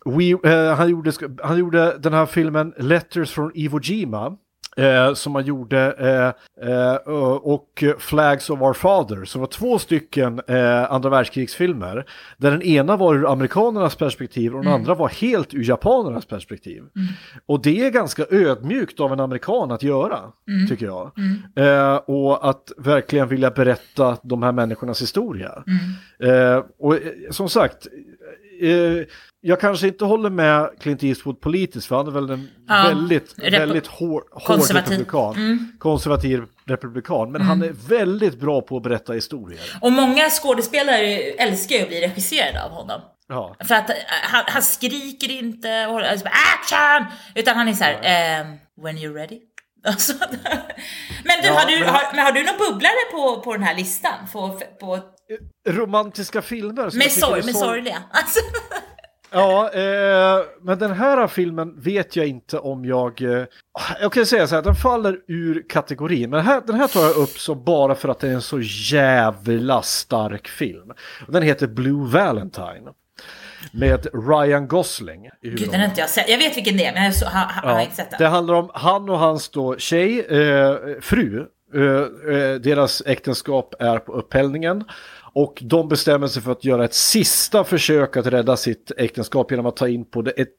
We, 0.04 0.30
eh, 0.50 0.74
han, 0.74 0.90
gjorde, 0.90 1.12
han 1.42 1.58
gjorde 1.58 1.98
den 1.98 2.12
här 2.12 2.26
filmen 2.26 2.74
Letters 2.78 3.30
from 3.30 3.52
Iwo 3.54 3.80
Jima. 3.82 4.36
Eh, 4.78 5.14
som 5.14 5.34
han 5.34 5.44
gjorde 5.44 5.92
eh, 5.98 6.68
eh, 6.70 6.94
och 7.42 7.84
Flags 7.98 8.50
of 8.50 8.60
Our 8.60 8.72
Father. 8.72 9.16
Det 9.16 9.38
var 9.38 9.46
två 9.46 9.78
stycken 9.78 10.40
eh, 10.48 10.92
andra 10.92 11.10
världskrigsfilmer. 11.10 12.04
Där 12.36 12.50
den 12.50 12.62
ena 12.62 12.96
var 12.96 13.14
ur 13.14 13.32
amerikanernas 13.32 13.96
perspektiv 13.96 14.54
och 14.54 14.64
den 14.64 14.72
andra 14.72 14.94
var 14.94 15.08
helt 15.08 15.54
ur 15.54 15.68
japanernas 15.68 16.26
perspektiv. 16.26 16.82
Och 17.46 17.62
det 17.62 17.86
är 17.86 17.90
ganska 17.90 18.24
ödmjukt 18.30 19.00
av 19.00 19.12
en 19.12 19.20
amerikan 19.20 19.70
att 19.70 19.82
göra, 19.82 20.18
tycker 20.68 20.86
jag. 20.86 21.10
Eh, 21.56 21.96
och 21.96 22.48
att 22.48 22.72
verkligen 22.76 23.28
vilja 23.28 23.50
berätta 23.50 24.16
de 24.22 24.42
här 24.42 24.52
människornas 24.52 25.02
historia. 25.02 25.64
Eh, 26.22 26.64
och 26.78 26.98
som 27.30 27.48
sagt, 27.48 27.86
eh, 28.60 29.04
jag 29.40 29.60
kanske 29.60 29.86
inte 29.88 30.04
håller 30.04 30.30
med 30.30 30.70
Clint 30.80 31.02
Eastwood 31.02 31.40
politiskt, 31.40 31.86
för 31.86 31.96
han 31.96 32.06
är 32.06 32.10
väl 32.10 32.30
en 32.30 32.48
Ja, 32.68 32.82
väldigt, 32.88 33.34
väldigt 33.38 33.86
hår, 33.86 34.22
hård 34.32 34.42
konservativ. 34.42 34.90
republikan. 34.98 35.72
Konservativ 35.78 36.42
republikan, 36.66 37.32
men 37.32 37.40
han 37.42 37.62
är 37.62 37.72
väldigt 37.88 38.40
bra 38.40 38.60
på 38.60 38.76
att 38.76 38.82
berätta 38.82 39.12
historier. 39.12 39.60
Och 39.80 39.92
många 39.92 40.30
skådespelare 40.30 41.06
älskar 41.20 41.76
ju 41.76 41.82
att 41.82 41.88
bli 41.88 42.00
regisserade 42.00 42.64
av 42.64 42.70
honom. 42.70 43.00
Ja. 43.28 43.56
För 43.64 43.74
att 43.74 43.90
eh, 43.90 43.96
han, 44.22 44.44
han 44.46 44.62
skriker 44.62 45.30
inte 45.30 45.86
och 45.86 46.00
alltså, 46.00 46.26
action! 46.28 47.06
Utan 47.34 47.56
han 47.56 47.68
är 47.68 47.72
så 47.72 47.84
här, 47.84 47.98
ehm, 48.02 48.46
when 48.82 48.96
you're 48.98 49.14
ready. 49.14 49.40
Alltså, 49.84 50.12
men 51.24 51.36
du, 51.42 51.46
Ja, 51.48 51.52
har, 51.54 51.70
du 51.70 51.80
men- 51.80 51.88
har, 51.88 52.02
men 52.14 52.24
har 52.24 52.32
du 52.32 52.42
någon 52.44 52.58
bubblare 52.58 53.10
på, 53.12 53.40
på 53.40 53.52
den 53.52 53.62
här 53.62 53.74
listan? 53.76 54.12
På, 54.32 54.60
på, 54.80 54.98
Romantiska 55.68 56.42
filmer. 56.42 56.90
som 56.90 57.00
tycker 57.00 57.10
sorg, 57.20 57.40
sorg- 57.42 57.52
sorgliga? 57.52 58.02
Alltså, 58.10 58.40
Ja, 59.30 59.70
eh, 59.72 60.38
men 60.62 60.78
den 60.78 60.92
här 60.92 61.26
filmen 61.26 61.80
vet 61.80 62.16
jag 62.16 62.26
inte 62.26 62.58
om 62.58 62.84
jag... 62.84 63.22
Eh, 63.22 63.44
jag 64.00 64.12
kan 64.12 64.26
säga 64.26 64.46
så 64.46 64.54
här, 64.54 64.62
den 64.62 64.74
faller 64.74 65.18
ur 65.28 65.64
kategorin. 65.68 66.30
Men 66.30 66.40
här, 66.40 66.62
den 66.66 66.76
här 66.76 66.88
tar 66.88 67.00
jag 67.00 67.16
upp 67.16 67.38
så 67.38 67.54
bara 67.54 67.94
för 67.94 68.08
att 68.08 68.18
det 68.20 68.28
är 68.28 68.32
en 68.32 68.42
så 68.42 68.60
jävla 68.92 69.82
stark 69.82 70.48
film. 70.48 70.92
Den 71.28 71.42
heter 71.42 71.66
Blue 71.66 72.06
Valentine. 72.10 72.90
Med 73.72 74.06
Ryan 74.28 74.68
Gosling 74.68 75.28
Gud, 75.42 75.70
den 75.70 75.80
har 75.80 75.86
inte 75.88 76.00
jag 76.00 76.10
sett. 76.10 76.28
Jag 76.28 76.38
vet 76.38 76.56
vilken 76.56 76.76
det 76.76 76.84
är, 76.86 76.92
men 76.92 77.02
jag 77.02 77.10
har, 77.10 77.14
så, 77.14 77.26
ha, 77.26 77.40
ha, 77.40 77.68
har 77.68 77.78
Ja, 77.78 77.82
inte 77.82 77.96
sett 77.96 78.10
den. 78.10 78.18
det 78.18 78.26
handlar 78.28 78.54
om 78.54 78.70
han 78.74 79.08
och 79.10 79.18
hans 79.18 79.48
då 79.48 79.76
tjej, 79.78 80.20
eh, 80.20 80.76
fru. 81.00 81.46
Eh, 81.74 81.82
eh, 82.34 82.54
deras 82.54 83.02
äktenskap 83.06 83.74
är 83.78 83.98
på 83.98 84.12
upphällningen. 84.12 84.84
Och 85.32 85.62
de 85.62 85.88
bestämmer 85.88 86.26
sig 86.26 86.42
för 86.42 86.52
att 86.52 86.64
göra 86.64 86.84
ett 86.84 86.94
sista 86.94 87.64
försök 87.64 88.16
att 88.16 88.26
rädda 88.26 88.56
sitt 88.56 88.92
äktenskap 88.96 89.50
genom 89.50 89.66
att 89.66 89.76
ta 89.76 89.88
in 89.88 90.04
på 90.04 90.22
det, 90.22 90.30
ett 90.30 90.54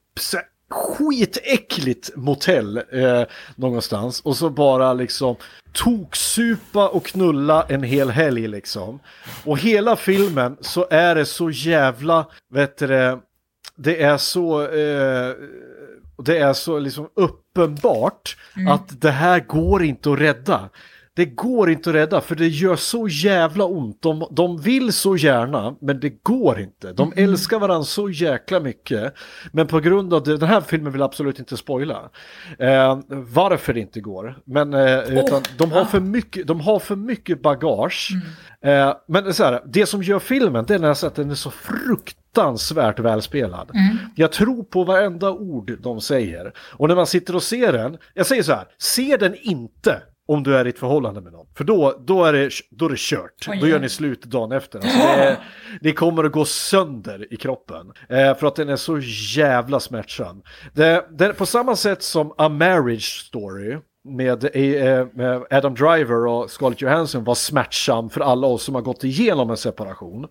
skitäckligt 0.70 2.10
motell 2.16 2.76
eh, 2.76 3.22
någonstans. 3.56 4.20
Och 4.20 4.36
så 4.36 4.50
bara 4.50 4.92
liksom 4.92 5.36
toksupa 5.72 6.88
och 6.88 7.06
knulla 7.06 7.66
en 7.68 7.82
hel 7.82 8.10
helg 8.10 8.48
liksom. 8.48 9.00
Och 9.44 9.58
hela 9.58 9.96
filmen 9.96 10.56
så 10.60 10.86
är 10.90 11.14
det 11.14 11.26
så 11.26 11.50
jävla, 11.50 12.26
vet 12.50 12.78
du 12.78 12.86
det, 12.86 13.18
det 13.76 14.02
är 14.02 14.16
så... 14.16 14.62
Eh, 14.62 15.34
det 16.24 16.38
är 16.38 16.52
så 16.52 16.78
liksom 16.78 17.08
uppenbart 17.14 18.36
att 18.68 19.00
det 19.00 19.10
här 19.10 19.40
går 19.40 19.82
inte 19.82 20.12
att 20.12 20.18
rädda. 20.18 20.68
Det 21.16 21.24
går 21.24 21.70
inte 21.70 21.90
att 21.90 21.96
rädda 21.96 22.20
för 22.20 22.34
det 22.34 22.48
gör 22.48 22.76
så 22.76 23.08
jävla 23.08 23.64
ont. 23.64 24.02
De, 24.02 24.26
de 24.30 24.60
vill 24.60 24.92
så 24.92 25.16
gärna 25.16 25.74
men 25.80 26.00
det 26.00 26.22
går 26.22 26.60
inte. 26.60 26.92
De 26.92 27.12
älskar 27.16 27.58
varandra 27.58 27.84
så 27.84 28.10
jäkla 28.10 28.60
mycket. 28.60 29.14
Men 29.52 29.66
på 29.66 29.80
grund 29.80 30.14
av 30.14 30.22
det, 30.22 30.36
den 30.36 30.48
här 30.48 30.60
filmen 30.60 30.92
vill 30.92 31.00
jag 31.00 31.06
absolut 31.06 31.38
inte 31.38 31.56
spoila. 31.56 32.10
Eh, 32.58 32.98
varför 33.08 33.74
det 33.74 33.80
inte 33.80 34.00
går. 34.00 34.38
Men 34.44 34.74
eh, 34.74 34.98
utan 34.98 35.42
de, 35.58 35.72
har 35.72 35.84
för 35.84 36.00
mycket, 36.00 36.46
de 36.46 36.60
har 36.60 36.78
för 36.78 36.96
mycket 36.96 37.42
bagage. 37.42 38.10
Eh, 38.64 38.94
men 39.08 39.34
så 39.34 39.44
här, 39.44 39.62
det 39.66 39.86
som 39.86 40.02
gör 40.02 40.18
filmen 40.18 40.64
det 40.68 40.74
är 40.74 40.78
nästan 40.78 41.08
att 41.08 41.14
den 41.14 41.30
är 41.30 41.34
så 41.34 41.50
fruktansvärt 41.50 42.98
välspelad. 42.98 43.70
Jag 44.14 44.32
tror 44.32 44.62
på 44.62 44.84
varenda 44.84 45.30
ord 45.30 45.78
de 45.82 46.00
säger. 46.00 46.52
Och 46.58 46.88
när 46.88 46.96
man 46.96 47.06
sitter 47.06 47.36
och 47.36 47.42
ser 47.42 47.72
den, 47.72 47.98
jag 48.14 48.26
säger 48.26 48.42
så 48.42 48.52
här, 48.52 48.64
se 48.78 49.16
den 49.16 49.34
inte 49.42 50.02
om 50.30 50.42
du 50.42 50.56
är 50.56 50.66
i 50.66 50.68
ett 50.68 50.78
förhållande 50.78 51.20
med 51.20 51.32
någon. 51.32 51.46
För 51.54 51.64
då, 51.64 52.00
då, 52.00 52.24
är, 52.24 52.32
det, 52.32 52.50
då 52.70 52.84
är 52.84 52.90
det 52.90 52.98
kört. 52.98 53.48
Oj, 53.48 53.58
Då 53.60 53.66
gör 53.66 53.78
ni 53.78 53.88
slut 53.88 54.22
dagen 54.22 54.52
efter. 54.52 54.78
Alltså 54.78 54.98
det, 54.98 55.38
det 55.80 55.92
kommer 55.92 56.24
att 56.24 56.32
gå 56.32 56.44
sönder 56.44 57.34
i 57.34 57.36
kroppen. 57.36 57.92
Eh, 58.08 58.36
för 58.36 58.46
att 58.46 58.56
den 58.56 58.68
är 58.68 58.76
så 58.76 58.98
jävla 59.36 59.80
smärtsam. 59.80 60.42
Det, 60.72 61.06
det, 61.10 61.32
på 61.32 61.46
samma 61.46 61.76
sätt 61.76 62.02
som 62.02 62.34
A 62.38 62.48
Marriage 62.48 63.24
Story 63.26 63.78
med, 64.04 64.44
eh, 64.56 65.06
med 65.12 65.42
Adam 65.50 65.74
Driver 65.74 66.26
och 66.26 66.50
Scarlett 66.50 66.82
Johansson 66.82 67.24
var 67.24 67.34
smärtsam 67.34 68.10
för 68.10 68.20
alla 68.20 68.46
oss 68.46 68.62
som 68.62 68.74
har 68.74 68.82
gått 68.82 69.04
igenom 69.04 69.50
en 69.50 69.56
separation. 69.56 70.26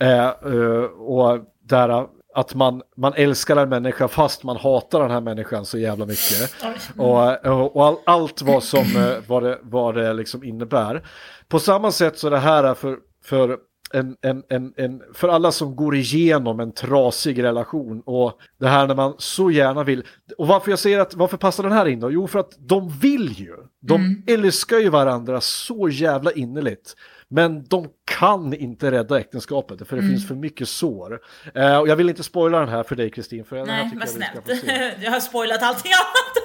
Eh, 0.00 0.26
eh, 0.26 0.84
och 0.98 1.38
där 1.62 2.06
att 2.38 2.54
man, 2.54 2.82
man 2.96 3.12
älskar 3.16 3.56
en 3.56 3.68
människa 3.68 4.08
fast 4.08 4.44
man 4.44 4.56
hatar 4.56 5.00
den 5.00 5.10
här 5.10 5.20
människan 5.20 5.64
så 5.64 5.78
jävla 5.78 6.06
mycket. 6.06 6.54
Och, 6.96 7.46
och, 7.46 7.76
och 7.76 7.86
all, 7.86 7.96
allt 8.06 8.42
vad 8.42 8.62
som 8.62 8.96
eh, 8.96 9.16
vad 9.26 9.42
det, 9.42 9.58
vad 9.62 9.94
det 9.94 10.12
liksom 10.12 10.44
innebär. 10.44 11.06
På 11.48 11.58
samma 11.58 11.92
sätt 11.92 12.18
så 12.18 12.26
är 12.26 12.30
det 12.30 12.38
här 12.38 12.74
för, 12.74 12.96
för 13.24 13.58
en, 13.92 14.16
en, 14.20 14.42
en, 14.48 14.72
en, 14.76 15.02
för 15.14 15.28
alla 15.28 15.52
som 15.52 15.76
går 15.76 15.96
igenom 15.96 16.60
en 16.60 16.72
trasig 16.72 17.42
relation 17.42 18.02
och 18.06 18.38
det 18.60 18.68
här 18.68 18.86
när 18.86 18.94
man 18.94 19.14
så 19.18 19.50
gärna 19.50 19.84
vill. 19.84 20.04
Och 20.38 20.46
varför 20.46 20.70
jag 20.70 20.78
säger 20.78 21.00
att 21.00 21.14
varför 21.14 21.36
passar 21.36 21.62
den 21.62 21.72
här 21.72 21.86
in 21.86 22.00
då? 22.00 22.10
Jo, 22.10 22.26
för 22.26 22.38
att 22.38 22.52
de 22.58 22.88
vill 22.88 23.32
ju. 23.32 23.54
De 23.80 24.22
älskar 24.26 24.78
ju 24.78 24.88
varandra 24.88 25.40
så 25.40 25.88
jävla 25.88 26.32
innerligt. 26.32 26.94
Men 27.30 27.64
de 27.64 27.86
kan 28.18 28.54
inte 28.54 28.90
rädda 28.90 29.20
äktenskapet 29.20 29.88
för 29.88 29.96
det 29.96 30.02
finns 30.02 30.28
för 30.28 30.34
mycket 30.34 30.68
sår. 30.68 31.18
Eh, 31.54 31.76
och 31.76 31.88
jag 31.88 31.96
vill 31.96 32.08
inte 32.08 32.22
spoila 32.22 32.60
den 32.60 32.68
här 32.68 32.82
för 32.82 32.96
dig 32.96 33.10
Kristin. 33.10 33.44
Nej, 33.50 33.90
vad 33.94 34.02
jag 34.02 34.08
snällt. 34.08 34.64
Jag 35.02 35.10
har 35.10 35.20
spoilat 35.20 35.62
allting 35.62 35.92
annat. 35.92 36.44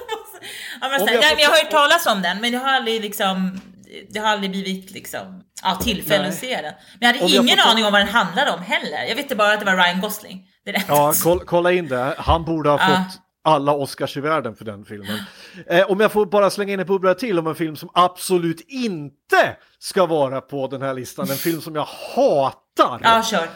Ja, 0.80 0.88
men 0.88 1.00
snällt. 1.00 1.12
jag 1.14 1.20
Nej, 1.20 1.34
men 1.34 1.42
jag 1.42 1.50
har 1.50 1.56
hört 1.56 1.70
talas 1.70 2.06
om 2.06 2.22
den, 2.22 2.40
men 2.40 2.52
det 2.52 2.58
har 2.58 2.68
aldrig 2.72 3.00
liksom 3.00 3.60
det 4.10 4.18
har 4.18 4.28
aldrig 4.28 4.50
blivit 4.50 4.90
liksom, 4.90 5.42
ja, 5.62 5.74
tillfälle 5.82 6.22
Nej. 6.22 6.28
att 6.28 6.34
se 6.34 6.54
den. 6.56 6.62
Men 6.64 6.72
jag 7.00 7.06
hade 7.06 7.20
Om 7.24 7.28
jag 7.30 7.44
ingen 7.44 7.58
ta- 7.58 7.70
aning 7.70 7.84
om 7.84 7.92
vad 7.92 8.00
den 8.00 8.08
handlade 8.08 8.50
om 8.50 8.62
heller. 8.62 9.04
Jag 9.08 9.16
visste 9.16 9.36
bara 9.36 9.52
att 9.52 9.60
det 9.60 9.66
var 9.66 9.76
Ryan 9.76 10.00
Gosling. 10.00 10.46
Det 10.64 10.70
är 10.70 10.74
det 10.74 10.84
Ja, 10.88 11.12
kolla 11.46 11.72
in 11.72 11.88
det. 11.88 12.14
Han 12.18 12.44
borde 12.44 12.70
ha 12.70 12.78
Ja. 12.80 12.86
fått 12.86 13.20
alla 13.44 13.72
Oscars 13.74 14.16
i 14.16 14.20
världen 14.20 14.54
för 14.56 14.64
den 14.64 14.84
filmen. 14.84 15.18
Eh, 15.66 15.90
om 15.90 16.00
jag 16.00 16.12
får 16.12 16.26
bara 16.26 16.50
slänga 16.50 16.72
in 16.72 16.80
en 16.80 16.86
bubbla 16.86 17.14
till 17.14 17.38
om 17.38 17.46
en 17.46 17.54
film 17.54 17.76
som 17.76 17.88
absolut 17.94 18.60
inte 18.68 19.56
ska 19.78 20.06
vara 20.06 20.40
på 20.40 20.66
den 20.66 20.82
här 20.82 20.94
listan. 20.94 21.30
En 21.30 21.36
film 21.36 21.60
som 21.60 21.74
jag 21.74 21.88
hatar. 22.16 23.00
Ja, 23.02 23.22
kör. 23.22 23.48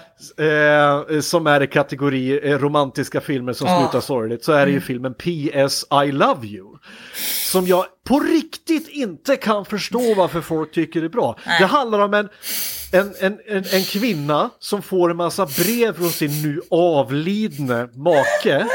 Eh, 1.10 1.20
som 1.20 1.46
är 1.46 1.62
i 1.62 1.66
kategori 1.66 2.50
eh, 2.50 2.58
romantiska 2.58 3.20
filmer 3.20 3.52
som 3.52 3.66
Ja. 3.68 3.80
slutar 3.80 4.00
sorgligt. 4.00 4.44
Så 4.44 4.52
är 4.52 4.66
det 4.66 4.72
ju 4.72 4.80
filmen 4.80 5.14
P.S. 5.14 5.84
I 6.06 6.12
Love 6.12 6.46
You. 6.46 6.76
Som 7.50 7.66
jag 7.66 7.84
på 8.08 8.20
riktigt 8.20 8.88
inte 8.88 9.36
kan 9.36 9.64
förstå 9.64 10.14
varför 10.14 10.40
folk 10.40 10.72
tycker 10.72 11.02
är 11.02 11.08
bra. 11.08 11.36
Det 11.60 11.66
handlar 11.66 11.98
om 11.98 12.14
en, 12.14 12.28
en, 12.92 13.14
en, 13.20 13.38
en, 13.46 13.64
en 13.72 13.82
kvinna 13.84 14.50
som 14.58 14.82
får 14.82 15.10
en 15.10 15.16
massa 15.16 15.46
brev 15.46 15.96
från 15.96 16.10
sin 16.10 16.42
nu 16.42 16.60
avlidne 16.70 17.88
make. 17.94 18.66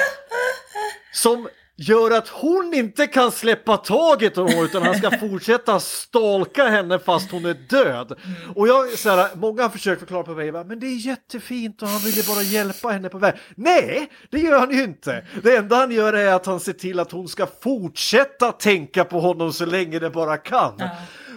Som 1.14 1.48
gör 1.76 2.12
att 2.12 2.28
hon 2.28 2.74
inte 2.74 3.08
kan 3.08 3.32
släppa 3.32 3.78
taget 3.78 4.38
om 4.38 4.48
honom 4.48 4.66
utan 4.66 4.84
han 4.84 4.96
ska 4.96 5.12
fortsätta 5.12 5.80
stalka 5.80 6.68
henne 6.68 7.00
fast 7.00 7.32
hon 7.32 7.46
är 7.46 7.54
död. 7.54 8.20
Och 8.56 8.68
jag 8.68 8.90
så 8.90 9.10
här, 9.10 9.30
många 9.36 9.62
har 9.62 9.70
försökt 9.70 10.00
förklara 10.00 10.24
på 10.24 10.32
mig, 10.32 10.52
men 10.52 10.80
det 10.80 10.88
är 10.88 11.08
jättefint 11.08 11.82
och 11.82 11.88
han 11.88 12.02
vill 12.02 12.18
ju 12.18 12.24
bara 12.24 12.42
hjälpa 12.42 12.90
henne 12.90 13.10
på 13.10 13.18
väg. 13.18 13.34
Nej, 13.56 14.12
det 14.30 14.40
gör 14.40 14.60
han 14.60 14.72
ju 14.72 14.84
inte. 14.84 15.26
Det 15.44 15.56
enda 15.56 15.76
han 15.76 15.92
gör 15.92 16.14
är 16.14 16.34
att 16.34 16.46
han 16.46 16.60
ser 16.60 16.74
till 16.74 17.00
att 17.00 17.12
hon 17.12 17.28
ska 17.28 17.48
fortsätta 17.64 18.52
tänka 18.52 19.06
på 19.06 19.20
honom 19.20 19.54
så 19.54 19.66
länge 19.66 20.00
det 20.00 20.10
bara 20.10 20.38
kan. 20.38 20.82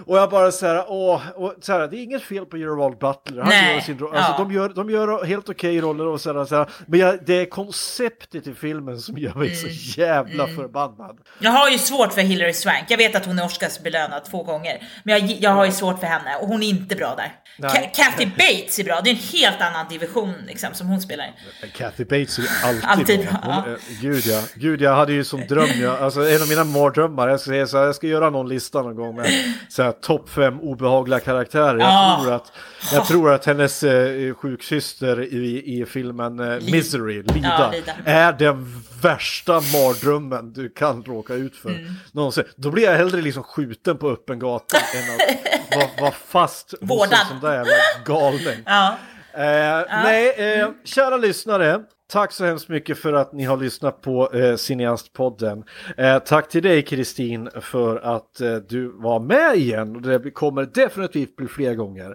Och 0.07 0.19
jag 0.19 0.31
bara 0.31 0.53
så 0.53 0.67
här, 0.67 0.85
åh, 0.89 1.23
och 1.35 1.55
så 1.61 1.73
här, 1.73 1.89
det 1.89 1.97
är 1.97 2.03
inget 2.03 2.23
fel 2.23 2.47
på 2.47 2.57
Gerald 2.57 2.99
Butler. 2.99 3.41
Han 3.43 3.49
Nej, 3.49 3.75
gör 3.75 3.81
sin 3.81 3.99
roll. 3.99 4.17
Alltså, 4.17 4.33
ja. 4.33 4.39
de, 4.39 4.53
gör, 4.53 4.69
de 4.69 4.91
gör 4.91 5.25
helt 5.25 5.49
okej 5.49 5.81
roller 5.81 6.07
och 6.07 6.21
så 6.21 6.33
här, 6.39 6.45
så 6.45 6.57
här. 6.57 6.69
Men 6.87 7.01
jag, 7.01 7.19
det 7.27 7.41
är 7.41 7.45
konceptet 7.47 8.47
i 8.47 8.55
filmen 8.55 8.99
som 9.01 9.19
gör 9.19 9.35
mig 9.35 9.47
Mm. 9.49 9.57
så 9.75 10.01
jävla 10.01 10.47
förbannad. 10.47 11.19
Jag 11.39 11.51
har 11.51 11.69
ju 11.71 11.79
svårt 11.79 12.13
för 12.13 12.21
Hilary 12.21 12.53
Swank. 12.53 12.85
Jag 12.89 12.99
vet 12.99 13.15
att 13.17 13.27
hon 13.27 13.39
är 13.39 13.45
Oscarsbelönad 13.45 14.25
två 14.25 14.43
gånger. 14.43 14.83
Men 15.05 15.19
jag, 15.19 15.37
jag 15.41 15.51
har 15.51 15.65
ju 15.67 15.73
svårt 15.73 16.01
för 16.01 16.07
henne 16.07 16.37
och 16.37 16.49
hon 16.49 16.63
är 16.63 16.69
inte 16.69 16.97
bra 16.97 17.15
där. 17.17 17.33
Ka- 17.69 17.91
Kathy 17.95 18.27
Bates 18.27 18.79
är 18.79 18.85
bra. 18.85 19.01
Det 19.05 19.11
är 19.11 19.15
en 19.15 19.21
helt 19.41 19.61
annan 19.61 19.87
division 19.89 20.35
liksom, 20.47 20.75
som 20.75 20.87
hon 20.87 21.01
spelar. 21.01 21.27
Kathy 21.75 22.05
Bates 22.05 22.39
är 22.39 22.45
alltid, 22.65 22.85
Alltid 22.85 23.21
bra. 23.21 23.39
Hon, 23.43 23.71
ja. 23.73 23.77
Gud 24.03 24.27
ja, 24.27 24.43
gud 24.55 24.81
jag 24.81 24.95
hade 24.97 25.13
ju 25.13 25.25
som 25.25 25.41
dröm, 25.47 25.69
jag, 25.81 25.99
alltså 26.03 26.29
en 26.29 26.43
av 26.43 26.49
mina 26.49 26.65
mardrömmar, 26.65 27.29
jag 27.29 27.41
ska, 27.41 27.51
säga 27.51 27.67
så 27.67 27.79
här, 27.79 27.85
jag 27.85 27.95
ska 27.95 28.07
göra 28.07 28.31
någon 28.31 28.49
lista 28.49 28.83
någon 28.83 28.97
gång 28.97 29.17
med 29.17 29.31
så 29.69 29.83
här, 29.83 29.93
topp 30.03 30.29
fem 30.29 30.61
obehagliga 30.61 31.21
karaktärer. 31.21 31.79
Jag, 31.79 31.89
Ja. 31.89 32.19
tror, 32.23 32.33
att, 32.35 32.53
jag 32.93 33.07
tror 33.07 33.33
att 33.33 33.45
hennes 33.47 33.83
eh, 33.83 34.35
sjuksyster 34.35 35.21
i, 35.23 35.81
i 35.81 35.87
filmen 35.87 36.41
eh, 36.41 36.47
Misery, 36.73 37.23
Lida, 37.23 37.73
Ja, 37.77 37.93
är 38.05 38.33
den 38.33 38.83
värsta 39.03 39.53
mardrömmen 39.53 40.53
du 40.53 40.69
kan 40.69 41.03
råka 41.05 41.35
ut 41.35 41.57
för. 41.57 41.71
Mm. 41.71 41.93
Någonsin. 42.13 42.45
Då 42.57 42.71
blir 42.71 42.85
jag 42.85 42.97
hellre 42.97 43.21
liksom 43.23 43.43
skjuten 43.43 43.99
på 43.99 44.11
öppen 44.11 44.39
gata 44.39 44.77
än 44.77 45.15
att 45.15 45.77
vara 45.77 45.89
vara 46.01 46.13
fast 46.27 46.75
hos 46.81 47.03
en 47.13 47.19
sån 47.29 47.41
där 47.51 47.67
galning. 48.05 48.63
Ja. 48.67 48.97
Eh, 49.33 49.85
Nej, 50.05 50.29
eh, 50.61 50.69
kära 50.85 51.17
lyssnare. 51.17 51.81
Tack 52.09 52.33
så 52.33 52.45
hemskt 52.45 52.69
mycket 52.69 52.99
för 52.99 53.13
att 53.13 53.33
ni 53.33 53.45
har 53.45 53.57
lyssnat 53.57 54.01
på 54.01 54.33
eh, 54.33 54.57
Cineastpodden. 54.57 55.65
Eh, 55.97 56.19
tack 56.19 56.49
till 56.49 56.63
dig 56.63 56.83
Kristin 56.83 57.51
för 57.61 57.97
att 57.97 58.41
eh, 58.41 58.55
du 58.57 58.93
var 58.95 59.21
med 59.21 59.57
igen. 59.57 59.97
Och 59.97 60.03
Det 60.03 60.31
kommer 60.31 60.63
definitivt 60.75 61.37
bli 61.37 61.47
fler 61.47 61.75
gånger. 61.75 62.15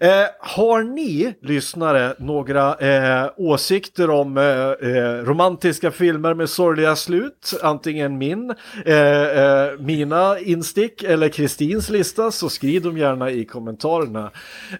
Eh, 0.00 0.24
har 0.40 0.82
ni 0.82 1.34
lyssnare 1.42 2.14
några 2.18 2.74
eh, 2.74 3.30
åsikter 3.36 4.10
om 4.10 4.38
eh, 4.38 4.44
eh 4.44 5.24
romantiska 5.24 5.90
filmer 5.90 6.34
med 6.34 6.50
sorgliga 6.50 6.96
slut? 6.96 7.52
Antingen 7.62 8.18
min, 8.18 8.54
eh, 8.84 9.22
eh, 9.22 9.78
mina 9.78 10.38
instick 10.38 11.02
eller 11.02 11.28
Kristins 11.28 11.90
lista 11.90 12.30
så 12.30 12.48
skriv 12.48 12.82
dem 12.82 12.98
gärna 12.98 13.30
i 13.30 13.44
kommentarerna. 13.44 14.30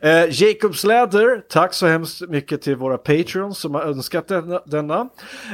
Eh, 0.00 0.42
Jacob 0.42 0.76
Sladder, 0.76 1.42
tack 1.48 1.74
så 1.74 1.86
hemskt 1.86 2.28
mycket 2.28 2.62
till 2.62 2.76
våra 2.76 2.98
Patreons 2.98 3.58
som 3.58 3.74
har 3.74 3.82
önskat 3.82 4.28
det 4.28 4.35
denna. 4.64 5.08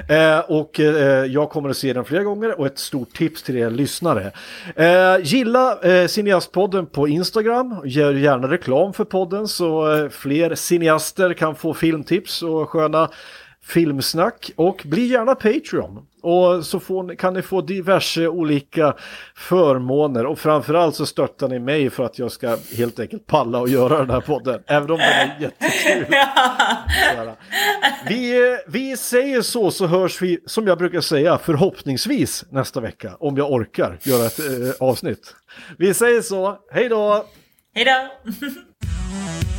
Eh, 0.08 0.38
och 0.38 0.80
eh, 0.80 1.24
jag 1.24 1.50
kommer 1.50 1.68
att 1.68 1.76
se 1.76 1.92
den 1.92 2.04
flera 2.04 2.22
gånger 2.22 2.60
och 2.60 2.66
ett 2.66 2.78
stort 2.78 3.16
tips 3.16 3.42
till 3.42 3.56
er 3.56 3.70
lyssnare. 3.70 4.32
Eh, 4.76 5.16
gilla 5.22 5.80
eh, 5.82 6.06
Cineastpodden 6.06 6.86
på 6.86 7.08
Instagram, 7.08 7.76
gör 7.84 8.14
gärna 8.14 8.50
reklam 8.50 8.92
för 8.92 9.04
podden 9.04 9.48
så 9.48 9.94
eh, 9.94 10.08
fler 10.08 10.54
cineaster 10.54 11.34
kan 11.34 11.54
få 11.54 11.74
filmtips 11.74 12.42
och 12.42 12.70
sköna 12.70 13.08
filmsnack 13.64 14.50
och 14.56 14.82
bli 14.84 15.06
gärna 15.06 15.34
Patreon. 15.34 16.06
Och 16.22 16.66
så 16.66 16.80
får, 16.80 17.14
kan 17.14 17.34
ni 17.34 17.42
få 17.42 17.60
diverse 17.60 18.28
olika 18.28 18.94
förmåner 19.34 20.26
och 20.26 20.38
framförallt 20.38 20.94
så 20.94 21.06
stöttar 21.06 21.48
ni 21.48 21.58
mig 21.58 21.90
för 21.90 22.04
att 22.04 22.18
jag 22.18 22.32
ska 22.32 22.56
helt 22.76 23.00
enkelt 23.00 23.26
palla 23.26 23.58
och 23.58 23.68
göra 23.68 23.98
den 23.98 24.10
här 24.10 24.20
podden. 24.20 24.62
Även 24.66 24.90
om 24.90 24.98
den 24.98 25.08
är 25.08 25.36
jättekul. 25.40 26.06
Sådär. 27.10 27.34
Vi, 28.08 28.58
vi 28.66 28.96
säger 28.96 29.42
så 29.42 29.70
så 29.70 29.86
hörs 29.86 30.22
vi 30.22 30.38
som 30.46 30.66
jag 30.66 30.78
brukar 30.78 31.00
säga 31.00 31.38
förhoppningsvis 31.38 32.44
nästa 32.50 32.80
vecka 32.80 33.16
om 33.20 33.36
jag 33.36 33.52
orkar 33.52 33.98
göra 34.02 34.26
ett 34.26 34.38
eh, 34.38 34.88
avsnitt. 34.88 35.34
Vi 35.78 35.94
säger 35.94 36.20
så, 36.20 36.58
hej 36.72 36.88
då! 36.88 37.26
Hej 37.74 37.84
då! 37.84 38.32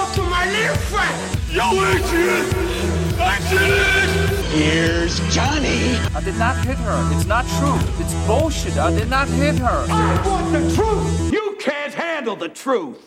Say 0.00 0.06
hello 0.06 0.14
to 0.14 0.30
my 0.30 0.50
little 0.50 0.76
friend. 0.76 1.38
Yo, 1.50 1.72
Adrian! 1.84 2.46
Adrian! 3.20 4.50
Here's 4.50 5.20
Johnny. 5.34 5.96
I 6.14 6.20
did 6.24 6.36
not 6.36 6.64
hit 6.64 6.76
her. 6.78 7.16
It's 7.16 7.26
not 7.26 7.46
true. 7.58 7.78
It's 8.02 8.14
bullshit. 8.26 8.76
I 8.76 8.90
did 8.92 9.10
not 9.10 9.28
hit 9.28 9.58
her. 9.58 9.86
I 9.88 10.26
want 10.26 10.52
the 10.52 10.74
truth. 10.74 11.32
You 11.32 11.56
can't 11.60 11.92
handle 11.92 12.36
the 12.36 12.48
truth. 12.48 13.06